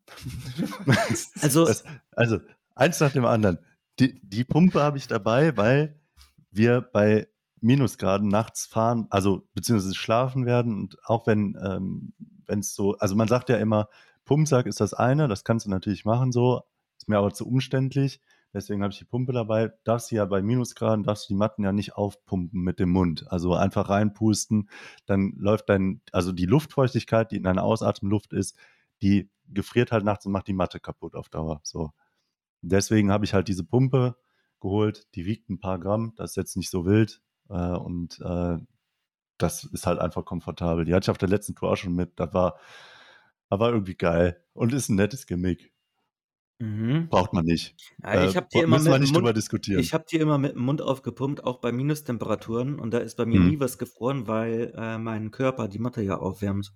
also 1.42 1.66
Das, 1.66 1.84
also, 2.12 2.40
eins 2.76 3.00
nach 3.00 3.12
dem 3.14 3.26
anderen. 3.26 3.60
Die, 4.00 4.20
die 4.22 4.44
Pumpe 4.44 4.82
habe 4.82 4.98
ich 4.98 5.08
dabei, 5.08 5.56
weil 5.56 6.00
wir 6.52 6.82
bei 6.82 7.28
Minusgraden 7.62 8.28
nachts 8.28 8.66
fahren, 8.66 9.08
also 9.10 9.48
beziehungsweise 9.54 9.96
schlafen 9.96 10.46
werden 10.46 10.74
und 10.76 10.98
auch 11.06 11.28
wenn 11.28 11.58
ähm, 11.64 12.14
es 12.48 12.74
so, 12.74 12.96
also 12.98 13.16
man 13.16 13.28
sagt 13.28 13.50
ja 13.50 13.58
immer, 13.58 13.90
Pumpsack 14.26 14.66
ist 14.66 14.80
das 14.80 14.94
eine, 14.94 15.28
das 15.28 15.44
kannst 15.44 15.66
du 15.66 15.70
natürlich 15.70 16.06
machen 16.06 16.32
so, 16.32 16.62
ist 16.98 17.10
mir 17.10 17.18
aber 17.18 17.34
zu 17.34 17.48
umständlich, 17.48 18.22
deswegen 18.54 18.84
habe 18.84 18.92
ich 18.92 19.00
die 19.00 19.06
Pumpe 19.06 19.34
dabei. 19.34 19.72
Darfst 19.84 20.12
du 20.12 20.16
ja 20.16 20.26
bei 20.26 20.42
Minusgraden, 20.42 21.04
darfst 21.04 21.30
du 21.30 21.34
die 21.34 21.38
Matten 21.38 21.64
ja 21.64 21.72
nicht 21.72 21.96
aufpumpen 21.96 22.62
mit 22.62 22.80
dem 22.80 22.90
Mund, 22.90 23.32
also 23.32 23.54
einfach 23.54 23.90
reinpusten, 23.90 24.70
dann 25.06 25.34
läuft 25.38 25.70
dein, 25.70 26.02
also 26.12 26.32
die 26.32 26.46
Luftfeuchtigkeit, 26.46 27.32
die 27.32 27.38
in 27.38 27.44
deiner 27.44 27.64
Ausatemluft 27.64 28.34
ist, 28.34 28.58
die 29.02 29.30
gefriert 29.48 29.92
halt 29.92 30.06
nachts 30.06 30.26
und 30.26 30.32
macht 30.32 30.48
die 30.48 30.54
Matte 30.54 30.80
kaputt 30.80 31.16
auf 31.16 31.30
Dauer. 31.30 31.62
So. 31.64 31.92
Deswegen 32.62 33.12
habe 33.12 33.26
ich 33.26 33.34
halt 33.34 33.48
diese 33.48 33.64
Pumpe 33.64 34.16
geholt, 34.60 35.08
die 35.16 35.26
wiegt 35.26 35.50
ein 35.50 35.60
paar 35.60 35.80
Gramm, 35.80 36.14
das 36.18 36.32
ist 36.32 36.36
jetzt 36.36 36.58
nicht 36.58 36.70
so 36.70 36.86
wild 36.86 37.22
äh, 37.50 37.72
und 37.72 38.20
äh, 38.22 38.58
das 39.38 39.64
ist 39.64 39.88
halt 39.88 40.00
einfach 40.00 40.26
komfortabel. 40.26 40.86
Die 40.86 40.94
hatte 40.94 41.06
ich 41.06 41.10
auf 41.10 41.18
der 41.18 41.30
letzten 41.30 41.56
Tour 41.56 41.72
auch 41.72 41.78
schon 41.78 41.96
mit, 41.96 42.20
das 42.20 42.34
war, 42.34 42.60
das 43.50 43.60
war 43.60 43.72
irgendwie 43.72 43.96
geil 43.96 44.44
und 44.54 44.74
ist 44.74 44.90
ein 44.90 44.96
nettes 44.96 45.26
Gimmick. 45.26 45.74
Mhm. 46.60 47.10
Braucht 47.10 47.34
man 47.34 47.46
nicht. 47.46 47.76
ja, 48.12 48.24
ich 48.24 48.36
Äh, 48.36 48.36
habe 48.36 48.48
die 48.54 48.60
immer 48.62 48.80
müssen 48.80 48.92
wir 48.92 49.00
nicht 49.00 49.16
drüber 49.16 49.30
Mund, 49.30 49.38
diskutieren. 49.38 49.80
ich 49.80 49.94
habe 49.94 50.06
die 50.12 50.18
immer 50.18 50.38
mit 50.38 50.56
dem 50.56 50.62
Mund 50.64 50.82
aufgepumpt, 50.82 51.44
auch 51.44 51.60
bei 51.60 51.72
Minustemperaturen 51.72 52.80
und 52.80 52.92
da 52.94 53.00
ist 53.00 53.16
bei 53.18 53.26
mir 53.26 53.40
Hm. 53.40 53.48
nie 53.48 53.60
was 53.60 53.78
gefroren, 53.78 54.28
weil 54.28 54.74
äh, 54.76 54.98
mein 54.98 55.32
Körper 55.32 55.68
die 55.68 55.80
Matte 55.80 56.02
ja 56.02 56.18
aufwärmt. 56.18 56.74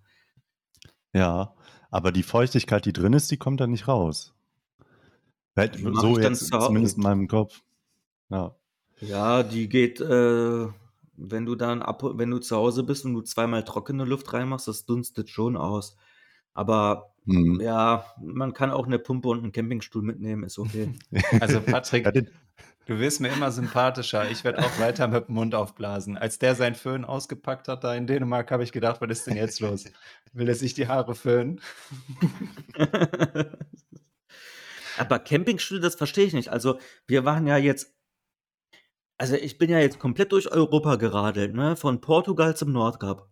Ja, 1.13 1.55
aber 1.91 2.11
die 2.11 2.23
Feuchtigkeit, 2.23 2.85
die 2.85 2.93
drin 2.93 3.13
ist, 3.13 3.29
die 3.31 3.37
kommt 3.37 3.59
dann 3.61 3.71
nicht 3.71 3.87
raus. 3.87 4.33
Die 5.75 5.83
mach 5.83 6.01
So 6.01 6.17
jetzt, 6.17 6.47
zumindest 6.49 6.97
in 6.97 7.03
meinem 7.03 7.27
Kopf. 7.27 7.61
Ja. 8.29 8.55
Ja, 8.99 9.43
die 9.43 9.69
geht, 9.69 9.99
äh, 10.01 10.67
wenn 11.15 11.45
du 11.45 11.55
dann 11.55 11.81
ab, 11.81 12.01
wenn 12.03 12.31
du 12.31 12.39
zu 12.39 12.55
Hause 12.55 12.83
bist 12.83 13.05
und 13.05 13.13
du 13.13 13.21
zweimal 13.21 13.63
trockene 13.63 14.05
Luft 14.05 14.33
reinmachst, 14.33 14.67
das 14.67 14.85
dunstet 14.85 15.29
schon 15.29 15.57
aus. 15.57 15.95
Aber 16.53 17.13
mhm. 17.25 17.59
ja, 17.61 18.05
man 18.21 18.53
kann 18.53 18.71
auch 18.71 18.85
eine 18.85 18.99
Pumpe 18.99 19.29
und 19.29 19.43
einen 19.43 19.51
Campingstuhl 19.51 20.03
mitnehmen, 20.03 20.43
ist 20.43 20.59
okay. 20.59 20.93
Also 21.39 21.61
Patrick, 21.61 22.05
du 22.85 22.99
wirst 22.99 23.21
mir 23.21 23.29
immer 23.29 23.51
sympathischer. 23.51 24.29
Ich 24.29 24.43
werde 24.43 24.59
auch 24.59 24.79
weiter 24.79 25.07
mit 25.07 25.27
dem 25.27 25.35
Mund 25.35 25.55
aufblasen. 25.55 26.17
Als 26.17 26.39
der 26.39 26.55
seinen 26.55 26.75
Föhn 26.75 27.05
ausgepackt 27.05 27.67
hat 27.67 27.83
da 27.83 27.95
in 27.95 28.07
Dänemark, 28.07 28.51
habe 28.51 28.63
ich 28.63 28.71
gedacht, 28.71 29.01
was 29.01 29.09
ist 29.09 29.27
denn 29.27 29.37
jetzt 29.37 29.59
los? 29.59 29.85
Will 30.33 30.47
er 30.47 30.55
sich 30.55 30.73
die 30.73 30.87
Haare 30.87 31.15
föhnen? 31.15 31.61
Aber 34.97 35.17
Campingstühle, 35.19 35.81
das 35.81 35.95
verstehe 35.95 36.25
ich 36.25 36.33
nicht. 36.33 36.49
Also 36.49 36.77
wir 37.07 37.25
waren 37.25 37.47
ja 37.47 37.57
jetzt 37.57 37.93
also 39.17 39.35
ich 39.35 39.57
bin 39.57 39.69
ja 39.69 39.79
jetzt 39.79 39.99
komplett 39.99 40.31
durch 40.31 40.51
Europa 40.51 40.95
geradelt, 40.95 41.53
ne? 41.53 41.75
Von 41.75 42.01
Portugal 42.01 42.57
zum 42.57 42.71
Nordkap. 42.71 43.29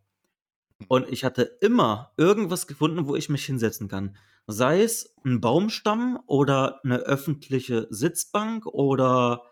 Und 0.88 1.10
ich 1.10 1.24
hatte 1.24 1.44
immer 1.62 2.14
irgendwas 2.18 2.68
gefunden, 2.68 3.08
wo 3.08 3.16
ich 3.16 3.30
mich 3.30 3.46
hinsetzen 3.46 3.88
kann. 3.88 4.18
Sei 4.48 4.82
es 4.82 5.16
ein 5.24 5.42
Baumstamm 5.42 6.20
oder 6.26 6.84
eine 6.84 6.98
öffentliche 6.98 7.88
Sitzbank 7.90 8.66
oder 8.66 9.44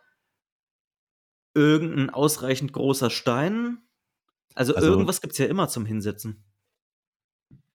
irgendein 1.53 2.09
ausreichend 2.09 2.73
großer 2.73 3.09
Stein. 3.09 3.80
Also, 4.55 4.75
Also 4.75 4.88
irgendwas 4.88 5.21
gibt 5.21 5.34
es 5.34 5.39
ja 5.39 5.45
immer 5.45 5.67
zum 5.67 5.86
Hinsetzen. 5.86 6.43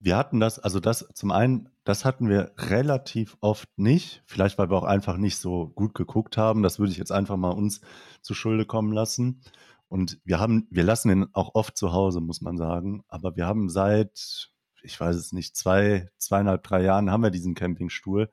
Wir 0.00 0.18
hatten 0.18 0.38
das, 0.38 0.58
also 0.58 0.80
das 0.80 1.08
zum 1.14 1.30
einen, 1.30 1.70
das 1.84 2.04
hatten 2.04 2.28
wir 2.28 2.52
relativ 2.58 3.38
oft 3.40 3.70
nicht. 3.78 4.22
Vielleicht, 4.26 4.58
weil 4.58 4.68
wir 4.70 4.76
auch 4.76 4.84
einfach 4.84 5.16
nicht 5.16 5.38
so 5.38 5.68
gut 5.68 5.94
geguckt 5.94 6.36
haben. 6.36 6.62
Das 6.62 6.78
würde 6.78 6.92
ich 6.92 6.98
jetzt 6.98 7.12
einfach 7.12 7.36
mal 7.36 7.52
uns 7.52 7.80
zu 8.20 8.34
Schulde 8.34 8.66
kommen 8.66 8.92
lassen. 8.92 9.40
Und 9.88 10.18
wir 10.24 10.40
haben, 10.40 10.66
wir 10.70 10.82
lassen 10.82 11.10
ihn 11.10 11.26
auch 11.32 11.54
oft 11.54 11.76
zu 11.76 11.92
Hause, 11.92 12.20
muss 12.20 12.40
man 12.40 12.56
sagen. 12.56 13.04
Aber 13.08 13.36
wir 13.36 13.46
haben 13.46 13.68
seit, 13.68 14.50
ich 14.82 14.98
weiß 14.98 15.16
es 15.16 15.32
nicht, 15.32 15.56
zwei, 15.56 16.08
zweieinhalb, 16.18 16.62
drei 16.62 16.82
Jahren 16.82 17.10
haben 17.10 17.22
wir 17.22 17.30
diesen 17.30 17.54
Campingstuhl 17.54 18.30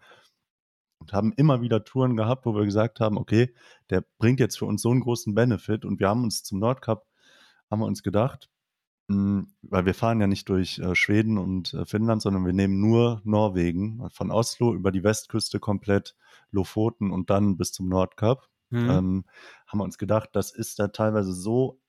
und 1.00 1.14
haben 1.14 1.34
immer 1.34 1.62
wieder 1.62 1.84
Touren 1.84 2.16
gehabt, 2.16 2.46
wo 2.46 2.56
wir 2.56 2.64
gesagt 2.66 3.00
haben, 3.00 3.18
okay, 3.18 3.54
der 3.90 4.06
bringt 4.18 4.40
jetzt 4.40 4.58
für 4.58 4.66
uns 4.66 4.82
so 4.82 4.92
einen 4.92 5.02
großen 5.02 5.34
Benefit. 5.34 5.84
Und 5.86 6.00
wir 6.00 6.10
haben 6.10 6.24
uns 6.24 6.44
zum 6.44 6.60
Nordcup, 6.60 7.06
haben 7.70 7.82
wir 7.82 7.88
uns 7.88 8.04
gedacht, 8.04 8.50
hm, 9.10 9.54
weil 9.64 9.86
wir 9.86 9.94
fahren 9.94 10.22
ja 10.22 10.28
nicht 10.28 10.48
durch 10.50 10.80
äh, 10.80 10.96
Schweden 10.96 11.38
und 11.38 11.74
äh, 11.74 11.86
Finnland, 11.86 12.22
sondern 12.22 12.46
wir 12.46 12.54
nehmen 12.54 12.80
nur 12.80 13.22
Norwegen, 13.24 14.10
von 14.12 14.32
Oslo 14.32 14.74
über 14.74 14.92
die 14.92 15.04
Westküste 15.04 15.60
komplett, 15.60 16.16
Lofoten 16.52 17.12
und 17.12 17.30
dann 17.30 17.58
bis 17.58 17.72
zum 17.72 17.90
Nordkap. 17.90 18.48
Mhm. 18.72 18.90
Ähm, 18.90 19.26
haben 19.68 19.80
wir 19.80 19.84
uns 19.84 19.98
gedacht, 19.98 20.30
das 20.34 20.52
ist 20.52 20.80
da 20.80 20.88
teilweise 20.88 21.34
so 21.34 21.80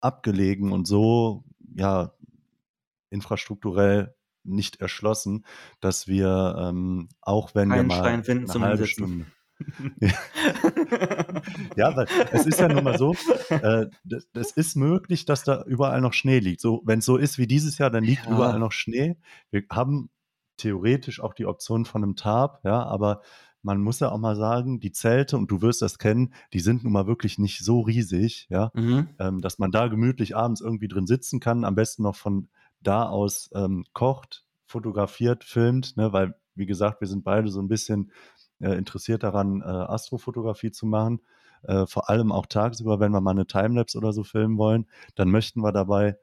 abgelegen 0.00 0.72
und 0.72 0.86
so, 0.86 1.44
ja, 1.74 2.12
infrastrukturell 3.10 4.14
nicht 4.44 4.80
erschlossen, 4.80 5.44
dass 5.80 6.08
wir 6.08 6.56
ähm, 6.58 7.08
auch 7.20 7.54
wenn 7.54 7.70
Kein 7.70 7.88
wir 7.88 7.96
mal 7.96 8.04
eine 8.04 8.60
halbe 8.60 8.86
Stunde 8.86 9.26
ja, 11.76 11.96
weil 11.96 12.06
es 12.32 12.46
ist 12.46 12.60
ja 12.60 12.68
nun 12.68 12.84
mal 12.84 12.96
so, 12.96 13.16
äh, 13.48 13.86
das, 14.04 14.28
das, 14.32 14.52
ist 14.52 14.76
möglich, 14.76 15.24
dass 15.24 15.42
da 15.42 15.64
überall 15.64 16.00
noch 16.00 16.12
Schnee 16.12 16.38
liegt. 16.38 16.60
So, 16.60 16.80
wenn 16.84 17.00
es 17.00 17.04
so 17.04 17.16
ist 17.16 17.38
wie 17.38 17.48
dieses 17.48 17.76
Jahr, 17.78 17.90
dann 17.90 18.04
liegt 18.04 18.26
ja. 18.26 18.32
überall 18.32 18.60
noch 18.60 18.70
Schnee. 18.70 19.16
Wir 19.50 19.64
haben 19.70 20.10
theoretisch 20.58 21.20
auch 21.20 21.34
die 21.34 21.46
Option 21.46 21.84
von 21.84 22.04
einem 22.04 22.14
Tarp, 22.14 22.60
ja, 22.64 22.84
aber 22.84 23.20
man 23.62 23.80
muss 23.80 24.00
ja 24.00 24.10
auch 24.10 24.18
mal 24.18 24.36
sagen, 24.36 24.80
die 24.80 24.92
Zelte, 24.92 25.36
und 25.36 25.50
du 25.50 25.62
wirst 25.62 25.82
das 25.82 25.98
kennen, 25.98 26.32
die 26.52 26.60
sind 26.60 26.84
nun 26.84 26.92
mal 26.92 27.06
wirklich 27.06 27.38
nicht 27.38 27.64
so 27.64 27.80
riesig, 27.80 28.46
ja, 28.50 28.70
mhm. 28.74 29.08
ähm, 29.18 29.40
dass 29.40 29.58
man 29.58 29.70
da 29.70 29.88
gemütlich 29.88 30.36
abends 30.36 30.60
irgendwie 30.60 30.88
drin 30.88 31.06
sitzen 31.06 31.40
kann, 31.40 31.64
am 31.64 31.74
besten 31.74 32.02
noch 32.02 32.16
von 32.16 32.48
da 32.80 33.08
aus 33.08 33.50
ähm, 33.54 33.84
kocht, 33.92 34.44
fotografiert, 34.64 35.44
filmt, 35.44 35.96
ne, 35.96 36.12
weil, 36.12 36.34
wie 36.54 36.66
gesagt, 36.66 37.00
wir 37.00 37.08
sind 37.08 37.24
beide 37.24 37.48
so 37.48 37.60
ein 37.60 37.68
bisschen 37.68 38.12
äh, 38.60 38.72
interessiert 38.72 39.22
daran, 39.22 39.60
äh, 39.60 39.64
Astrofotografie 39.64 40.70
zu 40.70 40.86
machen. 40.86 41.20
Äh, 41.62 41.86
vor 41.86 42.08
allem 42.08 42.30
auch 42.30 42.46
tagsüber, 42.46 43.00
wenn 43.00 43.12
wir 43.12 43.20
mal 43.20 43.32
eine 43.32 43.46
Timelapse 43.46 43.98
oder 43.98 44.12
so 44.12 44.22
filmen 44.22 44.58
wollen, 44.58 44.86
dann 45.16 45.30
möchten 45.30 45.60
wir 45.60 45.72
dabei 45.72 46.16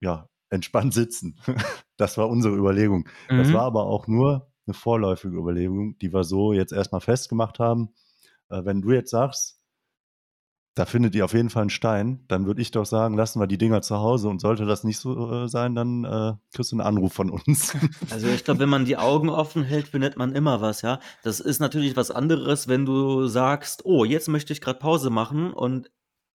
ja 0.00 0.28
entspannt 0.50 0.94
sitzen. 0.94 1.38
das 1.96 2.18
war 2.18 2.28
unsere 2.28 2.56
Überlegung. 2.56 3.08
Mhm. 3.30 3.38
Das 3.38 3.52
war 3.52 3.62
aber 3.62 3.86
auch 3.86 4.06
nur 4.06 4.50
eine 4.66 4.74
vorläufige 4.74 5.36
Überlegung, 5.36 5.98
die 5.98 6.12
wir 6.12 6.24
so 6.24 6.52
jetzt 6.52 6.72
erstmal 6.72 7.00
festgemacht 7.00 7.58
haben. 7.58 7.90
Äh, 8.48 8.64
wenn 8.64 8.82
du 8.82 8.92
jetzt 8.92 9.10
sagst, 9.10 9.60
da 10.76 10.84
findet 10.84 11.14
ihr 11.14 11.24
auf 11.24 11.32
jeden 11.32 11.48
Fall 11.48 11.62
einen 11.62 11.70
Stein, 11.70 12.24
dann 12.28 12.44
würde 12.44 12.60
ich 12.60 12.70
doch 12.70 12.84
sagen, 12.84 13.16
lassen 13.16 13.40
wir 13.40 13.46
die 13.46 13.56
Dinger 13.56 13.80
zu 13.80 13.96
Hause 13.96 14.28
und 14.28 14.40
sollte 14.40 14.66
das 14.66 14.84
nicht 14.84 14.98
so 14.98 15.44
äh, 15.44 15.48
sein, 15.48 15.74
dann 15.74 16.04
äh, 16.04 16.34
kriegst 16.54 16.70
du 16.70 16.76
einen 16.76 16.86
Anruf 16.86 17.14
von 17.14 17.30
uns. 17.30 17.74
Also 18.10 18.28
ich 18.28 18.44
glaube, 18.44 18.60
wenn 18.60 18.68
man 18.68 18.84
die 18.84 18.98
Augen 18.98 19.30
offen 19.30 19.62
hält, 19.62 19.88
findet 19.88 20.18
man 20.18 20.34
immer 20.34 20.60
was, 20.60 20.82
ja. 20.82 21.00
Das 21.22 21.40
ist 21.40 21.60
natürlich 21.60 21.96
was 21.96 22.10
anderes, 22.10 22.68
wenn 22.68 22.84
du 22.84 23.26
sagst, 23.26 23.86
oh, 23.86 24.04
jetzt 24.04 24.28
möchte 24.28 24.52
ich 24.52 24.60
gerade 24.60 24.78
Pause 24.78 25.08
machen 25.08 25.52
und 25.52 25.90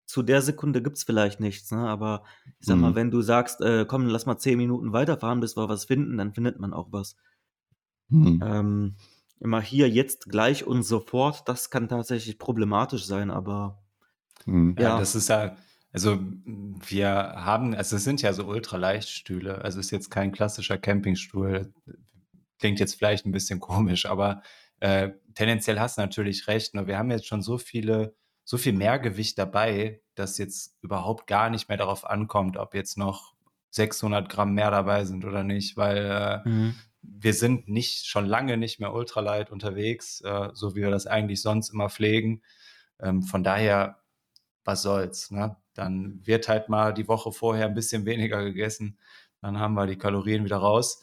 zu 0.07 0.23
der 0.23 0.43
Sekunde 0.43 0.83
gibt 0.83 0.97
es 0.97 1.05
vielleicht 1.05 1.39
nichts, 1.39 1.71
ne? 1.71 1.89
Aber 1.89 2.25
ich 2.59 2.67
sag 2.67 2.79
mal, 2.79 2.91
mhm. 2.91 2.95
wenn 2.97 3.11
du 3.11 3.21
sagst, 3.21 3.61
äh, 3.61 3.85
komm, 3.87 4.07
lass 4.07 4.27
mal 4.27 4.39
zehn 4.39 4.57
Minuten 4.57 4.93
weiterfahren, 4.93 5.41
bis 5.41 5.57
wir 5.57 5.69
was 5.69 5.85
finden, 5.85 6.17
dann 6.17 6.33
findet 6.33 6.59
man 6.59 6.73
auch 6.73 6.89
was. 6.91 7.15
Mhm. 8.11 8.43
Ähm, 8.45 8.95
immer 9.41 9.61
hier, 9.61 9.89
jetzt, 9.89 10.29
gleich 10.29 10.67
und 10.67 10.83
sofort, 10.83 11.49
das 11.49 11.71
kann 11.71 11.89
tatsächlich 11.89 12.39
problematisch 12.39 13.07
sein, 13.07 13.31
aber 13.31 13.81
Mhm. 14.47 14.77
Ja, 14.79 14.99
das 14.99 15.15
ist 15.15 15.29
ja, 15.29 15.57
also 15.93 16.19
wir 16.45 17.09
haben, 17.09 17.75
also 17.75 17.97
es 17.97 18.05
sind 18.05 18.23
ja 18.23 18.33
so 18.33 18.47
Ultraleichtstühle, 18.47 19.63
also 19.63 19.81
ist 19.81 19.91
jetzt 19.91 20.11
kein 20.11 20.33
klassischer 20.33 20.79
Campingstuhl. 20.79 21.73
Klingt 22.59 22.81
jetzt 22.81 22.95
vielleicht 22.95 23.27
ein 23.27 23.33
bisschen 23.33 23.61
komisch, 23.61 24.07
aber 24.07 24.43
äh, 24.81 25.11
tendenziell 25.35 25.81
hast 25.81 25.99
du 25.99 26.03
natürlich 26.03 26.47
recht. 26.47 26.75
Nur 26.75 26.87
wir 26.87 26.99
haben 26.99 27.11
jetzt 27.11 27.27
schon 27.27 27.43
so 27.43 27.59
viele, 27.59 28.15
so 28.45 28.57
viel 28.57 28.73
Mehrgewicht 28.73 29.39
dabei, 29.39 30.01
dass 30.15 30.39
jetzt 30.39 30.77
überhaupt 30.83 31.27
gar 31.27 31.51
nicht 31.51 31.69
mehr 31.69 31.79
darauf 31.79 32.09
ankommt, 32.09 32.57
ob 32.57 32.75
jetzt 32.75 32.99
noch 32.99 33.35
600 33.71 34.29
Gramm 34.29 34.55
mehr 34.55 34.71
dabei 34.71 35.05
sind 35.05 35.25
oder 35.25 35.45
nicht, 35.45 35.77
weil 35.77 36.43
äh, 36.45 36.49
mhm. 36.49 36.75
Wir 37.03 37.35
sind 37.35 37.69
nicht 37.69 38.07
schon 38.07 38.27
lange 38.27 38.57
nicht 38.57 38.81
mehr 38.81 38.93
ultralight 38.93 39.51
unterwegs, 39.51 40.21
äh, 40.23 40.51
so 40.53 40.75
wie 40.75 40.83
wir 40.83 40.91
das 40.91 41.07
eigentlich 41.07 41.43
sonst 41.43 41.71
immer 41.71 41.89
pflegen. 41.89 42.43
Ähm, 43.01 43.23
von 43.23 43.43
daher 43.43 44.01
was 44.65 44.83
soll's. 44.83 45.31
Ne? 45.31 45.57
Dann 45.75 46.21
wird 46.25 46.49
halt 46.49 46.69
mal 46.69 46.93
die 46.93 47.09
Woche 47.09 47.33
vorher 47.33 47.67
ein 47.67 47.75
bisschen 47.75 48.05
weniger 48.07 48.43
gegessen. 48.43 48.99
Dann 49.41 49.59
haben 49.59 49.75
wir 49.75 49.87
die 49.87 49.99
Kalorien 49.99 50.45
wieder 50.45 50.59
raus. 50.59 51.01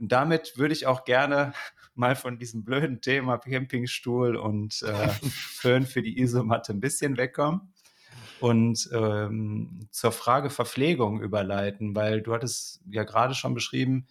Und 0.00 0.12
damit 0.12 0.58
würde 0.58 0.74
ich 0.74 0.86
auch 0.86 1.04
gerne 1.04 1.52
mal 1.94 2.16
von 2.16 2.38
diesem 2.38 2.64
blöden 2.64 3.00
Thema 3.00 3.38
Campingstuhl 3.38 4.36
und 4.36 4.82
äh, 4.82 5.08
Föhn 5.30 5.86
für 5.86 6.02
die 6.02 6.20
Isomatte 6.20 6.72
ein 6.72 6.80
bisschen 6.80 7.16
wegkommen 7.16 7.72
und 8.40 8.90
ähm, 8.92 9.88
zur 9.90 10.12
Frage 10.12 10.50
Verpflegung 10.50 11.22
überleiten, 11.22 11.94
weil 11.96 12.20
du 12.20 12.34
hattest 12.34 12.82
ja 12.90 13.04
gerade 13.04 13.34
schon 13.34 13.54
beschrieben, 13.54 14.06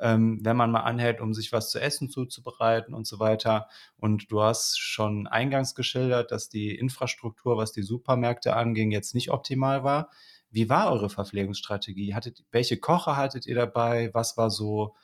ähm, 0.00 0.40
wenn 0.42 0.56
man 0.56 0.70
mal 0.70 0.80
anhält, 0.80 1.20
um 1.20 1.34
sich 1.34 1.52
was 1.52 1.70
zu 1.70 1.80
essen 1.80 2.08
zuzubereiten 2.10 2.94
und 2.94 3.06
so 3.06 3.18
weiter. 3.18 3.68
Und 3.96 4.30
du 4.30 4.42
hast 4.42 4.78
schon 4.78 5.26
eingangs 5.26 5.74
geschildert, 5.74 6.30
dass 6.30 6.48
die 6.48 6.74
Infrastruktur, 6.74 7.56
was 7.56 7.72
die 7.72 7.82
Supermärkte 7.82 8.54
anging, 8.54 8.90
jetzt 8.90 9.14
nicht 9.14 9.30
optimal 9.30 9.84
war. 9.84 10.10
Wie 10.50 10.68
war 10.70 10.90
eure 10.92 11.10
Verpflegungsstrategie? 11.10 12.14
Hattet, 12.14 12.44
welche 12.50 12.78
Kocher 12.78 13.16
hattet 13.16 13.46
ihr 13.46 13.54
dabei? 13.54 14.10
Was 14.14 14.36
war 14.36 14.50
so, 14.50 14.94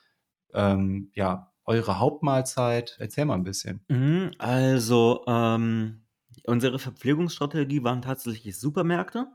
ähm, 0.54 1.10
ja, 1.14 1.52
eure 1.64 1.98
Hauptmahlzeit? 1.98 2.96
Erzähl 2.98 3.26
mal 3.26 3.34
ein 3.34 3.44
bisschen. 3.44 3.84
Mhm, 3.88 4.32
also, 4.38 5.24
ähm, 5.26 6.06
unsere 6.44 6.78
Verpflegungsstrategie 6.78 7.84
waren 7.84 8.02
tatsächlich 8.02 8.58
Supermärkte. 8.58 9.26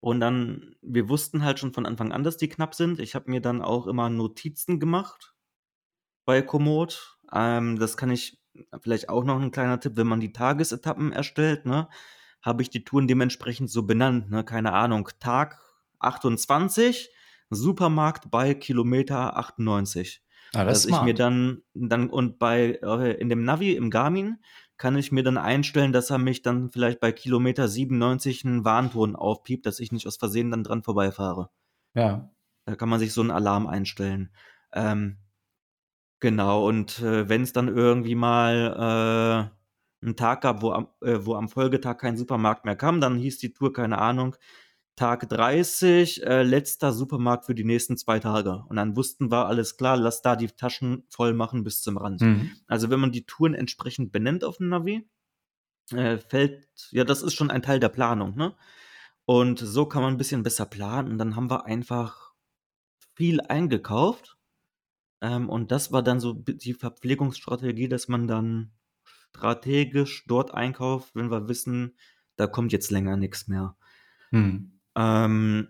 Und 0.00 0.20
dann 0.20 0.76
wir 0.82 1.08
wussten 1.08 1.42
halt 1.42 1.58
schon 1.58 1.72
von 1.72 1.86
Anfang 1.86 2.12
an, 2.12 2.22
dass 2.22 2.36
die 2.36 2.48
knapp 2.48 2.74
sind. 2.74 3.00
Ich 3.00 3.14
habe 3.14 3.30
mir 3.30 3.40
dann 3.40 3.62
auch 3.62 3.86
immer 3.86 4.08
Notizen 4.08 4.78
gemacht 4.78 5.34
bei 6.24 6.42
Komoot. 6.42 7.18
Ähm, 7.32 7.78
das 7.78 7.96
kann 7.96 8.10
ich 8.10 8.38
vielleicht 8.80 9.08
auch 9.08 9.24
noch 9.24 9.40
ein 9.40 9.50
kleiner 9.50 9.80
Tipp, 9.80 9.96
wenn 9.96 10.06
man 10.06 10.20
die 10.20 10.32
Tagesetappen 10.32 11.12
erstellt, 11.12 11.66
ne, 11.66 11.88
habe 12.42 12.62
ich 12.62 12.70
die 12.70 12.84
Touren 12.84 13.08
dementsprechend 13.08 13.70
so 13.70 13.82
benannt, 13.82 14.30
ne? 14.30 14.44
Keine 14.44 14.72
Ahnung, 14.72 15.08
Tag 15.20 15.60
28, 15.98 17.10
Supermarkt 17.50 18.30
bei 18.30 18.54
Kilometer 18.54 19.36
98. 19.36 20.22
Ah, 20.54 20.64
das 20.64 20.84
dass 20.84 20.92
ich 20.92 21.02
mir 21.02 21.14
dann 21.14 21.62
dann 21.74 22.08
und 22.08 22.38
bei 22.38 22.78
äh, 22.82 23.12
in 23.20 23.28
dem 23.28 23.44
Navi 23.44 23.72
im 23.72 23.90
Garmin 23.90 24.38
kann 24.76 24.96
ich 24.96 25.12
mir 25.12 25.22
dann 25.22 25.38
einstellen, 25.38 25.92
dass 25.92 26.10
er 26.10 26.18
mich 26.18 26.42
dann 26.42 26.70
vielleicht 26.70 27.00
bei 27.00 27.12
Kilometer 27.12 27.68
97 27.68 28.44
einen 28.44 28.64
Warnton 28.64 29.16
aufpiept, 29.16 29.66
dass 29.66 29.80
ich 29.80 29.92
nicht 29.92 30.06
aus 30.06 30.16
Versehen 30.16 30.50
dann 30.50 30.64
dran 30.64 30.82
vorbeifahre. 30.82 31.50
Ja. 31.94 32.30
Da 32.66 32.76
kann 32.76 32.88
man 32.88 32.98
sich 32.98 33.12
so 33.12 33.20
einen 33.20 33.30
Alarm 33.30 33.66
einstellen. 33.66 34.30
Ähm, 34.72 35.18
genau, 36.20 36.66
und 36.66 37.00
äh, 37.00 37.28
wenn 37.28 37.42
es 37.42 37.52
dann 37.52 37.68
irgendwie 37.68 38.14
mal 38.14 39.50
äh, 40.02 40.04
einen 40.04 40.16
Tag 40.16 40.42
gab, 40.42 40.62
wo 40.62 40.72
am, 40.72 40.88
äh, 41.00 41.18
wo 41.20 41.34
am 41.34 41.48
Folgetag 41.48 41.96
kein 41.98 42.16
Supermarkt 42.16 42.64
mehr 42.64 42.76
kam, 42.76 43.00
dann 43.00 43.16
hieß 43.16 43.38
die 43.38 43.52
Tour, 43.52 43.72
keine 43.72 43.98
Ahnung, 43.98 44.36
Tag 44.96 45.28
30, 45.28 46.24
äh, 46.24 46.42
letzter 46.42 46.92
Supermarkt 46.92 47.44
für 47.44 47.54
die 47.54 47.64
nächsten 47.64 47.96
zwei 47.96 48.18
Tage. 48.18 48.64
Und 48.68 48.76
dann 48.76 48.96
wussten 48.96 49.30
wir, 49.30 49.46
alles 49.46 49.76
klar, 49.76 49.96
lass 49.96 50.22
da 50.22 50.36
die 50.36 50.48
Taschen 50.48 51.04
voll 51.10 51.34
machen 51.34 51.64
bis 51.64 51.82
zum 51.82 51.98
Rand. 51.98 52.22
Mhm. 52.22 52.50
Also 52.66 52.88
wenn 52.90 53.00
man 53.00 53.12
die 53.12 53.26
Touren 53.26 53.54
entsprechend 53.54 54.10
benennt 54.10 54.42
auf 54.42 54.56
dem 54.56 54.70
Navi, 54.70 55.06
äh, 55.92 56.16
fällt, 56.16 56.66
ja, 56.90 57.04
das 57.04 57.22
ist 57.22 57.34
schon 57.34 57.50
ein 57.50 57.62
Teil 57.62 57.78
der 57.78 57.90
Planung, 57.90 58.36
ne? 58.36 58.56
Und 59.26 59.58
so 59.58 59.86
kann 59.86 60.02
man 60.02 60.14
ein 60.14 60.18
bisschen 60.18 60.42
besser 60.42 60.64
planen. 60.66 61.10
Und 61.10 61.18
dann 61.18 61.36
haben 61.36 61.50
wir 61.50 61.66
einfach 61.66 62.32
viel 63.14 63.40
eingekauft. 63.40 64.38
Ähm, 65.20 65.48
und 65.48 65.72
das 65.72 65.92
war 65.92 66.02
dann 66.02 66.20
so 66.20 66.32
die 66.32 66.74
Verpflegungsstrategie, 66.74 67.88
dass 67.88 68.08
man 68.08 68.28
dann 68.28 68.72
strategisch 69.04 70.24
dort 70.26 70.54
einkauft, 70.54 71.14
wenn 71.14 71.30
wir 71.30 71.48
wissen, 71.48 71.96
da 72.36 72.46
kommt 72.46 72.72
jetzt 72.72 72.90
länger 72.90 73.16
nichts 73.16 73.48
mehr. 73.48 73.76
Mhm. 74.30 74.75
Ähm, 74.96 75.68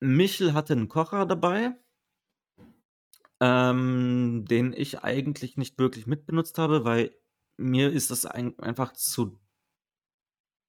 Michel 0.00 0.54
hatte 0.54 0.74
einen 0.74 0.88
Kocher 0.88 1.26
dabei, 1.26 1.74
ähm, 3.40 4.44
den 4.48 4.72
ich 4.72 5.02
eigentlich 5.02 5.56
nicht 5.56 5.78
wirklich 5.78 6.06
mitbenutzt 6.06 6.58
habe, 6.58 6.84
weil 6.84 7.14
mir 7.56 7.90
ist 7.92 8.10
es 8.10 8.26
ein, 8.26 8.58
einfach 8.58 8.92
zu 8.92 9.38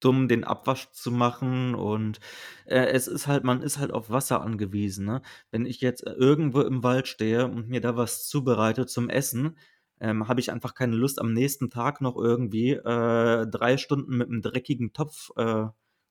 dumm, 0.00 0.28
den 0.28 0.44
Abwasch 0.44 0.90
zu 0.92 1.10
machen 1.10 1.74
und 1.74 2.20
äh, 2.66 2.86
es 2.86 3.08
ist 3.08 3.26
halt, 3.26 3.44
man 3.44 3.62
ist 3.62 3.78
halt 3.78 3.92
auf 3.92 4.10
Wasser 4.10 4.42
angewiesen. 4.42 5.06
Ne? 5.06 5.22
Wenn 5.50 5.66
ich 5.66 5.80
jetzt 5.80 6.04
irgendwo 6.04 6.60
im 6.62 6.82
Wald 6.82 7.08
stehe 7.08 7.46
und 7.46 7.68
mir 7.68 7.80
da 7.80 7.96
was 7.96 8.28
zubereite 8.28 8.86
zum 8.86 9.10
Essen, 9.10 9.56
ähm, 10.00 10.28
habe 10.28 10.40
ich 10.40 10.52
einfach 10.52 10.74
keine 10.74 10.96
Lust, 10.96 11.20
am 11.20 11.32
nächsten 11.32 11.70
Tag 11.70 12.00
noch 12.00 12.16
irgendwie 12.16 12.72
äh, 12.72 13.46
drei 13.48 13.76
Stunden 13.76 14.16
mit 14.16 14.28
einem 14.28 14.42
dreckigen 14.42 14.92
Topf 14.92 15.30
äh, 15.36 15.66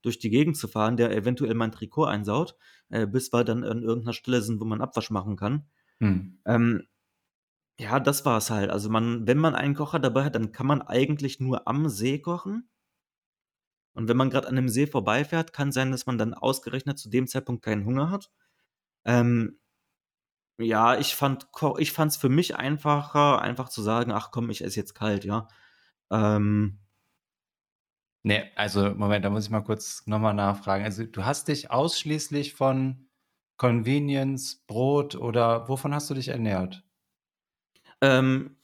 durch 0.08 0.20
die 0.20 0.30
Gegend 0.32 0.58
zu 0.58 0.68
fahren, 0.68 0.98
der 0.98 1.12
eventuell 1.16 1.54
mein 1.56 1.72
Trikot 1.72 2.06
einsaut, 2.06 2.56
äh, 2.90 3.08
bis 3.08 3.34
wir 3.34 3.44
dann 3.44 3.64
an 3.64 3.84
irgendeiner 3.84 4.14
Stelle 4.14 4.42
sind, 4.42 4.60
wo 4.62 4.66
man 4.66 4.82
Abwasch 4.82 5.12
machen 5.12 5.38
kann. 5.38 5.68
Mhm. 6.00 6.38
Ähm, 6.46 6.88
ja, 7.80 8.00
das 8.00 8.26
war 8.26 8.38
es 8.38 8.50
halt. 8.52 8.70
Also 8.72 8.90
man, 8.90 9.28
wenn 9.28 9.38
man 9.40 9.56
einen 9.56 9.76
Kocher 9.76 10.00
dabei 10.00 10.26
hat, 10.26 10.36
dann 10.36 10.52
kann 10.52 10.68
man 10.68 10.82
eigentlich 10.84 11.40
nur 11.40 11.68
am 11.68 11.90
See 11.90 12.20
kochen. 12.20 12.70
Und 13.94 14.08
wenn 14.08 14.16
man 14.18 14.30
gerade 14.30 14.48
an 14.48 14.58
einem 14.58 14.70
See 14.70 14.88
vorbeifährt, 14.88 15.52
kann 15.54 15.72
sein, 15.72 15.92
dass 15.92 16.06
man 16.06 16.18
dann 16.18 16.34
ausgerechnet 16.34 17.00
zu 17.00 17.10
dem 17.10 17.28
Zeitpunkt 17.28 17.64
keinen 17.64 17.86
Hunger 17.86 18.10
hat. 18.12 18.32
Ähm, 19.06 19.60
ja, 20.60 20.98
ich 20.98 21.16
fand 21.16 21.48
ich 21.80 21.92
fand 21.92 22.12
es 22.12 22.18
für 22.18 22.30
mich 22.30 22.56
einfacher, 22.56 23.42
einfach 23.42 23.70
zu 23.70 23.82
sagen: 23.82 24.12
„Ach 24.12 24.32
komm, 24.32 24.50
ich 24.50 24.64
esse 24.64 24.78
jetzt 24.80 24.96
kalt“, 24.96 25.26
ja. 25.26 25.48
Ähm 26.12 26.80
Ne, 28.28 28.52
also 28.56 28.94
Moment, 28.94 29.24
da 29.26 29.30
muss 29.30 29.46
ich 29.46 29.50
mal 29.52 29.62
kurz 29.62 30.04
nochmal 30.06 30.34
nachfragen. 30.34 30.84
Also, 30.84 31.06
du 31.06 31.26
hast 31.26 31.48
dich 31.48 31.72
ausschließlich 31.72 32.54
von 32.56 33.08
Convenience, 33.58 34.64
Brot 34.68 35.16
oder 35.16 35.68
wovon 35.70 35.94
hast 35.94 36.10
du 36.10 36.14
dich 36.14 36.28
ernährt? 36.30 36.84
Ähm, 38.02 38.56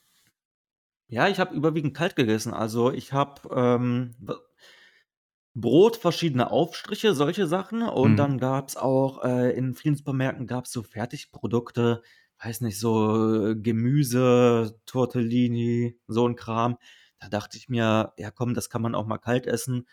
ja, 1.07 1.27
ich 1.27 1.39
habe 1.39 1.55
überwiegend 1.55 1.93
kalt 1.95 2.15
gegessen. 2.15 2.53
Also, 2.53 2.91
ich 2.91 3.13
habe, 3.13 3.41
ähm, 3.55 4.15
Brot, 5.55 5.97
verschiedene 5.97 6.49
Aufstriche, 6.51 7.13
solche 7.13 7.45
Sachen 7.47 7.83
und 7.83 8.15
Mhm. 8.15 8.17
dann 8.17 8.39
gab's 8.39 8.75
auch, 8.75 9.23
äh 9.23 9.51
in 9.55 9.75
vielen 9.75 9.95
Supermärkten 9.95 10.47
gab's 10.47 10.71
so 10.71 10.81
Fertigprodukte, 10.83 12.01
weiß 12.43 12.61
nicht, 12.61 12.79
so 12.79 13.53
Gemüse, 13.55 14.79
Tortellini, 14.87 15.99
so 16.07 16.25
'n 16.27 16.35
Kram. 16.35 16.77
Da 17.23 17.29
dachte 17.29 17.57
ich 17.57 17.69
mir: 17.69 18.13
„Ja 18.17 18.31
komm, 18.31 18.53
das 18.53 18.69
kann 18.69 18.81
man 18.81 18.95
auch 18.95 19.05
mal 19.07 19.17
kalt 19.19 19.47
essen.“ 19.47 19.87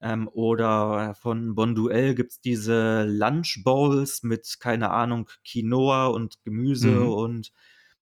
Ähm, 0.00 0.28
oder 0.28 1.14
von 1.14 1.54
Bonduelle 1.54 2.14
gibt's 2.14 2.40
diese 2.40 3.04
Lunch 3.06 3.62
Bowls 3.64 4.22
mit, 4.22 4.56
keine 4.60 4.90
Ahnung, 4.90 5.28
Quinoa 5.46 6.06
und 6.08 6.42
Gemüse 6.44 7.02
Mhm. 7.02 7.10
und, 7.10 7.52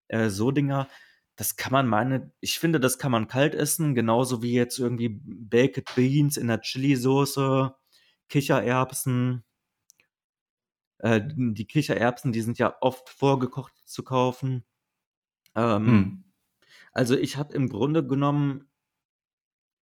äh, 0.09 0.28
so 0.31 0.51
Dinger. 0.51 0.89
Das 1.36 1.56
kann 1.56 1.73
man 1.73 1.89
meine 1.89 2.32
ich 2.40 2.59
finde, 2.61 2.81
das 2.81 2.98
kann 2.98 3.12
man 3.12 3.27
kalt 3.28 3.55
essen, 3.55 3.94
genauso 3.94 4.43
wie 4.43 4.52
jetzt 4.55 4.78
irgendwie 4.78 5.09
Baked 5.24 5.94
Beans 5.94 6.36
in 6.36 6.48
der 6.48 6.61
Chilisoße, 6.61 7.74
Kichererbsen. 8.28 9.44
Äh, 10.98 11.20
die 11.36 11.66
Kichererbsen, 11.66 12.32
die 12.32 12.40
sind 12.40 12.59
ja 12.59 12.77
oft 12.81 13.09
vorgekocht 13.09 13.74
zu 13.86 14.02
kaufen. 14.05 14.65
Ähm, 15.56 16.11
Mhm. 16.11 16.24
also 16.93 17.16
ich 17.16 17.39
habe 17.39 17.55
im 17.55 17.69
Grunde 17.70 18.06
genommen 18.06 18.70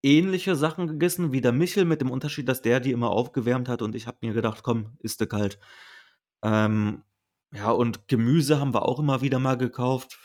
ähnliche 0.02 0.56
Sachen 0.56 0.86
gegessen 0.88 1.32
wie 1.32 1.40
der 1.40 1.52
Michel, 1.52 1.84
mit 1.84 2.00
dem 2.00 2.10
Unterschied, 2.10 2.48
dass 2.48 2.62
der 2.62 2.80
die 2.80 2.92
immer 2.92 3.10
aufgewärmt 3.10 3.68
hat 3.68 3.82
und 3.82 3.94
ich 3.94 4.06
habe 4.06 4.18
mir 4.22 4.32
gedacht: 4.34 4.62
„Komm, 4.62 4.96
isst 5.00 5.20
du 5.20 5.26
kalt.“ 5.26 5.58
Ähm, 6.42 7.04
ja, 7.54 7.70
und 7.72 8.08
Gemüse 8.08 8.60
haben 8.60 8.74
wir 8.74 8.84
auch 8.88 8.98
immer 9.00 9.22
wieder 9.22 9.38
mal 9.40 9.56
gekauft. 9.58 10.18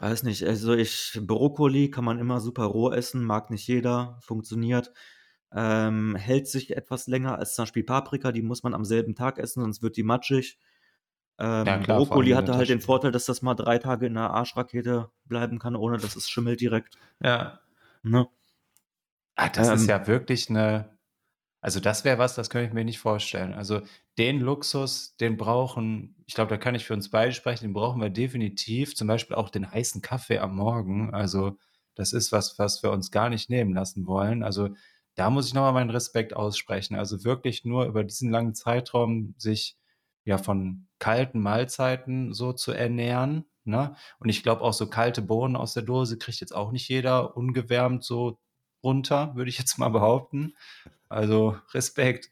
Weiß 0.00 0.24
nicht, 0.24 0.42
also 0.44 0.74
ich 0.74 1.18
Brokkoli 1.22 1.90
kann 1.90 2.04
man 2.04 2.18
immer 2.18 2.40
super 2.40 2.64
roh 2.64 2.90
essen, 2.92 3.24
mag 3.24 3.50
nicht 3.50 3.66
jeder, 3.68 4.18
funktioniert. 4.22 4.92
Ähm, 5.52 6.16
hält 6.16 6.48
sich 6.48 6.76
etwas 6.76 7.06
länger 7.06 7.38
als 7.38 7.54
zum 7.54 7.62
Beispiel 7.64 7.84
Paprika, 7.84 8.32
die 8.32 8.42
muss 8.42 8.64
man 8.64 8.74
am 8.74 8.84
selben 8.84 9.14
Tag 9.14 9.38
essen, 9.38 9.60
sonst 9.62 9.82
wird 9.82 9.96
die 9.96 10.02
matschig. 10.02 10.58
Ja 11.64 11.78
Ähm, 11.78 11.86
klar, 11.86 12.00
vor 12.02 12.16
allem 12.16 12.26
Brokkoli 12.26 12.32
hatte 12.32 12.54
halt 12.56 12.70
den. 12.70 12.80
Vorteil, 12.80 13.12
dass 13.12 13.26
das 13.26 13.42
mal 13.42 13.54
3 13.54 13.78
Tage 13.78 14.06
in 14.06 14.14
der 14.14 14.30
Arschrakete 14.30 15.10
bleiben 15.26 15.58
kann, 15.60 15.76
ohne 15.76 15.98
dass 16.00 16.16
es 16.16 16.28
schimmelt 16.30 16.60
direkt, 16.60 16.98
Ja. 17.20 17.60
ne? 18.02 18.28
Ah, 19.38 19.48
das 19.48 19.72
ist 19.72 19.86
Ähm 19.86 19.88
ja 19.88 20.06
wirklich 20.06 20.48
'ne 20.48 20.90
also 21.62 21.80
das 21.80 22.04
wäre 22.04 22.18
was, 22.18 22.36
das 22.36 22.50
könnte 22.50 22.68
ich 22.68 22.74
mir 22.74 22.84
nicht 22.84 23.00
vorstellen. 23.00 23.54
Also, 23.54 23.82
den 24.18 24.40
Luxus, 24.40 25.16
den 25.16 25.36
brauchen 25.38 26.16
ich 26.26 26.34
glaube, 26.34 26.50
da 26.50 26.58
kann 26.58 26.74
ich 26.76 26.84
für 26.86 26.94
uns 26.94 27.10
beide 27.10 27.32
sprechen, 27.32 27.64
den 27.66 27.72
brauchen 27.74 28.00
wir 28.02 28.10
definitiv, 28.10 28.96
zum 28.96 29.08
Beispiel 29.08 29.36
auch 29.36 29.50
den 29.50 29.70
heißen 29.72 30.02
Kaffee 30.02 30.38
am 30.40 30.56
Morgen. 30.56 31.14
Also, 31.14 31.58
das 31.96 32.12
ist 32.14 32.32
was, 32.32 32.58
was 32.60 32.82
wir 32.84 32.92
uns 32.92 33.10
gar 33.12 33.30
nicht 33.30 33.50
nehmen 33.50 33.74
lassen 33.74 34.06
wollen. 34.06 34.42
Also, 34.44 34.70
da 35.16 35.30
muss 35.30 35.48
ich 35.48 35.54
noch 35.54 35.62
mal 35.62 35.72
meinen 35.72 35.90
Respekt 35.90 36.34
aussprechen. 36.36 36.96
Also, 36.96 37.24
wirklich 37.24 37.64
nur 37.64 37.86
über 37.86 38.04
diesen 38.04 38.30
langen 38.30 38.54
Zeitraum 38.54 39.34
sich, 39.38 39.76
ja, 40.24 40.38
von 40.38 40.88
kalten 41.00 41.40
Mahlzeiten 41.42 42.34
so 42.34 42.52
zu 42.54 42.72
ernähren, 42.72 43.46
ne? 43.64 43.96
Und 44.20 44.28
ich 44.30 44.42
glaube 44.44 44.62
auch 44.62 44.72
so 44.74 44.88
kalte 44.90 45.22
Bohnen 45.22 45.56
aus 45.56 45.74
der 45.74 45.82
Dose 45.84 46.18
kriegt 46.18 46.40
jetzt 46.40 46.54
auch 46.54 46.72
nicht 46.72 46.88
jeder 46.88 47.36
ungewärmt 47.36 48.04
so 48.04 48.38
runter, 48.84 49.34
würde 49.36 49.50
ich 49.50 49.58
jetzt 49.58 49.78
mal 49.78 49.88
behaupten. 49.90 50.54
Also, 51.08 51.56
Respekt. 51.74 52.30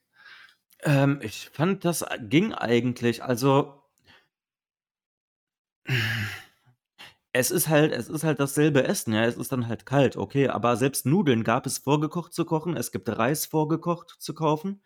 Ähm, 0.85 1.21
ich 1.23 1.51
fand, 1.53 1.85
das 1.85 2.05
ging 2.21 2.53
eigentlich. 2.55 3.25
Also 3.25 3.83
es 7.33 7.51
ist 7.51 7.69
halt 7.69 7.93
es 7.93 8.09
ist 8.09 8.25
halt 8.25 8.41
dasselbe 8.41 8.85
Essen, 8.85 9.15
ja. 9.15 9.25
Es 9.25 9.37
ist 9.37 9.53
dann 9.53 9.69
halt 9.69 9.87
kalt, 9.87 10.17
okay, 10.17 10.49
aber 10.49 10.77
selbst 10.77 11.07
Nudeln 11.07 11.45
gab 11.45 11.67
es 11.67 11.79
vorgekocht 11.79 12.33
zu 12.35 12.45
kochen. 12.45 12.77
Es 12.77 12.93
gibt 12.93 13.09
Reis 13.09 13.47
vorgekocht 13.47 14.17
zu 14.19 14.35
kaufen. 14.35 14.83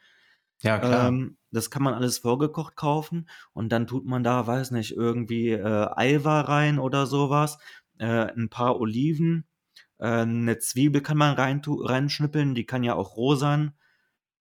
Ja, 0.63 0.79
klar. 0.79 1.09
Ähm, 1.09 1.39
das 1.53 1.71
kann 1.71 1.83
man 1.83 1.95
alles 1.95 2.19
vorgekocht 2.19 2.77
kaufen 2.77 3.29
und 3.55 3.71
dann 3.71 3.87
tut 3.87 4.07
man 4.07 4.25
da, 4.25 4.47
weiß 4.47 4.73
nicht, 4.73 4.93
irgendwie, 4.93 5.51
äh, 5.53 5.89
Eiweiß 5.97 6.49
rein 6.49 6.79
oder 6.79 7.07
so 7.07 7.31
was, 7.31 7.59
äh, 7.99 8.07
'n 8.35 8.51
paar 8.51 8.81
Oliven, 8.81 9.47
äh, 10.01 10.25
'ne 10.27 10.59
Zwiebel 10.59 11.03
kann 11.03 11.17
man 11.19 11.35
reintu 11.37 11.83
reinschnippeln, 11.83 12.55
die 12.55 12.67
kann 12.67 12.85
ja 12.85 12.95
auch 12.95 13.17
roh 13.17 13.35
sein. 13.37 13.75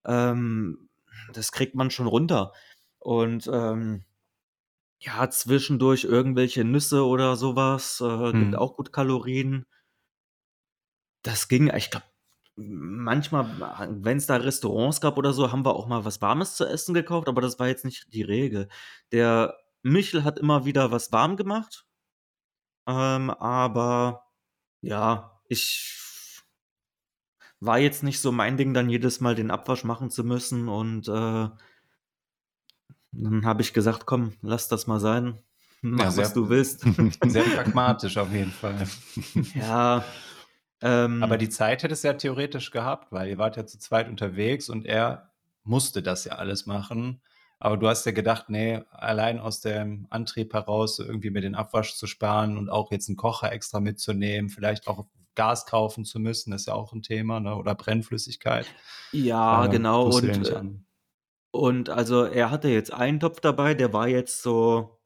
Ähm, 0.05 0.89
das 1.33 1.51
kriegt 1.53 1.75
man 1.75 1.91
schon 1.91 2.07
runter. 2.07 2.53
Und, 2.99 3.49
ähm, 3.53 4.05
ja, 4.99 5.29
zwischendurch 5.29 6.03
irgendwelche 6.05 6.63
Nüsse 6.65 7.05
oder 7.05 7.35
so 7.37 7.55
was, 7.55 8.01
äh, 8.01 8.33
gibt 8.35 8.55
Mhm. 8.55 8.55
auch 8.55 8.75
gut 8.77 8.93
Kalorien. 8.93 9.65
Das 11.23 11.47
ging. 11.47 11.71
Ich 11.75 11.89
glaube, 11.91 12.05
manchmal, 12.55 13.57
wenn's 14.03 14.27
da 14.27 14.37
Restaurants 14.37 15.01
gab 15.01 15.17
oder 15.17 15.33
so, 15.33 15.51
haben 15.51 15.65
wir 15.65 15.75
auch 15.75 15.87
mal 15.87 16.05
was 16.05 16.21
Warmes 16.21 16.55
zu 16.55 16.65
essen 16.65 16.93
gekauft, 16.93 17.27
aber 17.27 17.41
das 17.41 17.59
war 17.59 17.67
jetzt 17.67 17.85
nicht 17.85 18.13
die 18.13 18.21
Regel. 18.23 18.69
Der 19.11 19.55
Michel 19.81 20.23
hat 20.23 20.39
immer 20.39 20.65
wieder 20.65 20.91
was 20.91 21.11
warm 21.11 21.35
gemacht. 21.37 21.85
Ähm, 22.87 23.29
aber 23.31 24.25
ja, 24.81 25.34
ich 25.49 26.41
war 27.59 27.79
jetzt 27.79 28.01
nicht 28.03 28.21
so 28.21 28.31
mein 28.31 28.55
Ding, 28.57 28.73
dann 28.73 28.89
jedes 28.89 29.19
Mal 29.19 29.35
den 29.35 29.51
Abwasch 29.51 29.83
machen 29.83 30.09
zu 30.09 30.23
müssen 30.23 30.69
und, 30.69 31.07
äh 31.09 31.49
dann 33.11 33.45
habe 33.45 33.61
ich 33.61 33.73
gesagt: 33.73 34.05
„Komm, 34.05 34.33
lass 34.41 34.67
das 34.67 34.87
mal 34.87 34.99
sein. 34.99 35.39
Ja, 35.97 36.09
Mach, 36.09 36.15
was 36.17 36.33
sehr 36.33 36.33
du 36.33 36.49
willst.“ 36.49 36.85
sehr 37.23 37.45
pragmatisch 37.45 38.17
auf 38.17 38.31
jeden 38.31 38.51
Fall. 38.51 38.87
Ja, 39.53 40.21
Aber 41.19 41.37
ähm 41.37 41.37
die 41.37 41.49
Zeit 41.49 41.83
hättest 41.83 42.03
du 42.03 42.07
ja 42.09 42.13
theoretisch 42.13 42.71
gehabt, 42.71 43.11
weil 43.11 43.29
ihr 43.29 43.37
wart 43.37 43.57
ja 43.57 43.65
zu 43.65 43.79
zweit 43.79 44.09
unterwegs 44.09 44.69
und 44.69 44.85
er 44.85 45.31
musste 45.63 46.03
das 46.03 46.25
ja 46.25 46.33
alles 46.33 46.65
machen. 46.65 47.21
Aber 47.59 47.77
du 47.77 47.87
hast 47.87 48.05
ja 48.05 48.11
gedacht: 48.11 48.49
„Ne, 48.49 48.85
allein 48.91 49.39
aus 49.39 49.61
dem 49.61 50.07
Antrieb 50.09 50.53
heraus, 50.53 50.99
irgendwie 50.99 51.29
mir 51.31 51.41
den 51.41 51.55
Abwasch 51.55 51.95
zu 51.95 52.05
sparen 52.07 52.57
und 52.57 52.69
auch 52.69 52.91
jetzt 52.91 53.09
'n 53.09 53.15
Kocher 53.15 53.51
extra 53.51 53.79
mitzunehmen, 53.79 54.49
vielleicht 54.49 54.87
auch 54.87 55.05
Gas 55.35 55.65
kaufen 55.65 56.05
zu 56.05 56.19
müssen“, 56.19 56.53
ist 56.53 56.67
ja 56.67 56.73
auch 56.73 56.93
'n 56.93 57.01
Thema, 57.03 57.39
ne, 57.39 57.55
oder 57.55 57.75
Brennflüssigkeit. 57.75 58.73
Ja, 59.13 59.67
Äh, 59.67 59.67
genau 59.67 60.11
du 60.11 60.27
dir 60.27 60.35
und, 60.35 60.45
äh. 60.45 60.61
Und 61.51 61.89
also 61.89 62.23
er 62.25 62.51
hatte 62.51 62.67
jetzt 62.69 62.93
einen 62.93 63.19
Topf 63.19 63.39
dabei, 63.39 63.73
der 63.75 63.93
war 63.93 64.07
jetzt 64.07 64.41
so, 64.41 64.99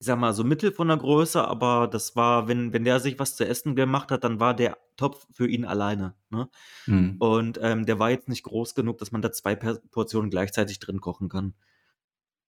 ich 0.00 0.06
sag 0.06 0.18
mal, 0.18 0.34
so 0.34 0.44
mittel 0.44 0.72
von 0.72 0.88
der 0.88 0.96
Größe, 0.98 1.46
aber 1.46 1.88
das 1.88 2.16
war, 2.16 2.48
wenn, 2.48 2.72
wenn 2.72 2.84
der 2.84 3.00
sich 3.00 3.18
was 3.18 3.36
zu 3.36 3.46
essen 3.46 3.76
gemacht 3.76 4.10
hat, 4.12 4.24
dann 4.24 4.40
war 4.40 4.54
der 4.54 4.78
Topf 4.96 5.26
für 5.32 5.48
ihn 5.48 5.64
alleine. 5.66 6.16
Ne? 6.30 6.50
Mhm. 6.86 7.18
Und 7.18 7.58
ähm, 7.62 7.86
der 7.86 7.98
war 8.00 8.10
jetzt 8.10 8.28
nicht 8.28 8.44
groß 8.44 8.74
genug, 8.76 8.98
dass 8.98 9.12
man 9.12 9.22
da 9.22 9.32
zwei 9.32 9.56
Portionen 9.56 10.30
gleichzeitig 10.30 10.80
drin 10.80 11.00
kochen 11.00 11.28
kann. 11.30 11.54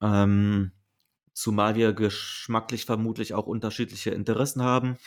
Ähm, 0.03 0.73
zumal 1.35 1.75
wir 1.77 1.93
geschmacklich 1.95 2.87
vermutlich 2.87 3.35
auch 3.35 3.47
unterschiedliche 3.47 4.11
Interessen 4.11 4.63
haben. 4.63 4.99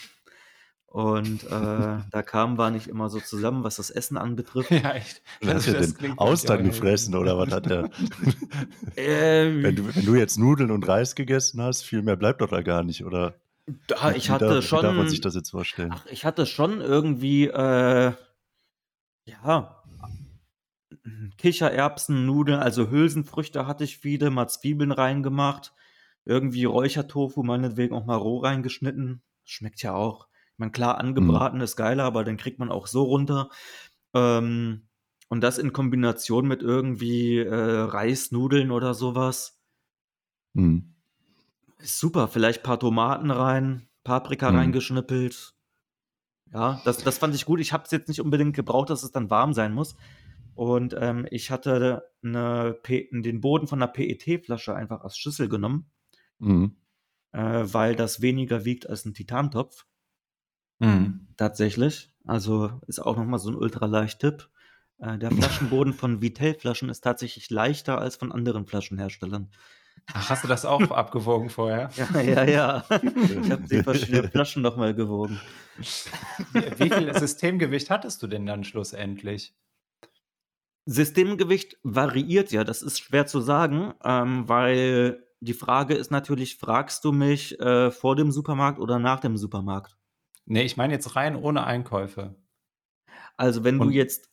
Und 0.94 1.44
äh, 1.50 1.50
da 1.50 2.22
kamen 2.24 2.60
wir 2.60 2.70
nicht 2.70 2.88
immer 2.88 3.10
so 3.10 3.20
zusammen, 3.20 3.64
was 3.64 3.78
das 3.78 3.90
Essen 3.90 4.16
anbetrifft. 4.16 4.70
Ja, 4.84 4.92
echt. 4.92 5.24
Was 5.42 5.68
hat 5.68 5.74
er 5.74 5.88
denn? 5.88 6.20
Austern 6.20 6.64
gefressen 6.64 7.16
oder 7.16 7.38
was 7.38 7.52
hat 7.52 7.68
er? 7.68 7.90
Ähm, 8.96 9.64
wenn, 9.64 9.76
du, 9.76 9.96
wenn 9.96 10.06
du 10.06 10.16
jetzt 10.16 10.38
Nudeln 10.38 10.70
und 10.70 10.88
Reis 10.88 11.16
gegessen 11.16 11.60
hast, 11.62 11.82
viel 11.82 12.04
mehr 12.04 12.16
bleibt 12.16 12.42
doch 12.42 12.50
da 12.50 12.62
gar 12.62 12.84
nicht, 12.84 13.04
oder? 13.04 13.34
da, 13.88 14.12
ich 14.12 14.28
Wie 14.28 14.32
hatte 14.32 14.46
darf, 14.46 14.64
schon. 14.64 14.80
Wie 14.80 14.84
darf 14.84 14.96
man 14.96 15.10
sich 15.10 15.20
das 15.20 15.34
jetzt 15.34 15.50
vorstellen? 15.50 15.90
Ach, 15.92 16.06
ich 16.12 16.26
hatte 16.26 16.46
schon 16.46 16.80
irgendwie, 16.80 17.48
äh, 17.48 18.14
ja, 19.26 19.84
Kichererbsen, 21.38 22.28
Nudeln, 22.28 22.60
also 22.60 22.92
Hülsenfrüchte 22.92 23.66
hatte 23.66 23.84
ich 23.84 23.98
viele, 23.98 24.30
mal 24.30 24.48
Zwiebeln 24.48 24.92
reingemacht, 24.92 25.74
irgendwie 26.24 26.66
Räuchertofu, 26.66 27.42
meinetwegen 27.42 27.96
auch 27.96 28.06
mal 28.06 28.16
roh 28.16 28.38
reingeschnitten. 28.38 29.24
Schmeckt 29.44 29.82
ja 29.82 29.96
auch. 29.96 30.28
Ich 30.54 30.60
meine, 30.60 30.72
klar, 30.72 30.98
angebraten 31.00 31.62
ist 31.62 31.76
geiler, 31.76 32.04
aber 32.04 32.24
dann 32.24 32.38
kriegt 32.38 32.60
man 32.60 32.72
auch 32.72 32.88
so 32.88 33.04
runter. 33.04 33.50
Ähm, 34.14 34.88
und 35.30 35.42
das 35.42 35.58
in 35.58 35.74
Kombination 35.74 36.48
mit 36.48 36.62
irgendwie 36.62 37.40
äh, 37.40 37.54
Reisnudeln 37.56 38.70
oder 38.70 38.94
sowas. 38.94 39.60
Hm. 40.56 40.94
Ist 41.80 42.00
super. 42.00 42.28
Vielleicht 42.28 42.60
ein 42.60 42.64
paar 42.64 42.80
Tomaten 42.80 43.32
rein, 43.32 43.88
Paprika 44.04 44.52
Mhm. 44.52 44.58
reingeschnippelt. 44.58 45.56
Ja, 46.54 46.80
das, 46.86 47.00
das 47.00 47.18
fand 47.18 47.34
ich 47.34 47.46
gut. 47.46 47.60
Ich 47.60 47.74
habe 47.74 47.84
es 47.86 47.92
jetzt 47.92 48.08
nicht 48.08 48.22
unbedingt 48.22 48.56
gebraucht, 48.56 48.92
dass 48.92 49.02
es 49.02 49.12
dann 49.12 49.32
warm 49.32 49.54
sein 49.54 49.74
muss. 49.74 49.96
Und 50.54 50.96
ähm, 51.00 51.26
ich 51.32 51.50
hatte 51.50 52.04
eine 52.24 52.78
P 52.84 53.10
den 53.12 53.42
Boden 53.42 53.66
von 53.66 53.82
einer 53.82 53.92
PET-Flasche 53.92 54.76
einfach 54.76 55.02
als 55.02 55.18
Schüssel 55.18 55.50
genommen, 55.50 55.90
Hm. 56.40 56.76
äh, 57.32 57.40
weil 57.66 57.96
das 57.96 58.22
weniger 58.22 58.64
wiegt 58.66 58.88
als 58.88 59.04
ein 59.06 59.16
Titantopf. 59.16 59.88
Mhm. 60.80 61.28
Tatsächlich. 61.38 62.12
Also 62.26 62.72
ist 62.88 63.00
auch 63.00 63.18
nochmal 63.18 63.40
so 63.40 63.50
ein 63.50 63.56
ultraleicht-Tipp. 63.56 64.50
Äh, 65.00 65.18
der 65.18 65.32
Flaschenboden 65.32 65.94
von 65.94 66.22
Vitell-Flaschen 66.22 66.90
ist 66.90 67.02
tatsächlich 67.02 67.50
leichter 67.50 68.00
als 68.00 68.16
von 68.16 68.32
anderen 68.32 68.66
Flaschenherstellern. 68.66 69.50
Ach, 70.14 70.30
hast 70.30 70.44
du 70.44 70.48
das 70.48 70.66
auch 70.66 70.82
abgewogen 70.92 71.50
vorher? 71.50 71.90
Ja, 72.14 72.22
ja, 72.22 72.44
ja. 72.44 72.86
Ich 72.92 73.52
habe 73.52 73.68
die 73.70 73.82
verschiedenen 73.84 74.30
Flaschen 74.32 74.62
nochmal 74.62 74.94
gewogen. 74.94 75.40
Wie, 76.52 76.80
wie 76.80 76.90
viel 76.90 77.14
Systemgewicht 77.14 77.90
hattest 77.90 78.22
du 78.22 78.28
denn 78.28 78.46
dann 78.46 78.64
schlussendlich? 78.64 79.54
Systemgewicht 80.86 81.78
variiert 81.84 82.52
ja, 82.52 82.64
das 82.64 82.82
ist 82.82 83.00
schwer 83.00 83.26
zu 83.26 83.40
sagen, 83.40 83.94
ähm, 84.04 84.50
weil 84.50 85.26
die 85.40 85.54
Frage 85.54 85.94
ist 85.94 86.12
natürlich, 86.12 86.58
fragst 86.58 87.06
du 87.06 87.12
mich 87.12 87.60
äh, 87.60 87.92
vor 87.92 88.16
dem 88.16 88.32
Supermarkt 88.32 88.80
oder 88.80 89.00
nach 89.00 89.20
dem 89.20 89.38
Supermarkt? 89.38 89.98
Nee, 90.46 90.64
ich 90.64 90.78
meine 90.78 90.94
jetzt 90.94 91.16
rein 91.16 91.36
ohne 91.36 91.64
Einkäufe. 91.66 92.36
Also 93.38 93.64
wenn 93.64 93.80
Und- 93.80 93.88
du 93.90 93.94
jetzt 93.94 94.30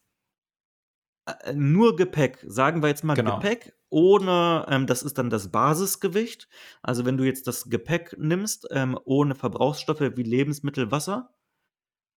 äh, 1.27 1.53
nur 1.53 1.97
Gepäck, 1.97 2.45
sagen 2.47 2.83
wir 2.83 2.89
jetzt 2.89 3.05
mal 3.05 3.15
Genau. 3.15 3.37
Gepäck, 3.39 3.77
ohne, 3.91 4.67
ähm, 4.69 4.87
das 4.87 5.03
ist 5.03 5.19
dann 5.19 5.31
das 5.31 5.51
Basisgewicht. 5.51 6.49
Also 6.83 7.05
wenn 7.05 7.17
du 7.17 7.25
jetzt 7.25 7.47
das 7.47 7.69
Gepäck 7.71 8.17
nimmst, 8.19 8.67
ähm, 8.71 8.99
ohne 9.05 9.35
Verbrauchsstoffe 9.35 10.01
wie 10.01 10.23
Lebensmittel, 10.23 10.91
Wasser, 10.91 11.35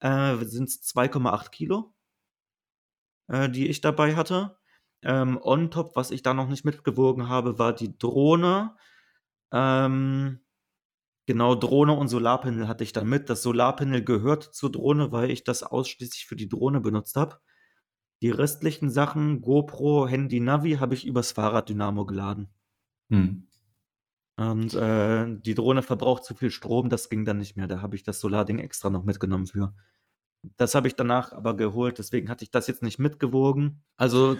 äh, 0.00 0.36
sind 0.44 0.68
es 0.68 0.82
2,8 0.82 1.50
Kilo, 1.52 1.94
äh, 3.28 3.48
die 3.48 3.68
ich 3.68 3.80
dabei 3.80 4.16
hatte. 4.16 4.58
Ähm, 5.04 5.38
on 5.42 5.70
top, 5.70 5.96
was 5.96 6.10
ich 6.12 6.22
da 6.22 6.32
noch 6.32 6.48
nicht 6.48 6.64
mitgewogen 6.64 7.28
habe, 7.28 7.58
war 7.58 7.72
die 7.74 7.96
Drohne. 7.98 8.76
Ähm, 9.52 10.40
genau, 11.26 11.54
Drohne 11.54 11.92
und 11.92 12.08
Solarpanel 12.08 12.68
hatte 12.68 12.84
ich 12.84 12.92
da 12.92 13.04
mit. 13.04 13.30
Das 13.30 13.42
Solarpanel 13.42 14.04
gehört 14.04 14.42
zur 14.42 14.70
Drohne, 14.72 15.12
weil 15.12 15.30
ich 15.30 15.44
das 15.44 15.62
ausschließlich 15.62 16.26
für 16.26 16.36
die 16.36 16.48
Drohne 16.48 16.80
benutzt 16.80 17.16
habe. 17.16 17.38
Die 18.22 18.30
restlichen 18.30 18.90
Sachen, 18.90 19.40
GoPro, 19.40 20.06
Handy, 20.06 20.40
Navi, 20.40 20.74
habe 20.74 20.94
ich 20.94 21.06
übers 21.06 21.32
Fahrraddynamo 21.32 22.06
geladen. 22.06 22.48
Hm. 23.10 23.48
Und 24.36 24.74
äh, 24.74 25.26
die 25.40 25.54
Drohne 25.54 25.82
verbraucht 25.82 26.24
zu 26.24 26.34
viel 26.34 26.50
Strom, 26.50 26.88
das 26.88 27.08
ging 27.08 27.24
dann 27.24 27.38
nicht 27.38 27.56
mehr. 27.56 27.66
Da 27.66 27.82
habe 27.82 27.96
ich 27.96 28.02
das 28.02 28.20
Solarding 28.20 28.58
extra 28.58 28.90
noch 28.90 29.04
mitgenommen 29.04 29.46
für. 29.46 29.74
Das 30.56 30.74
habe 30.74 30.88
ich 30.88 30.96
danach 30.96 31.32
aber 31.32 31.56
geholt, 31.56 31.98
deswegen 31.98 32.28
hatte 32.28 32.44
ich 32.44 32.50
das 32.50 32.66
jetzt 32.66 32.82
nicht 32.82 32.98
mitgewogen. 32.98 33.84
Also 33.96 34.38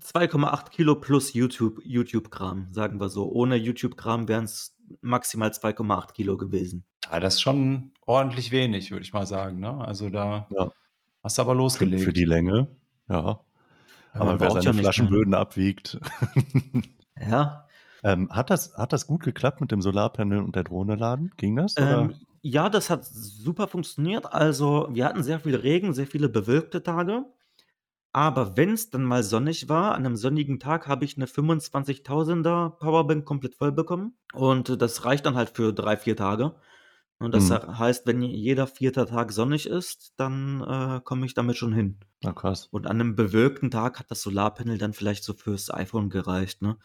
2,8 0.00 0.70
Kilo 0.70 0.94
plus 0.96 1.32
YouTube, 1.34 1.80
YouTube-Kram, 1.84 2.68
sagen 2.72 3.00
wir 3.00 3.08
so. 3.08 3.30
Ohne 3.30 3.56
YouTube-Kram 3.56 4.28
wären 4.28 4.44
es 4.44 4.76
maximal 5.00 5.50
2,8 5.50 6.12
Kilo 6.12 6.36
gewesen. 6.36 6.84
Ja, 7.10 7.20
das 7.20 7.34
ist 7.34 7.40
schon 7.40 7.92
ordentlich 8.06 8.50
wenig, 8.50 8.90
würde 8.90 9.02
ich 9.04 9.12
mal 9.12 9.26
sagen. 9.26 9.60
Ne? 9.60 9.70
Also 9.86 10.10
da 10.10 10.46
Ja. 10.50 10.70
hast 11.22 11.38
du 11.38 11.42
aber 11.42 11.52
Für, 11.52 11.58
losgelegt. 11.58 12.04
für 12.04 12.12
die 12.12 12.24
Länge, 12.24 12.68
ja. 13.08 13.40
Ja, 14.14 14.20
Aber 14.22 14.24
man 14.32 14.40
wer 14.40 14.50
seine 14.50 14.74
Flaschenböden 14.74 15.34
abwiegt. 15.34 15.98
Ja, 17.18 17.66
ähm, 18.02 18.30
hat, 18.30 18.50
das, 18.50 18.74
hat 18.76 18.92
das 18.92 19.06
gut 19.06 19.22
geklappt 19.22 19.60
mit 19.60 19.70
dem 19.70 19.82
Solarpanel 19.82 20.38
und 20.42 20.56
der 20.56 20.64
Drohne 20.64 20.96
laden? 20.96 21.30
Ging 21.36 21.56
das? 21.56 21.74
Ähm, 21.76 22.14
ja, 22.40 22.68
das 22.70 22.88
hat 22.88 23.04
super 23.04 23.68
funktioniert. 23.68 24.32
Also, 24.32 24.88
wir 24.90 25.04
hatten 25.04 25.22
sehr 25.22 25.40
viel 25.40 25.56
Regen, 25.56 25.92
sehr 25.92 26.06
viele 26.06 26.28
bewölkte 26.28 26.82
Tage. 26.82 27.24
Aber 28.12 28.56
wenn 28.56 28.72
es 28.72 28.90
dann 28.90 29.04
mal 29.04 29.22
sonnig 29.22 29.68
war, 29.68 29.94
an 29.94 30.06
einem 30.06 30.16
sonnigen 30.16 30.58
Tag 30.58 30.88
habe 30.88 31.04
ich 31.04 31.16
eine 31.16 31.26
25.000er 31.26 32.70
Powerbank 32.70 33.24
komplett 33.24 33.54
voll 33.54 33.72
bekommen. 33.72 34.16
Und 34.32 34.80
das 34.80 35.04
reicht 35.04 35.26
dann 35.26 35.34
halt 35.36 35.50
für 35.50 35.72
drei, 35.72 35.96
vier 35.96 36.16
Tage. 36.16 36.54
Und 37.20 37.32
das 37.34 37.50
Mhm. 37.50 37.78
heißt, 37.78 38.06
wenn 38.06 38.22
jeder 38.22 38.66
vierte 38.66 39.04
Tag 39.06 39.32
sonnig 39.32 39.66
ist, 39.66 40.14
dann 40.16 40.60
äh, 40.62 41.00
komme 41.02 41.26
ich 41.26 41.34
damit 41.34 41.56
schon 41.56 41.72
hin. 41.72 41.98
Na 42.22 42.32
krass. 42.32 42.68
Und 42.70 42.86
an 42.86 43.00
einem 43.00 43.16
bewölkten 43.16 43.70
Tag 43.70 43.98
hat 43.98 44.10
das 44.10 44.22
Solarpanel 44.22 44.78
dann 44.78 44.92
vielleicht 44.92 45.24
so 45.24 45.34
fürs 45.34 45.72
iPhone 45.72 46.10
gereicht, 46.10 46.62
ne? 46.62 46.78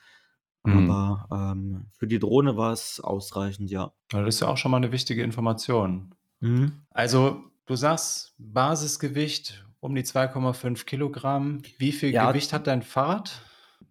Mhm. 0.65 0.89
Aber 0.89 1.27
ähm, 1.31 1.85
für 1.97 2.07
die 2.07 2.19
Drohne 2.19 2.57
war 2.57 2.73
es 2.73 2.99
ausreichend, 2.99 3.69
ja. 3.69 3.93
Das 4.09 4.27
ist 4.27 4.39
ja 4.41 4.47
auch 4.47 4.57
schon 4.57 4.71
mal 4.71 4.77
eine 4.77 4.91
wichtige 4.91 5.21
information. 5.23 6.15
Mhm. 6.39 6.81
Also, 6.89 7.43
du 7.65 7.75
sagst 7.75 8.33
Basisgewicht 8.37 9.65
um 9.83 9.93
die 9.95 10.03
2,5 10.03 10.85
Kilogramm. 10.85 11.61
Wie 11.77 11.91
viel 11.91 12.11
Ja. 12.11 12.29
Gewicht 12.31 12.53
hat 12.53 12.67
dein 12.67 12.81
Fahrrad? 12.81 13.41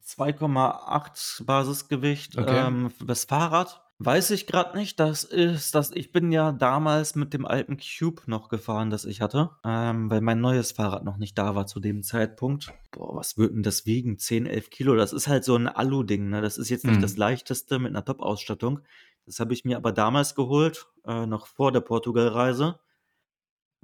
2,8 0.04 1.44
Basisgewicht. 1.44 2.38
Okay. 2.38 2.66
Ähm, 2.66 2.92
das 3.04 3.24
Fahrrad 3.24 3.80
weiß 3.98 4.30
ich 4.32 4.46
gerade 4.46 4.76
nicht. 4.76 4.98
Das 4.98 5.22
ist 5.24 5.74
das. 5.74 5.90
Ich 5.92 6.10
bin 6.12 6.32
ja 6.32 6.50
damals 6.52 7.14
mit 7.14 7.32
dem 7.34 7.46
alten 7.46 7.76
Cube 7.76 8.22
noch 8.26 8.48
gefahren, 8.48 8.90
das 8.90 9.04
ich 9.04 9.20
hatte, 9.20 9.50
ähm, 9.64 10.10
weil 10.10 10.20
mein 10.20 10.40
neues 10.40 10.72
Fahrrad 10.72 11.04
noch 11.04 11.18
nicht 11.18 11.38
da 11.38 11.54
war 11.54 11.66
zu 11.66 11.78
dem 11.78 12.02
Zeitpunkt. 12.02 12.72
Boah, 12.90 13.14
was 13.16 13.36
würde 13.36 13.54
denn 13.54 13.62
das 13.62 13.86
wiegen? 13.86 14.18
10, 14.18 14.46
11 14.46 14.70
Kilo. 14.70 14.96
Das 14.96 15.12
ist 15.12 15.28
halt 15.28 15.44
so 15.44 15.54
ein 15.56 15.68
Alu-Ding. 15.68 16.28
Ne? 16.30 16.40
Das 16.40 16.58
ist 16.58 16.68
jetzt 16.70 16.84
nicht 16.84 16.96
Mhm. 16.98 17.02
das 17.02 17.16
leichteste 17.16 17.78
mit 17.78 17.90
einer 17.90 18.04
Top-Ausstattung. 18.04 18.80
Das 19.26 19.38
habe 19.38 19.52
ich 19.52 19.64
mir 19.64 19.76
aber 19.76 19.92
damals 19.92 20.34
geholt, 20.34 20.86
äh, 21.06 21.26
noch 21.26 21.46
vor 21.46 21.70
der 21.70 21.80
Portugal-Reise. 21.80 22.78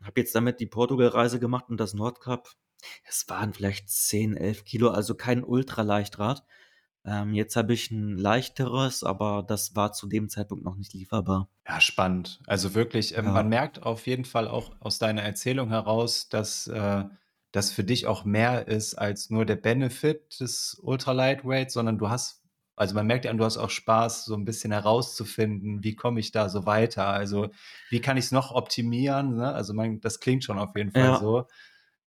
Habe 0.02 0.20
jetzt 0.20 0.34
damit 0.34 0.60
die 0.60 0.66
Portugal-Reise 0.66 1.38
gemacht 1.40 1.66
und 1.68 1.78
das 1.78 1.94
Nordkap. 1.94 2.48
Es 3.04 3.28
waren 3.28 3.52
vielleicht 3.52 3.88
10, 3.90 4.36
11 4.36 4.64
Kilo, 4.64 4.90
also 4.90 5.14
kein 5.14 5.42
Ultraleichtrad. 5.42 6.44
Ähm, 7.04 7.32
jetzt 7.32 7.56
habe 7.56 7.72
ich 7.72 7.90
ein 7.90 8.16
leichteres, 8.18 9.02
aber 9.02 9.44
das 9.46 9.74
war 9.74 9.92
zu 9.92 10.06
dem 10.06 10.28
Zeitpunkt 10.28 10.64
noch 10.64 10.76
nicht 10.76 10.92
lieferbar. 10.94 11.48
Ja, 11.66 11.80
spannend. 11.80 12.40
Also 12.46 12.74
wirklich, 12.74 13.16
ähm, 13.16 13.26
Ja. 13.26 13.32
man 13.32 13.48
merkt 13.48 13.82
auf 13.82 14.06
jeden 14.06 14.24
Fall 14.24 14.46
auch 14.48 14.72
aus 14.80 14.98
deiner 14.98 15.22
Erzählung 15.22 15.70
heraus, 15.70 16.28
dass 16.28 16.66
äh, 16.66 17.04
das 17.52 17.70
für 17.70 17.84
dich 17.84 18.06
auch 18.06 18.24
mehr 18.24 18.68
ist 18.68 18.94
als 18.94 19.30
nur 19.30 19.46
der 19.46 19.56
Benefit 19.56 20.38
des 20.40 20.78
Ultra 20.82 21.12
Lightweight, 21.12 21.70
sondern 21.70 21.98
du 21.98 22.10
hast, 22.10 22.42
also 22.78 22.94
man 22.94 23.06
merkt 23.06 23.24
ja, 23.24 23.32
du 23.32 23.44
hast 23.44 23.59
auch 23.59 23.70
Spaß, 23.70 24.24
so 24.24 24.34
ein 24.34 24.44
bisschen 24.44 24.72
herauszufinden, 24.72 25.82
wie 25.84 25.94
komme 25.96 26.20
ich 26.20 26.32
da 26.32 26.48
so 26.48 26.66
weiter? 26.66 27.06
Also 27.09 27.48
wie 27.90 28.00
kann 28.00 28.16
ich 28.16 28.26
es 28.26 28.32
noch 28.32 28.52
optimieren? 28.52 29.36
Ne? 29.36 29.52
Also 29.52 29.74
man, 29.74 30.00
das 30.00 30.20
klingt 30.20 30.44
schon 30.44 30.59
auf 30.59 30.76
jeden 30.76 30.92
Fall 30.92 31.12
Ja. 31.12 31.18
so, 31.18 31.46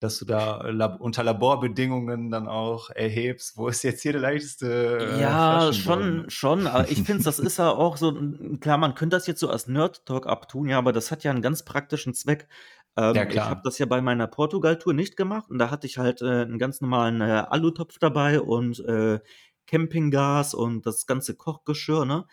dass 0.00 0.18
du 0.18 0.24
da 0.24 0.62
lab 0.68 1.00
unter 1.00 1.24
Laborbedingungen 1.24 2.30
dann 2.30 2.48
auch 2.48 2.90
erhebst, 2.90 3.56
wo 3.56 3.68
ist 3.68 3.82
jetzt 3.82 4.02
hier 4.02 4.12
der 4.12 4.20
leichteste 4.22 4.66
äh, 4.68 5.18
Ja, 5.20 5.72
schon, 5.72 6.28
schon. 6.30 6.66
Aber 6.66 6.88
ich 6.90 7.02
finde, 7.02 7.22
das 7.24 7.38
ist 7.38 7.58
ja 7.58 7.70
auch 7.70 7.96
so, 7.96 8.12
klar, 8.60 8.78
man 8.78 8.94
könnte 8.94 9.16
das 9.16 9.26
jetzt 9.26 9.40
so 9.40 9.48
als 9.48 9.68
Nerd-Talk 9.68 10.26
abtun, 10.26 10.68
ja, 10.68 10.78
aber 10.78 10.92
das 10.92 11.10
hat 11.10 11.22
ja 11.24 11.30
einen 11.30 11.42
ganz 11.42 11.64
praktischen 11.64 12.14
Zweck. 12.14 12.48
Ähm, 12.96 13.14
Ja, 13.14 13.24
ich 13.30 13.38
habe 13.38 13.60
das 13.62 13.78
ja 13.78 13.86
bei 13.86 14.00
meiner 14.00 14.26
Portugal-Tour 14.26 14.94
nicht 14.94 15.16
gemacht 15.16 15.50
und 15.50 15.58
da 15.58 15.70
hatte 15.70 15.86
ich 15.86 15.98
halt 15.98 16.20
äh, 16.20 16.42
einen 16.42 16.58
ganz 16.58 16.80
normalen 16.80 17.20
äh, 17.20 17.44
Alutopf 17.48 17.98
dabei 18.00 18.40
und 18.40 18.80
äh, 18.86 19.20
Campinggas 19.68 20.54
und 20.54 20.86
das 20.86 21.06
ganze 21.06 21.36
Kochgeschirr, 21.36 22.06
ne? 22.06 22.26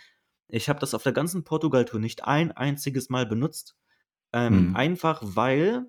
Ich 0.49 0.70
habe 0.70 0.80
das 0.80 0.95
auf 0.95 1.03
der 1.03 1.14
ganzen 1.14 1.44
Portugal-Tour 1.45 1.99
nicht 1.99 2.26
ein 2.26 2.52
einziges 2.53 3.10
Mal 3.10 3.28
benutzt. 3.28 3.78
Ähm, 4.34 4.70
Mhm. 4.72 4.76
Einfach 4.76 5.22
weil 5.24 5.88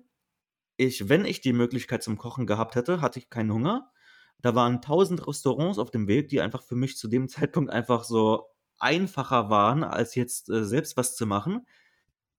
ich, 0.77 1.09
wenn 1.09 1.25
ich 1.25 1.41
die 1.41 1.53
Möglichkeit 1.53 2.03
zum 2.03 2.17
Kochen 2.17 2.45
gehabt 2.47 2.75
hätte, 2.75 3.01
hatte 3.01 3.19
ich 3.19 3.29
keinen 3.29 3.51
Hunger. 3.51 3.91
Da 4.41 4.55
waren 4.55 4.81
tausend 4.81 5.27
Restaurants 5.27 5.79
auf 5.79 5.91
dem 5.91 6.07
Weg, 6.07 6.29
die 6.29 6.41
einfach 6.41 6.63
für 6.63 6.75
mich 6.75 6.97
zu 6.97 7.07
dem 7.07 7.27
Zeitpunkt 7.29 7.71
einfach 7.71 8.03
so 8.03 8.47
einfacher 8.79 9.49
waren, 9.49 9.83
als 9.83 10.15
jetzt 10.15 10.49
äh, 10.49 10.63
selbst 10.65 10.97
was 10.97 11.15
zu 11.15 11.25
machen. 11.25 11.65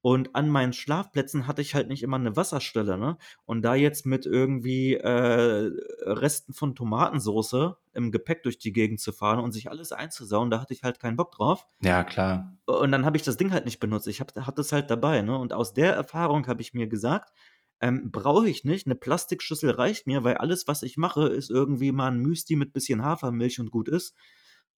Und 0.01 0.37
an 0.37 0.49
meinen 0.49 0.73
Schlafplätzen 0.73 1.49
hatte 1.49 1.61
ich 1.61 1.75
halt 1.75 1.89
nicht 1.89 2.05
immer 2.05 2.17
eine 2.17 2.37
Wasserstelle, 2.37 2.97
ne? 2.97 3.19
Und 3.47 3.63
da 3.63 3.75
jetzt 3.75 4.07
mit 4.07 4.27
irgendwie 4.27 4.95
äh, 4.95 5.71
Resten 6.03 6.53
von 6.53 6.77
Tomatensoße 6.77 7.77
im 7.95 8.13
Gepäck 8.13 8.45
durch 8.45 8.59
die 8.59 8.73
Gegend 8.73 9.01
zu 9.01 9.13
fahren 9.13 9.41
und 9.41 9.51
sich 9.51 9.71
alles 9.71 9.91
einzusauen, 9.91 10.51
da 10.51 10.61
hatte 10.61 10.73
ich 10.73 10.85
halt 10.85 11.01
keinen 11.01 11.17
Bock 11.17 11.33
drauf. 11.33 11.67
Ja, 11.81 12.05
klar. 12.05 12.57
Und 12.67 12.93
dann 12.93 13.05
habe 13.05 13.17
ich 13.17 13.25
das 13.25 13.37
Ding 13.37 13.53
halt 13.53 13.65
nicht 13.65 13.81
benutzt. 13.81 14.07
Ich 14.07 14.21
hab 14.21 14.55
das 14.55 14.73
halt 14.73 14.89
dabei, 14.91 15.23
ne? 15.23 15.37
Und 15.37 15.53
aus 15.53 15.75
der 15.75 15.95
Erfahrung 15.95 16.47
habe 16.47 16.63
ich 16.63 16.75
mir 16.75 16.87
gesagt, 16.87 17.33
ähm, 17.81 18.11
brauche 18.13 18.49
ich 18.49 18.65
nicht. 18.65 18.87
Eine 18.87 18.95
Plastikschüssel 18.95 19.71
reicht 19.71 20.07
mir, 20.07 20.23
weil 20.23 20.37
alles, 20.37 20.69
was 20.69 20.83
ich 20.83 20.97
mache, 20.97 21.29
ist 21.29 21.51
irgendwie 21.51 21.91
mal 21.91 22.09
ein 22.09 22.21
Müsli 22.21 22.57
mit 22.57 22.73
bisschen 22.73 23.03
Hafermilch 23.03 23.59
und 23.59 23.71
gut 23.71 23.89
ist. 23.89 24.15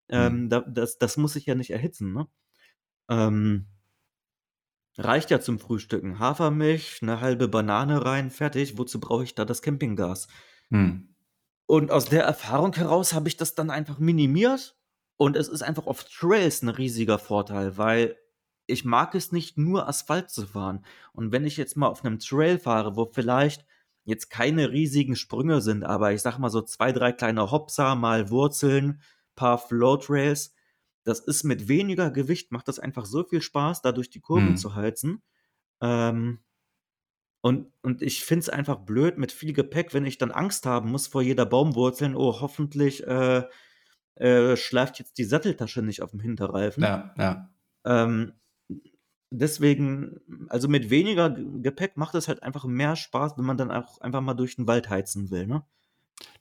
Ähm, 0.08 0.48
da, 0.48 0.60
das, 0.60 0.98
das 0.98 1.16
muss 1.16 1.36
ich 1.36 1.46
ja 1.46 1.54
nicht 1.54 1.70
erhitzen, 1.70 2.12
ne? 2.12 2.26
Ähm, 3.08 3.66
reicht 5.00 5.30
ja 5.30 5.40
zum 5.40 5.58
Frühstücken. 5.58 6.18
Hafermilch, 6.18 6.98
eine 7.02 7.20
halbe 7.20 7.48
Banane 7.48 8.04
rein, 8.04 8.30
fertig. 8.30 8.78
Wozu 8.78 9.00
brauche 9.00 9.24
ich 9.24 9.34
da 9.34 9.44
das 9.44 9.62
Campinggas? 9.62 10.28
Hm. 10.70 11.14
Und 11.66 11.90
aus 11.90 12.06
der 12.06 12.24
Erfahrung 12.24 12.74
heraus 12.74 13.12
habe 13.12 13.28
ich 13.28 13.36
das 13.36 13.54
dann 13.54 13.70
einfach 13.70 13.98
minimiert. 13.98 14.76
Und 15.16 15.36
es 15.36 15.48
ist 15.48 15.62
einfach 15.62 15.86
auf 15.86 16.04
Trails 16.04 16.62
ein 16.62 16.68
riesiger 16.68 17.18
Vorteil, 17.18 17.76
weil 17.76 18.16
ich 18.66 18.84
mag 18.84 19.14
es 19.14 19.32
nicht 19.32 19.58
nur 19.58 19.88
Asphalt 19.88 20.30
zu 20.30 20.46
fahren. 20.46 20.84
Und 21.12 21.32
wenn 21.32 21.44
ich 21.44 21.56
jetzt 21.56 21.76
mal 21.76 21.88
auf 21.88 22.04
einem 22.04 22.18
Trail 22.18 22.58
fahre, 22.58 22.96
wo 22.96 23.10
vielleicht 23.12 23.66
jetzt 24.04 24.30
keine 24.30 24.70
riesigen 24.70 25.16
Sprünge 25.16 25.60
sind, 25.60 25.84
aber 25.84 26.12
ich 26.12 26.22
sag 26.22 26.38
mal 26.38 26.50
so 26.50 26.62
zwei, 26.62 26.92
drei 26.92 27.12
kleine 27.12 27.50
Hopser, 27.50 27.94
mal 27.96 28.30
Wurzeln, 28.30 29.02
paar 29.36 29.58
Flow-Trails, 29.58 30.54
das 31.04 31.20
ist 31.20 31.44
mit 31.44 31.68
weniger 31.68 32.10
Gewicht, 32.10 32.52
macht 32.52 32.68
das 32.68 32.78
einfach 32.78 33.06
so 33.06 33.24
viel 33.24 33.42
Spaß, 33.42 33.82
da 33.82 33.92
durch 33.92 34.10
die 34.10 34.20
Kurven 34.20 34.50
Hm. 34.50 34.56
zu 34.56 34.74
heizen. 34.74 35.22
Ähm, 35.80 36.40
und, 37.42 37.72
und 37.82 38.02
ich 38.02 38.24
finde 38.24 38.40
es 38.40 38.48
einfach 38.50 38.80
blöd 38.80 39.16
mit 39.16 39.32
viel 39.32 39.52
Gepäck, 39.54 39.94
wenn 39.94 40.04
ich 40.04 40.18
dann 40.18 40.30
Angst 40.30 40.66
haben 40.66 40.90
muss 40.90 41.06
vor 41.06 41.22
jeder 41.22 41.46
Baumwurzeln, 41.46 42.14
oh, 42.14 42.40
hoffentlich 42.40 43.06
äh, 43.06 43.44
äh, 44.16 44.56
schleift 44.56 44.98
jetzt 44.98 45.16
die 45.16 45.24
Satteltasche 45.24 45.80
nicht 45.80 46.02
auf 46.02 46.10
dem 46.10 46.20
Hinterreifen. 46.20 46.82
Ja, 46.82 47.14
ja. 47.16 47.50
Ähm, 47.86 48.34
deswegen, 49.30 50.20
also 50.48 50.68
mit 50.68 50.90
weniger 50.90 51.30
Gepäck 51.30 51.96
macht 51.96 52.14
es 52.14 52.28
halt 52.28 52.42
einfach 52.42 52.66
mehr 52.66 52.96
Spaß, 52.96 53.38
wenn 53.38 53.46
man 53.46 53.56
dann 53.56 53.70
auch 53.70 54.00
einfach 54.02 54.20
mal 54.20 54.34
durch 54.34 54.56
den 54.56 54.66
Wald 54.66 54.90
heizen 54.90 55.30
will, 55.30 55.46
ne? 55.46 55.64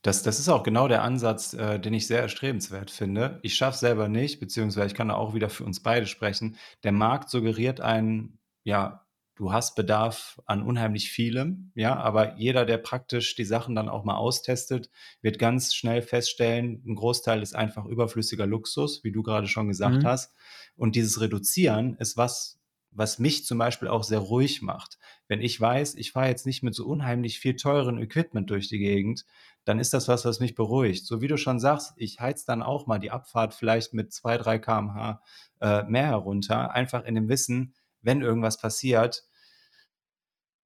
Das, 0.02 0.24
das 0.24 0.40
ist 0.40 0.50
auch 0.50 0.64
genau 0.64 0.88
der 0.88 1.04
Ansatz, 1.04 1.54
äh, 1.54 1.80
den 1.80 1.94
ich 1.94 2.08
sehr 2.08 2.22
erstrebenswert 2.22 2.92
finde. 2.92 3.40
Ich 3.44 3.56
schaffe 3.56 3.76
es 3.76 3.80
selber 3.82 4.08
nicht, 4.08 4.40
beziehungsweise 4.40 4.88
ich 4.88 4.94
kann 4.94 5.10
da 5.10 5.16
auch 5.16 5.34
wieder 5.34 5.50
für 5.50 5.64
uns 5.66 5.82
beide 5.82 6.06
sprechen. 6.06 6.58
Der 6.84 6.92
Markt 6.92 7.30
suggeriert 7.30 7.82
einen, 7.82 8.40
ja, 8.64 9.06
du 9.36 9.54
hast 9.54 9.76
Bedarf 9.76 10.40
an 10.46 10.64
unheimlich 10.64 11.12
vielem, 11.12 11.72
ja, 11.76 11.96
aber 11.96 12.38
jeder, 12.38 12.66
der 12.66 12.78
praktisch 12.78 13.36
die 13.36 13.46
Sachen 13.46 13.74
dann 13.76 13.88
auch 13.90 14.04
mal 14.04 14.16
austestet, 14.18 14.90
wird 15.22 15.40
ganz 15.40 15.74
schnell 15.74 16.02
feststellen, 16.02 16.84
ein 16.86 16.96
Großteil 16.96 17.42
ist 17.42 17.56
einfach 17.56 17.86
überflüssiger 17.86 18.46
Luxus, 18.46 19.04
wie 19.04 19.12
du 19.12 19.24
gerade 19.24 19.48
schon 19.48 19.70
gesagt 19.70 20.04
Mhm. 20.04 20.08
hast. 20.08 20.34
Und 20.76 20.96
dieses 20.96 21.22
Reduzieren 21.22 21.96
ist 21.96 22.18
was, 22.18 22.60
was 22.92 23.20
mich 23.20 23.46
zum 23.46 23.58
Beispiel 23.60 23.88
auch 23.88 24.04
sehr 24.04 24.20
ruhig 24.20 24.62
macht. 24.62 24.98
Wenn 25.28 25.42
ich 25.42 25.60
weiß, 25.60 25.96
ich 25.96 26.12
fahre 26.12 26.30
jetzt 26.30 26.46
nicht 26.46 26.64
mit 26.64 26.74
so 26.76 26.86
unheimlich 26.88 27.40
viel 27.40 27.56
teuren 27.56 28.00
Equipment 28.00 28.50
durch 28.50 28.68
die 28.68 28.80
Gegend, 28.80 29.26
dann 29.66 29.80
ist 29.80 29.94
das 29.94 30.08
was, 30.08 30.26
was 30.26 30.40
mich 30.40 30.56
beruhigt. 30.56 31.06
So 31.06 31.22
wie 31.22 31.28
du 31.28 31.38
schon 31.38 31.60
sagst, 31.60 31.94
ich 31.98 32.20
heiz 32.20 32.46
dann 32.46 32.64
auch 32.64 32.88
mal 32.88 33.00
die 33.00 33.12
Abfahrt 33.12 33.54
vielleicht 33.54 33.94
mit 33.94 34.12
2, 34.14 34.38
3 34.38 34.60
km/h 34.60 35.22
äh, 35.62 35.84
mehr 35.84 36.08
herunter, 36.08 36.72
einfach 36.72 37.04
in 37.04 37.16
dem 37.16 37.30
Wissen, 37.30 37.74
wenn 38.02 38.22
irgendwas 38.22 38.58
passiert, 38.58 39.24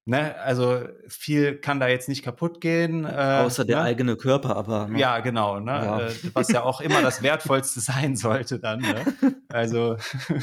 ne, 0.05 0.35
also 0.39 0.81
viel 1.07 1.57
kann 1.57 1.79
da 1.79 1.87
jetzt 1.87 2.09
nicht 2.09 2.23
kaputt 2.23 2.61
gehen. 2.61 3.05
Äh, 3.05 3.41
Außer 3.43 3.65
der 3.65 3.77
ne? 3.77 3.83
eigene 3.83 4.15
Körper, 4.15 4.55
aber. 4.55 4.87
Ne? 4.87 4.99
Ja, 4.99 5.19
genau, 5.19 5.59
ne? 5.59 5.71
Ja. 5.71 5.99
Äh, 6.01 6.13
was 6.33 6.49
ja 6.49 6.63
auch 6.63 6.81
immer 6.81 7.01
das 7.01 7.21
Wertvollste 7.23 7.79
sein 7.79 8.15
sollte 8.15 8.59
dann. 8.59 8.81
Ne? 8.81 9.35
Also 9.49 9.97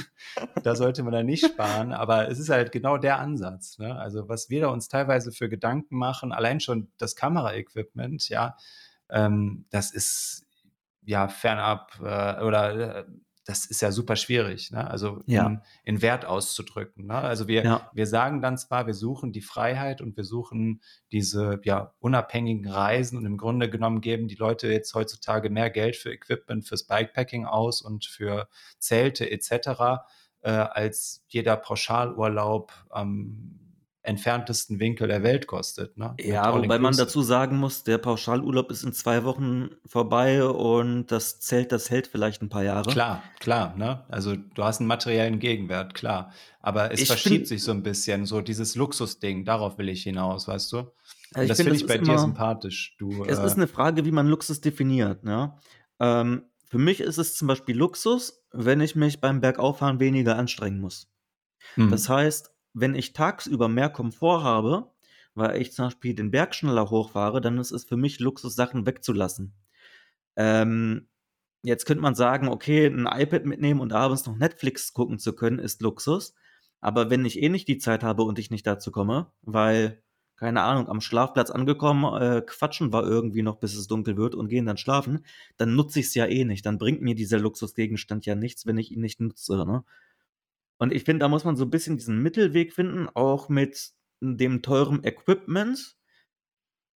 da 0.62 0.74
sollte 0.74 1.02
man 1.02 1.12
dann 1.12 1.26
nicht 1.26 1.44
sparen, 1.44 1.92
aber 1.92 2.28
es 2.28 2.38
ist 2.38 2.48
halt 2.48 2.72
genau 2.72 2.96
der 2.96 3.18
Ansatz. 3.18 3.78
Ne? 3.78 3.96
Also 3.98 4.28
was 4.28 4.50
wir 4.50 4.62
da 4.62 4.68
uns 4.68 4.88
teilweise 4.88 5.32
für 5.32 5.48
Gedanken 5.48 5.96
machen, 5.96 6.32
allein 6.32 6.60
schon 6.60 6.88
das 6.98 7.16
Kameraequipment, 7.16 8.28
ja, 8.28 8.56
ähm, 9.10 9.66
das 9.70 9.90
ist 9.90 10.46
ja 11.02 11.28
fernab 11.28 11.98
äh, 12.00 12.42
oder 12.42 12.98
äh, 12.98 13.04
das 13.50 13.66
ist 13.66 13.82
ja 13.82 13.90
super 13.90 14.14
schwierig, 14.14 14.70
ne? 14.70 14.88
also 14.88 15.22
Ja. 15.26 15.46
in, 15.46 15.60
in 15.84 16.02
Wert 16.02 16.24
auszudrücken. 16.24 17.06
Ne? 17.06 17.14
Also 17.14 17.48
wir, 17.48 17.64
Ja. 17.64 17.90
wir 17.92 18.06
sagen 18.06 18.40
dann 18.40 18.56
zwar, 18.56 18.86
wir 18.86 18.94
suchen 18.94 19.32
die 19.32 19.40
Freiheit 19.40 20.00
und 20.00 20.16
wir 20.16 20.22
suchen 20.24 20.80
diese 21.10 21.60
ja, 21.64 21.92
unabhängigen 21.98 22.68
Reisen 22.70 23.18
und 23.18 23.26
im 23.26 23.36
Grunde 23.36 23.68
genommen 23.68 24.00
geben 24.00 24.28
die 24.28 24.36
Leute 24.36 24.68
jetzt 24.68 24.94
heutzutage 24.94 25.50
mehr 25.50 25.68
Geld 25.68 25.96
für 25.96 26.12
Equipment, 26.12 26.64
fürs 26.66 26.84
Bikepacking 26.84 27.44
aus 27.44 27.82
und 27.82 28.04
für 28.06 28.48
Zelte 28.78 29.28
etc., 29.30 30.04
äh, 30.42 30.50
als 30.50 31.24
jeder 31.28 31.56
Pauschalurlaub 31.56 32.72
am 32.88 33.59
entferntesten 34.02 34.80
Winkel 34.80 35.08
der 35.08 35.22
Welt 35.22 35.46
kostet. 35.46 35.96
Ne? 35.98 36.14
Ja, 36.20 36.54
wobei 36.54 36.78
man 36.78 36.96
dazu 36.96 37.20
sagen 37.22 37.58
muss, 37.58 37.84
der 37.84 37.98
Pauschalurlaub 37.98 38.70
ist 38.70 38.82
in 38.82 38.92
zwei 38.92 39.24
Wochen 39.24 39.70
vorbei 39.84 40.42
und 40.44 41.06
das 41.08 41.38
Zelt, 41.40 41.70
das 41.72 41.90
hält 41.90 42.06
vielleicht 42.06 42.40
ein 42.42 42.48
paar 42.48 42.62
Jahre. 42.64 42.90
Klar, 42.90 43.22
klar, 43.40 43.76
ne? 43.76 44.04
Also 44.08 44.36
du 44.36 44.64
hast 44.64 44.80
einen 44.80 44.86
materiellen 44.88 45.38
Gegenwert, 45.38 45.94
klar. 45.94 46.32
Aber 46.60 46.92
es 46.92 47.00
Ich 47.02 47.06
verschiebt 47.08 47.34
find- 47.36 47.48
sich 47.48 47.62
so 47.62 47.72
ein 47.72 47.82
bisschen, 47.82 48.24
so 48.26 48.40
dieses 48.40 48.74
Luxusding, 48.74 49.44
darauf 49.44 49.76
will 49.78 49.88
ich 49.90 50.02
hinaus, 50.02 50.48
weißt 50.48 50.72
du? 50.72 50.78
Also 50.78 51.42
ich 51.42 51.48
das 51.48 51.56
find, 51.58 51.68
finde 51.68 51.70
das 51.72 51.80
ich 51.82 51.86
bei 51.86 51.94
ist 51.96 52.06
dir 52.06 52.12
immer- 52.12 52.18
sympathisch. 52.20 52.96
Du, 52.98 53.24
Es 53.24 53.38
äh, 53.38 53.46
ist 53.46 53.56
eine 53.56 53.66
Frage, 53.68 54.04
wie 54.06 54.10
man 54.12 54.26
Luxus 54.26 54.60
definiert. 54.60 55.24
Ne? 55.24 55.54
Ähm, 56.00 56.44
für 56.64 56.78
mich 56.78 57.00
ist 57.00 57.18
es 57.18 57.34
zum 57.34 57.48
Beispiel 57.48 57.76
Luxus, 57.76 58.42
wenn 58.52 58.80
ich 58.80 58.96
mich 58.96 59.20
beim 59.20 59.40
Bergauffahren 59.40 60.00
weniger 60.00 60.36
anstrengen 60.36 60.80
muss. 60.80 61.08
hm, 61.74 61.90
Das 61.90 62.08
heißt, 62.08 62.49
wenn 62.72 62.94
ich 62.94 63.12
tagsüber 63.12 63.68
mehr 63.68 63.90
Komfort 63.90 64.42
habe, 64.42 64.90
weil 65.34 65.60
ich 65.60 65.72
zum 65.72 65.86
Beispiel 65.86 66.14
den 66.14 66.30
Berg 66.30 66.54
schneller 66.54 66.90
hochfahre, 66.90 67.40
dann 67.40 67.58
ist 67.58 67.70
es 67.70 67.84
für 67.84 67.96
mich 67.96 68.20
Luxus, 68.20 68.54
Sachen 68.54 68.86
wegzulassen. 68.86 69.54
Ähm, 70.36 71.08
jetzt 71.62 71.86
könnte 71.86 72.02
man 72.02 72.14
sagen, 72.14 72.48
okay, 72.48 72.86
ein 72.86 73.06
iPad 73.06 73.46
mitnehmen 73.46 73.80
und 73.80 73.92
abends 73.92 74.26
noch 74.26 74.36
Netflix 74.36 74.92
gucken 74.92 75.18
zu 75.18 75.34
können, 75.34 75.58
ist 75.58 75.82
Luxus. 75.82 76.34
Aber 76.80 77.10
wenn 77.10 77.24
ich 77.24 77.42
eh 77.42 77.48
nicht 77.48 77.68
die 77.68 77.78
Zeit 77.78 78.02
habe 78.02 78.22
und 78.22 78.38
ich 78.38 78.50
nicht 78.50 78.66
dazu 78.66 78.90
komme, 78.90 79.30
weil, 79.42 80.02
keine 80.36 80.62
Ahnung, 80.62 80.88
am 80.88 81.00
Schlafplatz 81.00 81.50
angekommen, 81.50 82.04
äh, 82.20 82.42
quatschen 82.42 82.92
wir 82.92 83.04
irgendwie 83.04 83.42
noch, 83.42 83.56
bis 83.56 83.74
es 83.74 83.86
dunkel 83.86 84.16
wird 84.16 84.34
und 84.34 84.48
gehen 84.48 84.66
dann 84.66 84.78
schlafen, 84.78 85.24
dann 85.58 85.74
nutze 85.76 86.00
ich 86.00 86.06
es 86.06 86.14
ja 86.14 86.26
eh 86.26 86.44
nicht. 86.44 86.64
Dann 86.64 86.78
bringt 86.78 87.02
mir 87.02 87.14
dieser 87.14 87.38
Luxusgegenstand 87.38 88.24
ja 88.26 88.34
nichts, 88.34 88.66
wenn 88.66 88.78
ich 88.78 88.92
ihn 88.92 89.00
nicht 89.02 89.20
nutze. 89.20 89.56
Ne? 89.66 89.84
Und 90.80 90.94
ich 90.94 91.04
finde, 91.04 91.20
da 91.20 91.28
muss 91.28 91.44
man 91.44 91.56
so 91.56 91.64
ein 91.64 91.70
bisschen 91.70 91.98
diesen 91.98 92.22
Mittelweg 92.22 92.72
finden, 92.72 93.06
auch 93.10 93.50
mit 93.50 93.92
dem 94.20 94.62
teuren 94.62 95.04
Equipment. 95.04 95.94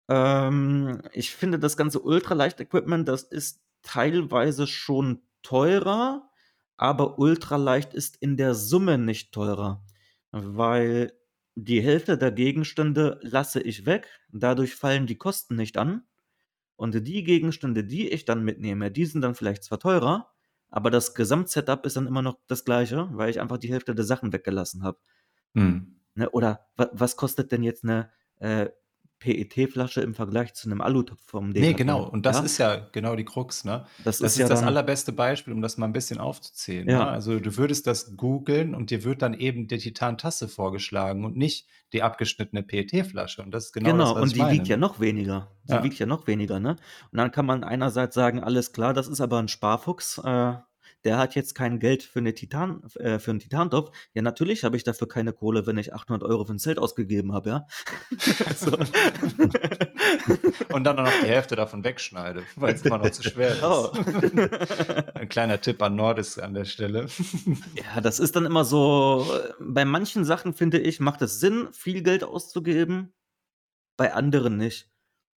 Ähm, 0.07 1.01
ich 1.15 1.35
finde, 1.35 1.59
das 1.59 1.79
ganze 1.79 2.01
Ultraleicht-Equipment, 2.01 3.09
das 3.09 3.23
ist 3.23 3.63
teilweise 3.81 4.67
schon 4.67 5.23
teurer, 5.43 6.31
aber 6.77 7.19
Ultraleicht 7.19 7.95
ist 7.95 8.19
in 8.19 8.37
der 8.37 8.55
Summe 8.55 8.99
nicht 8.99 9.33
teurer, 9.33 9.83
weil 10.31 11.15
die 11.55 11.81
Hälfte 11.81 12.19
der 12.19 12.33
Gegenstände 12.33 13.19
lasse 13.23 13.63
ich 13.63 13.87
weg, 13.87 14.09
dadurch 14.31 14.75
fallen 14.75 15.07
die 15.07 15.17
Kosten 15.17 15.57
nicht 15.57 15.79
an. 15.79 16.03
Und 16.77 17.07
die 17.07 17.25
Gegenstände, 17.25 17.85
die 17.85 18.11
ich 18.11 18.27
dann 18.27 18.45
mitnehme, 18.45 18.91
die 18.91 19.07
sind 19.07 19.23
dann 19.23 19.35
vielleicht 19.35 19.65
zwar 19.65 19.79
teurer, 19.79 20.31
aber 20.71 20.91
das 20.91 21.15
Gesamtsetup 21.15 21.85
ist 21.87 21.97
dann 21.97 22.07
immer 22.07 22.23
noch 22.23 22.39
das 22.47 22.65
gleiche, 22.65 23.09
weil 23.13 23.31
ich 23.31 23.41
einfach 23.41 23.59
die 23.59 23.71
Hälfte 23.73 23.95
der 23.95 24.05
Sachen 24.05 24.33
weggelassen 24.33 24.83
habe. 24.83 24.99
hm. 25.55 25.97
Ne? 26.15 26.31
Oder 26.31 26.67
wa 26.77 26.91
was 26.93 27.17
kostet 27.17 27.53
denn 27.53 27.63
jetzt 27.63 27.85
eine 27.85 28.11
äh, 28.41 28.71
PET-Flasche 29.21 30.01
im 30.01 30.15
Vergleich 30.15 30.55
zu 30.55 30.69
einem 30.69 30.81
Alutopf 30.81 31.21
vom 31.25 31.51
Nee, 31.51 31.75
genau. 31.75 32.03
Und 32.05 32.27
das 32.27 32.39
ja? 32.39 32.43
ist 32.45 32.59
ja 32.59 32.77
genau 32.91 33.15
die 33.15 33.25
Krux, 33.25 33.65
ne? 33.65 33.87
Das, 34.03 34.19
das 34.19 34.33
ist, 34.33 34.39
ja 34.39 34.49
das 34.49 34.63
allerbeste 34.63 35.13
Beispiel, 35.13 35.53
um 35.53 35.63
das 35.63 35.77
mal 35.77 35.87
ein 35.87 35.93
bisschen 35.93 36.19
aufzuzählen. 36.19 36.89
Ja. 36.89 36.99
Ne? 37.05 37.07
Also 37.09 37.39
du 37.39 37.57
würdest 37.57 37.87
das 37.87 38.17
googeln 38.17 38.75
und 38.75 38.91
dir 38.91 39.05
wird 39.05 39.23
dann 39.23 39.35
eben 39.35 39.69
die 39.69 39.79
Titan-Tasse 39.79 40.49
vorgeschlagen 40.49 41.25
und 41.25 41.37
nicht 41.37 41.69
die 41.93 42.03
abgeschnittene 42.03 42.63
PET-Flasche. 42.63 43.43
Und 43.43 43.53
das 43.53 43.67
ist 43.67 43.73
genau, 43.73 43.91
Genau, 43.93 44.05
das, 44.05 44.15
was 44.15 44.23
und 44.23 44.29
ich 44.29 44.33
die 44.35 44.39
meine. 44.41 44.53
wiegt 44.55 44.69
ja 44.69 44.77
noch 44.77 45.01
weniger. 45.01 45.51
Die 45.69 45.73
Ja. 45.73 45.85
wiegt 45.85 45.99
ja 45.99 46.07
noch 46.07 46.27
weniger, 46.27 46.59
ne? 46.59 46.77
Und 47.13 47.19
dann 47.19 47.31
kann 47.31 47.47
man 47.47 47.63
einerseits 47.63 48.15
sagen, 48.15 48.43
alles 48.43 48.73
klar, 48.73 48.95
das 48.95 49.07
ist 49.07 49.21
aber 49.21 49.39
ein 49.39 49.49
Sparfuchs, 49.49 50.19
äh, 50.25 50.55
der 51.05 51.19
hat 51.19 51.35
jetzt 51.35 51.55
kein 51.55 51.79
Geld 51.79 52.03
für, 52.03 52.19
eine 52.19 52.35
Titan, 52.35 52.83
äh, 52.97 53.19
für 53.19 53.31
einen 53.31 53.41
Titantopf. 53.41 53.91
Ja, 54.15 54.23
natürlich 54.23 54.65
habe 54.65 54.77
ich 54.77 54.85
dafür 54.85 55.09
keine 55.09 55.33
Kohle, 55.33 55.67
wenn 55.67 55.79
ich 55.79 55.95
800 55.95 56.29
Euro 56.29 56.45
für 56.45 56.53
ein 56.53 56.59
Zelt 56.59 56.79
ausgegeben 56.79 57.33
habe, 57.33 57.51
ja? 57.51 57.67
Und 60.73 60.85
dann 60.85 60.97
noch 60.97 61.11
die 61.23 61.29
Hälfte 61.29 61.57
davon 61.57 61.85
wegschneide, 61.85 62.43
weil 62.57 62.75
es 62.75 62.83
immer 62.83 62.99
noch 62.99 63.11
zu 63.11 63.23
schwer 63.23 63.53
ist. 63.53 63.63
Oh. 63.63 63.91
Ein 65.15 65.29
kleiner 65.29 65.61
Tipp 65.61 65.83
an 65.83 65.97
Nordis 65.97 66.39
an 66.39 66.55
der 66.55 66.65
Stelle. 66.65 67.07
Ja, 67.75 68.01
das 68.01 68.19
ist 68.19 68.37
dann 68.37 68.45
immer 68.45 68.65
so, 68.65 69.27
bei 69.59 69.85
manchen 69.85 70.25
Sachen 70.25 70.55
finde 70.55 70.79
ich, 70.79 71.01
macht 71.01 71.23
es 71.23 71.41
Sinn, 71.41 71.69
viel 71.73 72.03
Geld 72.03 72.25
auszugeben, 72.25 73.13
bei 73.97 74.13
anderen 74.13 74.57
nicht. 74.57 74.90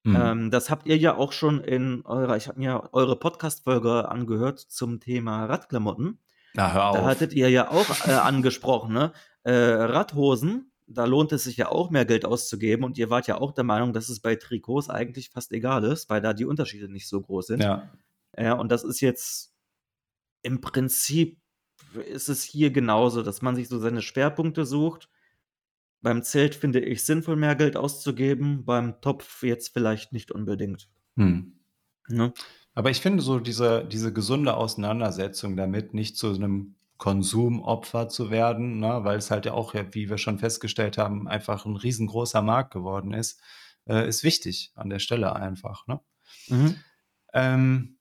Hm. 0.05 0.16
Ähm, 0.16 0.51
das 0.51 0.69
habt 0.70 0.87
ihr 0.87 0.97
ja 0.97 1.16
auch 1.16 1.33
schon 1.33 1.61
in 1.61 2.05
eurer, 2.05 2.37
ich 2.37 2.49
habe 2.49 2.59
mir 2.59 2.89
eure 2.93 3.16
Podcast-Folge 3.16 4.09
angehört 4.09 4.59
zum 4.59 5.01
Thema 5.01 5.45
Radklamotten. 5.47 6.19
Na, 6.55 6.73
hör 6.73 6.89
auf. 6.89 6.97
Da 6.97 7.05
hattet 7.05 7.33
ihr 7.33 7.49
ja 7.51 7.70
auch 7.70 8.07
äh, 8.07 8.12
angesprochen, 8.12 8.93
ne? 8.93 9.12
Äh, 9.45 9.53
Radhosen, 9.53 10.73
da 10.87 11.05
lohnt 11.05 11.33
es 11.33 11.45
sich 11.45 11.57
ja 11.57 11.69
auch 11.69 11.91
mehr 11.91 12.05
Geld 12.05 12.24
auszugeben 12.24 12.85
und 12.85 12.99
ihr 12.99 13.11
wart 13.11 13.27
ja 13.27 13.41
auch 13.41 13.53
der 13.53 13.65
Meinung, 13.65 13.93
dass 13.93 14.09
es 14.09 14.20
bei 14.20 14.37
Trikots 14.37 14.91
eigentlich 14.91 15.31
fast 15.31 15.53
egal 15.53 15.85
ist, 15.85 16.11
weil 16.11 16.20
da 16.20 16.33
die 16.33 16.45
Unterschiede 16.45 16.89
nicht 16.89 17.09
so 17.09 17.20
groß 17.20 17.47
sind. 17.49 17.62
ja. 17.62 17.91
Ja, 18.39 18.55
und 18.55 18.73
das 18.73 18.83
ist 18.83 19.01
jetzt 19.01 19.55
im 20.43 20.61
Prinzip 20.61 21.39
ist 22.11 22.29
es 22.29 22.43
hier 22.43 22.70
genauso, 22.70 23.23
dass 23.23 23.43
man 23.43 23.57
sich 23.57 23.69
so 23.69 23.79
seine 23.79 24.03
Schwerpunkte 24.03 24.65
sucht. 24.65 25.09
Beim 26.03 26.23
Zelt 26.23 26.55
finde 26.55 26.81
ich 26.81 27.05
sinnvoll, 27.05 27.37
mehr 27.37 27.55
Geld 27.55 27.77
auszugeben, 27.77 28.65
beim 28.65 29.01
Topf 29.01 29.43
jetzt 29.43 29.73
vielleicht 29.73 30.12
nicht 30.12 30.33
unbedingt. 30.33 30.89
Hm. 31.16 31.61
Ne? 32.09 32.33
Aber 32.74 32.91
ich 32.91 33.01
finde 33.01 33.23
so 33.23 33.39
diese, 33.39 33.85
diese 33.85 34.12
gesunde 34.12 34.55
Auseinandersetzung 34.55 35.57
damit, 35.57 35.95
nicht 35.95 36.16
zu 36.16 36.35
einem 36.35 36.74
Konsumopfer 36.97 38.09
zu 38.09 38.31
werden, 38.31 38.79
ne, 38.79 39.01
weil 39.03 39.19
es 39.19 39.31
halt 39.31 39.45
ja 39.45 39.53
auch, 39.53 39.74
wie 39.74 40.09
wir 40.09 40.19
schon 40.19 40.39
festgestellt 40.39 40.99
haben, 40.99 41.29
einfach 41.29 41.66
ein 41.66 41.77
riesengroßer 41.77 42.43
Markt 42.43 42.73
geworden 42.73 43.12
ist, 43.12 43.41
äh, 43.87 44.09
ist 44.09 44.23
wichtig 44.23 44.73
an 44.77 44.89
der 44.89 45.01
Stelle 45.01 45.35
einfach. 45.35 45.87
Ne? 45.87 46.01
Mhm. 46.49 46.77
Ähm, 47.35 47.99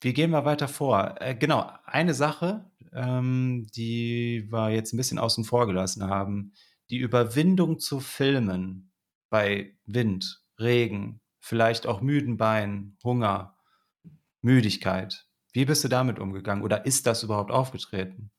wie 0.00 0.12
gehen 0.12 0.30
wir 0.30 0.44
weiter 0.44 0.68
vor? 0.68 1.16
Äh, 1.20 1.34
genau, 1.34 1.70
eine 1.84 2.14
Sache, 2.14 2.70
ähm, 2.96 3.66
die 3.76 4.48
wir 4.50 4.70
jetzt 4.70 4.92
ein 4.92 4.96
bisschen 4.96 5.18
außen 5.18 5.44
vor 5.44 5.66
gelassen 5.66 6.04
haben, 6.04 6.52
die 6.90 6.98
Überwindung 6.98 7.78
zu 7.78 8.00
filmen 8.00 8.92
bei 9.28 9.76
Wind, 9.84 10.42
Regen, 10.58 11.20
vielleicht 11.38 11.86
auch 11.86 12.00
müden 12.00 12.38
Beinen, 12.38 12.96
Hunger, 13.04 13.56
Müdigkeit. 14.40 15.26
Wie 15.52 15.66
bist 15.66 15.84
du 15.84 15.88
damit 15.88 16.18
umgegangen 16.18 16.64
oder 16.64 16.86
ist 16.86 17.06
das 17.06 17.22
überhaupt 17.22 17.50
aufgetreten? 17.50 18.30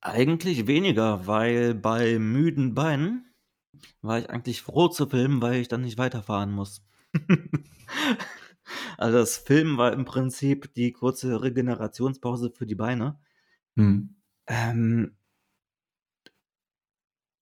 Eigentlich 0.00 0.66
weniger, 0.66 1.26
weil 1.26 1.74
bei 1.74 2.18
müden 2.18 2.74
Beinen 2.74 3.32
war 4.00 4.18
ich 4.18 4.30
eigentlich 4.30 4.62
froh 4.62 4.88
zu 4.88 5.06
filmen, 5.06 5.42
weil 5.42 5.60
ich 5.60 5.68
dann 5.68 5.82
nicht 5.82 5.98
weiterfahren 5.98 6.52
muss. 6.52 6.84
also 8.98 9.18
das 9.18 9.36
Filmen 9.36 9.78
war 9.78 9.92
im 9.92 10.04
Prinzip 10.04 10.72
die 10.74 10.92
kurze 10.92 11.42
Regenerationspause 11.42 12.50
für 12.50 12.66
die 12.66 12.74
Beine. 12.74 13.18
Hm. 13.76 14.16
Ähm, 14.46 15.16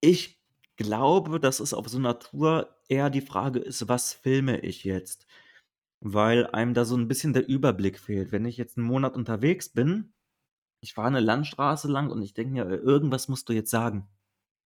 ich 0.01 0.41
glaube, 0.77 1.41
dass 1.41 1.61
es 1.61 1.75
auf 1.75 1.89
so 1.89 1.99
einer 1.99 2.19
Tour 2.19 2.75
eher 2.89 3.11
die 3.11 3.21
Frage 3.21 3.59
ist, 3.59 3.89
was 3.89 4.13
filme 4.13 4.61
ich 4.61 4.85
jetzt? 4.85 5.27
Weil 6.01 6.47
einem 6.47 6.75
da 6.75 6.85
so 6.85 6.97
ein 6.97 7.09
bisschen 7.09 7.33
der 7.35 7.47
Überblick 7.49 7.99
fehlt. 7.99 8.33
Wenn 8.33 8.47
ich 8.47 8.57
jetzt 8.57 8.79
einen 8.79 8.87
Monat 8.87 9.17
unterwegs 9.17 9.69
bin, 9.69 10.13
ich 10.81 10.95
fahre 10.95 11.09
eine 11.09 11.21
Landstraße 11.21 11.89
lang 11.89 12.11
und 12.11 12.23
ich 12.23 12.35
denke 12.35 12.53
mir, 12.53 12.65
irgendwas 12.65 13.29
musst 13.29 13.49
du 13.49 13.53
jetzt 13.53 13.71
sagen. 13.71 14.09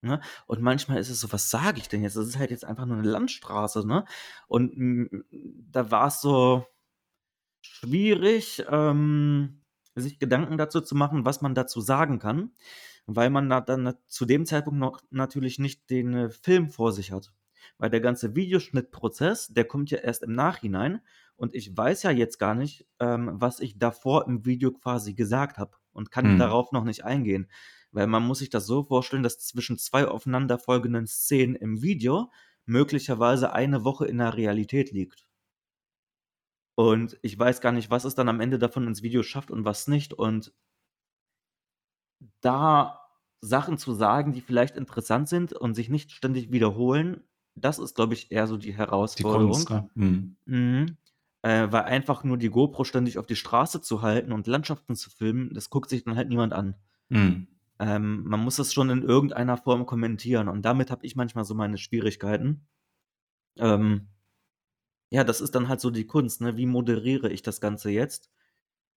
Ne? 0.04 0.20
Und 0.46 0.60
manchmal 0.62 0.98
ist 0.98 1.10
es 1.10 1.20
so, 1.20 1.32
was 1.32 1.50
sage 1.50 1.78
ich 1.80 1.88
denn 1.88 2.02
jetzt? 2.02 2.16
Das 2.16 2.26
ist 2.28 2.38
halt 2.38 2.50
jetzt 2.50 2.64
einfach 2.64 2.86
nur 2.86 2.98
eine 2.98 3.08
Landstraße, 3.08 3.86
ne? 3.86 4.04
Und 4.48 4.76
mm, 4.76 5.06
da 5.70 5.90
war 5.90 6.08
es 6.08 6.20
so 6.20 6.66
schwierig, 7.62 8.64
ähm, 8.68 9.62
sich 9.94 10.18
Gedanken 10.18 10.58
dazu 10.58 10.80
zu 10.80 10.94
machen, 10.94 11.24
was 11.24 11.40
man 11.40 11.54
dazu 11.54 11.80
sagen 11.80 12.18
kann, 12.18 12.52
weil 13.06 13.30
man 13.30 13.48
da 13.48 13.60
dann 13.60 13.94
zu 14.06 14.24
dem 14.24 14.46
Zeitpunkt 14.46 14.78
noch 14.80 15.00
natürlich 15.10 15.58
nicht 15.58 15.88
den 15.90 16.14
äh, 16.14 16.30
Film 16.30 16.70
vor 16.70 16.92
sich 16.92 17.12
hat. 17.12 17.32
Weil 17.78 17.90
der 17.90 18.00
ganze 18.00 18.36
Videoschnittprozess, 18.36 19.48
der 19.48 19.64
kommt 19.64 19.90
ja 19.90 19.98
erst 19.98 20.22
im 20.22 20.32
Nachhinein 20.32 21.00
und 21.36 21.54
ich 21.54 21.76
weiß 21.76 22.02
ja 22.02 22.10
jetzt 22.10 22.38
gar 22.38 22.54
nicht, 22.54 22.86
ähm, 23.00 23.30
was 23.34 23.60
ich 23.60 23.78
davor 23.78 24.26
im 24.26 24.44
Video 24.44 24.72
quasi 24.72 25.14
gesagt 25.14 25.58
habe 25.58 25.76
und 25.92 26.10
kann 26.10 26.32
Hm. 26.32 26.38
darauf 26.38 26.72
noch 26.72 26.84
nicht 26.84 27.04
eingehen. 27.04 27.48
Weil 27.94 28.08
man 28.08 28.24
muss 28.24 28.40
sich 28.40 28.50
das 28.50 28.66
so 28.66 28.82
vorstellen, 28.82 29.22
dass 29.22 29.38
zwischen 29.38 29.78
zwei 29.78 30.08
aufeinanderfolgenden 30.08 31.06
Szenen 31.06 31.54
im 31.54 31.80
Video 31.80 32.32
möglicherweise 32.66 33.52
eine 33.52 33.84
Woche 33.84 34.06
in 34.06 34.18
der 34.18 34.36
Realität 34.36 34.90
liegt. 34.90 35.26
Und 36.74 37.16
ich 37.22 37.38
weiß 37.38 37.60
gar 37.60 37.70
nicht, 37.70 37.90
was 37.90 38.04
es 38.04 38.16
dann 38.16 38.28
am 38.28 38.40
Ende 38.40 38.58
davon 38.58 38.88
ins 38.88 39.02
Video 39.02 39.22
schafft 39.22 39.52
und 39.52 39.64
was 39.64 39.86
nicht. 39.86 40.12
Und 40.12 40.52
da 42.40 43.00
Sachen 43.40 43.78
zu 43.78 43.92
sagen, 43.92 44.32
die 44.32 44.40
vielleicht 44.40 44.76
interessant 44.76 45.28
sind 45.28 45.52
und 45.52 45.74
sich 45.74 45.88
nicht 45.88 46.10
ständig 46.10 46.50
wiederholen, 46.50 47.22
das 47.54 47.78
ist, 47.78 47.94
glaube 47.94 48.14
ich, 48.14 48.32
eher 48.32 48.48
so 48.48 48.56
die 48.56 48.70
Die 48.70 48.76
Herausforderung. 48.76 49.52
Kunst, 49.52 49.70
ne? 49.70 49.88
Hm. 49.94 50.36
Mhm. 50.46 50.96
Äh, 51.42 51.70
weil 51.70 51.82
einfach 51.82 52.24
nur 52.24 52.38
die 52.38 52.50
GoPro 52.50 52.82
ständig 52.82 53.18
auf 53.18 53.26
die 53.26 53.36
Straße 53.36 53.82
zu 53.82 54.02
halten 54.02 54.32
und 54.32 54.48
Landschaften 54.48 54.96
zu 54.96 55.10
filmen, 55.10 55.54
das 55.54 55.70
guckt 55.70 55.90
sich 55.90 56.02
dann 56.02 56.16
halt 56.16 56.28
niemand 56.28 56.54
an. 56.54 56.74
Hm. 57.10 57.46
Ähm, 57.78 58.24
man 58.24 58.40
muss 58.40 58.56
das 58.56 58.72
schon 58.72 58.90
in 58.90 59.02
irgendeiner 59.02 59.56
Form 59.56 59.86
kommentieren 59.86 60.48
und 60.48 60.62
damit 60.62 60.90
habe 60.90 61.04
ich 61.06 61.16
manchmal 61.16 61.44
so 61.44 61.54
meine 61.54 61.78
Schwierigkeiten. 61.78 62.66
Ähm, 63.58 64.08
ja, 65.10 65.24
das 65.24 65.40
ist 65.40 65.54
dann 65.54 65.68
halt 65.68 65.80
so 65.80 65.90
die 65.90 66.06
Kunst, 66.06 66.40
ne? 66.40 66.56
Wie 66.56 66.66
moderiere 66.66 67.30
ich 67.30 67.42
das 67.42 67.60
Ganze 67.60 67.90
jetzt? 67.90 68.30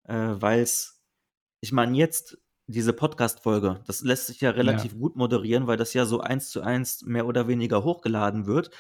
Äh, 0.05 0.15
Weil 0.15 0.61
es, 0.61 1.03
ich 1.61 1.73
meine, 1.73 1.97
jetzt 1.97 2.39
diese 2.67 2.93
Podcast-Folge, 2.93 3.83
das 3.87 4.03
lässt 4.03 4.29
sich 4.29 4.41
ja 4.41 4.51
relativ 4.51 4.97
gut 4.99 5.17
moderieren, 5.17 5.67
weil 5.67 5.77
das 5.77 5.93
ja 5.93 6.07
so 6.07 6.21
eins 6.21 6.51
zu 6.51 6.63
eins 6.63 7.03
mehr 7.03 7.27
oder 7.27 7.47
weniger 7.47 7.85
hochgeladen 7.85 8.47
wird. 8.47 8.71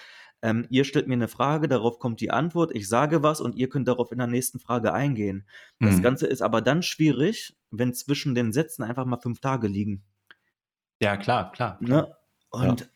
Ähm, 0.44 0.66
ihr 0.68 0.84
stellt 0.84 1.08
mir 1.08 1.14
eine 1.14 1.26
Frage, 1.28 1.68
darauf 1.68 1.98
kommt 1.98 2.20
die 2.20 2.30
Antwort, 2.30 2.70
ich 2.74 2.86
sage 2.86 3.22
was 3.22 3.40
und 3.40 3.56
ihr 3.56 3.70
könnt 3.70 3.88
darauf 3.88 4.12
in 4.12 4.18
der 4.18 4.26
nächsten 4.26 4.58
Frage 4.60 4.92
eingehen. 4.92 5.48
Das 5.80 5.96
Hm. 5.96 6.02
Ganze 6.02 6.26
ist 6.26 6.42
aber 6.42 6.60
dann 6.60 6.82
schwierig, 6.82 7.56
wenn 7.70 7.94
zwischen 7.94 8.34
den 8.34 8.52
Sätzen 8.52 8.82
einfach 8.82 9.06
mal 9.06 9.16
fünf 9.16 9.40
Tage 9.40 9.68
liegen. 9.68 10.04
Ja, 11.00 11.16
klar, 11.16 11.50
klar. 11.52 11.78
Ne? 11.80 12.14
Und 12.50 12.90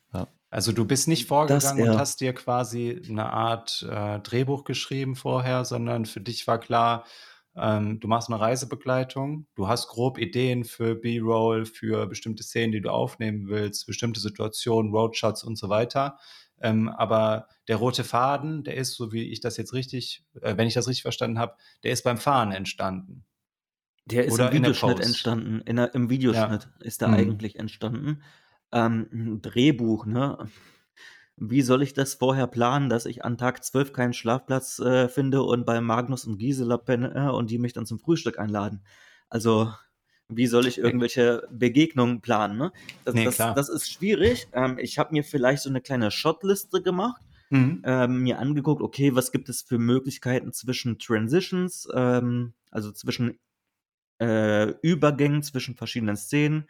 Also 0.51 0.73
du 0.73 0.85
bist 0.85 1.09
nicht 1.09 1.27
vorgegangen 1.27 1.79
eher. 1.79 1.93
und 1.93 1.99
hast 1.99 2.21
dir 2.21 2.35
quasi 2.35 3.01
eine 3.09 3.33
Art 3.33 3.87
äh, 3.91 4.19
Drehbuch 4.21 4.65
geschrieben 4.65 5.17
vorher, 5.17 5.65
sondern 5.65 6.05
für 6.05 6.21
dich 6.21 6.47
war 6.47 6.59
klar, 6.61 7.05
ähm, 7.57 7.99
du 7.99 8.09
machst 8.09 8.29
eine 8.31 8.41
Reisebegleitung, 8.41 9.47
du 9.57 9.69
hast 9.69 9.89
grob 9.89 10.19
Ideen 10.19 10.65
für 10.65 10.95
B-Roll, 10.95 11.65
für 11.67 12.07
bestimmte 12.07 12.43
Szenen, 12.43 12.73
die 12.73 12.81
du 12.83 12.91
aufnehmen 12.91 13.49
willst, 13.49 13.87
bestimmte 13.87 14.21
Situationen, 14.21 14.93
Roadshots 14.93 15.45
und 15.45 15.57
so 15.57 15.69
weiter. 15.71 16.19
Ähm, 16.61 16.89
aber 16.89 17.49
der 17.69 17.77
rote 17.77 18.05
Faden, 18.05 18.65
der 18.65 18.77
ist, 18.77 18.95
so 18.95 19.13
wie 19.13 19.31
ich 19.31 19.41
das 19.41 19.57
jetzt 19.57 19.73
richtig, 19.73 20.25
äh, 20.41 20.57
wenn 20.57 20.67
ich 20.69 20.75
das 20.75 20.89
richtig 20.89 21.03
verstanden 21.03 21.39
habe, 21.39 21.57
der 21.85 21.93
ist 21.93 22.03
beim 22.03 22.19
Fahren 22.19 22.53
entstanden. 22.53 23.25
Der 24.07 24.25
ist 24.25 24.35
Oder 24.35 24.51
im 24.51 24.63
Videoschnitt 24.63 25.01
entstanden. 25.01 25.63
Der, 25.67 25.95
Im 25.95 26.11
Videoschnitt 26.11 26.69
ist 26.81 27.01
der 27.03 27.11
Mhm. 27.11 27.15
eigentlich 27.15 27.57
entstanden. 27.57 28.23
Ähm, 28.73 29.09
ein 29.13 29.43
Drehbuch, 29.43 30.07
ne? 30.07 30.49
Wie 31.37 31.63
soll 31.63 31.83
ich 31.83 31.95
das 31.95 32.15
vorher 32.15 32.47
planen, 32.49 32.89
dass 32.89 33.07
ich 33.07 33.25
an 33.25 33.39
Tag 33.39 33.63
12 33.65 33.93
keinen 33.93 34.13
Schlafplatz 34.13 34.81
äh, 34.81 35.09
finde 35.09 35.43
und 35.43 35.67
bei 35.67 35.81
Magnus 35.81 36.25
und 36.25 36.39
Gisela 36.39 36.79
penne 36.79 37.15
äh, 37.15 37.31
und 37.31 37.51
die 37.51 37.59
mich 37.59 37.73
dann 37.73 37.87
zum 37.87 38.01
Frühstück 38.01 38.39
einladen? 38.39 38.85
Also, 39.29 39.73
wie 40.29 40.47
soll 40.47 40.67
ich 40.67 40.79
irgendwelche 40.79 41.49
Begegnungen 41.51 42.21
planen, 42.21 42.59
ne? 42.59 42.73
Das, 43.05 43.15
Nee, 43.15 43.25
das, 43.25 43.37
das 43.37 43.69
ist 43.69 43.91
schwierig. 43.91 44.47
Ähm, 44.53 44.79
ich 44.79 44.99
habe 44.99 45.13
mir 45.13 45.25
vielleicht 45.25 45.63
so 45.63 45.71
eine 45.71 45.81
kleine 45.81 46.11
Shotliste 46.11 46.83
gemacht 46.83 47.23
Mhm. 47.51 47.83
ähm, 47.87 48.23
mir 48.23 48.39
angeguckt, 48.39 48.83
okay, 48.83 49.15
was 49.15 49.33
gibt 49.33 49.49
es 49.49 49.63
für 49.63 49.79
Möglichkeiten 49.79 50.53
zwischen 50.53 50.99
Transitions, 50.99 51.89
ähm, 51.95 52.53
also 52.71 52.93
zwischen 52.93 53.39
äh, 54.21 54.71
Übergängen 54.83 55.43
zwischen 55.43 55.77
verschiedenen 55.77 56.17
Szenen, 56.17 56.69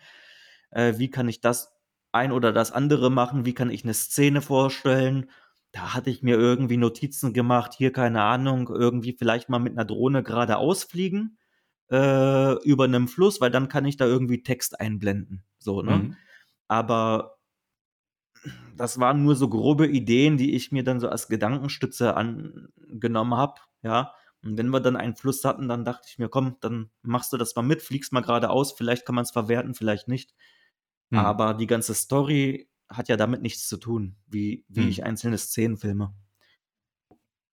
äh, 0.71 0.95
wie 0.99 1.11
kann 1.11 1.29
ich 1.29 1.41
das 1.41 1.73
ein 2.13 2.33
oder 2.33 2.53
das 2.53 2.73
andere 2.73 3.11
machen, 3.11 3.45
wie 3.45 3.55
kann 3.55 3.71
ich 3.71 3.85
eine 3.85 3.95
Szene 3.95 4.41
vorstellen. 4.41 5.31
Da 5.73 5.95
hatte 5.95 6.11
ich 6.11 6.23
mir 6.23 6.37
irgendwie 6.37 6.77
Notizen 6.77 7.33
gemacht, 7.33 7.75
hier 7.75 7.93
keine 7.93 8.23
Ahnung, 8.23 8.69
irgendwie 8.69 9.13
vielleicht 9.13 9.49
mal 9.49 9.59
mit 9.59 9.73
einer 9.73 9.85
Drohne 9.85 10.23
geradeaus 10.23 10.85
fliegen 10.85 11.38
äh, 11.91 12.55
über 12.65 12.85
einem 12.85 13.09
Fluss, 13.09 13.41
weil 13.41 13.51
dann 13.51 13.69
kann 13.69 13.85
ich 13.85 13.97
da 13.97 14.07
irgendwie 14.07 14.43
Text 14.43 14.81
einblenden. 14.81 15.43
So, 15.59 15.83
ne? 15.83 15.97
Mhm. 15.97 16.17
Aber 16.69 17.39
das 18.77 19.01
waren 19.01 19.23
nur 19.23 19.37
so 19.37 19.49
grobe 19.49 19.87
Ideen, 19.87 20.37
die 20.37 20.55
ich 20.55 20.71
mir 20.71 20.85
dann 20.85 21.01
so 21.01 21.09
als 21.09 21.29
Gedankenstütze 21.29 22.15
angenommen 22.15 23.35
habe, 23.35 23.61
ja. 23.83 24.13
Und 24.45 24.57
wenn 24.57 24.69
wir 24.69 24.79
dann 24.79 24.97
einen 24.97 25.17
Fluss 25.17 25.45
hatten, 25.45 25.69
dann 25.69 25.85
dachte 25.85 26.07
ich 26.09 26.19
mir, 26.19 26.29
komm, 26.29 26.59
dann 26.61 26.91
machst 27.03 27.33
du 27.33 27.37
das 27.37 27.57
mal 27.57 27.63
mit, 27.63 27.83
fliegst 27.83 28.13
mal 28.13 28.21
geradeaus, 28.21 28.73
vielleicht 28.73 29.05
kann 29.05 29.17
man 29.17 29.25
es 29.25 29.33
verwerten, 29.33 29.75
vielleicht 29.75 30.07
nicht. 30.07 30.33
Hm. 31.11 31.19
Aber 31.19 31.55
die 31.55 31.67
ganze 31.67 31.93
Story 31.95 32.71
hat 32.89 33.09
ja 33.09 33.17
damit 33.17 33.43
nichts 33.43 33.67
zu 33.67 33.79
tun, 33.79 34.17
wie, 34.27 34.65
wie 34.69 34.83
hm. 34.83 34.89
ich 34.89 35.05
einzelne 35.05 35.39
Szenen 35.39 35.77
filme. 35.77 36.15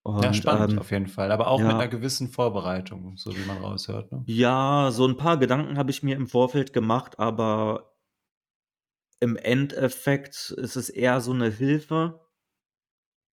Und, 0.06 0.24
ja, 0.24 0.34
spannend 0.34 0.74
ähm, 0.74 0.80
auf 0.80 0.92
jeden 0.92 1.08
Fall, 1.08 1.32
aber 1.32 1.48
auch 1.48 1.60
ja, 1.60 1.66
mit 1.66 1.76
einer 1.78 1.88
gewissen 1.88 2.30
Vorbereitung, 2.30 3.18
so 3.18 3.36
wie 3.36 3.44
man 3.46 3.58
raushört. 3.58 4.12
Ne? 4.12 4.22
Ja, 4.28 4.92
so 4.92 5.08
ein 5.08 5.18
paar 5.18 5.38
Gedanken 5.38 5.80
habe 5.80 5.90
ich 5.90 6.04
mir 6.04 6.16
im 6.16 6.28
Vorfeld 6.28 6.74
gemacht, 6.74 7.18
aber 7.18 7.96
im 9.20 9.36
Endeffekt 9.36 10.52
ist 10.52 10.76
es 10.76 10.90
eher 10.90 11.22
so 11.22 11.32
eine 11.32 11.50
Hilfe 11.50 12.20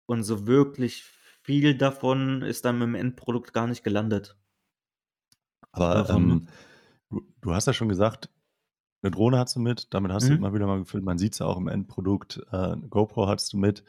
und 0.06 0.24
so 0.24 0.48
wirklich 0.48 1.04
viel 1.42 1.78
davon 1.78 2.42
ist 2.42 2.64
dann 2.64 2.82
im 2.82 2.96
Endprodukt 2.96 3.52
gar 3.52 3.68
nicht 3.68 3.84
gelandet. 3.84 4.38
Aber 5.74 6.10
ähm, 6.10 6.48
du, 7.10 7.22
du, 7.42 7.54
hast 7.54 7.68
ja 7.68 7.74
schon 7.74 7.90
gesagt, 7.90 8.30
eine 9.02 9.12
Drohne 9.12 9.40
hast 9.40 9.58
du 9.58 9.60
mit, 9.60 9.94
damit 9.94 10.14
hast 10.14 10.24
mhm. 10.24 10.30
du 10.30 10.36
immer 10.36 10.54
wieder 10.54 10.68
mal 10.68 10.80
gefüllt. 10.80 11.04
Man 11.04 11.18
sieht 11.18 11.34
es 11.34 11.40
ja 11.40 11.48
auch 11.48 11.58
im 11.58 11.68
Endprodukt. 11.68 12.42
Äh, 12.54 12.78
GoPro 12.90 13.28
hast 13.28 13.52
du 13.52 13.58
mit. 13.58 13.84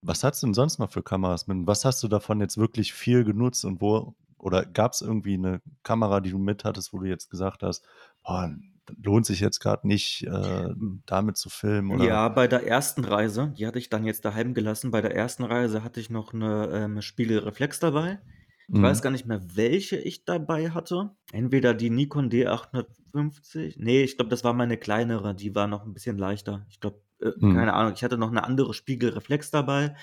Was 0.00 0.24
hast 0.24 0.42
du 0.42 0.46
denn 0.46 0.54
sonst 0.54 0.78
noch 0.78 0.90
für 0.90 1.02
Kameras 1.02 1.46
mit? 1.46 1.66
Was 1.66 1.84
hast 1.84 2.02
du 2.02 2.08
davon 2.08 2.40
jetzt 2.40 2.56
wirklich 2.56 2.92
viel 2.92 3.24
genutzt 3.24 3.64
und 3.64 3.80
wo? 3.80 4.14
Oder 4.38 4.64
gab 4.64 4.92
es 4.92 5.00
irgendwie 5.00 5.34
eine 5.34 5.60
Kamera, 5.82 6.20
die 6.20 6.30
du 6.30 6.38
mit 6.38 6.64
hattest, 6.64 6.92
wo 6.92 6.98
du 6.98 7.06
jetzt 7.06 7.28
gesagt 7.30 7.62
hast, 7.62 7.84
boah, 8.22 8.54
lohnt 9.02 9.26
sich 9.26 9.40
jetzt 9.40 9.58
gerade 9.60 9.86
nicht, 9.86 10.24
äh, 10.26 10.68
damit 11.06 11.36
zu 11.36 11.50
filmen? 11.50 11.90
Oder? 11.90 12.04
Ja, 12.04 12.28
bei 12.28 12.46
der 12.46 12.66
ersten 12.66 13.04
Reise, 13.04 13.52
die 13.58 13.66
hatte 13.66 13.78
ich 13.78 13.90
dann 13.90 14.04
jetzt 14.04 14.24
daheim 14.24 14.54
gelassen. 14.54 14.90
Bei 14.90 15.00
der 15.00 15.14
ersten 15.14 15.44
Reise 15.44 15.82
hatte 15.82 16.00
ich 16.00 16.10
noch 16.10 16.32
eine 16.32 16.68
ähm, 16.72 17.02
Spiegelreflex 17.02 17.80
dabei. 17.80 18.20
Ich 18.68 18.74
mhm. 18.74 18.82
weiß 18.82 19.02
gar 19.02 19.10
nicht 19.10 19.26
mehr, 19.26 19.40
welche 19.56 19.96
ich 19.96 20.24
dabei 20.24 20.70
hatte. 20.70 21.10
Entweder 21.32 21.72
die 21.74 21.90
Nikon 21.90 22.30
D850. 22.30 23.76
Nee, 23.78 24.02
ich 24.02 24.16
glaube, 24.16 24.28
das 24.28 24.44
war 24.44 24.52
meine 24.52 24.76
kleinere. 24.76 25.34
Die 25.34 25.54
war 25.54 25.66
noch 25.66 25.86
ein 25.86 25.94
bisschen 25.94 26.18
leichter. 26.18 26.66
Ich 26.68 26.78
glaube, 26.78 27.00
äh, 27.20 27.32
mhm. 27.36 27.54
keine 27.54 27.74
Ahnung. 27.74 27.92
Ich 27.94 28.04
hatte 28.04 28.18
noch 28.18 28.30
eine 28.30 28.44
andere 28.44 28.74
Spiegelreflex 28.74 29.50
dabei. 29.50 29.96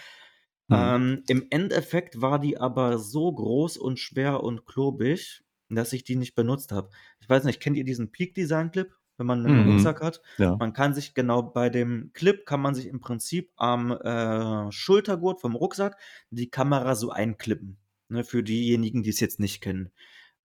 Mhm. 0.67 0.75
Ähm, 0.75 1.23
Im 1.27 1.47
Endeffekt 1.49 2.21
war 2.21 2.39
die 2.39 2.57
aber 2.57 2.97
so 2.97 3.31
groß 3.31 3.77
und 3.77 3.99
schwer 3.99 4.43
und 4.43 4.65
klobig, 4.65 5.43
dass 5.69 5.93
ich 5.93 6.03
die 6.03 6.15
nicht 6.15 6.35
benutzt 6.35 6.71
habe. 6.71 6.89
Ich 7.19 7.29
weiß 7.29 7.43
nicht, 7.43 7.59
kennt 7.59 7.77
ihr 7.77 7.85
diesen 7.85 8.11
Peak-Design-Clip? 8.11 8.91
wenn 9.17 9.27
man 9.27 9.45
einen 9.45 9.65
mhm. 9.65 9.71
Rucksack 9.71 10.01
hat. 10.01 10.21
Ja. 10.37 10.55
Man 10.55 10.73
kann 10.73 10.93
sich 10.93 11.13
genau 11.13 11.41
bei 11.41 11.69
dem 11.69 12.11
Clip 12.13 12.45
kann 12.45 12.61
man 12.61 12.75
sich 12.75 12.87
im 12.87 12.99
Prinzip 12.99 13.51
am 13.55 13.91
äh, 13.91 14.71
Schultergurt 14.71 15.41
vom 15.41 15.55
Rucksack 15.55 15.97
die 16.31 16.49
Kamera 16.49 16.95
so 16.95 17.11
einklippen. 17.11 17.77
Ne, 18.07 18.23
für 18.23 18.43
diejenigen, 18.43 19.01
die 19.01 19.09
es 19.09 19.19
jetzt 19.19 19.39
nicht 19.39 19.61
kennen. 19.61 19.91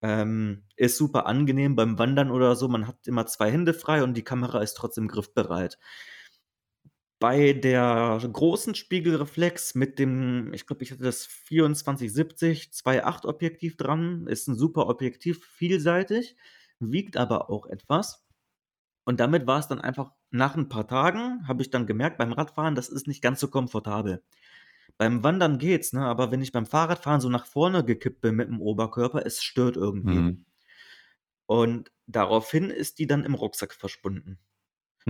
Ähm, 0.01 0.63
ist 0.77 0.97
super 0.97 1.27
angenehm 1.27 1.77
beim 1.77 1.99
Wandern 1.99 2.31
oder 2.31 2.57
so. 2.57 2.69
Man 2.69 2.87
hat 2.87 3.07
immer 3.07 3.27
zwei 3.27 3.51
Hände 3.51 3.75
frei 3.75 4.03
und 4.03 4.15
die 4.17 4.25
Kamera 4.25 4.61
ist 4.61 4.75
trotzdem 4.75 5.09
griffbereit. 5.09 5.79
Bei 7.21 7.53
der 7.53 8.19
großen 8.33 8.75
Spiegelreflex 8.75 9.75
mit 9.75 9.99
dem, 9.99 10.55
ich 10.55 10.67
glaube, 10.67 10.83
ich 10.83 10.91
hatte 10.91 11.03
das 11.03 11.29
2470 11.47 12.71
2.8 12.73 13.27
Objektiv 13.27 13.77
dran, 13.77 14.27
ist 14.27 14.49
ein 14.49 14.57
super 14.57 14.89
Objektiv, 14.89 15.45
vielseitig, 15.45 16.35
wiegt 16.81 17.19
aber 17.19 17.51
auch 17.51 17.67
etwas. 17.67 18.27
Und 19.05 19.21
damit 19.21 19.47
war 19.47 19.59
es 19.61 19.69
dann 19.69 19.81
einfach 19.83 20.13
nach 20.31 20.57
ein 20.57 20.71
paar 20.71 20.89
Tagen, 20.89 21.47
habe 21.47 21.63
ich 21.63 21.71
dann 21.71 21.87
gemerkt 21.87 22.17
beim 22.17 22.33
Radfahren, 22.33 22.75
das 22.75 22.89
ist 22.89 23.07
nicht 23.07 23.23
ganz 23.23 23.39
so 23.41 23.49
komfortabel. 23.49 24.23
Beim 24.97 25.23
Wandern 25.23 25.59
geht's, 25.59 25.93
ne? 25.93 26.03
Aber 26.07 26.31
wenn 26.31 26.43
ich 26.43 26.53
beim 26.53 26.67
Fahrradfahren 26.67 27.21
so 27.21 27.29
nach 27.29 27.47
vorne 27.47 27.85
gekippt 27.85 28.21
bin 28.23 28.37
mit 28.37 28.49
dem 28.49 28.61
Oberkörper, 28.61 29.27
es 29.27 29.43
stört 29.43 29.77
irgendwie. 29.77 30.17
Mhm. 30.17 30.45
Und 31.47 31.93
daraufhin 32.07 32.71
ist 32.71 32.99
die 32.99 33.07
dann 33.07 33.25
im 33.25 33.35
Rucksack 33.35 33.75
verschwunden. 33.75 34.39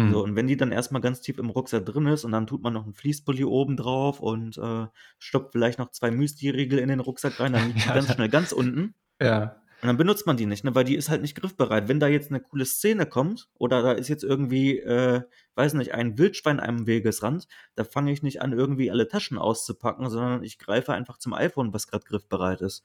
Mhm. 0.01 0.13
So, 0.13 0.23
und 0.23 0.37
wenn 0.37 0.47
die 0.47 0.57
dann 0.57 0.73
erstmal 0.73 1.03
ganz 1.03 1.21
tief 1.21 1.39
im 1.39 1.51
Rucksack 1.51 1.85
drin 1.85 2.07
ist 2.07 2.25
und 2.25 2.33
dann 2.33 2.47
tut 2.47 2.63
man 2.63 2.73
noch 2.73 2.85
einen 2.85 2.95
Fließpulli 2.95 3.45
oben 3.45 3.77
drauf 3.77 4.21
und 4.21 4.57
äh, 4.59 4.87
stoppt 5.19 5.53
vielleicht 5.53 5.79
noch 5.79 5.91
zwei 5.91 6.11
Müsli-Riegel 6.11 6.79
in 6.79 6.89
den 6.89 7.01
Rucksack 7.01 7.39
rein, 7.41 7.53
dann 7.53 7.67
liegt 7.69 7.85
die 7.85 7.89
ganz 7.89 8.13
schnell 8.13 8.29
ganz 8.29 8.53
unten. 8.53 8.95
Ja. 9.21 9.57
Und 9.83 9.87
dann 9.87 9.97
benutzt 9.97 10.27
man 10.27 10.37
die 10.37 10.45
nicht, 10.45 10.63
ne? 10.63 10.75
weil 10.75 10.85
die 10.85 10.95
ist 10.95 11.09
halt 11.09 11.23
nicht 11.23 11.35
griffbereit. 11.35 11.89
Wenn 11.89 12.01
da 12.01 12.07
jetzt 12.07 12.31
eine 12.31 12.41
coole 12.41 12.67
Szene 12.67 13.07
kommt 13.07 13.49
oder 13.55 13.83
da 13.83 13.93
ist 13.93 14.09
jetzt 14.09 14.25
irgendwie, 14.25 14.79
äh, 14.79 15.23
weiß 15.55 15.73
nicht, 15.75 15.95
ein 15.95 16.19
Wildschwein 16.19 16.61
am 16.61 16.87
Wegesrand, 16.87 17.49
da 17.77 17.85
fange 17.85 18.13
ich 18.13 18.23
nicht 18.23 18.43
an, 18.43 18.53
irgendwie 18.53 18.91
alle 18.91 19.09
Taschen 19.09 19.39
auszupacken, 19.39 20.11
sondern 20.11 20.43
ich 20.43 20.59
greife 20.59 20.93
einfach 20.93 21.17
zum 21.17 21.33
iPhone, 21.33 21.73
was 21.73 21.87
gerade 21.87 22.05
griffbereit 22.05 22.61
ist. 22.61 22.85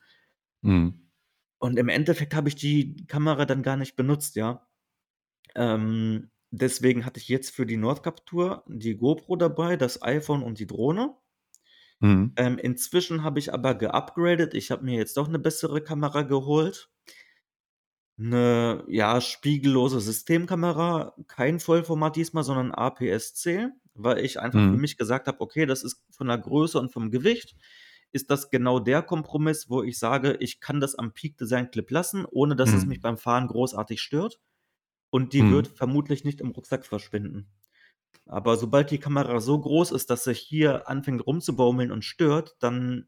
Mhm. 0.61 1.11
Und 1.59 1.77
im 1.77 1.89
Endeffekt 1.89 2.33
habe 2.33 2.47
ich 2.47 2.55
die 2.55 3.05
Kamera 3.07 3.45
dann 3.45 3.61
gar 3.61 3.75
nicht 3.75 3.97
benutzt, 3.97 4.37
ja. 4.37 4.65
Ähm, 5.53 6.29
deswegen 6.61 7.05
hatte 7.05 7.19
ich 7.19 7.27
jetzt 7.27 7.51
für 7.51 7.65
die 7.65 7.77
Nordkaptur 7.77 8.63
die 8.67 8.95
GoPro 8.95 9.35
dabei, 9.35 9.77
das 9.77 10.01
iPhone 10.01 10.43
und 10.43 10.59
die 10.59 10.67
Drohne. 10.67 11.15
Mhm. 11.99 12.33
Ähm, 12.35 12.57
inzwischen 12.57 13.23
habe 13.23 13.39
ich 13.39 13.53
aber 13.53 13.75
geupgradet. 13.75 14.53
Ich 14.53 14.71
habe 14.71 14.83
mir 14.83 14.97
jetzt 14.97 15.17
doch 15.17 15.27
eine 15.27 15.39
bessere 15.39 15.81
Kamera 15.81 16.23
geholt. 16.23 16.89
Eine, 18.17 18.83
ja, 18.87 19.19
spiegellose 19.19 19.99
Systemkamera, 19.99 21.15
kein 21.27 21.59
Vollformat 21.59 22.15
diesmal, 22.15 22.43
sondern 22.43 22.71
APS-C, 22.71 23.67
weil 23.93 24.19
ich 24.19 24.39
einfach 24.39 24.59
für 24.59 24.67
mhm. 24.67 24.79
mich 24.79 24.97
gesagt 24.97 25.27
habe, 25.27 25.41
okay, 25.41 25.65
das 25.65 25.83
ist 25.83 26.01
von 26.11 26.27
der 26.27 26.37
Größe 26.37 26.79
und 26.79 26.93
vom 26.93 27.11
Gewicht 27.11 27.55
ist 28.13 28.31
das 28.31 28.49
genau 28.49 28.79
der 28.79 29.01
Kompromiss, 29.01 29.69
wo 29.69 29.83
ich 29.83 29.99
sage, 29.99 30.37
ich 30.39 30.61
kann 30.61 30.79
das 30.79 30.95
am 30.95 31.11
Peak 31.11 31.37
Design 31.37 31.69
Clip 31.69 31.91
lassen, 31.91 32.25
ohne 32.25 32.55
dass 32.55 32.71
es 32.71 32.83
mhm. 32.83 32.89
mich 32.89 33.01
beim 33.01 33.17
Fahren 33.17 33.47
großartig 33.47 34.01
stört. 34.01 34.39
Und 35.15 35.33
die 35.33 35.41
Mhm. 35.41 35.49
wird 35.49 35.67
vermutlich 35.69 36.23
nicht 36.25 36.41
im 36.41 36.51
Rucksack 36.51 36.85
verschwinden. 36.85 37.49
Aber 38.27 38.57
sobald 38.57 38.91
die 38.91 38.99
Kamera 38.99 39.39
so 39.39 39.59
groß 39.59 39.91
ist, 39.91 40.09
dass 40.09 40.25
sie 40.25 40.33
hier 40.33 40.89
anfängt 40.89 41.25
rumzubaumeln 41.25 41.91
und 41.91 42.03
stört, 42.05 42.57
dann 42.59 43.07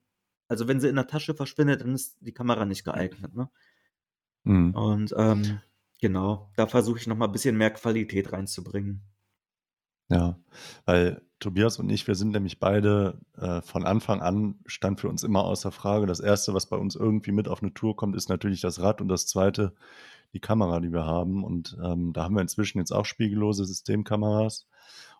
also 0.49 0.67
wenn 0.67 0.79
sie 0.81 0.89
in 0.89 0.95
der 0.95 1.07
Tasche 1.07 1.35
verschwindet, 1.35 1.81
dann 1.81 1.95
ist 1.95 2.17
die 2.21 2.34
Kamera 2.34 2.65
nicht 2.65 2.85
geeignet, 2.85 3.35
ne? 3.35 3.49
Mhm. 4.45 4.71
Und, 4.71 5.13
ähm, 5.17 5.59
genau, 5.99 6.51
da 6.55 6.67
versuche 6.67 6.99
ich 6.99 7.07
noch 7.07 7.17
mal 7.17 7.25
ein 7.25 7.31
bisschen 7.34 7.57
mehr 7.57 7.71
Qualität 7.71 8.31
reinzubringen. 8.31 9.03
Ja, 10.09 10.39
weil 10.85 11.21
Tobias 11.39 11.79
und 11.79 11.89
ich, 11.89 12.07
wir 12.07 12.15
sind 12.15 12.31
nämlich 12.31 12.59
beide 12.59 13.19
äh, 13.38 13.61
von 13.61 13.85
Anfang 13.85 14.21
an 14.21 14.59
stand 14.65 15.01
für 15.01 15.09
uns 15.09 15.23
immer 15.23 15.43
außer 15.43 15.71
Frage. 15.71 16.05
Das 16.05 16.19
erste, 16.21 16.53
was 16.53 16.67
bei 16.67 16.77
uns 16.77 16.95
irgendwie 16.95 17.31
mit 17.34 17.47
auf 17.49 17.61
eine 17.61 17.73
Tour 17.73 17.95
kommt, 17.97 18.15
ist 18.15 18.29
natürlich 18.29 18.61
das 18.61 18.79
Rad 18.81 19.01
und 19.01 19.09
das 19.09 19.27
zweite 19.27 19.75
die 20.38 20.41
Kamera, 20.41 20.80
die 20.80 20.93
wir 20.93 21.05
haben. 21.05 21.43
Und 21.43 21.77
ähm, 21.84 22.14
da 22.14 22.23
haben 22.23 22.35
wir 22.35 22.41
inzwischen 22.41 22.77
jetzt 22.77 22.91
auch 22.91 23.05
spiegellose 23.05 23.65
Systemkameras. 23.65 24.68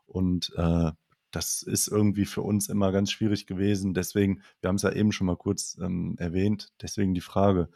Und 0.06 0.54
äh, 0.56 0.92
das 1.32 1.62
ist 1.64 1.88
irgendwie 1.88 2.26
für 2.26 2.42
uns 2.42 2.70
immer 2.70 2.92
ganz 2.92 3.12
schwierig 3.12 3.48
gewesen. 3.48 3.94
Deswegen, 3.94 4.42
wir 4.62 4.70
haben 4.70 4.76
es 4.76 4.84
ja 4.84 4.92
eben 4.92 5.12
schon 5.12 5.28
mal 5.28 5.36
kurz 5.36 5.78
ähm, 5.82 6.16
erwähnt, 6.20 6.72
deswegen 6.82 7.14
die 7.14 7.22
Frage, 7.22 7.70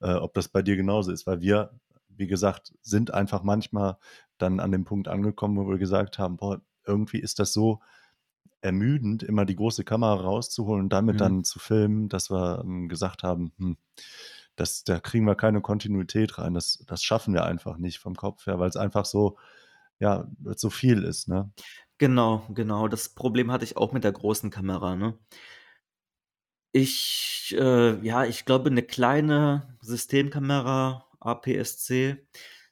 äh, 0.00 0.14
ob 0.14 0.34
das 0.34 0.48
bei 0.48 0.60
dir 0.60 0.76
genauso 0.76 1.12
ist, 1.12 1.26
weil 1.26 1.40
wir, 1.40 1.70
wie 2.08 2.26
gesagt, 2.26 2.74
sind 2.82 3.14
einfach 3.14 3.42
manchmal 3.44 3.96
dann 4.36 4.60
an 4.60 4.72
dem 4.72 4.84
Punkt 4.84 5.08
angekommen, 5.08 5.56
wo 5.56 5.68
wir 5.68 5.78
gesagt 5.78 6.18
haben, 6.18 6.36
boah, 6.36 6.60
irgendwie 6.84 7.18
ist 7.18 7.38
das 7.38 7.52
so 7.52 7.80
ermüdend, 8.60 9.22
immer 9.22 9.44
die 9.44 9.56
große 9.56 9.84
Kamera 9.84 10.14
rauszuholen 10.14 10.84
und 10.84 10.92
damit 10.92 11.14
mhm. 11.14 11.18
dann 11.18 11.44
zu 11.44 11.58
filmen, 11.60 12.08
dass 12.08 12.30
wir 12.30 12.60
ähm, 12.64 12.88
gesagt 12.88 13.22
haben, 13.22 13.52
hm, 13.58 13.76
das, 14.60 14.84
da 14.84 15.00
kriegen 15.00 15.24
wir 15.24 15.34
keine 15.34 15.60
Kontinuität 15.60 16.38
rein. 16.38 16.54
Das, 16.54 16.84
das 16.86 17.02
schaffen 17.02 17.34
wir 17.34 17.44
einfach 17.44 17.78
nicht 17.78 17.98
vom 17.98 18.16
Kopf 18.16 18.46
her, 18.46 18.58
weil 18.58 18.68
es 18.68 18.76
einfach 18.76 19.04
so, 19.04 19.38
ja, 19.98 20.28
so 20.56 20.70
viel 20.70 21.04
ist, 21.04 21.28
ne? 21.28 21.50
Genau, 21.98 22.44
genau. 22.54 22.88
Das 22.88 23.08
Problem 23.10 23.50
hatte 23.50 23.64
ich 23.64 23.76
auch 23.76 23.92
mit 23.92 24.04
der 24.04 24.12
großen 24.12 24.50
Kamera, 24.50 24.96
ne? 24.96 25.18
Ich, 26.72 27.54
äh, 27.58 27.98
ja, 28.04 28.24
ich 28.24 28.44
glaube, 28.44 28.70
eine 28.70 28.82
kleine 28.82 29.76
Systemkamera, 29.80 31.06
APS-C, 31.20 32.26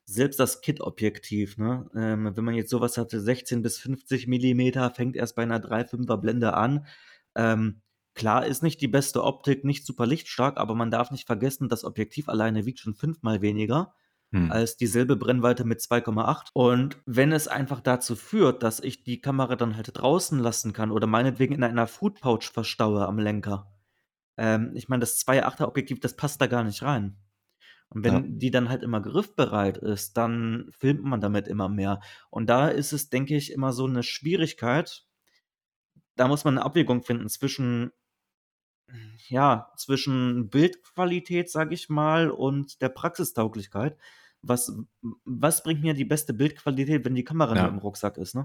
selbst 0.05 0.39
das 0.39 0.61
Kit-Objektiv, 0.61 1.59
ne? 1.59 1.89
Ähm, 1.95 2.37
wenn 2.37 2.45
man 2.45 2.55
jetzt 2.55 2.71
sowas 2.71 2.99
hatte, 2.99 3.21
16 3.21 3.63
bis 3.63 3.79
50 3.79 4.29
Millimeter, 4.29 4.91
fängt 4.91 5.17
erst 5.17 5.35
bei 5.35 5.43
einer 5.43 5.59
3,5er 5.59 6.17
Blende 6.19 6.55
an. 6.55 6.87
Ähm, 7.35 7.83
Klar 8.17 8.47
ist 8.47 8.63
nicht 8.63 8.81
die 8.81 8.89
beste 8.89 9.23
Optik, 9.23 9.65
nicht 9.65 9.87
super 9.87 10.07
lichtstark, 10.07 10.57
aber 10.59 10.75
man 10.75 10.91
darf 10.91 11.13
nicht 11.13 11.27
vergessen, 11.27 11.69
das 11.69 11.85
Objektiv 11.85 12.29
alleine 12.29 12.67
wiegt 12.67 12.81
schon 12.81 12.95
fünfmal 12.95 13.43
weniger. 13.43 13.95
hm. 14.33 14.51
als 14.51 14.77
dieselbe 14.77 15.17
Brennweite 15.17 15.65
mit 15.65 15.81
2,8. 15.81 16.49
Und 16.53 16.99
wenn 17.07 17.31
es 17.31 17.47
einfach 17.47 17.81
dazu 17.81 18.17
führt, 18.17 18.63
dass 18.63 18.81
ich 18.81 19.05
die 19.05 19.21
Kamera 19.21 19.55
dann 19.55 19.77
halt 19.77 19.91
draußen 19.95 20.39
lassen 20.41 20.73
kann 20.73 20.91
oder 20.91 21.07
meinetwegen 21.07 21.55
in 21.55 21.63
einer 21.63 21.87
Food 21.87 22.21
Pouch 22.21 22.43
verstaue 22.43 23.07
am 23.07 23.19
Lenker, 23.19 23.73
ähm, 24.37 24.73
ich 24.75 24.89
meine, 24.89 25.01
das 25.01 25.25
2,8er 25.25 25.67
Objektiv, 25.67 26.01
das 26.01 26.17
passt 26.17 26.41
da 26.41 26.47
gar 26.47 26.65
nicht 26.65 26.83
rein. 26.83 27.17
Und 27.89 28.03
wenn 28.03 28.15
ja. 28.15 28.23
die 28.27 28.51
dann 28.51 28.69
halt 28.69 28.83
immer 28.83 29.01
griffbereit 29.01 29.79
ist, 29.79 30.17
dann 30.17 30.69
filmt 30.73 31.05
man 31.05 31.21
damit 31.21 31.47
immer 31.47 31.69
mehr. 31.69 32.01
Und 32.31 32.51
da 32.51 32.69
ist 32.69 32.93
es, 32.93 33.11
denke 33.11 33.37
ich, 33.37 33.53
immer 33.53 33.73
so 33.73 33.87
eine 33.87 34.03
Schwierigkeit. 34.03 35.05
Da 36.17 36.27
muss 36.27 36.45
man 36.45 36.57
eine 36.59 36.67
Abwägung 36.67 37.03
finden 37.03 37.29
zwischen 37.29 37.93
ja, 39.29 39.73
zwischen 39.77 40.49
Bildqualität, 40.51 41.51
sage 41.51 41.75
ich 41.75 41.89
mal, 41.89 42.31
und 42.31 42.81
der 42.83 42.89
Praxistauglichkeit. 42.89 43.97
Was, 44.43 44.73
was 45.25 45.63
bringt 45.63 45.83
mir 45.83 45.95
die 45.95 46.05
beste 46.05 46.33
Bildqualität, 46.33 47.05
wenn 47.05 47.15
die 47.15 47.25
Kamera 47.25 47.57
ja. 47.57 47.67
im 47.67 47.79
Rucksack 47.79 48.17
ist, 48.17 48.35
ne? 48.35 48.45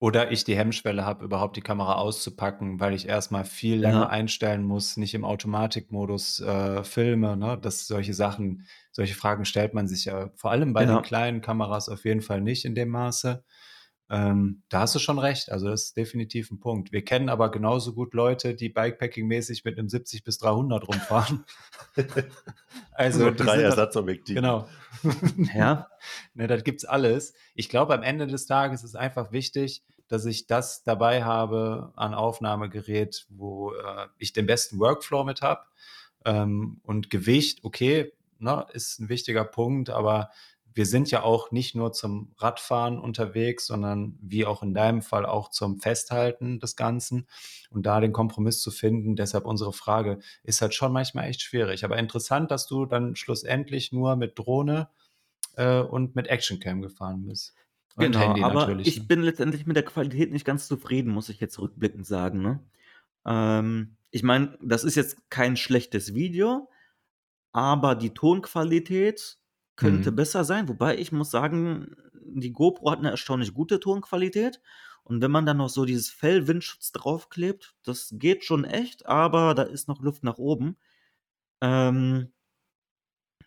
Oder 0.00 0.30
ich 0.30 0.44
die 0.44 0.56
Hemmschwelle 0.56 1.04
habe, 1.04 1.24
überhaupt 1.24 1.56
die 1.56 1.60
Kamera 1.60 1.94
auszupacken, 1.94 2.78
weil 2.78 2.94
ich 2.94 3.08
erstmal 3.08 3.44
viel 3.44 3.80
länger 3.80 4.02
ja. 4.02 4.08
einstellen 4.08 4.62
muss, 4.62 4.96
nicht 4.96 5.12
im 5.14 5.24
Automatikmodus 5.24 6.38
äh, 6.38 6.84
filme. 6.84 7.36
Ne? 7.36 7.58
Das, 7.60 7.88
solche 7.88 8.14
Sachen, 8.14 8.64
solche 8.92 9.16
Fragen 9.16 9.44
stellt 9.44 9.74
man 9.74 9.88
sich 9.88 10.04
ja 10.04 10.30
vor 10.36 10.52
allem 10.52 10.72
bei 10.72 10.84
ja. 10.84 10.94
den 10.94 11.02
kleinen 11.02 11.40
Kameras 11.40 11.88
auf 11.88 12.04
jeden 12.04 12.20
Fall 12.20 12.40
nicht 12.40 12.64
in 12.64 12.76
dem 12.76 12.90
Maße. 12.90 13.42
Ähm, 14.10 14.62
da 14.70 14.80
hast 14.80 14.94
du 14.94 14.98
schon 14.98 15.18
recht. 15.18 15.52
Also 15.52 15.68
das 15.68 15.84
ist 15.84 15.96
definitiv 15.96 16.50
ein 16.50 16.60
Punkt. 16.60 16.92
Wir 16.92 17.04
kennen 17.04 17.28
aber 17.28 17.50
genauso 17.50 17.92
gut 17.92 18.14
Leute, 18.14 18.54
die 18.54 18.70
Bikepacking-mäßig 18.70 19.64
mit 19.64 19.78
einem 19.78 19.88
70 19.88 20.24
bis 20.24 20.38
300 20.38 20.88
rumfahren. 20.88 21.44
also 22.92 23.20
Nur 23.20 23.32
drei 23.32 23.60
Ersatzobjektive. 23.60 24.40
Genau. 24.40 24.66
ja. 25.54 25.88
ne, 26.34 26.46
das 26.46 26.64
gibt's 26.64 26.86
alles. 26.86 27.34
Ich 27.54 27.68
glaube, 27.68 27.94
am 27.94 28.02
Ende 28.02 28.26
des 28.26 28.46
Tages 28.46 28.82
ist 28.82 28.96
einfach 28.96 29.30
wichtig, 29.30 29.82
dass 30.08 30.24
ich 30.24 30.46
das 30.46 30.82
dabei 30.84 31.24
habe 31.24 31.92
an 31.94 32.14
Aufnahmegerät, 32.14 33.26
wo 33.28 33.72
äh, 33.72 34.06
ich 34.16 34.32
den 34.32 34.46
besten 34.46 34.78
Workflow 34.78 35.22
mit 35.24 35.42
habe. 35.42 35.64
Ähm, 36.24 36.80
und 36.82 37.10
Gewicht, 37.10 37.62
okay, 37.62 38.12
ne, 38.38 38.66
ist 38.72 39.00
ein 39.00 39.10
wichtiger 39.10 39.44
Punkt, 39.44 39.90
aber 39.90 40.30
wir 40.74 40.86
sind 40.86 41.10
ja 41.10 41.22
auch 41.22 41.50
nicht 41.50 41.74
nur 41.74 41.92
zum 41.92 42.32
Radfahren 42.38 42.98
unterwegs, 42.98 43.66
sondern 43.66 44.18
wie 44.20 44.44
auch 44.44 44.62
in 44.62 44.74
deinem 44.74 45.02
Fall 45.02 45.26
auch 45.26 45.50
zum 45.50 45.80
Festhalten 45.80 46.60
des 46.60 46.76
Ganzen 46.76 47.26
und 47.70 47.86
da 47.86 48.00
den 48.00 48.12
Kompromiss 48.12 48.60
zu 48.62 48.70
finden. 48.70 49.16
Deshalb 49.16 49.44
unsere 49.44 49.72
Frage 49.72 50.20
ist 50.44 50.62
halt 50.62 50.74
schon 50.74 50.92
manchmal 50.92 51.28
echt 51.28 51.42
schwierig. 51.42 51.84
Aber 51.84 51.98
interessant, 51.98 52.50
dass 52.50 52.66
du 52.66 52.86
dann 52.86 53.16
schlussendlich 53.16 53.92
nur 53.92 54.16
mit 54.16 54.38
Drohne 54.38 54.88
äh, 55.56 55.80
und 55.80 56.14
mit 56.14 56.28
Actioncam 56.28 56.82
gefahren 56.82 57.26
bist. 57.26 57.54
Und 57.96 58.12
genau, 58.12 58.40
aber 58.44 58.78
ich 58.78 59.00
ne? 59.00 59.04
bin 59.04 59.22
letztendlich 59.22 59.66
mit 59.66 59.76
der 59.76 59.84
Qualität 59.84 60.30
nicht 60.30 60.44
ganz 60.44 60.68
zufrieden, 60.68 61.12
muss 61.12 61.28
ich 61.28 61.40
jetzt 61.40 61.58
rückblickend 61.58 62.06
sagen. 62.06 62.40
Ne? 62.40 62.60
Ähm, 63.26 63.96
ich 64.10 64.22
meine, 64.22 64.56
das 64.62 64.84
ist 64.84 64.94
jetzt 64.94 65.28
kein 65.30 65.56
schlechtes 65.56 66.14
Video, 66.14 66.70
aber 67.52 67.96
die 67.96 68.14
Tonqualität 68.14 69.37
könnte 69.78 70.10
mhm. 70.10 70.16
besser 70.16 70.44
sein, 70.44 70.68
wobei 70.68 70.98
ich 70.98 71.12
muss 71.12 71.30
sagen, 71.30 71.94
die 72.12 72.52
GoPro 72.52 72.90
hat 72.90 72.98
eine 72.98 73.10
erstaunlich 73.10 73.54
gute 73.54 73.78
Tonqualität. 73.80 74.60
Und 75.04 75.22
wenn 75.22 75.30
man 75.30 75.46
dann 75.46 75.56
noch 75.56 75.70
so 75.70 75.84
dieses 75.86 76.10
Fell-Windschutz 76.10 76.92
draufklebt, 76.92 77.76
das 77.84 78.12
geht 78.18 78.44
schon 78.44 78.64
echt, 78.64 79.06
aber 79.06 79.54
da 79.54 79.62
ist 79.62 79.88
noch 79.88 80.02
Luft 80.02 80.24
nach 80.24 80.36
oben. 80.36 80.76
Ähm, 81.62 82.32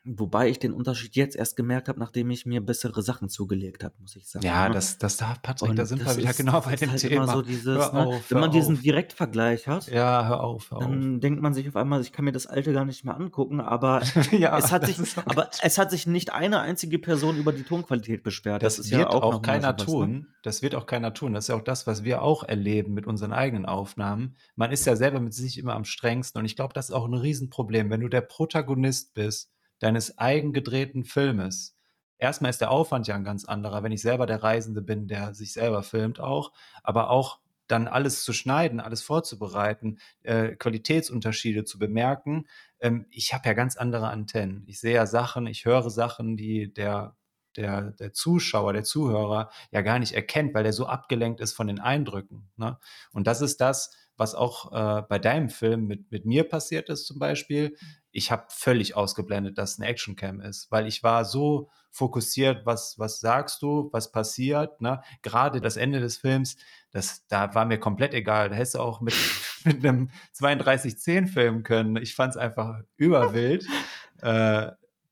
Wobei 0.03 0.49
ich 0.49 0.57
den 0.57 0.73
Unterschied 0.73 1.15
jetzt 1.15 1.35
erst 1.35 1.55
gemerkt 1.55 1.87
habe, 1.87 1.99
nachdem 1.99 2.31
ich 2.31 2.47
mir 2.47 2.59
bessere 2.59 3.03
Sachen 3.03 3.29
zugelegt 3.29 3.83
habe, 3.83 3.93
muss 3.99 4.15
ich 4.15 4.27
sagen. 4.27 4.43
Ja, 4.43 4.67
ne? 4.67 4.73
das, 4.73 4.97
das 4.97 5.17
darf 5.17 5.43
Patrick, 5.43 5.69
und 5.69 5.75
da 5.77 5.85
sind 5.85 6.03
wir 6.03 6.17
wieder 6.17 6.33
genau 6.33 6.59
bei 6.61 6.75
dem 6.75 6.89
halt 6.89 7.01
Thema. 7.01 7.27
So 7.27 7.43
dieses, 7.43 7.93
ne, 7.93 8.07
auf, 8.07 8.31
wenn 8.31 8.39
man 8.39 8.49
diesen 8.49 8.77
auf. 8.77 8.81
Direktvergleich 8.81 9.67
hat, 9.67 9.85
ja, 9.91 10.27
hör 10.27 10.41
auf, 10.41 10.71
hör 10.71 10.79
dann 10.79 11.15
auf. 11.15 11.19
denkt 11.19 11.43
man 11.43 11.53
sich 11.53 11.67
auf 11.67 11.75
einmal, 11.75 12.01
ich 12.01 12.11
kann 12.11 12.25
mir 12.25 12.31
das 12.31 12.47
alte 12.47 12.73
gar 12.73 12.83
nicht 12.83 13.05
mehr 13.05 13.15
angucken, 13.15 13.61
aber, 13.61 14.01
ja, 14.31 14.57
es, 14.57 14.71
hat 14.71 14.87
sich, 14.87 14.97
aber 15.17 15.51
es 15.61 15.77
hat 15.77 15.91
sich 15.91 16.07
nicht 16.07 16.33
eine 16.33 16.61
einzige 16.61 16.97
Person 16.97 17.37
über 17.37 17.53
die 17.53 17.63
Tonqualität 17.63 18.23
beschwert. 18.23 18.63
Das, 18.63 18.77
das 18.77 18.89
wird 18.89 19.01
ja 19.01 19.09
auch, 19.09 19.21
auch 19.21 19.41
keiner 19.43 19.75
sowas, 19.77 19.79
ne? 19.81 19.85
tun. 19.85 20.11
Ne? 20.11 20.25
Das 20.41 20.63
wird 20.63 20.73
auch 20.73 20.87
keiner 20.87 21.13
tun. 21.13 21.33
Das 21.35 21.43
ist 21.43 21.49
ja 21.49 21.55
auch 21.55 21.63
das, 21.63 21.85
was 21.85 22.03
wir 22.03 22.23
auch 22.23 22.43
erleben 22.43 22.95
mit 22.95 23.05
unseren 23.05 23.33
eigenen 23.33 23.67
Aufnahmen. 23.67 24.35
Man 24.55 24.71
ist 24.71 24.85
ja 24.85 24.95
selber 24.95 25.19
mit 25.19 25.35
sich 25.35 25.59
immer 25.59 25.75
am 25.75 25.85
strengsten 25.85 26.39
und 26.39 26.45
ich 26.45 26.55
glaube, 26.55 26.73
das 26.73 26.89
ist 26.89 26.95
auch 26.95 27.05
ein 27.05 27.13
Riesenproblem, 27.13 27.91
wenn 27.91 28.01
du 28.01 28.07
der 28.07 28.21
Protagonist 28.21 29.13
bist 29.13 29.51
deines 29.81 30.17
eigengedrehten 30.17 31.03
Filmes. 31.03 31.75
Erstmal 32.17 32.51
ist 32.51 32.61
der 32.61 32.71
Aufwand 32.71 33.07
ja 33.07 33.15
ein 33.15 33.23
ganz 33.23 33.45
anderer, 33.45 33.81
wenn 33.83 33.91
ich 33.91 34.01
selber 34.01 34.27
der 34.27 34.43
Reisende 34.43 34.81
bin, 34.81 35.07
der 35.07 35.33
sich 35.33 35.53
selber 35.53 35.81
filmt 35.81 36.19
auch, 36.19 36.51
aber 36.83 37.09
auch 37.09 37.39
dann 37.67 37.87
alles 37.87 38.23
zu 38.23 38.33
schneiden, 38.33 38.79
alles 38.79 39.01
vorzubereiten, 39.01 39.99
äh, 40.23 40.49
Qualitätsunterschiede 40.55 41.63
zu 41.63 41.79
bemerken. 41.79 42.45
Ähm, 42.79 43.05
ich 43.09 43.33
habe 43.33 43.47
ja 43.47 43.53
ganz 43.53 43.77
andere 43.77 44.09
Antennen. 44.09 44.63
Ich 44.67 44.79
sehe 44.79 44.93
ja 44.95 45.05
Sachen, 45.07 45.47
ich 45.47 45.65
höre 45.65 45.89
Sachen, 45.89 46.35
die 46.37 46.71
der, 46.73 47.15
der, 47.55 47.91
der 47.91 48.13
Zuschauer, 48.13 48.73
der 48.73 48.83
Zuhörer 48.83 49.49
ja 49.71 49.81
gar 49.81 49.99
nicht 49.99 50.13
erkennt, 50.13 50.53
weil 50.53 50.63
der 50.63 50.73
so 50.73 50.85
abgelenkt 50.85 51.39
ist 51.39 51.53
von 51.53 51.67
den 51.67 51.79
Eindrücken. 51.79 52.49
Ne? 52.57 52.77
Und 53.13 53.25
das 53.25 53.41
ist 53.41 53.61
das, 53.61 53.95
was 54.21 54.35
auch 54.35 54.71
äh, 54.71 55.01
bei 55.09 55.19
deinem 55.19 55.49
Film 55.49 55.87
mit, 55.87 56.09
mit 56.11 56.25
mir 56.25 56.45
passiert 56.47 56.87
ist 56.87 57.05
zum 57.05 57.19
Beispiel 57.19 57.75
ich 58.11 58.31
habe 58.31 58.45
völlig 58.49 58.95
ausgeblendet, 58.95 59.57
dass 59.57 59.73
es 59.73 59.79
eine 59.79 59.87
Actioncam 59.87 60.41
ist, 60.41 60.69
weil 60.71 60.85
ich 60.85 61.01
war 61.03 61.25
so 61.25 61.69
fokussiert, 61.91 62.65
was, 62.65 62.95
was 62.99 63.19
sagst 63.19 63.61
du, 63.61 63.89
was 63.91 64.11
passiert, 64.11 64.81
ne? 64.81 65.01
Gerade 65.21 65.61
das 65.61 65.77
Ende 65.77 65.99
des 65.99 66.17
Films, 66.17 66.57
das, 66.91 67.25
da 67.27 67.53
war 67.55 67.65
mir 67.65 67.79
komplett 67.79 68.13
egal. 68.13 68.49
Da 68.49 68.55
hättest 68.55 68.75
du 68.75 68.79
auch 68.79 69.01
mit, 69.01 69.13
mit 69.65 69.85
einem 69.85 70.09
3210 70.39 71.27
filmen 71.27 71.63
können. 71.63 71.95
Ich 71.97 72.15
fand 72.15 72.31
es 72.31 72.37
einfach 72.37 72.81
überwild. 72.97 73.65
äh, 74.21 74.71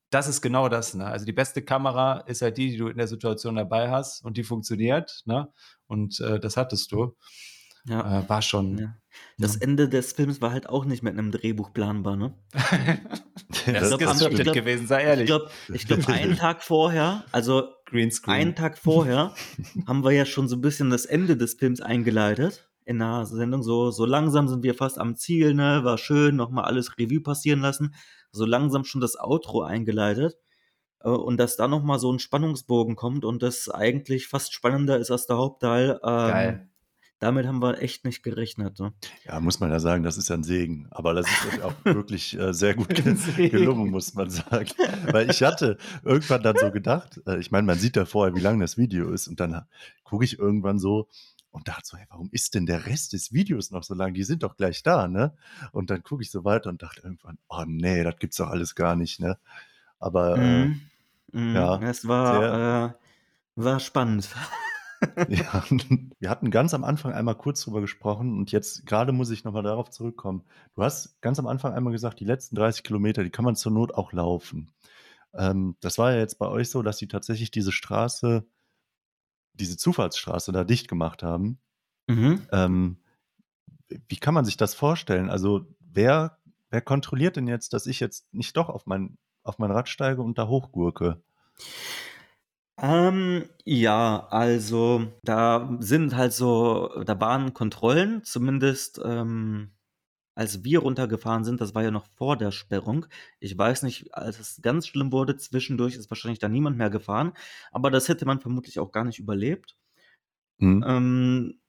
das 0.10 0.28
ist 0.28 0.42
genau 0.42 0.70
das, 0.70 0.96
ne? 0.96 1.06
Also 1.06 1.26
die 1.26 1.34
beste 1.34 1.62
Kamera 1.62 2.22
ist 2.22 2.42
halt 2.42 2.58
die, 2.58 2.72
die 2.72 2.78
du 2.78 2.88
in 2.88 2.98
der 2.98 3.08
Situation 3.08 3.56
dabei 3.56 3.92
hast 3.92 4.26
und 4.26 4.38
die 4.38 4.44
funktioniert, 4.44 5.22
ne? 5.26 5.50
Und 5.88 6.20
äh, 6.20 6.40
das 6.40 6.58
hattest 6.58 6.92
du. 6.92 7.16
Ja. 7.86 8.20
Äh, 8.20 8.30
war 8.30 8.42
schon. 8.42 8.78
Ja. 8.78 8.96
Das 9.38 9.56
ja. 9.56 9.62
Ende 9.62 9.90
des 9.90 10.14
Films 10.14 10.42
war 10.42 10.52
halt 10.52 10.70
auch 10.70 10.86
nicht 10.86 11.04
mit 11.04 11.14
einem 11.14 11.32
Drehbuch 11.32 11.74
planbar, 11.74 12.16
ne? 12.16 12.34
das 13.66 13.92
ist 13.92 13.98
gescriptet 13.98 14.54
gewesen, 14.54 14.88
sei 14.88 15.04
ehrlich. 15.04 15.24
Ich 15.24 15.28
glaube, 15.28 15.50
ich 15.74 15.88
glaub, 15.88 16.10
einen 16.10 16.36
Tag 16.38 16.64
vorher, 16.64 17.26
also 17.32 17.70
Greenscreen. 17.86 18.36
einen 18.36 18.56
Tag 18.56 18.78
vorher, 18.78 19.34
haben 19.88 20.04
wir 20.04 20.12
ja 20.12 20.26
schon 20.26 20.48
so 20.48 20.58
ein 20.58 20.62
bisschen 20.62 20.90
das 20.90 21.06
Ende 21.06 21.38
des 21.38 21.56
Films 21.56 21.82
eingeleitet 21.82 22.70
in 22.86 23.00
der 23.00 23.26
Sendung. 23.26 23.64
So, 23.64 23.92
so 23.92 24.06
langsam 24.06 24.48
sind 24.48 24.64
wir 24.64 24.76
fast 24.76 25.00
am 25.00 25.16
Ziel, 25.16 25.54
ne? 25.54 25.82
War 25.84 25.98
schön, 25.98 26.36
nochmal 26.36 26.66
alles 26.66 26.98
Revue 26.98 27.22
passieren 27.22 27.62
lassen. 27.62 27.96
So 28.32 28.46
langsam 28.46 28.84
schon 28.84 29.02
das 29.02 29.18
Outro 29.20 29.62
eingeleitet. 29.62 30.38
Äh, 31.02 31.10
und 31.10 31.38
dass 31.38 31.56
da 31.56 31.68
nochmal 31.68 32.00
so 32.00 32.12
ein 32.12 32.20
Spannungsbogen 32.20 32.96
kommt 32.96 33.26
und 33.26 33.42
das 33.42 33.70
eigentlich 33.70 34.28
fast 34.28 34.54
spannender 34.54 34.98
ist 34.98 35.12
als 35.12 35.28
der 35.28 35.38
Hauptteil. 35.38 36.00
Ähm, 36.04 36.30
Geil 36.30 36.69
damit 37.20 37.46
haben 37.46 37.62
wir 37.62 37.82
echt 37.82 38.06
nicht 38.06 38.24
gerechnet. 38.24 38.80
Ne? 38.80 38.94
Ja, 39.26 39.40
muss 39.40 39.60
man 39.60 39.70
ja 39.70 39.80
sagen, 39.80 40.04
das 40.04 40.18
ist 40.18 40.30
ja 40.30 40.36
ein 40.36 40.44
Segen. 40.44 40.88
Aber 40.90 41.14
das 41.14 41.28
ist 41.28 41.62
auch 41.62 41.74
wirklich 41.84 42.38
äh, 42.40 42.54
sehr 42.54 42.76
gut 42.76 42.96
gelungen, 43.36 43.92
muss 43.92 44.14
man 44.14 44.30
sagen. 44.30 44.70
Weil 45.12 45.30
ich 45.30 45.44
hatte 45.44 45.78
irgendwann 46.04 46.42
dann 46.42 46.56
so 46.58 46.72
gedacht, 46.72 47.22
äh, 47.28 47.38
ich 47.40 47.52
meine, 47.52 47.68
man 47.68 47.78
sieht 47.78 47.98
ja 47.98 48.06
vorher, 48.06 48.36
wie 48.36 48.40
lang 48.40 48.60
das 48.60 48.78
Video 48.78 49.12
ist. 49.12 49.28
Und 49.28 49.40
dann 49.40 49.66
gucke 50.04 50.24
ich 50.24 50.40
irgendwann 50.40 50.80
so 50.80 51.10
und 51.52 51.68
dachte 51.68 51.82
so, 51.86 51.98
hey, 51.98 52.06
warum 52.10 52.30
ist 52.32 52.56
denn 52.56 52.66
der 52.66 52.86
Rest 52.86 53.12
des 53.12 53.34
Videos 53.34 53.72
noch 53.72 53.84
so 53.84 53.96
lang? 53.96 54.14
Die 54.14 54.24
sind 54.24 54.44
doch 54.44 54.56
gleich 54.56 54.82
da, 54.84 55.08
ne? 55.08 55.36
Und 55.74 55.90
dann 55.90 56.04
gucke 56.04 56.24
ich 56.24 56.32
so 56.32 56.46
weiter 56.46 56.70
und 56.70 56.82
dachte 56.82 57.02
irgendwann, 57.04 57.38
oh 57.50 57.64
nee, 57.68 58.04
das 58.04 58.18
gibt's 58.18 58.38
doch 58.38 58.48
alles 58.48 58.76
gar 58.76 58.96
nicht, 58.96 59.20
ne? 59.20 59.38
Aber 60.00 60.38
äh, 60.38 60.66
mm, 60.68 60.82
mm, 61.34 61.56
ja, 61.56 61.82
es 61.82 62.08
war, 62.08 62.86
äh, 62.86 62.94
war 63.56 63.80
spannend. 63.82 64.30
Ja, 65.30 65.64
wir 66.20 66.30
hatten 66.30 66.52
ganz 66.52 66.74
am 66.74 66.84
Anfang 66.84 67.14
einmal 67.14 67.36
kurz 67.36 67.64
drüber 67.64 67.82
gesprochen 67.82 68.38
und 68.38 68.52
jetzt 68.52 68.86
gerade 68.86 69.12
muss 69.12 69.30
ich 69.30 69.44
nochmal 69.44 69.64
darauf 69.64 69.90
zurückkommen. 69.90 70.44
Du 70.76 70.84
hast 70.84 71.22
ganz 71.22 71.40
am 71.40 71.48
Anfang 71.48 71.74
einmal 71.74 71.94
gesagt, 71.94 72.20
die 72.20 72.26
letzten 72.26 72.56
30 72.56 72.84
Kilometer, 72.84 73.24
die 73.24 73.30
kann 73.30 73.46
man 73.46 73.56
zur 73.56 73.72
Not 73.72 73.94
auch 73.94 74.12
laufen. 74.12 74.72
Ähm, 75.34 75.76
das 75.80 75.98
war 75.98 76.12
ja 76.12 76.20
jetzt 76.20 76.40
bei 76.40 76.48
euch 76.48 76.70
so, 76.70 76.82
dass 76.82 76.98
sie 76.98 77.08
tatsächlich 77.08 77.52
diese 77.52 77.72
Straße, 77.72 78.46
diese 79.54 79.78
Zufallsstraße 79.78 80.52
da 80.52 80.64
dicht 80.64 80.88
gemacht 80.88 81.24
haben. 81.24 81.60
Mhm. 82.08 82.42
Ähm, 82.52 82.98
wie 84.08 84.18
kann 84.18 84.34
man 84.34 84.46
sich 84.46 84.58
das 84.58 84.74
vorstellen? 84.74 85.30
Also 85.30 85.66
wer, 85.80 86.38
wer 86.70 86.82
kontrolliert 86.82 87.36
denn 87.36 87.48
jetzt, 87.48 87.74
dass 87.74 87.88
ich 87.88 88.00
jetzt 88.00 88.34
nicht 88.34 88.58
doch 88.58 88.70
auf 88.70 88.86
mein, 88.86 89.18
auf 89.44 89.60
mein 89.60 89.72
Rad 89.72 89.90
steige 89.90 90.22
und 90.22 90.38
da 90.38 90.48
hochgurke? 90.48 91.22
Ähm, 92.82 93.50
ja, 93.66 94.28
also 94.30 95.12
da 95.24 95.78
sind 95.80 96.16
halt 96.16 96.34
so, 96.34 97.04
da 97.04 97.20
waren 97.20 97.54
Kontrollen, 97.54 98.24
zumindest 98.24 99.02
ähm, 99.04 99.72
als 100.36 100.64
wir 100.64 100.80
runtergefahren 100.80 101.44
sind, 101.44 101.60
das 101.60 101.76
war 101.76 101.84
ja 101.84 101.92
noch 101.92 102.06
vor 102.16 102.38
der 102.38 102.52
Sperrung. 102.52 103.08
Ich 103.42 103.58
weiß 103.58 103.84
nicht, 103.84 104.14
als 104.16 104.40
es 104.40 104.62
ganz 104.62 104.88
schlimm 104.88 105.12
wurde, 105.12 105.36
zwischendurch 105.36 105.96
ist 105.96 106.10
wahrscheinlich 106.10 106.40
da 106.40 106.48
niemand 106.48 106.78
mehr 106.78 106.90
gefahren, 106.90 107.34
aber 107.72 107.92
das 107.92 108.08
hätte 108.08 108.26
man 108.26 108.40
vermutlich 108.40 108.80
auch 108.80 108.94
gar 108.94 109.04
nicht 109.04 109.20
überlebt. 109.20 109.78
Mhm. 110.60 110.84
Ähm, 110.88 111.60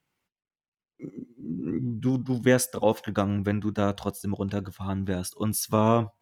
du, 0.99 2.17
du 2.17 2.45
wärst 2.45 2.75
draufgegangen, 2.75 3.45
wenn 3.45 3.61
du 3.61 3.71
da 3.71 3.93
trotzdem 3.93 4.33
runtergefahren 4.33 5.07
wärst. 5.07 5.35
Und 5.35 5.55
zwar, 5.55 6.17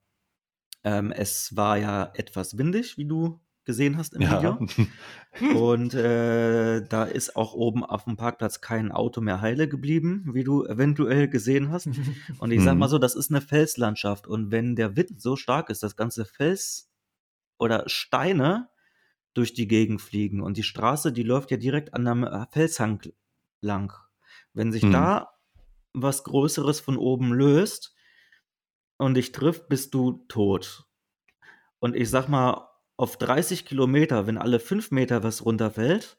ähm, 0.84 1.12
es 1.12 1.56
war 1.56 1.78
ja 1.78 2.12
etwas 2.16 2.58
windig, 2.58 2.98
wie 2.98 3.06
du 3.06 3.40
gesehen 3.70 3.98
hast 3.98 4.16
im 4.16 4.22
Ja. 4.24 4.58
Video. 4.60 4.68
Und 5.56 5.94
äh, 5.94 6.82
da 6.88 7.04
ist 7.04 7.36
auch 7.36 7.54
oben 7.54 7.86
auf 7.86 8.06
dem 8.06 8.18
Parkplatz 8.18 8.62
kein 8.62 8.92
Auto 8.92 9.22
mehr 9.22 9.42
heile 9.42 9.68
geblieben, 9.70 10.26
wie 10.34 10.44
du 10.44 10.66
eventuell 10.66 11.28
gesehen 11.30 11.70
hast. 11.72 11.88
Und 12.40 12.50
ich 12.52 12.64
sag 12.64 12.76
mal 12.78 12.88
Mhm. 12.88 12.90
so, 12.90 12.98
das 12.98 13.14
ist 13.16 13.30
eine 13.30 13.42
Felslandschaft. 13.42 14.26
Und 14.28 14.52
wenn 14.52 14.76
der 14.76 14.96
Wind 14.98 15.22
so 15.22 15.36
stark 15.36 15.70
ist, 15.70 15.84
dass 15.84 15.96
ganze 15.96 16.26
Fels 16.26 16.90
oder 17.60 17.84
Steine 17.88 18.70
durch 19.36 19.54
die 19.54 19.68
Gegend 19.68 20.02
fliegen 20.02 20.42
und 20.42 20.58
die 20.58 20.64
Straße, 20.64 21.14
die 21.14 21.24
läuft 21.24 21.52
ja 21.52 21.58
direkt 21.58 21.94
an 21.94 22.08
einem 22.08 22.24
äh, 22.24 22.46
Felshang 22.52 23.00
lang. 23.62 23.94
Wenn 24.54 24.72
sich 24.72 24.84
Mhm. 24.84 24.92
da 24.92 25.30
was 25.94 26.24
Größeres 26.24 26.80
von 26.80 26.98
oben 26.98 27.32
löst 27.34 27.94
und 28.98 29.14
dich 29.14 29.32
trifft, 29.32 29.70
bist 29.70 29.94
du 29.94 30.26
tot. 30.28 30.86
Und 31.80 31.96
ich 31.96 32.10
sag 32.10 32.28
mal, 32.30 32.69
auf 33.00 33.18
30 33.18 33.66
Kilometer, 33.66 34.28
wenn 34.28 34.38
alle 34.38 34.60
5 34.60 34.92
Meter 34.92 35.24
was 35.24 35.46
runterfällt, 35.46 36.18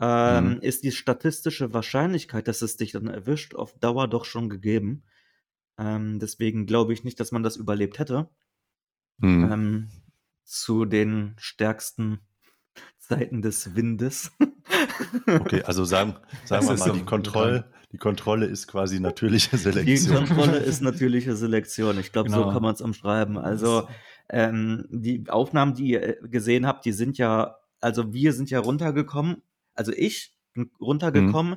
ähm, 0.00 0.54
Mhm. 0.54 0.58
ist 0.60 0.84
die 0.84 0.92
statistische 0.92 1.72
Wahrscheinlichkeit, 1.74 2.46
dass 2.48 2.62
es 2.62 2.76
dich 2.76 2.92
dann 2.92 3.08
erwischt, 3.08 3.54
auf 3.54 3.72
Dauer 3.80 4.06
doch 4.08 4.24
schon 4.24 4.48
gegeben. 4.48 5.02
Ähm, 5.76 6.20
deswegen 6.20 6.66
glaube 6.66 6.92
ich 6.92 7.02
nicht, 7.04 7.18
dass 7.18 7.32
man 7.32 7.42
das 7.42 7.56
überlebt 7.56 7.98
hätte. 7.98 8.28
Mhm. 9.18 9.52
Ähm, 9.52 9.88
zu 10.44 10.84
den 10.84 11.34
stärksten 11.38 12.20
Zeiten 12.98 13.42
des 13.42 13.74
Windes. 13.74 14.30
Okay, 15.26 15.62
also 15.62 15.84
sagen, 15.94 16.14
sagen 16.44 16.66
Das 16.66 16.68
wir 16.68 16.76
mal, 16.76 16.86
so 16.88 16.92
die 16.92 17.04
Kontrolle, 17.04 17.72
die 17.92 17.98
Kontrolle 17.98 18.46
ist 18.46 18.66
quasi 18.68 19.00
natürliche 19.00 19.56
Die 19.56 19.62
Selektion. 19.62 20.16
Kontrolle 20.16 20.58
ist 20.58 20.80
natürliche 20.80 21.34
Selektion. 21.36 21.98
Ich 21.98 22.12
glaube, 22.12 22.30
so 22.30 22.36
Genau. 22.36 22.52
kann 22.52 22.62
man 22.62 22.74
es 22.74 22.80
umschreiben. 22.80 23.36
Also 23.36 23.88
ähm, 24.30 24.86
die 24.90 25.28
Aufnahmen, 25.28 25.74
die 25.74 25.88
ihr 25.88 26.02
äh, 26.24 26.28
gesehen 26.28 26.66
habt, 26.66 26.84
die 26.84 26.92
sind 26.92 27.18
ja, 27.18 27.56
also 27.80 28.12
wir 28.12 28.32
sind 28.32 28.50
ja 28.50 28.60
runtergekommen, 28.60 29.42
also 29.74 29.92
ich 29.92 30.34
bin 30.54 30.70
runtergekommen, 30.80 31.56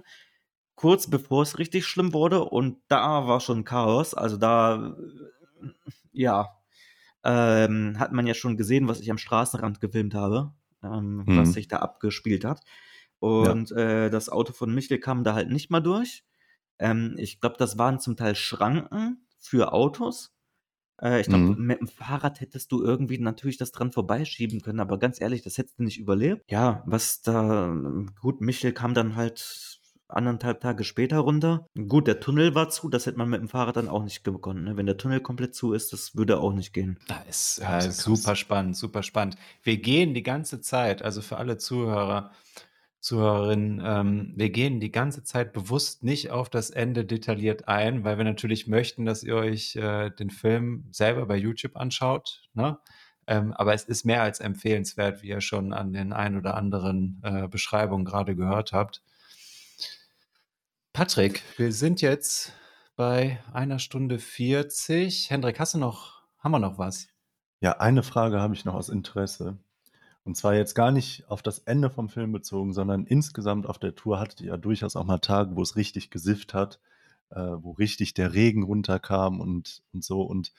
kurz 0.76 1.10
bevor 1.10 1.44
es 1.44 1.58
richtig 1.60 1.86
schlimm 1.88 2.14
wurde 2.14 2.44
und 2.44 2.78
da 2.88 3.28
war 3.28 3.40
schon 3.40 3.64
Chaos. 3.64 4.14
Also 4.14 4.38
da, 4.38 4.96
äh, 5.62 5.70
ja, 6.12 6.50
ähm, 7.24 8.00
hat 8.00 8.12
man 8.14 8.28
ja 8.28 8.34
schon 8.34 8.58
gesehen, 8.58 8.88
was 8.88 9.00
ich 9.02 9.12
am 9.12 9.18
Straßenrand 9.18 9.82
gefilmt 9.82 10.14
habe, 10.16 10.54
ähm, 10.84 11.24
Mhm. 11.26 11.38
was 11.38 11.54
sich 11.54 11.68
da 11.68 11.78
abgespielt 11.80 12.46
hat. 12.46 12.62
Und 13.20 13.72
äh, 13.72 14.10
das 14.10 14.30
Auto 14.30 14.54
von 14.54 14.74
Michel 14.74 15.00
kam 15.00 15.24
da 15.24 15.34
halt 15.34 15.50
nicht 15.50 15.72
mal 15.72 15.80
durch. 15.82 16.24
Ähm, 16.80 17.16
ich 17.18 17.42
glaube, 17.42 17.56
das 17.58 17.78
waren 17.78 18.00
zum 18.00 18.16
Teil 18.16 18.36
Schranken 18.36 19.26
für 19.40 19.74
Autos. 19.74 20.37
Äh, 21.02 21.22
ich 21.22 21.28
glaube, 21.30 21.54
Mhm. 21.54 21.66
mit 21.66 21.80
dem 21.80 21.88
Fahrrad 21.88 22.42
hättest 22.42 22.72
du 22.72 22.84
irgendwie 22.84 23.18
natürlich 23.20 23.58
das 23.58 23.72
dran 23.72 23.92
vorbeischieben 23.92 24.62
können, 24.62 24.80
aber 24.80 24.98
ganz 25.00 25.22
ehrlich, 25.22 25.42
das 25.44 25.58
hättest 25.58 25.80
du 25.80 25.84
nicht 25.84 26.00
überlebt. 26.00 26.44
Ja, 26.50 26.84
was 26.86 27.22
da, 27.22 27.76
gut, 28.22 28.42
Michel 28.42 28.72
kam 28.74 28.94
dann 28.94 29.16
halt 29.16 29.80
anderthalb 30.10 30.62
Tage 30.62 30.84
später 30.86 31.18
runter. 31.20 31.68
Gut, 31.88 32.08
der 32.08 32.22
Tunnel 32.22 32.56
war 32.56 32.70
zu, 32.70 32.88
das 32.88 33.06
hätte 33.06 33.18
man 33.18 33.30
mit 33.30 33.42
dem 33.42 33.50
Fahrrad 33.50 33.76
dann 33.76 33.90
auch 33.90 34.04
nicht 34.04 34.24
gekonnt. 34.24 34.64
Ne? 34.64 34.78
Wenn 34.78 34.86
der 34.86 34.98
Tunnel 34.98 35.20
komplett 35.20 35.54
zu 35.54 35.74
ist, 35.74 35.92
das 35.92 36.16
würde 36.16 36.40
auch 36.40 36.54
nicht 36.54 36.72
gehen. 36.74 36.98
Da 37.08 37.18
ist 37.30 37.60
Ja, 37.60 37.82
super 37.82 38.36
spannend, 38.36 38.78
super 38.78 39.04
spannend. 39.04 39.36
Wir 39.64 39.78
gehen 39.78 40.14
die 40.14 40.24
ganze 40.24 40.62
Zeit, 40.62 41.02
also 41.02 41.22
für 41.22 41.38
alle 41.38 41.58
Zuhörer, 41.58 42.32
Zuhörerinnen, 43.00 43.82
ähm, 43.84 44.34
wir 44.36 44.50
gehen 44.50 44.80
die 44.80 44.92
ganze 44.92 45.24
Zeit 45.24 45.54
bewusst 45.54 46.04
nicht 46.04 46.32
auf 46.32 46.50
das 46.50 46.70
Ende 46.70 47.06
detailliert 47.06 47.68
ein, 47.68 48.04
weil 48.04 48.18
wir 48.18 48.26
natürlich 48.26 48.68
möchten, 48.68 49.06
dass 49.06 49.24
ihr 49.24 49.36
euch 49.36 49.76
äh, 49.76 50.10
den 50.10 50.30
Film 50.30 50.88
selber 50.92 51.26
bei 51.26 51.38
YouTube 51.38 51.76
anschaut. 51.76 52.50
Ne? 52.54 52.80
Ähm, 53.28 53.54
aber 53.54 53.74
es 53.74 53.84
ist 53.84 54.06
mehr 54.06 54.24
als 54.24 54.40
empfehlenswert, 54.40 55.22
wie 55.22 55.28
ihr 55.28 55.42
schon 55.42 55.74
an 55.74 55.94
den 55.94 56.12
ein 56.12 56.38
oder 56.38 56.56
anderen 56.56 57.22
äh, 57.24 57.48
Beschreibungen 57.48 58.06
gerade 58.06 58.36
gehört 58.36 58.74
habt. 58.74 59.04
Patrick, 60.94 61.44
wir 61.58 61.72
sind 61.72 62.02
jetzt 62.02 62.54
bei 62.96 63.40
einer 63.54 63.78
Stunde 63.78 64.18
40. 64.18 65.30
Hendrik, 65.30 65.60
hast 65.60 65.76
du 65.76 65.78
noch, 65.78 66.24
haben 66.40 66.52
wir 66.52 66.60
noch 66.60 66.80
was? 66.80 67.08
Ja, 67.60 67.74
eine 67.80 68.02
Frage 68.02 68.40
habe 68.40 68.56
ich 68.56 68.66
noch 68.66 68.74
aus 68.74 68.90
Interesse. 68.90 69.58
Und 70.28 70.36
zwar 70.36 70.56
jetzt 70.56 70.74
gar 70.74 70.92
nicht 70.92 71.24
auf 71.30 71.42
das 71.42 71.60
Ende 71.60 71.90
vom 71.90 72.10
Film 72.10 72.34
bezogen, 72.34 72.74
sondern 72.74 73.06
insgesamt 73.06 73.66
auf 73.66 73.80
der 73.80 73.96
Tour 73.96 74.20
hattet 74.20 74.42
ihr 74.42 74.48
ja 74.48 74.58
durchaus 74.58 74.98
auch 74.98 75.06
mal 75.06 75.20
Tage, 75.20 75.56
wo 75.56 75.62
es 75.62 75.78
richtig 75.78 76.10
gesifft 76.10 76.54
hat, 76.54 76.82
äh, 77.30 77.40
wo 77.40 77.72
richtig 77.72 78.14
der 78.14 78.34
Regen 78.34 78.64
runterkam 78.64 79.40
und, 79.40 79.84
und 79.94 80.04
so. 80.04 80.24
Und 80.24 80.52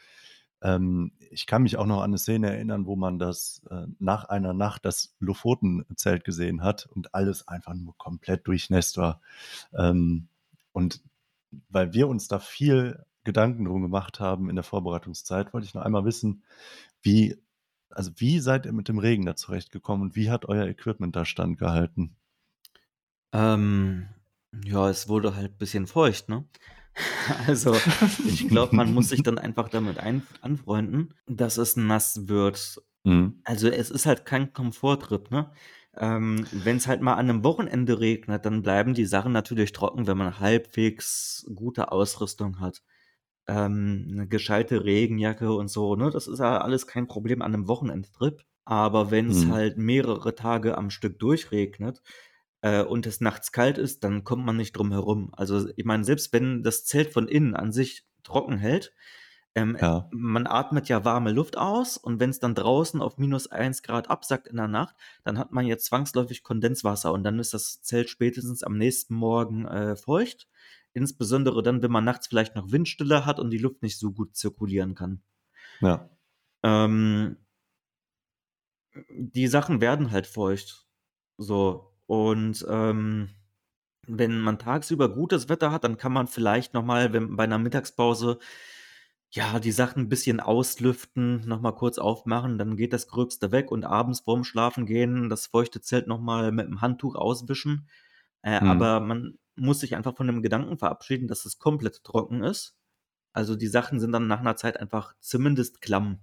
ähm, 0.62 1.12
ich 1.31 1.47
kann 1.47 1.65
mich 1.65 1.77
auch 1.77 1.85
noch 1.85 1.99
an 1.99 2.05
eine 2.05 2.16
Szene 2.16 2.51
erinnern, 2.51 2.86
wo 2.86 2.97
man 2.97 3.19
das 3.19 3.61
äh, 3.70 3.86
nach 3.99 4.24
einer 4.24 4.55
Nacht 4.55 4.86
das 4.86 5.15
Lofoten-Zelt 5.20 6.24
gesehen 6.24 6.62
hat 6.62 6.86
und 6.86 7.15
alles 7.15 7.47
einfach 7.47 7.74
nur 7.74 7.95
komplett 7.99 8.47
durchnässt 8.47 8.97
war. 8.97 9.20
Ähm, 9.74 10.28
und 10.73 11.03
weil 11.69 11.93
wir 11.93 12.09
uns 12.09 12.27
da 12.27 12.39
viel 12.39 13.05
Gedanken 13.23 13.66
drum 13.66 13.82
gemacht 13.82 14.19
haben 14.19 14.49
in 14.49 14.57
der 14.57 14.65
Vorbereitungszeit, 14.65 15.53
wollte 15.53 15.66
ich 15.66 15.74
noch 15.74 15.82
einmal 15.82 16.07
wissen, 16.07 16.43
wie, 17.03 17.36
also 17.90 18.10
wie 18.16 18.40
seid 18.40 18.66
ihr 18.66 18.73
mit 18.73 18.89
dem 18.89 18.98
Regen 18.98 19.27
da 19.27 19.36
zurechtgekommen 19.36 20.09
und 20.09 20.16
wie 20.16 20.31
hat 20.31 20.47
euer 20.47 20.66
Equipment 20.66 21.15
da 21.16 21.24
standgehalten? 21.24 22.16
Ähm, 23.32 24.09
ja, 24.65 24.89
es 24.89 25.09
wurde 25.09 25.35
halt 25.36 25.52
ein 25.52 25.59
bisschen 25.59 25.86
feucht, 25.86 26.28
ne? 26.28 26.44
Also, 27.47 27.77
ich 28.27 28.48
glaube, 28.48 28.74
man 28.74 28.93
muss 28.93 29.10
sich 29.10 29.23
dann 29.23 29.39
einfach 29.39 29.69
damit 29.69 29.98
ein 29.98 30.27
anfreunden, 30.40 31.15
dass 31.27 31.56
es 31.56 31.77
nass 31.77 32.27
wird. 32.28 32.82
Mhm. 33.05 33.40
Also, 33.44 33.69
es 33.69 33.90
ist 33.90 34.06
halt 34.06 34.24
kein 34.24 34.52
Komforttrip, 34.52 35.31
ne? 35.31 35.51
Ähm, 35.97 36.47
Wenn 36.52 36.77
es 36.77 36.86
halt 36.86 37.01
mal 37.01 37.15
an 37.15 37.31
einem 37.31 37.44
Wochenende 37.44 38.01
regnet, 38.01 38.44
dann 38.44 38.62
bleiben 38.62 38.94
die 38.94 39.06
Sachen 39.06 39.32
natürlich 39.32 39.73
trocken, 39.73 40.06
wenn 40.06 40.16
man 40.19 40.40
halbwegs 40.40 41.47
gute 41.55 41.93
Ausrüstung 41.93 42.60
hat. 42.60 42.82
Ähm, 43.49 44.07
'ne 44.09 44.29
gescheite 44.29 44.85
Regenjacke 44.85 45.53
und 45.55 45.69
so, 45.69 45.97
ne? 45.97 46.11
Das 46.11 46.27
ist 46.29 46.39
ja 46.39 46.59
alles 46.61 46.87
kein 46.87 47.09
Problem 47.09 47.41
an 47.43 47.55
einem 47.55 47.66
Wochenendtrip. 47.69 48.43
Aber 48.66 49.11
wenn's 49.11 49.47
Mhm. 49.47 49.49
halt 49.49 49.79
mehrere 49.79 50.35
Tage 50.35 50.77
am 50.77 50.91
Stück 50.91 51.19
durchregnet, 51.19 52.03
äh, 52.62 52.83
und 52.83 53.07
es 53.07 53.20
nachts 53.23 53.53
kalt 53.53 53.79
ist, 53.79 54.05
dann 54.05 54.25
kommt 54.25 54.45
man 54.45 54.57
nicht 54.59 54.73
drum 54.77 54.93
herum. 54.93 55.31
Also, 55.35 55.69
ich 55.77 55.85
meine, 55.87 56.05
selbst 56.05 56.33
wenn 56.35 56.62
das 56.62 56.85
Zelt 56.85 57.11
von 57.12 57.27
innen 57.29 57.55
an 57.57 57.73
sich 57.73 58.05
trocken 58.25 58.59
hält, 58.59 58.95
ähm, 59.55 59.79
Ja. 59.81 60.12
man 60.12 60.47
atmet 60.47 60.89
ja 60.89 61.05
warme 61.07 61.33
Luft 61.33 61.57
aus 61.59 61.97
und 61.99 62.20
wenn's 62.20 62.41
dann 62.41 62.55
draußen 62.55 63.01
auf 63.03 63.19
-1 63.19 63.83
Grad 63.83 64.11
absackt 64.11 64.49
in 64.49 64.57
der 64.57 64.69
Nacht, 64.69 64.97
dann 65.25 65.39
hat 65.39 65.53
man 65.53 65.66
ja 65.66 65.79
zwangsläufig 65.79 66.43
Kondenswasser 66.45 67.12
und 67.15 67.25
dann 67.25 67.39
ist 67.41 67.55
das 67.55 67.83
Zelt 67.83 68.11
spätestens 68.11 68.62
am 68.65 68.77
nächsten 68.79 69.15
Morgen, 69.15 69.66
äh, 69.66 69.97
feucht. 69.97 70.49
Insbesondere 70.99 71.62
dann, 71.62 71.83
wenn 71.83 71.93
man 71.93 72.05
nachts 72.05 72.27
vielleicht 72.29 72.57
noch 72.57 72.73
Windstille 72.73 73.25
hat 73.27 73.41
und 73.41 73.51
die 73.51 73.59
Luft 73.59 73.83
nicht 73.83 73.99
so 73.99 74.12
gut 74.12 74.37
zirkulieren 74.37 74.95
kann. 74.97 75.23
Ja. 75.81 76.09
Ähm 76.65 77.39
die 79.11 79.47
Sachen 79.49 79.81
werden 79.81 80.11
halt 80.11 80.27
feucht. 80.27 80.87
So. 81.39 81.93
Und, 82.07 82.65
ähm, 82.69 83.31
wenn 84.07 84.41
man 84.41 84.59
tagsüber 84.59 85.11
gutes 85.15 85.49
Wetter 85.49 85.73
hat, 85.73 85.85
dann 85.85 85.99
kann 85.99 86.12
man 86.12 86.29
vielleicht 86.29 86.75
noch 86.75 86.85
mal, 86.85 87.12
wenn 87.12 87.37
bei 87.37 87.47
'ner 87.47 87.59
Mittagspause, 87.59 88.39
ja, 89.31 89.61
die 89.61 89.73
Sachen 89.73 90.05
'n 90.07 90.09
bisschen 90.11 90.41
auslüften, 90.41 91.43
noch 91.49 91.61
mal 91.62 91.73
kurz 91.73 91.99
aufmachen, 91.99 92.59
dann 92.59 92.77
geht 92.77 92.93
das 92.95 93.09
Gröbste 93.09 93.53
weg 93.53 93.70
und 93.73 93.85
abends 93.87 94.20
vorm 94.20 94.45
Schlafengehen 94.45 95.31
das 95.31 95.47
feuchte 95.49 95.81
Zelt 95.83 96.07
noch 96.09 96.20
mal 96.20 96.53
mit 96.53 96.69
'm 96.69 96.81
Handtuch 96.83 97.16
auswischen. 97.16 97.89
Äh, 98.43 98.57
Mhm. 98.61 98.89
aber 98.93 99.01
man 99.01 99.39
muss 99.61 99.81
sich 99.81 99.97
einfach 99.97 100.17
von 100.17 100.27
dem 100.29 100.43
Gedanken 100.43 100.79
verabschieden, 100.79 101.29
dass 101.29 101.45
es 101.47 101.59
komplett 101.59 102.05
trocken 102.05 102.43
ist. 102.45 102.77
Also, 103.35 103.57
die 103.57 103.69
Sachen 103.69 104.01
sind 104.01 104.13
dann 104.13 104.27
nach 104.29 104.43
'ner 104.43 104.57
Zeit 104.57 104.79
einfach 104.81 105.15
zumindest 105.21 105.83
klamm. 105.83 106.11
Mhm. 106.13 106.21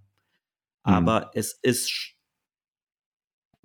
Aber 0.84 1.32
es 1.36 1.54
ist 1.64 1.90
sch 1.92 2.14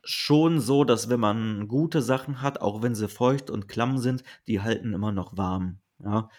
schon 0.04 0.60
so, 0.60 0.84
dass 0.84 1.08
wenn 1.10 1.20
man 1.20 1.68
gute 1.68 2.00
Sachen 2.02 2.40
hat, 2.42 2.60
auch 2.62 2.82
wenn 2.82 2.94
sie 2.94 3.08
feucht 3.08 3.50
und 3.50 3.68
klamm 3.68 3.98
sind, 3.98 4.22
die 4.46 4.60
halten 4.62 4.92
immer 4.94 5.12
noch 5.12 5.36
warm, 5.36 5.80
ja? 5.98 6.30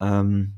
Ähm 0.00 0.54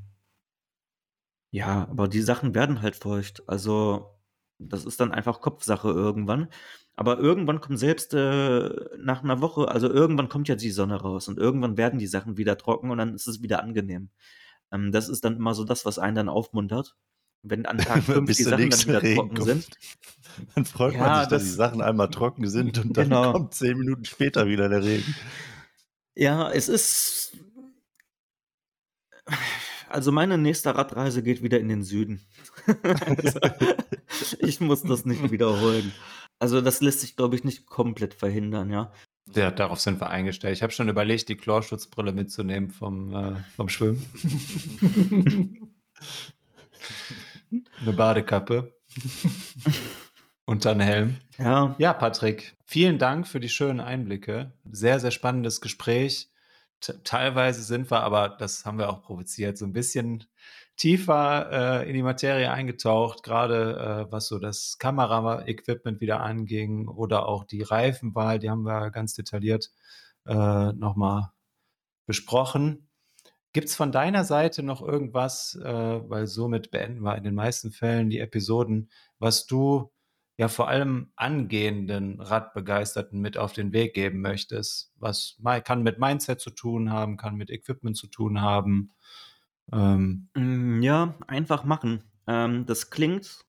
ja, 1.53 1.87
aber 1.89 2.09
die 2.09 2.21
Sachen 2.23 2.55
werden 2.55 2.83
halt 2.83 2.97
feucht. 2.97 3.43
Also, 3.49 4.19
das 4.59 4.85
ist 4.85 5.01
dann 5.01 5.13
einfach 5.13 5.41
Kopfsache 5.41 5.89
irgendwann. 5.89 6.49
Aber 6.97 7.19
irgendwann 7.19 7.61
kommt 7.61 7.79
selbst, 7.79 8.15
äh, 8.15 8.71
nach 8.99 9.23
'ner 9.23 9.41
Woche 9.43 9.69
also, 9.69 9.89
irgendwann 9.91 10.29
kommt 10.31 10.49
ja 10.49 10.55
die 10.57 10.71
Sonne 10.71 10.97
raus 10.97 11.29
und 11.29 11.39
irgendwann 11.39 11.77
werden 11.77 11.99
die 11.99 12.07
Sachen 12.07 12.39
wieder 12.39 12.57
trocken 12.57 12.91
und 12.91 12.99
dann 12.99 13.15
ist 13.15 13.27
es 13.29 13.43
wieder 13.43 13.63
angenehm. 13.63 14.09
Ähm, 14.73 14.93
das 14.93 15.09
ist 15.09 15.25
dann 15.25 15.37
immer 15.37 15.55
so 15.55 15.65
das, 15.65 15.85
was 15.85 15.99
einen 15.99 16.17
dann 16.17 16.29
aufmuntert. 16.31 16.97
Wenn 17.43 17.67
an 17.67 17.79
Tag 17.79 18.03
5 18.03 18.27
Bis 18.27 18.39
die 18.39 18.43
Sachen 18.45 18.71
dann 18.71 18.81
wieder 18.87 19.03
Regen 19.03 19.15
trocken 19.17 19.35
kommt. 19.37 19.47
sind. 19.49 19.69
Dann 20.55 20.65
freut 20.65 20.95
Ja, 20.95 21.01
man 21.01 21.21
sich, 21.21 21.29
dass 21.29 21.43
das- 21.43 21.45
die 21.45 21.55
Sachen 21.55 21.81
einmal 21.83 22.11
trocken 22.11 22.49
sind 22.49 22.79
und 22.79 22.97
dann 22.97 23.09
Genau. 23.09 23.33
kommt 23.33 23.55
zehn 23.55 23.79
Minuten 23.79 24.05
später 24.05 24.47
wieder 24.47 24.69
der 24.69 24.83
Regen. 24.83 25.15
Ja, 26.15 26.51
es 26.51 26.69
ist. 26.69 27.37
Also 29.89 30.13
meine 30.13 30.39
nächste 30.39 30.75
Radreise 30.75 31.23
geht 31.23 31.43
wieder 31.43 31.61
in 31.61 31.69
den 31.69 31.83
Süden. 31.83 32.21
also, 32.67 33.41
ich 34.39 34.61
muss 34.61 34.83
das 34.83 35.05
nicht 35.05 35.31
wiederholen. 35.31 35.93
Also 36.39 36.61
das 36.61 36.81
lässt 36.81 37.01
sich, 37.01 37.17
glaube 37.17 37.37
ich, 37.37 37.45
nicht 37.45 37.67
komplett 37.67 38.15
verhindern, 38.15 38.71
ja. 38.71 38.93
Ja, 39.35 39.51
darauf 39.51 39.81
sind 39.81 40.01
wir 40.01 40.09
eingestellt. 40.09 40.57
Ich 40.57 40.63
habe 40.63 40.73
schon 40.73 40.89
überlegt, 40.89 41.29
die 41.29 41.37
Chlorschutzbrille 41.37 42.13
mitzunehmen 42.13 42.71
vom, 42.71 43.15
äh, 43.15 43.35
vom 43.57 43.69
Schwimmen. 43.69 44.07
Eine 47.81 47.93
Badekappe. 47.93 48.73
Und 50.45 50.65
dann 50.65 50.79
Helm. 50.81 51.17
Ja, 51.39 51.75
Ja, 51.79 51.93
Patrick, 51.93 52.57
vielen 52.65 52.99
Dank 52.99 53.27
für 53.27 53.41
die 53.41 53.49
schönen 53.49 53.81
Einblicke. 53.81 54.53
Sehr, 54.71 55.01
sehr 55.01 55.11
spannendes 55.11 55.61
Gespräch. 55.61 56.31
Teilweise 57.05 57.63
sind 57.63 57.91
wir, 57.91 58.01
aber 58.03 58.29
das 58.29 58.65
haben 58.65 58.79
wir 58.79 58.89
auch 58.91 59.03
provoziert, 59.03 59.59
so 59.59 59.65
ein 59.65 59.73
bisschen 59.73 60.25
tiefer 60.77 61.83
äh, 61.83 61.89
in 61.89 61.95
die 61.95 62.03
Materie 62.03 62.51
eingetaucht, 62.51 63.23
gerade 63.23 64.07
äh, 64.09 64.13
was 64.13 64.29
so 64.29 64.39
das 64.39 64.79
Kameraequipment 64.79 66.01
wieder 66.01 66.21
anging 66.21 66.89
oder 66.89 67.27
auch 67.27 67.45
die 67.45 67.63
Reifenwahl, 67.63 68.39
die 68.39 68.51
haben 68.51 68.63
wir 68.63 68.91
ganz 68.91 69.15
detailliert 69.15 69.73
äh, 70.27 70.73
nochmal 70.73 71.31
besprochen. 72.07 72.89
Gibt 73.53 73.69
es 73.69 73.77
von 73.77 73.91
deiner 73.91 74.25
Seite 74.25 74.63
noch 74.63 74.83
irgendwas, 74.83 75.55
äh, 75.55 75.65
weil 75.65 76.27
somit 76.27 76.71
beenden 76.71 77.01
wir 77.01 77.17
in 77.17 77.25
den 77.25 77.35
meisten 77.35 77.73
Fällen 77.73 78.11
die 78.11 78.21
Episoden, 78.21 78.91
was 79.19 79.47
du 79.47 79.91
ja 80.39 80.49
vor 80.49 80.69
allem 80.69 81.13
angehenden 81.17 82.21
Radbegeisterten 82.21 83.21
mit 83.21 83.39
auf 83.39 83.53
den 83.53 83.73
Weg 83.73 83.95
geben 83.95 84.21
möchtest? 84.21 84.93
Was 84.97 85.39
kann 85.65 85.83
mit 85.83 85.99
Mindset 85.99 86.41
zu 86.41 86.51
tun 86.51 86.91
haben, 86.93 87.17
kann 87.17 87.37
mit 87.37 87.51
Equipment 87.51 87.97
zu 87.97 88.07
tun 88.09 88.41
haben? 88.43 88.93
Ähm, 89.73 90.29
Mm, 90.35 90.83
Ja, 90.83 91.17
einfach 91.27 91.65
machen. 91.65 92.05
Ähm, 92.27 92.67
das 92.67 92.91
klingt 92.91 93.41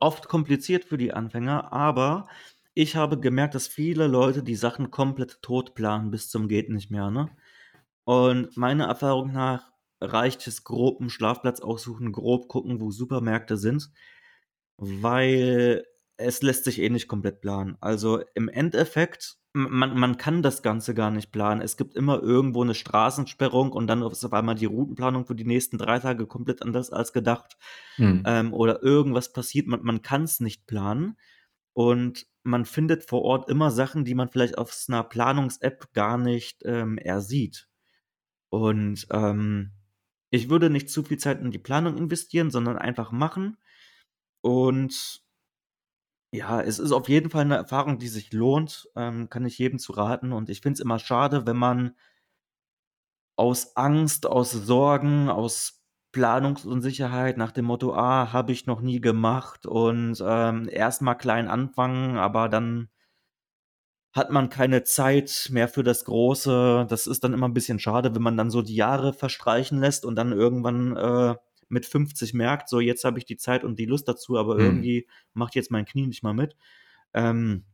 oft 0.00 0.28
kompliziert 0.28 0.84
für 0.84 0.98
die 0.98 1.12
Anfänger, 1.12 1.72
aber 1.72 2.28
ich 2.74 2.96
habe 2.96 3.20
gemerkt, 3.20 3.54
dass 3.54 3.68
viele 3.68 4.06
Leute 4.06 4.42
die 4.42 4.54
Sachen 4.56 4.90
komplett 4.90 5.42
tot 5.42 5.74
planen 5.74 6.10
bis 6.10 6.30
zum 6.30 6.48
geht 6.48 6.70
nicht 6.70 6.90
mehr, 6.90 7.10
ne? 7.10 7.30
Und 8.04 8.56
meiner 8.56 8.86
Erfahrung 8.86 9.32
nach 9.32 9.72
reicht 10.00 10.46
es 10.48 10.64
grob 10.64 11.00
einen 11.00 11.10
Schlafplatz 11.10 11.60
aussuchen, 11.60 12.12
grob 12.12 12.48
gucken, 12.48 12.80
wo 12.80 12.90
Supermärkte 12.90 13.56
sind, 13.58 13.90
weil 14.76 15.84
es 16.22 16.42
lässt 16.42 16.64
sich 16.64 16.80
eh 16.80 16.88
nicht 16.88 17.08
komplett 17.08 17.40
planen. 17.40 17.76
Also 17.80 18.22
im 18.34 18.48
Endeffekt, 18.48 19.36
man, 19.52 19.98
man 19.98 20.16
kann 20.16 20.42
das 20.42 20.62
Ganze 20.62 20.94
gar 20.94 21.10
nicht 21.10 21.32
planen. 21.32 21.60
Es 21.60 21.76
gibt 21.76 21.94
immer 21.94 22.22
irgendwo 22.22 22.62
eine 22.62 22.74
Straßensperrung 22.74 23.72
und 23.72 23.86
dann 23.86 24.02
ist 24.02 24.24
auf 24.24 24.32
einmal 24.32 24.54
die 24.54 24.66
Routenplanung 24.66 25.26
für 25.26 25.34
die 25.34 25.44
nächsten 25.44 25.78
drei 25.78 25.98
Tage 25.98 26.26
komplett 26.26 26.62
anders 26.62 26.90
als 26.90 27.12
gedacht. 27.12 27.56
hm. 27.96 28.22
Ähm, 28.26 28.54
oder 28.54 28.82
irgendwas 28.82 29.32
passiert, 29.32 29.66
man, 29.66 29.82
man 29.82 30.02
kann 30.02 30.24
es 30.24 30.40
nicht 30.40 30.66
planen. 30.66 31.16
Und 31.74 32.26
man 32.42 32.64
findet 32.64 33.04
vor 33.04 33.22
Ort 33.22 33.48
immer 33.48 33.70
Sachen, 33.70 34.04
die 34.04 34.14
man 34.14 34.28
vielleicht 34.28 34.58
auf 34.58 34.76
einer 34.88 35.04
Planungs-App 35.04 35.92
gar 35.94 36.18
nicht 36.18 36.62
ähm, 36.64 36.98
ersieht. 36.98 37.68
Und 38.50 39.06
ähm, 39.10 39.72
ich 40.30 40.50
würde 40.50 40.70
nicht 40.70 40.90
zu 40.90 41.02
viel 41.02 41.18
Zeit 41.18 41.40
in 41.40 41.50
die 41.50 41.58
Planung 41.58 41.96
investieren, 41.96 42.50
sondern 42.50 42.76
einfach 42.76 43.12
machen. 43.12 43.56
Und 44.42 45.21
ja, 46.32 46.60
es 46.62 46.78
ist 46.78 46.92
auf 46.92 47.08
jeden 47.08 47.30
Fall 47.30 47.42
eine 47.42 47.56
Erfahrung, 47.56 47.98
die 47.98 48.08
sich 48.08 48.32
lohnt, 48.32 48.88
ähm, 48.96 49.28
kann 49.28 49.44
ich 49.46 49.58
jedem 49.58 49.78
zu 49.78 49.92
raten. 49.92 50.32
Und 50.32 50.48
ich 50.48 50.62
finde 50.62 50.74
es 50.74 50.80
immer 50.80 50.98
schade, 50.98 51.46
wenn 51.46 51.56
man 51.56 51.94
aus 53.36 53.76
Angst, 53.76 54.26
aus 54.26 54.50
Sorgen, 54.52 55.28
aus 55.28 55.82
Planungsunsicherheit 56.12 57.36
nach 57.38 57.52
dem 57.52 57.66
Motto, 57.66 57.94
ah, 57.94 58.32
habe 58.32 58.52
ich 58.52 58.66
noch 58.66 58.80
nie 58.80 59.00
gemacht 59.00 59.66
und 59.66 60.22
ähm, 60.24 60.68
erst 60.70 61.02
mal 61.02 61.14
klein 61.14 61.48
anfangen, 61.48 62.16
aber 62.18 62.48
dann 62.48 62.88
hat 64.14 64.30
man 64.30 64.50
keine 64.50 64.84
Zeit 64.84 65.48
mehr 65.50 65.68
für 65.68 65.82
das 65.82 66.04
Große. 66.04 66.86
Das 66.88 67.06
ist 67.06 67.24
dann 67.24 67.32
immer 67.32 67.48
ein 67.48 67.54
bisschen 67.54 67.78
schade, 67.78 68.14
wenn 68.14 68.22
man 68.22 68.36
dann 68.36 68.50
so 68.50 68.62
die 68.62 68.74
Jahre 68.76 69.12
verstreichen 69.14 69.80
lässt 69.80 70.04
und 70.04 70.16
dann 70.16 70.32
irgendwann 70.32 70.96
äh, 70.96 71.34
mit 71.72 71.86
50 71.86 72.34
merkt, 72.34 72.68
so 72.68 72.80
jetzt 72.80 73.04
habe 73.04 73.18
ich 73.18 73.24
die 73.24 73.36
Zeit 73.36 73.64
und 73.64 73.78
die 73.78 73.86
Lust 73.86 74.08
dazu, 74.08 74.38
aber 74.38 74.56
Hm. 74.56 74.60
irgendwie 74.66 75.08
macht 75.34 75.54
jetzt 75.54 75.70
mein 75.70 75.84
Knie 75.86 76.06
nicht 76.06 76.22
mal 76.22 76.34
mit. 76.34 76.56
Ähm, 77.14 77.64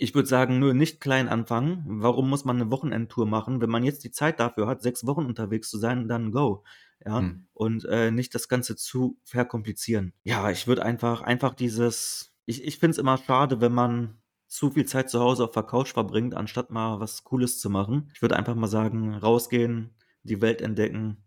ich 0.00 0.14
würde 0.14 0.28
sagen, 0.28 0.60
nö, 0.60 0.74
nicht 0.74 1.00
klein 1.00 1.28
anfangen. 1.28 1.84
Warum 1.88 2.30
muss 2.30 2.44
man 2.44 2.60
eine 2.60 2.70
Wochenendtour 2.70 3.26
machen? 3.26 3.60
Wenn 3.60 3.70
man 3.70 3.82
jetzt 3.84 4.04
die 4.04 4.12
Zeit 4.12 4.38
dafür 4.38 4.68
hat, 4.68 4.80
sechs 4.82 5.06
Wochen 5.06 5.26
unterwegs 5.26 5.70
zu 5.70 5.78
sein, 5.78 6.06
dann 6.08 6.30
go. 6.30 6.64
Ja, 7.04 7.18
Hm. 7.20 7.46
und 7.52 7.84
äh, 7.84 8.10
nicht 8.10 8.34
das 8.34 8.48
Ganze 8.48 8.76
zu 8.76 9.18
verkomplizieren. 9.24 10.12
Ja, 10.24 10.50
ich 10.50 10.66
würde 10.66 10.84
einfach, 10.84 11.22
einfach 11.22 11.54
dieses, 11.54 12.32
ich, 12.46 12.64
ich 12.64 12.78
finde 12.78 12.92
es 12.92 12.98
immer 12.98 13.18
schade, 13.18 13.60
wenn 13.60 13.72
man 13.72 14.18
zu 14.46 14.70
viel 14.70 14.86
Zeit 14.86 15.10
zu 15.10 15.20
Hause 15.20 15.44
auf 15.44 15.50
der 15.52 15.62
Couch 15.64 15.92
verbringt, 15.92 16.34
anstatt 16.34 16.70
mal 16.70 17.00
was 17.00 17.24
Cooles 17.24 17.58
zu 17.60 17.68
machen. 17.68 18.10
Ich 18.14 18.22
würde 18.22 18.36
einfach 18.36 18.54
mal 18.54 18.66
sagen, 18.68 19.14
rausgehen, 19.14 19.94
die 20.22 20.40
Welt 20.40 20.62
entdecken, 20.62 21.24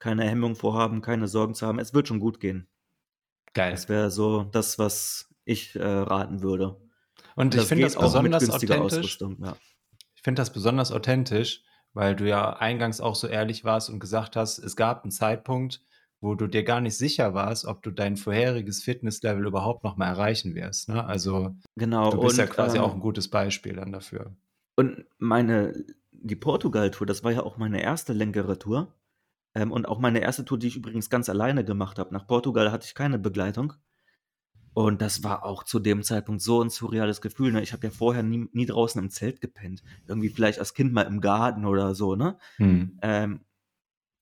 keine 0.00 0.24
Hemmung 0.24 0.56
vorhaben, 0.56 1.02
keine 1.02 1.28
Sorgen 1.28 1.54
zu 1.54 1.66
haben. 1.66 1.78
Es 1.78 1.94
wird 1.94 2.08
schon 2.08 2.18
gut 2.18 2.40
gehen. 2.40 2.66
Geil. 3.54 3.70
Das 3.70 3.88
wäre 3.88 4.10
so 4.10 4.44
das, 4.44 4.78
was 4.78 5.28
ich 5.44 5.76
äh, 5.76 5.84
raten 5.84 6.42
würde. 6.42 6.76
Und 7.36 7.54
ich 7.54 7.60
das 7.60 7.68
finde 7.68 7.84
das 7.84 7.96
auch 7.96 8.02
besonders 8.02 8.50
authentisch. 8.50 8.80
Ausrüstung. 8.80 9.36
Ja. 9.42 9.56
Ich 10.14 10.22
finde 10.22 10.40
das 10.40 10.52
besonders 10.52 10.92
authentisch, 10.92 11.62
weil 11.92 12.16
du 12.16 12.28
ja 12.28 12.54
eingangs 12.54 13.00
auch 13.00 13.14
so 13.14 13.26
ehrlich 13.26 13.64
warst 13.64 13.90
und 13.90 14.00
gesagt 14.00 14.36
hast, 14.36 14.58
es 14.58 14.76
gab 14.76 15.02
einen 15.02 15.10
Zeitpunkt, 15.10 15.82
wo 16.20 16.34
du 16.34 16.46
dir 16.46 16.64
gar 16.64 16.80
nicht 16.80 16.96
sicher 16.96 17.34
warst, 17.34 17.64
ob 17.64 17.82
du 17.82 17.90
dein 17.90 18.16
vorheriges 18.16 18.82
Fitnesslevel 18.82 19.46
überhaupt 19.46 19.84
noch 19.84 19.96
mal 19.96 20.06
erreichen 20.06 20.54
wirst. 20.54 20.88
Ne? 20.88 21.04
Also 21.04 21.56
Genau. 21.76 22.10
du 22.10 22.20
bist 22.20 22.38
ja 22.38 22.44
und, 22.44 22.50
quasi 22.50 22.76
ähm, 22.76 22.84
auch 22.84 22.94
ein 22.94 23.00
gutes 23.00 23.28
Beispiel 23.28 23.74
dann 23.74 23.92
dafür. 23.92 24.36
Und 24.76 25.04
meine, 25.18 25.84
die 26.12 26.36
Portugal-Tour, 26.36 27.06
das 27.06 27.24
war 27.24 27.32
ja 27.32 27.42
auch 27.42 27.56
meine 27.56 27.82
erste 27.82 28.12
längere 28.12 28.58
Tour. 28.58 28.94
Ähm, 29.54 29.72
und 29.72 29.88
auch 29.88 29.98
meine 29.98 30.20
erste 30.20 30.44
Tour, 30.44 30.58
die 30.58 30.68
ich 30.68 30.76
übrigens 30.76 31.10
ganz 31.10 31.28
alleine 31.28 31.64
gemacht 31.64 31.98
habe. 31.98 32.14
Nach 32.14 32.26
Portugal 32.26 32.70
hatte 32.70 32.86
ich 32.86 32.94
keine 32.94 33.18
Begleitung. 33.18 33.74
Und 34.72 35.02
das 35.02 35.24
war 35.24 35.44
auch 35.44 35.64
zu 35.64 35.80
dem 35.80 36.02
Zeitpunkt 36.02 36.42
so 36.42 36.62
ein 36.62 36.70
surreales 36.70 37.20
Gefühl. 37.20 37.52
Ne? 37.52 37.62
Ich 37.62 37.72
habe 37.72 37.86
ja 37.86 37.90
vorher 37.90 38.22
nie, 38.22 38.48
nie 38.52 38.66
draußen 38.66 39.02
im 39.02 39.10
Zelt 39.10 39.40
gepennt. 39.40 39.82
Irgendwie 40.06 40.28
vielleicht 40.28 40.60
als 40.60 40.74
Kind 40.74 40.92
mal 40.92 41.02
im 41.02 41.20
Garten 41.20 41.64
oder 41.64 41.94
so, 41.94 42.14
ne? 42.14 42.38
Hm. 42.56 42.98
Ähm, 43.02 43.40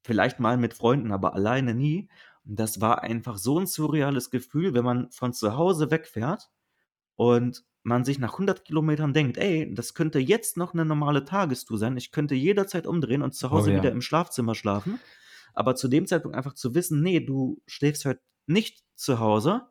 vielleicht 0.02 0.40
mal 0.40 0.56
mit 0.56 0.72
Freunden, 0.72 1.12
aber 1.12 1.34
alleine 1.34 1.74
nie. 1.74 2.08
Und 2.46 2.58
das 2.58 2.80
war 2.80 3.02
einfach 3.02 3.36
so 3.36 3.58
ein 3.58 3.66
surreales 3.66 4.30
Gefühl, 4.30 4.72
wenn 4.72 4.84
man 4.84 5.10
von 5.10 5.34
zu 5.34 5.54
Hause 5.56 5.90
wegfährt 5.90 6.50
und 7.16 7.64
man 7.82 8.04
sich 8.04 8.18
nach 8.18 8.32
100 8.32 8.64
Kilometern 8.64 9.12
denkt, 9.12 9.36
ey, 9.36 9.72
das 9.74 9.94
könnte 9.94 10.18
jetzt 10.18 10.56
noch 10.56 10.72
eine 10.72 10.84
normale 10.84 11.24
Tagestour 11.24 11.78
sein. 11.78 11.96
Ich 11.96 12.10
könnte 12.10 12.34
jederzeit 12.34 12.86
umdrehen 12.86 13.22
und 13.22 13.34
zu 13.34 13.50
Hause 13.50 13.70
Oh 13.70 13.72
ja. 13.74 13.78
wieder 13.78 13.92
im 13.92 14.00
Schlafzimmer 14.00 14.54
schlafen. 14.54 14.98
Aber 15.58 15.74
zu 15.74 15.88
dem 15.88 16.06
Zeitpunkt 16.06 16.36
einfach 16.36 16.54
zu 16.54 16.76
wissen, 16.76 17.02
nee, 17.02 17.18
du 17.18 17.60
schläfst 17.66 18.04
heute 18.04 18.20
nicht 18.46 18.84
zu 18.94 19.18
Hause, 19.18 19.62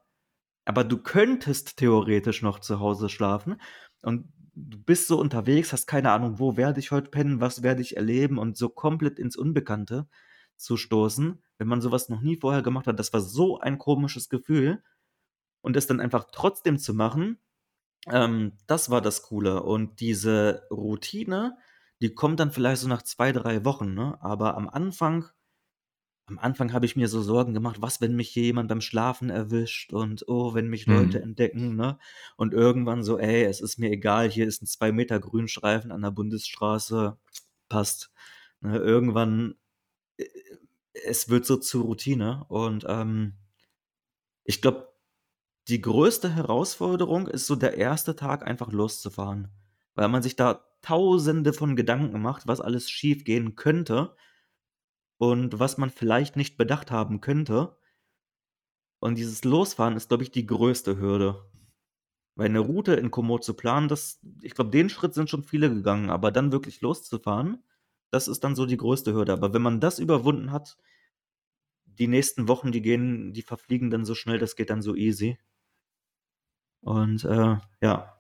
aber 0.66 0.84
du 0.84 0.98
könntest 0.98 1.78
theoretisch 1.78 2.42
noch 2.42 2.60
zu 2.60 2.82
Hause 2.82 3.08
schlafen 3.08 3.62
und 4.02 4.28
du 4.54 4.78
bist 4.84 5.08
so 5.08 5.18
unterwegs, 5.18 5.72
hast 5.72 5.88
keine 5.88 6.12
Ahnung, 6.12 6.40
wo 6.40 6.58
werde 6.58 6.82
ich 6.82 6.92
heute 6.92 7.10
pennen, 7.10 7.40
was 7.40 7.64
werde 7.64 7.82
ich 7.82 7.96
erleben 7.96 8.38
und 8.38 8.58
so 8.58 8.68
komplett 8.68 9.18
ins 9.18 9.38
Unbekannte 9.38 10.10
zu 10.58 10.76
stoßen, 10.76 11.42
wenn 11.58 11.68
man 11.68 11.80
sowas 11.80 12.10
noch 12.10 12.20
nie 12.20 12.36
vorher 12.36 12.64
gemacht 12.64 12.88
hat, 12.88 13.00
das 13.00 13.14
war 13.14 13.22
so 13.22 13.60
ein 13.60 13.78
komisches 13.78 14.28
Gefühl. 14.28 14.84
Und 15.62 15.78
es 15.78 15.88
dann 15.88 16.02
einfach 16.02 16.26
trotzdem 16.34 16.80
zu 16.80 16.94
machen, 16.94 17.40
ähm, 18.08 18.58
das 18.68 18.90
war 18.90 19.00
das 19.00 19.22
Coole. 19.22 19.64
Und 19.64 20.02
diese 20.02 20.68
Routine, 20.70 21.58
die 22.02 22.14
kommt 22.14 22.42
dann 22.42 22.52
vielleicht 22.52 22.82
so 22.82 22.90
nach 22.90 23.04
zwei, 23.04 23.32
drei 23.32 23.64
Wochen, 23.64 23.94
ne? 23.94 24.18
aber 24.22 24.58
am 24.58 24.68
Anfang 24.68 25.30
am 26.28 26.40
Anfang 26.40 26.74
habe 26.74 26.86
ich 26.86 26.96
mir 26.98 27.08
so 27.08 27.22
Sorgen 27.22 27.54
gemacht, 27.54 27.78
was, 27.82 28.02
wenn 28.02 28.16
mich 28.16 28.30
hier 28.30 28.44
jemand 28.44 28.68
beim 28.68 28.82
Schlafen 28.82 29.30
erwischt 29.30 29.94
und 29.94 30.26
oh, 30.28 30.54
wenn 30.54 30.68
mich 30.68 30.86
Leute 30.86 31.20
Hm. 31.20 31.24
entdecken, 31.24 31.76
ne? 31.76 31.98
Und 32.36 32.54
irgendwann 32.54 33.04
so, 33.04 33.18
ey, 33.18 33.44
es 33.46 33.62
ist 33.62 33.80
mir 33.80 33.90
egal, 33.92 34.30
hier 34.30 34.46
ist 34.46 34.62
ein 34.62 34.68
zwei 34.68 34.92
Meter 34.92 35.20
Grünstreifen 35.20 35.92
an 35.92 36.02
der 36.02 36.12
Bundesstraße, 36.12 37.18
passt. 37.70 38.12
Ne? 38.62 38.78
Irgendwann, 38.78 39.56
äh, 40.18 40.26
es 41.06 41.30
wird 41.30 41.46
so 41.46 41.58
zur 41.58 41.84
Routine 41.86 42.46
und 42.50 42.86
ähm, 42.90 43.34
ich 44.44 44.62
glaube, 44.62 44.90
die 45.70 45.82
größte 45.82 46.34
Herausforderung 46.34 47.28
ist 47.28 47.48
so 47.48 47.56
der 47.56 47.78
erste 47.78 48.16
Tag 48.16 48.46
einfach 48.46 48.72
loszufahren, 48.72 49.50
weil 49.96 50.10
man 50.10 50.24
sich 50.24 50.36
da 50.36 50.66
tausende 50.82 51.54
von 51.54 51.76
Gedanken 51.76 52.22
macht, 52.22 52.48
was 52.48 52.62
alles 52.62 52.90
schief 52.90 53.24
gehen 53.26 53.56
könnte 53.56 54.16
und 55.18 55.60
was 55.60 55.78
man 55.78 55.90
vielleicht 55.90 56.36
nicht 56.36 56.58
bedacht 56.58 56.92
haben 56.92 57.22
könnte. 57.22 57.78
Und 59.00 59.18
dieses 59.18 59.44
Losfahren 59.44 59.96
ist, 59.96 60.10
glaube 60.10 60.24
ich, 60.24 60.32
die 60.32 60.46
größte 60.46 60.98
Hürde. 60.98 61.44
Weil 62.36 62.50
eine 62.50 62.60
Route 62.60 62.94
in 62.94 63.10
Komoot 63.12 63.44
zu 63.44 63.56
planen, 63.56 63.88
das, 63.88 64.20
ich 64.42 64.54
glaube, 64.54 64.70
den 64.70 64.90
Schritt 64.90 65.14
sind 65.14 65.30
schon 65.30 65.44
viele 65.44 65.74
gegangen, 65.74 66.10
aber 66.10 66.32
dann 66.32 66.52
wirklich 66.52 66.82
loszufahren, 66.82 67.64
das 68.12 68.28
ist 68.28 68.44
dann 68.44 68.56
so 68.56 68.66
die 68.66 68.78
größte 68.78 69.14
Hürde. 69.14 69.34
Aber 69.34 69.54
wenn 69.54 69.62
man 69.62 69.80
das 69.80 70.00
überwunden 70.00 70.52
hat, 70.52 70.78
die 71.86 72.08
nächsten 72.08 72.48
Wochen, 72.48 72.72
die 72.72 72.82
gehen, 72.82 73.34
die 73.34 73.42
verfliegen 73.42 73.90
dann 73.90 74.06
so 74.06 74.14
schnell, 74.16 74.38
das 74.38 74.56
geht 74.56 74.70
dann 74.70 74.82
so 74.82 74.96
easy. 74.96 75.38
Und 76.82 77.24
äh, 77.26 77.58
ja. 77.82 78.14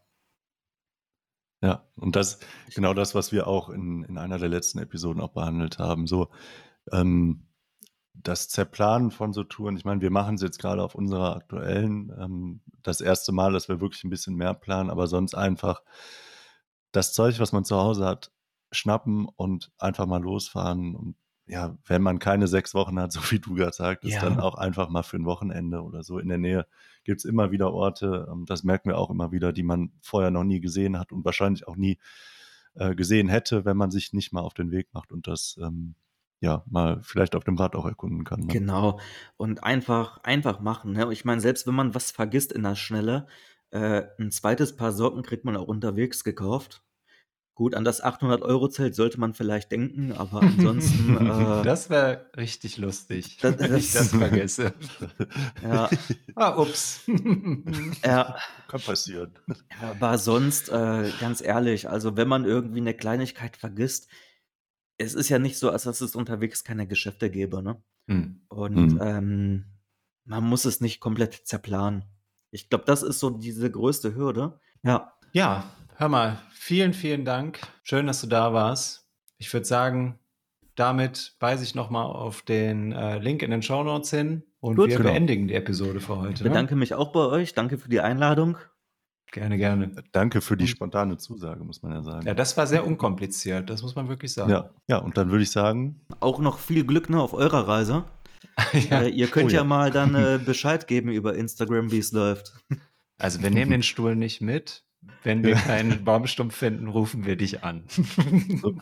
Ja, 1.61 1.87
und 1.95 2.15
das 2.15 2.39
genau 2.73 2.93
das, 2.93 3.15
was 3.15 3.31
wir 3.31 3.47
auch 3.47 3.69
in, 3.69 4.03
in 4.03 4.17
einer 4.17 4.37
der 4.37 4.49
letzten 4.49 4.79
Episoden 4.79 5.21
auch 5.21 5.33
behandelt 5.33 5.79
haben. 5.79 6.05
So, 6.07 6.29
ähm, 6.91 7.43
das 8.13 8.49
Zerplanen 8.49 9.11
von 9.11 9.33
so 9.33 9.43
Touren, 9.43 9.77
ich 9.77 9.85
meine, 9.85 10.01
wir 10.01 10.09
machen 10.11 10.35
es 10.35 10.41
jetzt 10.41 10.59
gerade 10.59 10.83
auf 10.83 10.95
unserer 10.95 11.35
aktuellen, 11.35 12.11
ähm, 12.19 12.61
das 12.83 13.01
erste 13.01 13.31
Mal, 13.31 13.53
dass 13.53 13.69
wir 13.69 13.79
wirklich 13.81 14.03
ein 14.03 14.09
bisschen 14.09 14.35
mehr 14.35 14.53
planen, 14.53 14.89
aber 14.89 15.07
sonst 15.07 15.35
einfach 15.35 15.81
das 16.91 17.13
Zeug, 17.13 17.39
was 17.39 17.51
man 17.51 17.65
zu 17.65 17.75
Hause 17.77 18.05
hat, 18.05 18.31
schnappen 18.71 19.27
und 19.35 19.71
einfach 19.77 20.05
mal 20.07 20.21
losfahren. 20.21 20.95
Und 20.95 21.15
ja, 21.45 21.77
wenn 21.85 22.01
man 22.01 22.19
keine 22.19 22.47
sechs 22.47 22.73
Wochen 22.73 22.99
hat, 22.99 23.11
so 23.13 23.19
wie 23.31 23.39
du 23.39 23.53
gerade 23.55 23.73
sagtest, 23.73 24.15
Ja. 24.15 24.21
dann 24.21 24.39
auch 24.39 24.55
einfach 24.55 24.89
mal 24.89 25.03
für 25.03 25.17
ein 25.17 25.25
Wochenende 25.25 25.81
oder 25.83 26.03
so 26.03 26.17
in 26.19 26.29
der 26.29 26.37
Nähe 26.37 26.67
gibt 27.03 27.19
es 27.19 27.25
immer 27.25 27.51
wieder 27.51 27.71
Orte, 27.73 28.27
ähm, 28.31 28.45
das 28.45 28.63
merken 28.63 28.89
wir 28.89 28.97
auch 28.97 29.09
immer 29.11 29.31
wieder, 29.31 29.53
die 29.53 29.63
man 29.63 29.91
vorher 30.01 30.31
noch 30.31 30.43
nie 30.43 30.59
gesehen 30.59 30.97
hat 30.99 31.11
und 31.11 31.23
wahrscheinlich 31.23 31.67
auch 31.67 31.75
nie 31.75 31.99
äh, 32.75 32.95
gesehen 32.95 33.29
hätte, 33.29 33.63
wenn 33.63 33.77
man 33.77 33.91
sich 33.91 34.11
nicht 34.13 34.33
mal 34.33 34.41
auf 34.41 34.53
den 34.53 34.71
Weg 34.71 34.93
macht 34.93 35.11
und 35.11 35.27
das 35.27 35.57
ähm, 35.61 35.95
ja 36.39 36.63
mal 36.69 36.99
vielleicht 37.03 37.35
auf 37.35 37.43
dem 37.43 37.57
Rad 37.57 37.75
auch 37.75 37.85
erkunden 37.85 38.23
kann. 38.23 38.41
Ne? 38.41 38.47
Genau. 38.47 38.99
Und 39.37 39.63
einfach, 39.63 40.19
einfach 40.23 40.59
machen. 40.59 40.93
Ne? 40.93 41.11
Ich 41.11 41.25
meine, 41.25 41.41
selbst 41.41 41.65
wenn 41.67 41.75
man 41.75 41.95
was 41.95 42.11
vergisst 42.11 42.51
in 42.51 42.63
der 42.63 42.75
Schnelle, 42.75 43.27
äh, 43.71 44.03
ein 44.19 44.31
zweites 44.31 44.75
Paar 44.75 44.91
Socken 44.93 45.23
kriegt 45.23 45.45
man 45.45 45.57
auch 45.57 45.67
unterwegs 45.67 46.23
gekauft. 46.23 46.83
Gut, 47.55 47.73
an 47.73 47.83
das 47.83 48.03
800-Euro-Zelt 48.03 48.93
sollte 48.93 49.19
man 49.19 49.33
vielleicht 49.33 49.71
denken, 49.71 50.11
aber 50.11 50.41
ansonsten, 50.43 51.17
äh, 51.27 51.63
Das 51.63 51.89
wäre 51.89 52.29
richtig 52.37 52.77
lustig, 52.77 53.39
Das- 53.41 53.57
wenn 53.57 53.75
ich 53.75 53.91
das 53.93 54.11
das- 54.11 54.19
vergesse. 54.19 54.73
ja, 55.63 55.89
Ah, 56.35 56.55
ups. 56.61 57.01
ja, 58.05 58.35
Kann 58.67 58.81
passieren. 58.81 59.31
aber 59.81 60.19
sonst, 60.19 60.69
äh, 60.69 61.09
ganz 61.19 61.41
ehrlich, 61.41 61.89
also 61.89 62.15
wenn 62.15 62.27
man 62.27 62.45
irgendwie 62.45 62.79
eine 62.81 62.93
Kleinigkeit 62.93 63.57
vergisst, 63.57 64.07
es 64.97 65.13
ist 65.13 65.29
ja 65.29 65.39
nicht 65.39 65.57
so, 65.59 65.69
als 65.69 65.83
dass 65.83 66.01
es 66.01 66.15
unterwegs 66.15 66.63
keine 66.63 66.87
Geschäfte 66.87 67.29
gäbe, 67.29 67.61
ne? 67.61 67.81
Hm. 68.07 68.41
Und 68.49 68.75
Mhm. 68.93 68.99
ähm, 69.01 69.65
man 70.25 70.43
muss 70.43 70.65
es 70.65 70.81
nicht 70.81 70.99
komplett 70.99 71.33
zerplanen. 71.45 72.03
Ich 72.51 72.69
glaube, 72.69 72.85
das 72.85 73.03
ist 73.03 73.19
so 73.19 73.29
diese 73.29 73.69
größte 73.69 74.15
Hürde. 74.15 74.59
Ja, 74.83 75.13
Ja, 75.33 75.65
hör 75.97 76.09
mal, 76.09 76.39
vielen, 76.51 76.93
vielen 76.93 77.25
Dank. 77.25 77.59
Schön, 77.83 78.07
dass 78.07 78.21
du 78.21 78.27
da 78.27 78.53
warst. 78.53 79.07
Ich 79.37 79.51
würde 79.53 79.65
sagen, 79.65 80.17
damit 80.75 81.35
weise 81.39 81.63
ich 81.63 81.75
nochmal 81.75 82.05
auf 82.05 82.41
den 82.43 82.91
äh, 82.93 83.19
Link 83.19 83.41
in 83.43 83.51
den 83.51 83.61
Show 83.61 83.83
Notes 83.83 84.09
hin 84.11 84.43
und 84.59 84.75
Gut. 84.77 84.89
wir 84.89 84.97
Genau. 84.97 85.09
beendigen 85.11 85.47
die 85.47 85.53
Episode 85.53 85.99
für 85.99 86.17
heute. 86.17 86.33
ich 86.33 86.41
Ne? 86.43 86.49
bedanke 86.49 86.75
mich 86.75 86.93
auch 86.93 87.11
bei 87.11 87.19
euch. 87.25 87.53
Danke 87.53 87.77
für 87.77 87.89
die 87.89 87.99
Einladung. 87.99 88.57
Gerne, 89.31 89.57
gerne. 89.57 89.91
Danke 90.13 90.41
für 90.41 90.55
die 90.55 90.67
spontane 90.67 91.17
Zusage, 91.17 91.63
muss 91.63 91.83
man 91.83 91.91
ja 91.91 92.01
sagen. 92.01 92.25
Ja, 92.25 92.33
das 92.33 92.55
war 92.55 92.65
sehr 92.65 92.85
unkompliziert, 92.85 93.69
das 93.69 93.81
muss 93.81 93.95
man 93.95 94.07
wirklich 94.07 94.33
sagen. 94.33 94.49
Ja, 94.49 94.69
ja, 94.87 94.97
und 94.97 95.17
dann 95.17 95.31
würde 95.31 95.43
ich 95.43 95.51
sagen, 95.51 95.99
Auch 96.19 96.39
noch 96.39 96.59
viel 96.59 96.85
Glück 96.85 97.09
ne, 97.09 97.21
auf 97.21 97.33
eurer 97.33 97.67
Reise. 97.67 98.03
Ja. 98.89 99.01
Äh, 99.01 99.09
ihr 99.09 99.27
könnt 99.27 99.47
Oh 99.47 99.49
ja. 99.49 99.57
ja. 99.57 99.63
mal 99.63 99.91
dann 99.91 100.15
äh, 100.15 100.39
Bescheid 100.43 100.87
geben 100.87 101.11
über 101.11 101.35
Instagram, 101.35 101.91
wie 101.91 101.99
es 101.99 102.11
läuft. 102.11 102.53
Also 103.19 103.41
wir 103.43 103.51
nehmen 103.51 103.69
den 103.69 103.83
Stuhl 103.83 104.15
nicht 104.15 104.41
mit. 104.41 104.83
Wenn 105.23 105.43
wir 105.43 105.55
keinen 105.55 106.03
Baumstumpf 106.03 106.55
finden, 106.55 106.87
rufen 106.87 107.25
wir 107.25 107.35
dich 107.35 107.63
an. 107.63 107.83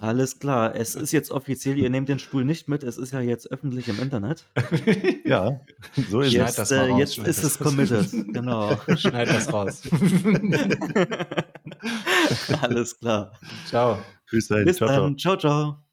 Alles 0.01 0.39
klar. 0.39 0.75
Es 0.75 0.95
ist 0.95 1.11
jetzt 1.11 1.31
offiziell, 1.31 1.77
ihr 1.77 1.89
nehmt 1.89 2.09
den 2.09 2.19
Stuhl 2.19 2.45
nicht 2.45 2.67
mit. 2.67 2.83
Es 2.83 2.97
ist 2.97 3.13
ja 3.13 3.21
jetzt 3.21 3.51
öffentlich 3.51 3.87
im 3.87 3.99
Internet. 3.99 4.45
ja, 5.25 5.59
so 6.09 6.21
ist 6.21 6.33
Schneid 6.33 6.49
es. 6.49 6.57
Jetzt, 6.57 6.59
das 6.59 6.71
mal 6.71 6.87
äh, 6.87 6.91
raus, 6.91 6.99
jetzt 6.99 7.27
ist 7.27 7.43
es 7.43 7.59
committed. 7.59 8.11
Genau. 8.33 8.77
Schneid 8.95 9.29
das 9.29 9.51
raus. 9.51 9.81
Alles 12.61 12.99
klar. 12.99 13.31
Ciao. 13.65 13.99
Bis 14.31 14.47
dahin. 14.47 14.65
Bis 14.65 14.77
ciao, 14.77 14.89
ciao. 14.89 15.03
dann. 15.03 15.17
Ciao, 15.17 15.37
ciao. 15.37 15.84